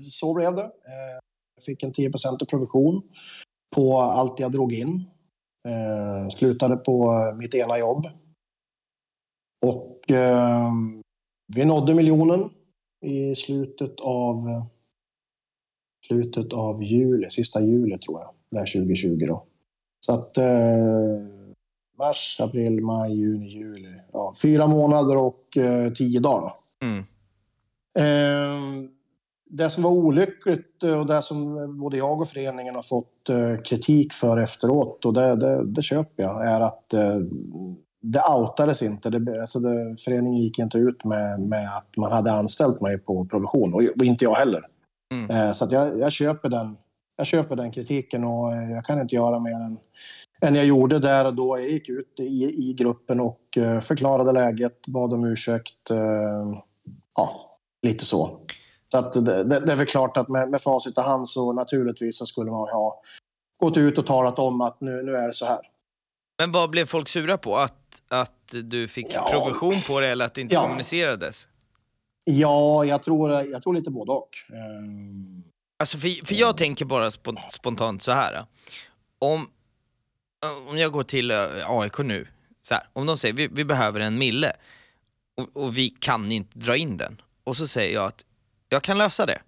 så 0.06 0.34
blev 0.34 0.54
det. 0.54 0.62
Ehm, 0.62 1.20
jag 1.54 1.64
fick 1.64 1.82
en 1.82 1.92
10% 1.92 2.46
provision 2.46 3.02
på 3.74 3.98
allt 4.00 4.40
jag 4.40 4.52
drog 4.52 4.72
in. 4.72 5.04
slutade 6.32 6.76
på 6.76 7.12
mitt 7.38 7.54
ena 7.54 7.78
jobb 7.78 8.06
Och 9.62 10.10
eh, 10.10 10.70
vi 11.54 11.64
nådde 11.64 11.94
miljonen 11.94 12.50
i 13.06 13.34
slutet 13.34 14.00
av, 14.00 14.36
slutet 16.06 16.52
av 16.52 16.82
juli, 16.82 17.30
sista 17.30 17.60
juli 17.60 17.98
tror 17.98 18.20
jag, 18.20 18.30
där 18.50 18.80
2020 18.80 19.24
då. 19.28 19.46
Så 20.06 20.12
att 20.12 20.38
eh, 20.38 20.46
mars, 21.98 22.40
april, 22.40 22.82
maj, 22.82 23.16
juni, 23.16 23.48
juli. 23.48 24.00
Ja, 24.12 24.34
fyra 24.42 24.66
månader 24.66 25.16
och 25.16 25.56
eh, 25.56 25.92
tio 25.92 26.20
dagar. 26.20 26.52
Mm. 26.82 27.04
Eh, 29.52 29.56
det 29.56 29.70
som 29.70 29.82
var 29.82 29.90
olyckligt 29.90 30.82
och 30.82 31.06
det 31.06 31.22
som 31.22 31.56
både 31.80 31.96
jag 31.96 32.20
och 32.20 32.28
föreningen 32.28 32.74
har 32.74 32.82
fått 32.82 33.28
eh, 33.28 33.62
kritik 33.62 34.12
för 34.12 34.38
efteråt, 34.38 35.04
och 35.04 35.12
det, 35.12 35.36
det, 35.36 35.64
det 35.64 35.82
köper 35.82 36.22
jag, 36.22 36.46
är 36.46 36.60
att 36.60 36.94
eh, 36.94 37.18
det 38.02 38.22
outades 38.38 38.82
inte. 38.82 39.10
Det, 39.10 39.40
alltså 39.40 39.58
det, 39.58 39.96
föreningen 40.04 40.40
gick 40.40 40.58
inte 40.58 40.78
ut 40.78 41.04
med, 41.04 41.40
med 41.40 41.76
att 41.76 41.96
man 41.96 42.12
hade 42.12 42.32
anställt 42.32 42.80
mig 42.80 42.98
på 42.98 43.24
provision, 43.24 43.74
och, 43.74 43.82
och 43.98 44.04
inte 44.04 44.24
jag 44.24 44.34
heller. 44.34 44.66
Mm. 45.12 45.30
Eh, 45.30 45.52
så 45.52 45.66
jag, 45.70 45.98
jag, 45.98 46.12
köper 46.12 46.48
den, 46.48 46.76
jag 47.16 47.26
köper 47.26 47.56
den 47.56 47.70
kritiken 47.70 48.24
och 48.24 48.52
eh, 48.52 48.70
jag 48.70 48.84
kan 48.84 49.00
inte 49.00 49.14
göra 49.14 49.38
mer 49.38 49.54
än, 49.54 49.78
än 50.40 50.54
jag 50.54 50.66
gjorde 50.66 50.98
där 50.98 51.26
och 51.26 51.34
då. 51.34 51.58
Jag 51.58 51.70
gick 51.70 51.88
ut 51.88 52.20
i, 52.20 52.70
i 52.70 52.74
gruppen 52.78 53.20
och 53.20 53.58
eh, 53.58 53.80
förklarade 53.80 54.32
läget, 54.32 54.86
bad 54.86 55.12
om 55.12 55.24
ursäkt. 55.24 55.90
Eh, 55.90 56.58
ja, 57.16 57.58
lite 57.82 58.04
så. 58.04 58.40
Så 58.92 58.98
att 58.98 59.12
det, 59.12 59.44
det, 59.44 59.72
är 59.72 59.76
väl 59.76 59.86
klart 59.86 60.16
att 60.16 60.28
med, 60.28 60.48
med 60.50 60.62
facit 60.62 60.98
i 60.98 61.00
hand 61.00 61.28
så 61.28 61.52
naturligtvis 61.52 62.18
så 62.18 62.26
skulle 62.26 62.50
man 62.50 62.60
ha 62.68 63.02
gått 63.62 63.76
ut 63.76 63.98
och 63.98 64.06
talat 64.06 64.38
om 64.38 64.60
att 64.60 64.80
nu, 64.80 65.02
nu 65.02 65.16
är 65.16 65.26
det 65.26 65.32
så 65.32 65.46
här. 65.46 65.58
Men 66.38 66.52
vad 66.52 66.70
blev 66.70 66.86
folk 66.86 67.08
sura 67.08 67.38
på? 67.38 67.56
Att, 67.56 68.02
att 68.08 68.54
du 68.64 68.88
fick 68.88 69.14
Ja. 69.14 69.28
provision 69.30 69.74
på 69.86 70.00
det 70.00 70.08
eller 70.08 70.24
att 70.24 70.34
det 70.34 70.40
inte 70.40 70.54
Ja. 70.54 70.62
kommunicerades? 70.62 71.48
Ja, 72.24 72.84
jag 72.84 73.02
tror, 73.02 73.30
jag 73.30 73.62
tror 73.62 73.74
lite 73.74 73.90
både 73.90 74.12
och. 74.12 74.28
Ehm, 74.52 75.42
Alltså 75.82 75.98
för, 75.98 76.26
för 76.26 76.34
jag 76.34 76.56
tänker 76.56 76.84
bara 76.84 77.10
spon- 77.10 77.50
spontant 77.50 78.02
så 78.02 78.12
här. 78.12 78.44
Om, 79.18 79.46
om 80.68 80.78
jag 80.78 80.92
går 80.92 81.02
till 81.04 81.30
eh, 81.30 81.70
AIK 81.70 81.98
nu, 81.98 82.28
så 82.62 82.74
här, 82.74 82.82
om 82.92 83.06
de 83.06 83.18
säger 83.18 83.34
vi, 83.34 83.48
vi 83.52 83.64
behöver 83.64 84.00
en 84.00 84.18
mille 84.18 84.52
och, 85.40 85.62
och 85.64 85.76
vi 85.76 85.88
kan 85.90 86.32
inte 86.32 86.58
dra 86.58 86.76
in 86.76 86.96
den. 86.96 87.22
Och 87.44 87.56
så 87.56 87.66
säger 87.66 87.94
jag 87.94 88.04
att 88.04 88.24
jag 88.72 88.82
kan 88.82 88.98
lösa 88.98 89.26
det, 89.26 89.38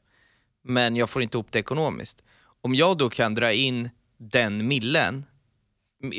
men 0.65 0.97
jag 0.97 1.11
får 1.11 1.23
inte 1.23 1.37
ihop 1.37 1.47
det 1.51 1.59
ekonomiskt. 1.59 2.23
Om 2.63 2.75
jag 2.75 2.99
då 2.99 3.11
kan 3.11 3.35
dra 3.35 3.53
in 3.53 3.91
den 4.19 4.67
millen 4.69 5.25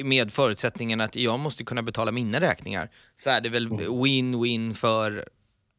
med 0.03 0.31
förutsättningen 0.33 1.01
att 1.01 1.15
jag 1.15 1.39
måste 1.39 1.63
kunna 1.63 1.83
betala 1.83 2.11
mina 2.11 2.39
räkningar 2.41 2.89
så 3.23 3.29
är 3.29 3.41
det 3.41 3.49
väl 3.49 3.69
win-win 3.69 4.73
för 4.73 5.29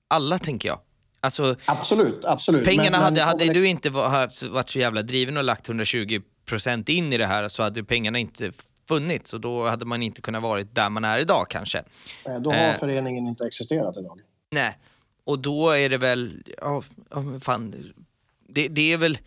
alla 0.09 0.39
tänker 0.39 0.69
jag. 0.69 0.79
Alltså, 1.21 1.57
absolut, 1.65 2.25
absolut. 2.25 2.65
Pengarna 2.65 2.91
Men- 2.91 3.01
hade, 3.01 3.17
men- 3.17 3.25
hade 3.29 3.53
du 3.53 3.67
inte 3.69 3.91
varit 3.91 4.33
så 4.71 4.79
jävla 4.79 5.03
driven 5.03 5.37
och 5.37 5.45
lagt 5.45 5.69
120% 5.69 6.91
in 6.91 7.13
i 7.13 7.19
det 7.19 7.27
här 7.27 7.49
så 7.49 7.63
hade 7.63 7.85
pengarna 7.85 8.19
inte 8.19 8.53
funnits 8.89 9.33
och 9.33 9.41
då 9.41 9.69
hade 9.69 9.85
man 9.85 10.03
inte 10.03 10.21
kunnat 10.23 10.43
varit 10.43 10.75
där 10.75 10.91
man 10.91 11.05
är 11.05 11.19
idag 11.19 11.47
kanske. 11.51 11.79
Eh, 12.29 12.39
Då 12.41 12.51
har 12.53 12.59
Eh. 12.69 12.75
föreningen 12.79 13.27
inte 13.27 13.45
existerat 13.47 13.97
idag. 13.97 14.21
Nej, 14.51 14.79
och 15.27 15.39
då 15.39 15.71
är 15.71 15.89
det 15.89 15.99
väl, 15.99 16.43
ja, 16.61 16.83
ja 17.11 17.21
men 17.21 17.41
fan, 17.41 17.75
det, 18.49 18.69
det 18.69 18.93
är 18.93 18.99
väl, 18.99 19.19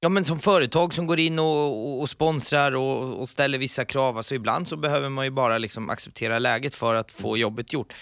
ja 0.00 0.08
men 0.08 0.24
som 0.24 0.38
företag 0.38 0.94
som 0.94 1.06
går 1.06 1.18
in 1.18 1.38
och, 1.38 1.46
och, 1.46 2.00
och 2.00 2.10
sponsrar 2.10 2.74
och, 2.74 3.20
och 3.20 3.28
ställer 3.28 3.58
vissa 3.58 3.84
krav, 3.84 4.16
alltså 4.16 4.34
ibland 4.34 4.68
så 4.68 4.76
behöver 4.76 5.08
man 5.08 5.24
ju 5.24 5.30
bara 5.30 5.58
liksom 5.58 5.90
acceptera 5.90 6.38
läget 6.38 6.74
för 6.74 6.94
att 6.94 7.12
få 7.12 7.36
jobbet 7.36 7.72
gjort. 7.72 7.92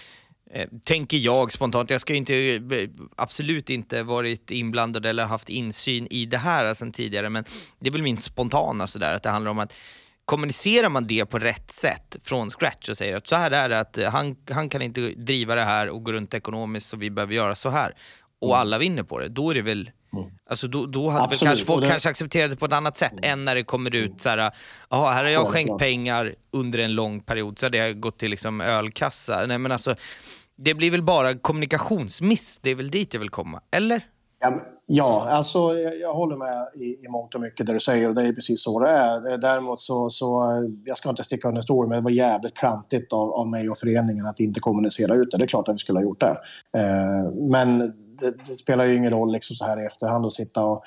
Eh, 0.50 0.68
tänker 0.84 1.16
jag 1.16 1.52
spontant, 1.52 1.90
jag 1.90 2.00
ska 2.00 2.12
ju 2.12 2.18
inte, 2.18 2.60
absolut 3.16 3.70
inte 3.70 4.02
varit 4.02 4.50
inblandad 4.50 5.06
eller 5.06 5.24
haft 5.24 5.48
insyn 5.48 6.06
i 6.10 6.26
det 6.26 6.38
här 6.38 6.74
sen 6.74 6.92
tidigare, 6.92 7.30
men 7.30 7.44
det 7.78 7.88
är 7.88 7.92
väl 7.92 8.02
min 8.02 8.16
spontana 8.16 8.86
sådär, 8.86 9.14
att 9.14 9.22
det 9.22 9.30
handlar 9.30 9.50
om 9.50 9.58
att 9.58 9.74
kommunicerar 10.24 10.88
man 10.88 11.06
det 11.06 11.26
på 11.26 11.38
rätt 11.38 11.70
sätt 11.70 12.16
från 12.24 12.50
scratch 12.50 12.88
och 12.88 12.96
säger 12.96 13.16
att 13.16 13.26
så 13.28 13.36
här 13.36 13.50
är 13.50 13.68
det, 13.68 13.80
att 13.80 13.98
han, 14.12 14.36
han 14.50 14.68
kan 14.68 14.82
inte 14.82 15.00
driva 15.00 15.54
det 15.54 15.64
här 15.64 15.88
och 15.88 16.04
gå 16.04 16.12
runt 16.12 16.34
ekonomiskt 16.34 16.88
så 16.88 16.96
vi 16.96 17.10
behöver 17.10 17.34
göra 17.34 17.54
så 17.54 17.68
här. 17.68 17.94
Och 18.40 18.58
alla 18.58 18.78
vinner 18.78 19.02
på 19.02 19.18
det, 19.18 19.28
då 19.28 19.50
är 19.50 19.54
det 19.54 19.62
väl 19.62 19.90
Alltså 20.50 20.68
då, 20.68 20.86
då 20.86 21.08
hade 21.10 21.24
Absolut, 21.24 21.48
kanske 21.48 21.64
folk 21.64 21.82
det- 21.84 21.90
kanske 21.90 22.08
accepterat 22.08 22.50
det 22.50 22.56
på 22.56 22.64
ett 22.64 22.72
annat 22.72 22.96
sätt 22.96 23.12
än 23.22 23.44
när 23.44 23.54
det 23.54 23.64
kommer 23.64 23.94
ut 23.94 24.20
så 24.20 24.28
här, 24.28 24.52
jaha, 24.90 25.12
här 25.12 25.24
har 25.24 25.30
jag 25.30 25.46
skänkt 25.46 25.78
pengar 25.78 26.34
under 26.52 26.78
en 26.78 26.92
lång 26.94 27.20
period, 27.20 27.58
så 27.58 27.66
hade 27.66 27.76
jag 27.76 28.00
gått 28.00 28.18
till 28.18 28.30
liksom 28.30 28.60
ölkassa. 28.60 29.46
Nej 29.46 29.58
men 29.58 29.72
alltså, 29.72 29.94
det 30.56 30.74
blir 30.74 30.90
väl 30.90 31.02
bara 31.02 31.34
kommunikationsmiss, 31.34 32.58
det 32.62 32.70
är 32.70 32.74
väl 32.74 32.90
dit 32.90 33.14
jag 33.14 33.20
vill 33.20 33.30
komma, 33.30 33.60
eller? 33.76 34.00
Ja, 34.86 35.28
alltså 35.30 35.58
jag, 35.58 36.00
jag 36.00 36.14
håller 36.14 36.36
med 36.36 36.68
i, 36.74 36.84
i 36.84 37.08
mångt 37.08 37.34
och 37.34 37.40
mycket 37.40 37.66
det 37.66 37.72
du 37.72 37.80
säger 37.80 38.08
och 38.08 38.14
det 38.14 38.22
är 38.22 38.32
precis 38.32 38.62
så 38.62 38.80
det 38.80 38.90
är. 38.90 39.32
Eh, 39.32 39.38
däremot 39.38 39.80
så, 39.80 40.10
så 40.10 40.50
eh, 40.50 40.70
jag 40.84 40.98
ska 40.98 41.10
inte 41.10 41.24
sticka 41.24 41.48
under 41.48 41.62
stol 41.62 41.88
men 41.88 41.98
det 41.98 42.04
var 42.04 42.10
jävligt 42.10 42.54
klantigt 42.54 43.12
av, 43.12 43.32
av 43.32 43.48
mig 43.48 43.70
och 43.70 43.78
föreningen 43.78 44.26
att 44.26 44.40
inte 44.40 44.60
kommunicera 44.60 45.14
ut 45.14 45.30
det. 45.30 45.36
Det 45.36 45.44
är 45.44 45.46
klart 45.46 45.68
att 45.68 45.74
vi 45.74 45.78
skulle 45.78 45.98
ha 45.98 46.04
gjort 46.04 46.20
det. 46.20 46.36
Eh, 46.78 47.32
men 47.50 47.78
det, 48.18 48.34
det 48.46 48.52
spelar 48.52 48.84
ju 48.84 48.94
ingen 48.94 49.10
roll 49.10 49.32
liksom 49.32 49.56
så 49.56 49.64
här 49.64 49.82
i 49.82 49.86
efterhand 49.86 50.26
att 50.26 50.32
sitta 50.32 50.64
och, 50.64 50.84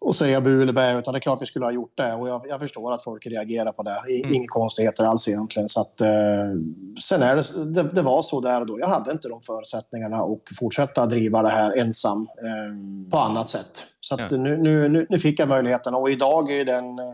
och 0.00 0.16
säga 0.16 0.40
bu 0.40 0.62
eller 0.62 0.72
bä, 0.72 0.98
utan 0.98 1.14
det 1.14 1.18
är 1.18 1.20
klart 1.20 1.42
vi 1.42 1.46
skulle 1.46 1.64
ha 1.64 1.72
gjort 1.72 1.92
det. 1.96 2.14
Och 2.14 2.28
jag, 2.28 2.42
jag 2.48 2.60
förstår 2.60 2.92
att 2.92 3.02
folk 3.04 3.26
reagerar 3.26 3.72
på 3.72 3.82
det. 3.82 3.96
I, 4.08 4.22
Mm. 4.22 4.34
Inga 4.34 4.46
konstigheter 4.48 5.04
alls 5.04 5.28
egentligen. 5.28 5.68
Så 5.68 5.80
att, 5.80 6.00
eh, 6.00 6.08
sen 7.00 7.22
är 7.22 7.36
det, 7.36 7.64
det, 7.74 7.82
det 7.94 8.02
var 8.02 8.22
så 8.22 8.40
där 8.40 8.60
och 8.60 8.66
då. 8.66 8.80
Jag 8.80 8.88
hade 8.88 9.12
inte 9.12 9.28
de 9.28 9.40
förutsättningarna 9.40 10.16
att 10.16 10.38
fortsätta 10.58 11.06
driva 11.06 11.42
det 11.42 11.48
här 11.48 11.76
ensam 11.80 12.20
eh, 12.42 13.10
på 13.10 13.18
annat 13.18 13.48
sätt. 13.48 13.86
Så 14.00 14.14
att 14.14 14.20
Ja. 14.30 14.36
nu, 14.36 14.56
nu, 14.56 14.88
nu, 14.88 15.06
nu 15.10 15.18
fick 15.18 15.40
jag 15.40 15.48
möjligheten 15.48 15.94
och 15.94 16.10
idag 16.10 16.50
är 16.52 16.64
den 16.64 16.98
eh, 16.98 17.04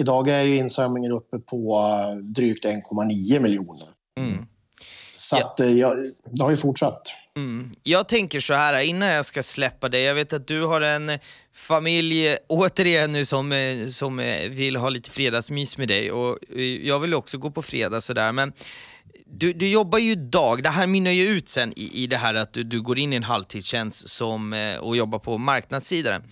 Idag 0.00 0.28
är 0.28 0.42
ju 0.42 0.56
insamlingen 0.56 1.12
uppe 1.12 1.38
på 1.38 1.78
eh, 1.78 2.16
drygt 2.16 2.64
1,9 2.64 3.40
miljoner. 3.40 3.86
Mm. 4.20 4.46
Så 5.14 5.36
Ja. 5.36 5.44
att, 5.46 5.60
eh, 5.60 5.72
jag, 5.72 5.96
det 6.24 6.42
har 6.42 6.50
ju 6.50 6.56
fortsatt. 6.56 7.02
Mm. 7.38 7.70
Jag 7.82 8.08
tänker 8.08 8.40
så 8.40 8.54
här 8.54 8.80
innan 8.80 9.08
jag 9.08 9.26
ska 9.26 9.42
släppa 9.42 9.88
dig. 9.88 10.02
Jag 10.02 10.14
vet 10.14 10.32
att 10.32 10.46
du 10.46 10.62
har 10.62 10.80
en 10.80 11.18
familj, 11.54 12.36
återigen 12.48 13.12
nu, 13.12 13.24
som, 13.24 13.52
eh, 13.52 13.88
som 13.88 14.20
eh, 14.20 14.48
vill 14.50 14.76
ha 14.76 14.88
lite 14.88 15.10
fredagsmys 15.10 15.78
med 15.78 15.88
dig 15.88 16.12
och 16.12 16.38
eh, 16.56 16.62
jag 16.62 17.00
vill 17.00 17.14
också 17.14 17.38
gå 17.38 17.50
på 17.50 17.62
fredag 17.62 18.00
sådär. 18.00 18.32
Men 18.32 18.52
du, 19.26 19.52
du 19.52 19.68
jobbar 19.68 19.98
ju 19.98 20.14
dag, 20.14 20.62
det 20.62 20.68
här 20.68 20.86
mynnar 20.86 21.10
ju 21.10 21.28
ut 21.28 21.48
sen 21.48 21.72
i, 21.76 22.02
i 22.04 22.06
det 22.06 22.16
här 22.16 22.34
att 22.34 22.52
du, 22.52 22.64
du 22.64 22.82
går 22.82 22.98
in 22.98 23.12
i 23.12 23.16
en 23.16 23.24
halvtidstjänst 23.24 24.08
som, 24.08 24.76
och 24.80 24.96
jobbar 24.96 25.18
på 25.18 25.38
marknadssidan. 25.38 26.22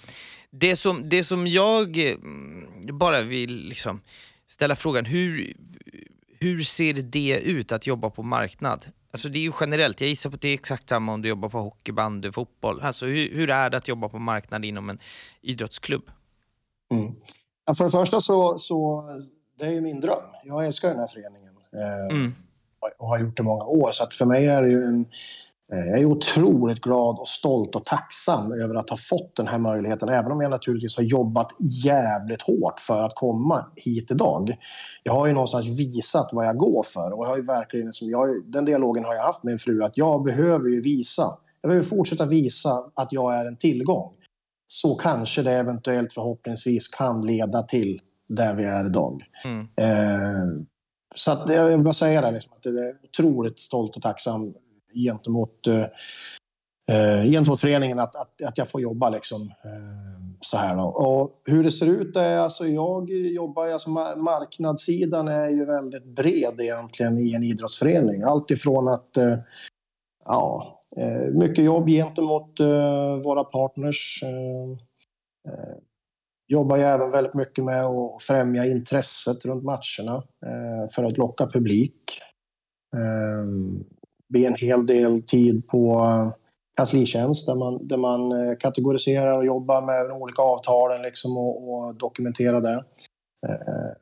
Det 0.50 0.76
som, 0.76 1.08
det 1.08 1.24
som 1.24 1.46
jag 1.46 1.98
mm, 1.98 2.66
bara 2.98 3.22
vill 3.22 3.68
liksom 3.68 4.00
ställa 4.48 4.76
frågan, 4.76 5.04
hur, 5.04 5.54
hur 6.40 6.62
ser 6.62 6.94
det 6.94 7.40
ut 7.40 7.72
att 7.72 7.86
jobba 7.86 8.10
på 8.10 8.22
marknad? 8.22 8.86
Alltså 9.10 9.28
det 9.28 9.38
är 9.38 9.42
ju 9.42 9.52
generellt, 9.60 10.00
jag 10.00 10.08
gissar 10.10 10.30
på 10.30 10.34
att 10.34 10.40
det 10.40 10.48
är 10.48 10.54
exakt 10.54 10.88
samma 10.88 11.12
om 11.12 11.22
du 11.22 11.28
jobbar 11.28 11.48
på 11.48 11.58
hockey, 11.58 11.92
bandy, 11.92 12.32
fotboll. 12.32 12.80
Alltså 12.80 13.06
hur, 13.06 13.30
hur 13.34 13.50
är 13.50 13.70
det 13.70 13.76
att 13.76 13.88
jobba 13.88 14.08
på 14.08 14.18
marknad 14.18 14.64
inom 14.64 14.90
en 14.90 14.98
idrottsklubb? 15.40 16.10
Mm. 16.92 17.14
Ja, 17.66 17.74
för 17.74 17.84
det 17.84 17.90
första 17.90 18.20
så, 18.20 18.58
så 18.58 19.04
det 19.58 19.64
är 19.64 19.70
ju 19.70 19.80
min 19.80 20.00
dröm. 20.00 20.22
Jag 20.44 20.66
älskar 20.66 20.88
den 20.88 20.98
här 20.98 21.06
föreningen 21.06 21.54
eh, 21.72 22.16
Mm. 22.16 22.34
och 22.98 23.08
har 23.08 23.18
gjort 23.18 23.36
det 23.36 23.42
många 23.42 23.64
år. 23.64 23.90
Så 23.92 24.02
att 24.04 24.14
för 24.14 24.24
mig 24.26 24.46
är 24.46 24.62
det 24.62 24.68
ju 24.68 24.84
en... 24.84 25.06
eh, 25.72 25.78
Jag 25.78 26.00
är 26.00 26.04
otroligt 26.04 26.80
glad 26.80 27.18
och 27.18 27.28
stolt 27.28 27.74
och 27.74 27.84
tacksam 27.84 28.52
över 28.52 28.74
att 28.74 28.90
ha 28.90 28.96
fått 28.96 29.36
den 29.36 29.46
här 29.46 29.58
möjligheten. 29.58 30.08
Även 30.08 30.32
om 30.32 30.40
jag 30.40 30.50
naturligtvis 30.50 30.96
har 30.96 31.04
jobbat 31.04 31.52
jävligt 31.58 32.42
hårt 32.42 32.80
för 32.80 33.02
att 33.02 33.14
komma 33.14 33.66
hit 33.76 34.10
idag. 34.10 34.56
Jag 35.02 35.12
har 35.12 35.26
ju 35.26 35.32
någonstans 35.32 35.78
visat 35.78 36.28
vad 36.32 36.46
jag 36.46 36.56
går 36.56 36.82
för. 36.82 37.18
Och 37.18 37.26
jag 37.26 37.30
har 37.30 37.42
verkligen, 37.42 37.92
som 37.92 38.10
jag, 38.10 38.52
den 38.52 38.64
dialogen 38.64 39.04
har 39.04 39.14
jag 39.14 39.22
haft 39.22 39.42
med 39.42 39.52
min 39.52 39.58
fru, 39.58 39.82
att 39.82 39.96
jag 39.96 40.24
behöver 40.24 40.68
ju 40.68 40.82
visa. 40.82 41.22
Jag 41.60 41.68
behöver 41.68 41.86
fortsätta 41.88 42.26
visa 42.26 42.84
att 42.94 43.08
jag 43.12 43.36
är 43.36 43.44
en 43.46 43.56
tillgång 43.56 44.12
så 44.68 44.94
kanske 44.94 45.42
det 45.42 45.52
eventuellt 45.52 46.12
förhoppningsvis 46.12 46.88
kan 46.88 47.26
leda 47.26 47.62
till 47.62 48.00
där 48.28 48.54
vi 48.54 48.64
är 48.64 48.86
idag. 48.86 49.22
Mm. 49.44 49.68
Eh, 49.76 50.64
så 51.14 51.32
att 51.32 51.48
jag 51.48 51.68
vill 51.68 51.82
bara 51.82 51.94
säga 51.94 52.20
det, 52.20 52.30
liksom, 52.30 52.52
att 52.56 52.64
jag 52.64 52.74
är 52.74 52.94
otroligt 53.04 53.60
stolt 53.60 53.96
och 53.96 54.02
tacksam 54.02 54.54
gentemot, 55.04 55.66
eh, 55.66 55.86
eh, 56.96 57.30
gentemot 57.30 57.60
föreningen 57.60 57.98
att, 57.98 58.16
att, 58.16 58.42
att 58.42 58.58
jag 58.58 58.68
får 58.68 58.80
jobba 58.80 59.10
liksom, 59.10 59.42
eh, 59.42 60.06
så 60.40 60.56
här. 60.56 60.76
Då. 60.76 60.82
Och 60.82 61.42
hur 61.44 61.64
det 61.64 61.70
ser 61.70 61.86
ut 61.86 62.16
är, 62.16 62.38
alltså 62.38 62.66
jag 62.66 63.10
jobbar, 63.10 63.68
alltså 63.68 63.90
marknadssidan 64.16 65.28
är 65.28 65.48
ju 65.48 65.64
väldigt 65.64 66.04
bred 66.04 66.60
egentligen 66.60 67.18
i 67.18 67.32
en 67.32 67.42
idrottsförening. 67.42 68.22
Allt 68.22 68.50
ifrån 68.50 68.88
att 68.88 69.16
eh, 69.16 69.38
ja, 70.24 70.80
eh, 70.96 71.32
mycket 71.32 71.64
jobb 71.64 71.88
gentemot 71.88 72.60
eh, 72.60 73.16
våra 73.24 73.44
partners. 73.44 74.22
Eh, 74.22 74.70
eh, 75.52 75.76
jobbar 76.48 76.76
ju 76.76 76.82
även 76.82 77.10
väldigt 77.10 77.34
mycket 77.34 77.64
med 77.64 77.84
att 77.84 78.22
främja 78.22 78.66
intresset 78.66 79.44
runt 79.44 79.64
matcherna 79.64 80.22
eh, 80.46 80.90
för 80.90 81.04
att 81.04 81.18
locka 81.18 81.46
publik. 81.46 82.20
Eh, 82.96 83.46
blir 84.28 84.46
en 84.46 84.54
hel 84.54 84.86
del 84.86 85.22
tid 85.22 85.68
på 85.68 86.06
kanslitjänst 86.76 87.46
där 87.46 87.54
man, 87.54 87.88
där 87.88 87.96
man 87.96 88.32
eh, 88.32 88.56
kategoriserar 88.56 89.32
och 89.32 89.46
jobbar 89.46 89.82
med 89.82 90.10
de 90.10 90.22
olika 90.22 90.42
avtalen 90.42 91.02
liksom 91.02 91.36
och, 91.36 91.74
och 91.74 91.94
dokumenterar 91.94 92.60
det. 92.60 92.84
Eh, 93.48 93.92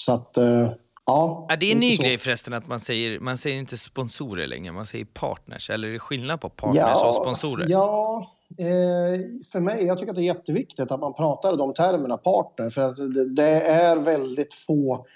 så 0.00 0.12
att, 0.12 0.36
eh, 0.36 0.70
ja. 1.06 1.46
Är 1.50 1.56
det 1.56 1.72
en 1.72 1.80
lite 1.80 1.90
ny 1.90 1.96
så. 1.96 2.02
grej 2.02 2.18
förresten 2.18 2.54
att 2.54 2.68
man 2.68 2.80
säger, 2.80 3.20
man 3.20 3.38
säger 3.38 3.56
inte 3.56 3.78
sponsorer 3.78 4.46
längre, 4.46 4.72
man 4.72 4.86
säger 4.86 5.04
partners? 5.04 5.70
Eller 5.70 5.88
är 5.88 5.92
det 5.92 5.98
skillnad 5.98 6.40
på 6.40 6.48
partners 6.48 7.02
och 7.04 7.14
sponsorer? 7.14 7.66
Ja, 7.68 8.30
eh, 8.58 9.20
för 9.52 9.60
mig, 9.60 9.84
jag 9.84 9.98
tycker 9.98 10.10
att 10.10 10.16
det 10.16 10.22
är 10.22 10.34
jätteviktigt 10.34 10.90
att 10.90 11.00
man 11.00 11.14
pratar 11.14 11.56
de 11.56 11.74
termerna, 11.74 12.16
partner. 12.16 12.70
För 12.70 12.82
att 12.82 12.96
det, 12.96 13.34
det 13.34 13.60
är 13.60 13.96
väldigt 13.96 14.54
få 14.54 15.06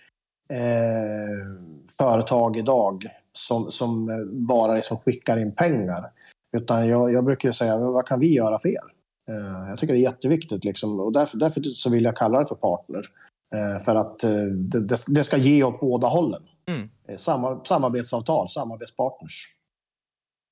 eh, 0.53 0.59
företag 1.99 2.57
idag 2.57 3.05
som, 3.39 3.71
som 3.71 4.11
eh, 4.11 4.25
bara 4.25 4.75
liksom 4.75 4.99
skickar 4.99 5.39
in 5.39 5.55
pengar. 5.55 6.11
Utan 6.57 6.89
jag, 6.89 7.13
jag 7.13 7.25
brukar 7.25 7.53
säga, 7.53 7.79
vad 7.79 8.07
kan 8.07 8.21
vi 8.21 8.35
göra 8.35 8.59
för 8.59 8.69
er? 8.69 8.93
Eh, 9.29 9.69
jag 9.69 9.79
tycker 9.79 9.95
det 9.95 10.01
är 10.01 10.03
jätteviktigt 10.03 10.65
liksom, 10.65 11.01
och 11.01 11.13
därför, 11.13 11.39
därför 11.39 11.63
så 11.63 11.91
vill 11.91 12.05
jag 12.05 12.17
kalla 12.17 12.39
det 12.39 12.47
för 12.47 12.55
partner. 12.55 13.03
Eh, 13.55 13.85
för 13.85 13.95
att 13.95 14.25
eh, 14.25 14.45
det, 14.45 14.97
det, 15.07 15.25
ska 15.25 15.37
ge 15.37 15.65
åt 15.65 15.81
båda 15.81 16.07
hållen. 16.07 16.43
Mm. 16.69 16.91
Eh, 17.09 17.17
Samar, 17.17 17.61
samarbetsavtal, 17.65 18.49
samarbetspartners. 18.49 19.55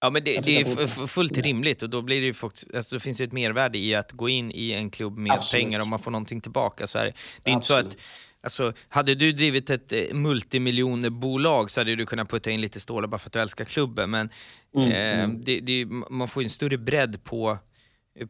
Ja, 0.00 0.10
men 0.10 0.24
det, 0.24 0.44
det 0.44 0.60
är 0.60 1.06
fullt 1.06 1.38
rimligt 1.38 1.82
och 1.82 1.90
då 1.90 2.02
blir 2.02 2.20
det 2.20 2.26
ju 2.26 2.34
faktiskt, 2.34 2.74
alltså, 2.74 2.96
det 2.96 3.00
finns 3.00 3.20
ju 3.20 3.24
ett 3.24 3.32
mervärde 3.32 3.78
i 3.78 3.94
att 3.94 4.12
gå 4.12 4.28
in 4.28 4.50
i 4.54 4.72
en 4.72 4.90
klubb 4.90 5.18
med 5.18 5.32
Absolut. 5.32 5.64
pengar 5.64 5.80
om 5.80 5.88
man 5.88 5.98
får 5.98 6.10
någonting 6.10 6.40
tillbaka. 6.40 6.86
Så 6.86 6.98
är 6.98 7.04
det. 7.04 7.12
är 7.50 7.54
inte 7.54 7.66
så 7.66 7.74
Absolut. 7.74 7.94
att, 7.94 8.00
alltså, 8.46 8.72
hade 8.88 9.14
du 9.14 9.32
drivit 9.32 9.70
ett 9.70 9.92
eh, 9.92 10.14
multimiljonbolag 10.14 11.70
så 11.70 11.80
hade 11.80 11.96
du 11.96 12.06
kunnat 12.06 12.28
putta 12.30 12.50
in 12.50 12.60
lite 12.60 12.80
stålar 12.80 13.08
bara 13.08 13.18
för 13.18 13.28
att 13.28 13.32
du 13.32 13.40
älskar 13.40 13.64
klubben. 13.64 14.10
Men 14.10 14.28
Mm, 14.76 14.90
eh, 14.92 15.24
mm. 15.24 15.44
Det, 15.44 15.60
det, 15.60 15.86
man 16.10 16.28
får 16.28 16.42
en 16.42 16.50
större 16.50 16.78
bredd 16.78 17.24
på, 17.24 17.58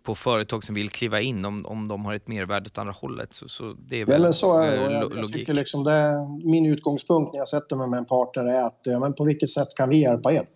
på 0.02 0.14
företag 0.14 0.64
som 0.64 0.74
vill 0.74 0.90
kliva 0.90 1.20
in 1.20 1.44
om, 1.44 1.66
om 1.66 1.88
de 1.88 2.04
har 2.04 2.14
ett 2.14 2.28
mervärde 2.28 2.66
åt 2.66 2.78
andra 2.78 2.92
hållet. 2.92 3.32
Så, 3.32 3.48
så 3.48 3.72
det 3.72 4.00
är 4.00 4.04
väl 4.06 4.22
men 4.22 4.32
så 4.32 4.58
är 4.62 4.70
det. 4.70 4.76
eh, 4.76 4.92
Jag, 4.92 5.02
jag 5.02 5.16
logik. 5.16 5.34
tycker 5.36 5.54
liksom 5.54 5.84
det, 5.84 6.12
min 6.44 6.66
utgångspunkt 6.66 7.32
när 7.32 7.38
jag 7.38 7.48
sätter 7.48 7.76
mig 7.76 7.88
med 7.88 7.98
en 7.98 8.04
partner 8.04 8.44
är 8.44 8.62
att 8.66 8.80
men 9.00 9.14
på 9.14 9.24
vilket 9.24 9.50
sätt 9.50 9.68
kan 9.76 9.88
vi 9.88 9.98
hjälpa 10.00 10.32
er? 10.32 10.46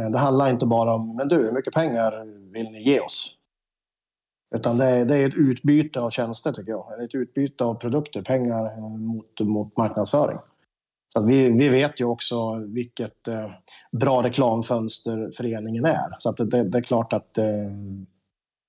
Eh, 0.00 0.10
Det 0.10 0.18
handlar 0.18 0.50
inte 0.50 0.66
bara 0.66 0.94
om, 0.94 1.16
men 1.16 1.28
du, 1.28 1.36
hur 1.36 1.52
mycket 1.52 1.74
pengar 1.74 2.12
vill 2.52 2.70
ni 2.70 2.82
ge 2.82 3.00
oss? 3.00 3.30
Utan 4.54 4.78
det 4.78 4.84
är, 4.84 5.04
det 5.04 5.18
är 5.18 5.28
ett 5.28 5.34
utbyte 5.34 6.00
av 6.00 6.10
tjänster 6.10 6.52
tycker 6.52 6.70
jag. 6.70 7.04
Ett 7.04 7.14
utbyte 7.14 7.64
av 7.64 7.74
produkter, 7.74 8.22
pengar 8.22 8.66
eh, 8.66 8.96
mot, 8.96 9.40
mot 9.40 9.76
marknadsföring. 9.76 10.38
Så 11.12 11.18
att 11.18 11.26
vi, 11.26 11.50
vi 11.50 11.68
vet 11.68 12.00
ju 12.00 12.04
också 12.04 12.58
vilket 12.58 13.28
eh, 13.28 13.50
bra 13.92 14.22
reklamfönster 14.22 15.30
föreningen 15.36 15.84
är. 15.84 16.14
Så 16.18 16.28
att 16.30 16.36
det, 16.36 16.64
det, 16.64 16.78
är 16.78 16.82
klart 16.82 17.12
att 17.12 17.38
eh, 17.38 17.44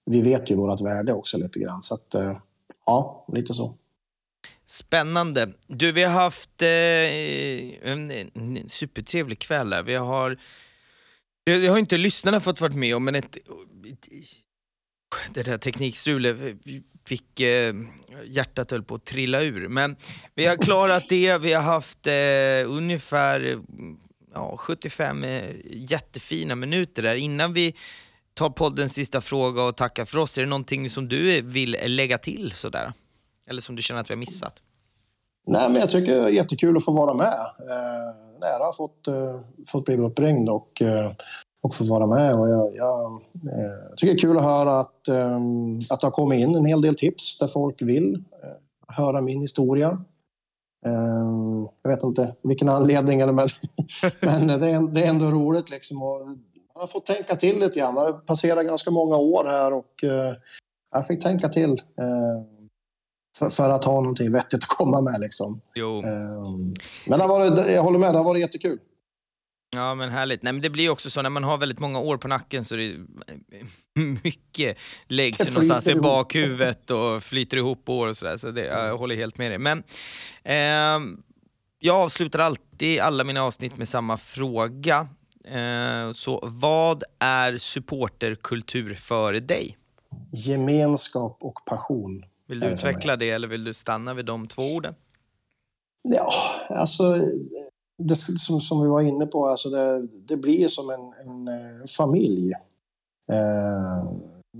vi 0.05 0.21
vet 0.21 0.51
ju 0.51 0.55
vårt 0.55 0.81
värde 0.81 1.13
också 1.13 1.37
lite 1.37 1.59
grann. 1.59 1.81
Så 1.83 1.93
att, 1.93 2.15
eh, 2.15 2.37
ja, 2.85 3.25
lite 3.33 3.53
så. 3.53 3.77
Spännande. 4.65 5.49
Du, 5.67 5.91
vi 5.91 6.03
har 6.03 6.13
haft 6.13 6.61
eh, 6.61 7.91
en, 7.91 8.11
en 8.11 8.69
supertrevlig 8.69 9.39
kväll 9.39 9.73
här. 9.73 9.83
Vi 9.83 9.95
har, 9.95 10.37
det, 11.45 11.67
har 11.67 11.77
inte 11.77 11.97
lyssnarna 11.97 12.39
fått 12.39 12.61
vara 12.61 12.73
med 12.73 12.95
om, 12.95 13.05
men 13.05 13.15
ett, 13.15 13.37
det 15.33 15.43
där 15.43 15.57
teknikstrulet 15.57 16.37
fick 17.05 17.39
eh, 17.39 17.75
hjärtat 18.25 18.71
höll 18.71 18.83
på 18.83 18.95
att 18.95 19.05
trilla 19.05 19.41
ur. 19.41 19.67
Men 19.67 19.95
vi 20.35 20.45
har 20.45 20.55
klarat 20.55 21.09
det, 21.09 21.37
vi 21.37 21.53
har 21.53 21.63
haft 21.63 22.07
eh, 22.07 22.77
ungefär 22.77 23.61
ja, 24.33 24.57
75 24.57 25.23
eh, 25.23 25.43
jättefina 25.65 26.55
minuter 26.55 27.03
där. 27.03 27.15
Innan 27.15 27.53
vi 27.53 27.75
tar 28.33 28.49
poddens 28.49 28.93
sista 28.93 29.21
fråga 29.21 29.63
och 29.63 29.77
tackar 29.77 30.05
för 30.05 30.17
oss, 30.17 30.37
är 30.37 30.41
det 30.41 30.49
någonting 30.49 30.89
som 30.89 31.07
du 31.07 31.41
vill 31.41 31.77
lägga 31.85 32.17
till 32.17 32.51
sådär? 32.51 32.93
Eller 33.47 33.61
som 33.61 33.75
du 33.75 33.81
känner 33.81 34.01
att 34.01 34.09
vi 34.09 34.13
har 34.13 34.19
missat? 34.19 34.61
Nej, 35.47 35.69
men 35.69 35.79
jag 35.81 35.89
tycker 35.89 36.15
det 36.15 36.23
är 36.23 36.29
jättekul 36.29 36.77
att 36.77 36.85
få 36.85 36.91
vara 36.91 37.13
med. 37.13 37.39
Eh, 37.59 38.39
nära 38.39 38.63
har 38.63 38.73
fått, 38.73 39.07
eh, 39.07 39.39
fått 39.67 39.85
bli 39.85 39.97
uppringd 39.97 40.49
och, 40.49 40.81
eh, 40.81 41.11
och 41.63 41.75
få 41.75 41.83
vara 41.83 42.05
med. 42.05 42.39
Och 42.39 42.49
jag, 42.49 42.75
jag 42.75 43.11
eh, 43.11 43.95
tycker 43.97 44.13
det 44.13 44.19
är 44.19 44.21
kul 44.21 44.37
att 44.37 44.43
höra 44.43 44.79
att, 44.79 45.07
eh, 45.07 45.37
att 45.89 46.01
det 46.01 46.07
har 46.07 46.11
kommit 46.11 46.39
in 46.39 46.55
en 46.55 46.65
hel 46.65 46.81
del 46.81 46.95
tips 46.95 47.37
där 47.37 47.47
folk 47.47 47.81
vill 47.81 48.13
eh, 48.15 48.95
höra 48.95 49.21
min 49.21 49.41
historia. 49.41 50.03
Eh, 50.85 51.67
jag 51.83 51.91
vet 51.91 52.03
inte 52.03 52.35
vilken 52.43 52.69
anledning, 52.69 53.21
eller 53.21 53.33
men, 53.33 53.47
men 54.21 54.47
det, 54.93 55.01
är, 55.01 55.09
ändå 55.09 55.25
roligt. 55.25 55.69
Liksom, 55.69 55.97
jag 56.73 56.81
har 56.81 56.87
fått 56.87 57.05
tänka 57.05 57.35
till 57.35 57.59
lite 57.59 57.79
grann. 57.79 57.95
Det 57.95 58.01
har 58.01 58.13
passerat 58.13 58.65
ganska 58.65 58.91
många 58.91 59.17
år 59.17 59.43
här 59.43 59.73
och 59.73 60.03
eh, 60.03 60.35
jag 60.91 61.07
fick 61.07 61.23
tänka 61.23 61.49
till. 61.49 61.77
För, 63.37 63.49
för 63.49 63.69
att 63.69 63.85
ha 63.85 63.93
någonting 63.93 64.31
vettigt 64.31 64.63
att 64.63 64.77
komma 64.77 65.01
med. 65.01 65.21
Liksom. 65.21 65.61
Jo. 65.75 66.03
Ehm, 66.03 66.73
Men 67.07 67.19
det 67.19 67.25
har 67.25 67.27
varit, 67.27 67.71
jag 67.71 67.83
håller 67.83 67.99
med, 67.99 68.13
det 68.13 68.17
har 68.17 68.25
varit 68.25 68.41
jättekul. 68.41 68.79
Ja 69.73 69.95
men 69.95 70.09
härligt. 70.09 70.43
Nej, 70.43 70.53
men 70.53 70.61
det 70.61 70.69
blir 70.69 70.89
också 70.89 71.09
så 71.09 71.21
när 71.21 71.29
man 71.29 71.43
har 71.43 71.57
väldigt 71.57 71.79
många 71.79 71.99
år 71.99 72.17
på 72.17 72.27
nacken 72.27 72.65
så 72.65 72.75
är 72.75 72.77
det 72.77 73.05
mycket 74.23 74.77
läggs 75.07 75.47
ju 75.47 75.51
någonstans 75.51 75.87
i 75.87 75.95
bakhuvudet 75.95 76.91
och 76.91 77.23
flyter 77.23 77.57
ihop 77.57 77.89
år 77.89 78.07
och 78.07 78.17
sådär. 78.17 78.37
Så 78.37 78.51
det, 78.51 78.65
jag 78.65 78.97
håller 78.97 79.15
helt 79.15 79.37
med 79.37 79.51
dig. 79.51 79.57
Men 79.57 79.83
ehm, 80.43 81.23
jag 81.79 81.95
avslutar 81.95 82.39
alltid 82.39 82.99
alla 82.99 83.23
mina 83.23 83.43
avsnitt 83.43 83.77
med 83.77 83.89
samma 83.89 84.17
fråga. 84.17 85.07
Eh, 85.45 86.11
så 86.11 86.39
vad 86.43 87.03
är 87.19 87.57
supporterkultur 87.57 88.95
för 88.95 89.33
dig? 89.33 89.77
Gemenskap 90.31 91.37
och 91.41 91.65
passion. 91.65 92.25
Vill 92.47 92.59
du 92.59 92.67
utveckla 92.67 93.15
det 93.15 93.29
eller 93.29 93.47
vill 93.47 93.63
du 93.63 93.73
stanna 93.73 94.13
vid 94.13 94.25
de 94.25 94.47
två 94.47 94.61
orden? 94.61 94.95
Ja, 96.01 96.31
alltså, 96.69 97.21
det, 97.97 98.15
som, 98.15 98.61
som 98.61 98.81
vi 98.81 98.87
var 98.87 99.01
inne 99.01 99.25
på, 99.25 99.45
alltså 99.45 99.69
det, 99.69 100.07
det 100.07 100.37
blir 100.37 100.67
som 100.67 100.89
en, 100.89 101.13
en, 101.13 101.47
eh, 101.47 101.85
familj. 101.97 102.53
Eh, 103.31 104.11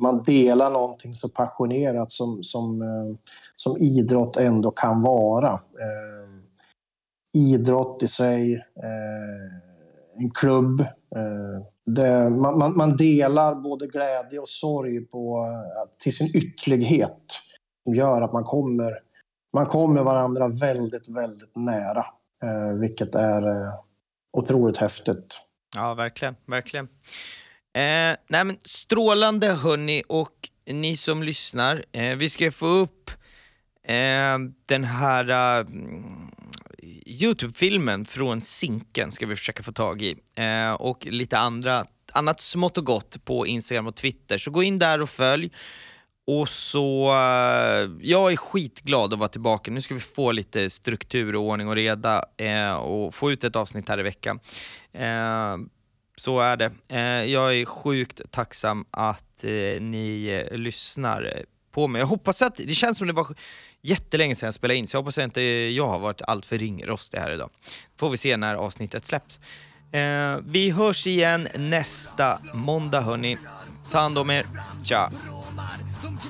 man 0.01 0.23
delar 0.23 0.71
någonting 0.71 1.13
så 1.13 1.29
passionerat 1.29 2.11
som, 2.11 2.43
som, 2.43 2.81
eh, 2.81 3.17
som 3.55 3.77
idrott 3.77 4.37
ändå 4.37 4.71
kan 4.71 5.01
vara. 5.01 5.51
Eh, 5.53 6.33
idrott 7.33 8.03
i 8.03 8.07
sig, 8.07 8.53
eh, 8.55 10.21
en 10.23 10.31
klubb. 10.31 10.81
Eh, 11.15 11.65
det, 11.85 12.29
man, 12.29 12.57
man, 12.57 12.77
man 12.77 12.97
delar 12.97 13.55
både 13.55 13.87
glädje 13.87 14.39
och 14.39 14.49
sorg 14.49 15.05
på, 15.05 15.37
eh, 15.37 15.91
till 16.03 16.15
sin 16.15 16.27
ytterlighet. 16.35 17.23
Som 17.83 17.95
gör 17.95 18.21
att 18.21 18.33
man 18.33 18.43
kommer, 18.43 18.99
man 19.53 19.65
kommer 19.65 20.03
varandra 20.03 20.47
väldigt, 20.47 21.09
väldigt 21.09 21.55
nära. 21.55 22.05
Eh, 22.43 22.73
vilket 22.79 23.15
är 23.15 23.61
eh, 23.61 23.73
otroligt 24.37 24.77
häftigt. 24.77 25.47
Ja, 25.75 25.93
verkligen. 25.93 26.35
verkligen. 26.45 26.85
Eh, 27.75 28.17
nej, 28.29 28.43
men 28.43 28.57
strålande 28.63 29.47
hörni 29.47 30.03
och 30.07 30.49
ni 30.65 30.97
som 30.97 31.23
lyssnar. 31.23 31.85
Eh, 31.91 32.15
vi 32.15 32.29
ska 32.29 32.51
få 32.51 32.65
upp 32.65 33.11
eh, 33.87 34.37
den 34.65 34.83
här 34.83 35.29
eh, 35.59 35.65
Youtube-filmen 37.05 38.05
från 38.05 38.41
Zinken 38.41 39.11
ska 39.11 39.25
vi 39.25 39.35
försöka 39.35 39.63
få 39.63 39.71
tag 39.71 40.01
i. 40.01 40.15
Eh, 40.35 40.71
och 40.73 41.05
lite 41.05 41.37
andra, 41.37 41.85
annat 42.13 42.39
smått 42.41 42.77
och 42.77 42.85
gott 42.85 43.25
på 43.25 43.47
Instagram 43.47 43.87
och 43.87 43.95
Twitter. 43.95 44.37
Så 44.37 44.51
gå 44.51 44.63
in 44.63 44.79
där 44.79 45.01
och 45.01 45.09
följ. 45.09 45.51
Och 46.27 46.49
så, 46.49 47.07
eh, 47.09 47.91
jag 48.01 48.31
är 48.31 48.35
skitglad 48.35 49.13
att 49.13 49.19
vara 49.19 49.29
tillbaka. 49.29 49.71
Nu 49.71 49.81
ska 49.81 49.93
vi 49.93 49.99
få 49.99 50.31
lite 50.31 50.69
struktur 50.69 51.35
och 51.35 51.43
ordning 51.43 51.67
och 51.67 51.75
reda 51.75 52.25
eh, 52.37 52.73
och 52.73 53.15
få 53.15 53.31
ut 53.31 53.43
ett 53.43 53.55
avsnitt 53.55 53.89
här 53.89 53.99
i 53.99 54.03
veckan. 54.03 54.39
Eh, 54.93 55.57
så 56.17 56.39
är 56.39 56.57
det. 56.57 56.71
Eh, 56.87 57.31
jag 57.31 57.55
är 57.55 57.65
sjukt 57.65 58.21
tacksam 58.31 58.85
att 58.91 59.43
eh, 59.43 59.81
ni 59.81 60.43
eh, 60.51 60.57
lyssnar 60.57 61.43
på 61.71 61.87
mig. 61.87 61.99
Jag 61.99 62.07
hoppas 62.07 62.41
att, 62.41 62.55
det 62.55 62.73
känns 62.73 62.97
som 62.97 63.07
det 63.07 63.13
var 63.13 63.27
jättelänge 63.81 64.35
sedan 64.35 64.47
jag 64.47 64.53
spelade 64.53 64.77
in, 64.77 64.87
så 64.87 64.95
jag 64.95 65.01
hoppas 65.01 65.17
att 65.17 65.23
inte 65.23 65.41
jag 65.41 65.87
har 65.87 65.99
varit 65.99 66.21
alltför 66.21 66.57
ringrostig 66.57 67.17
här 67.17 67.31
idag. 67.31 67.49
Får 67.99 68.09
vi 68.09 68.17
se 68.17 68.37
när 68.37 68.55
avsnittet 68.55 69.05
släpps. 69.05 69.39
Eh, 69.91 70.37
vi 70.45 70.69
hörs 70.69 71.07
igen 71.07 71.47
nästa 71.55 72.39
måndag 72.53 73.01
hörni. 73.01 73.37
Ta 73.91 73.99
hand 73.99 74.17
om 74.17 74.29
er. 74.29 74.45
Tja! 74.83 75.11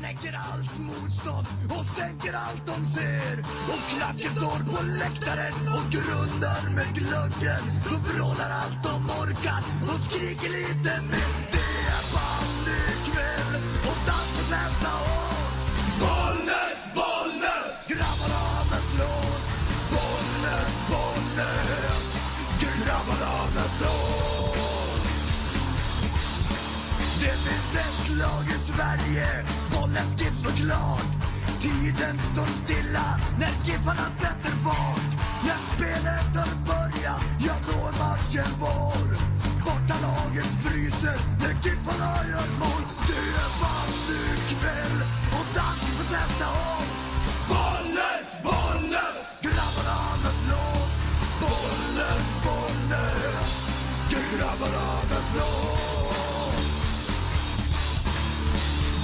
knäcker 0.04 0.38
allt 0.52 0.80
motstånd 0.80 1.48
och 1.70 1.86
sänker 1.86 2.34
allt 2.34 2.66
de 2.66 2.78
ser. 2.96 3.36
Och 3.72 3.84
klacken 3.92 4.32
står 4.36 4.60
på 4.72 4.84
läktaren 5.02 5.56
och 5.76 5.86
grundar 5.96 6.64
med 6.76 6.90
glöggen. 7.00 7.64
De 7.88 7.96
vrålar 8.08 8.52
allt 8.62 8.84
de 8.84 8.96
orkar 9.22 9.64
och 9.90 10.00
skriker 10.06 10.52
lite 10.60 10.94
mer. 11.12 11.32
Det 11.54 11.72
är 11.98 12.04
bandykväll 12.16 13.52
och 13.90 14.00
dans 14.08 14.30
på 14.36 14.44
Santa 14.52 14.92
oss. 15.16 15.60
Bollnäs, 16.04 16.80
Bollnäs! 16.98 17.76
Grabbarna 17.92 18.44
med 18.72 18.84
flås. 18.92 19.46
Bollnäs, 19.94 20.74
Bollnäs. 20.92 22.04
Grabbarna 22.62 23.34
med 23.56 23.70
flås. 23.78 24.24
Det 27.22 27.36
finns 27.46 27.74
ett 27.86 28.18
lag 28.18 28.46
i 28.56 28.58
Sverige 28.72 29.53
klart. 30.64 31.12
Tiden 31.62 32.16
står 32.32 32.50
stilla 32.64 33.08
när 33.40 33.54
Giffarna 33.66 34.08
sätter 34.22 34.56
fart. 34.66 35.12
När 35.48 35.60
spelet 35.72 36.32
har 36.40 36.52
börjat, 36.72 37.24
ja 37.46 37.56
då 37.68 37.78
är 37.90 37.96
matchen 38.04 38.52
vår. 38.62 39.08
Bortalaget 39.66 40.52
fryser 40.64 41.18
när 41.42 41.54
Giffarna 41.64 42.12
gör 42.32 42.50
mål. 42.62 42.84
Det 43.08 43.24
är 43.44 43.52
bandykväll 43.62 44.98
och 45.38 45.48
dags 45.58 45.86
för 45.96 46.06
sätta 46.14 46.48
oss. 46.76 46.94
Bollnäs, 47.52 48.28
Bollnäs! 48.46 49.20
Grabbarna 49.46 50.00
med 50.24 50.36
flås. 50.44 50.94
Bollnäs, 51.42 52.28
Bollnäs! 52.46 53.52
Grabbarna 54.14 54.88
med 55.10 55.24
flås. 55.32 55.84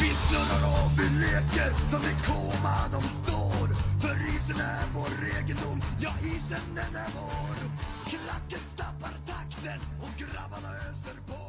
Vi 0.01 0.09
snurrar 0.27 0.63
och 0.83 0.91
vi 0.99 1.08
leker 1.29 1.71
som 1.91 2.01
i 2.11 2.13
koma 2.27 2.75
de 2.91 3.03
står 3.03 3.67
För 4.01 4.15
isen 4.35 4.59
är 4.59 4.83
vår 4.93 5.11
egendom, 5.37 5.81
ja 5.99 6.11
isen 6.33 6.65
den 6.75 6.95
är 6.95 7.09
vår. 7.17 7.55
Klacken 8.09 8.63
stappar 8.75 9.13
takten 9.33 9.79
och 10.03 10.13
grabbarna 10.21 10.71
öser 10.75 11.17
på. 11.27 11.41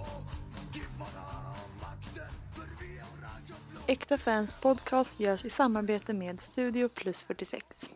Giffarna 0.73 1.20
har 1.20 1.69
makten, 1.81 2.32
för 2.55 2.69
vi 2.81 2.98
är 2.98 3.05
orange 3.15 3.51
och 3.51 3.62
blå. 3.70 3.81
Äkta 3.86 4.19
Fans 4.19 4.55
Podcast 4.55 5.20
görs 5.20 5.44
i 5.44 5.51
samarbete 5.51 6.15
med 6.15 6.40
Studio 6.40 6.89
Plus 6.89 7.23
46. 7.23 7.90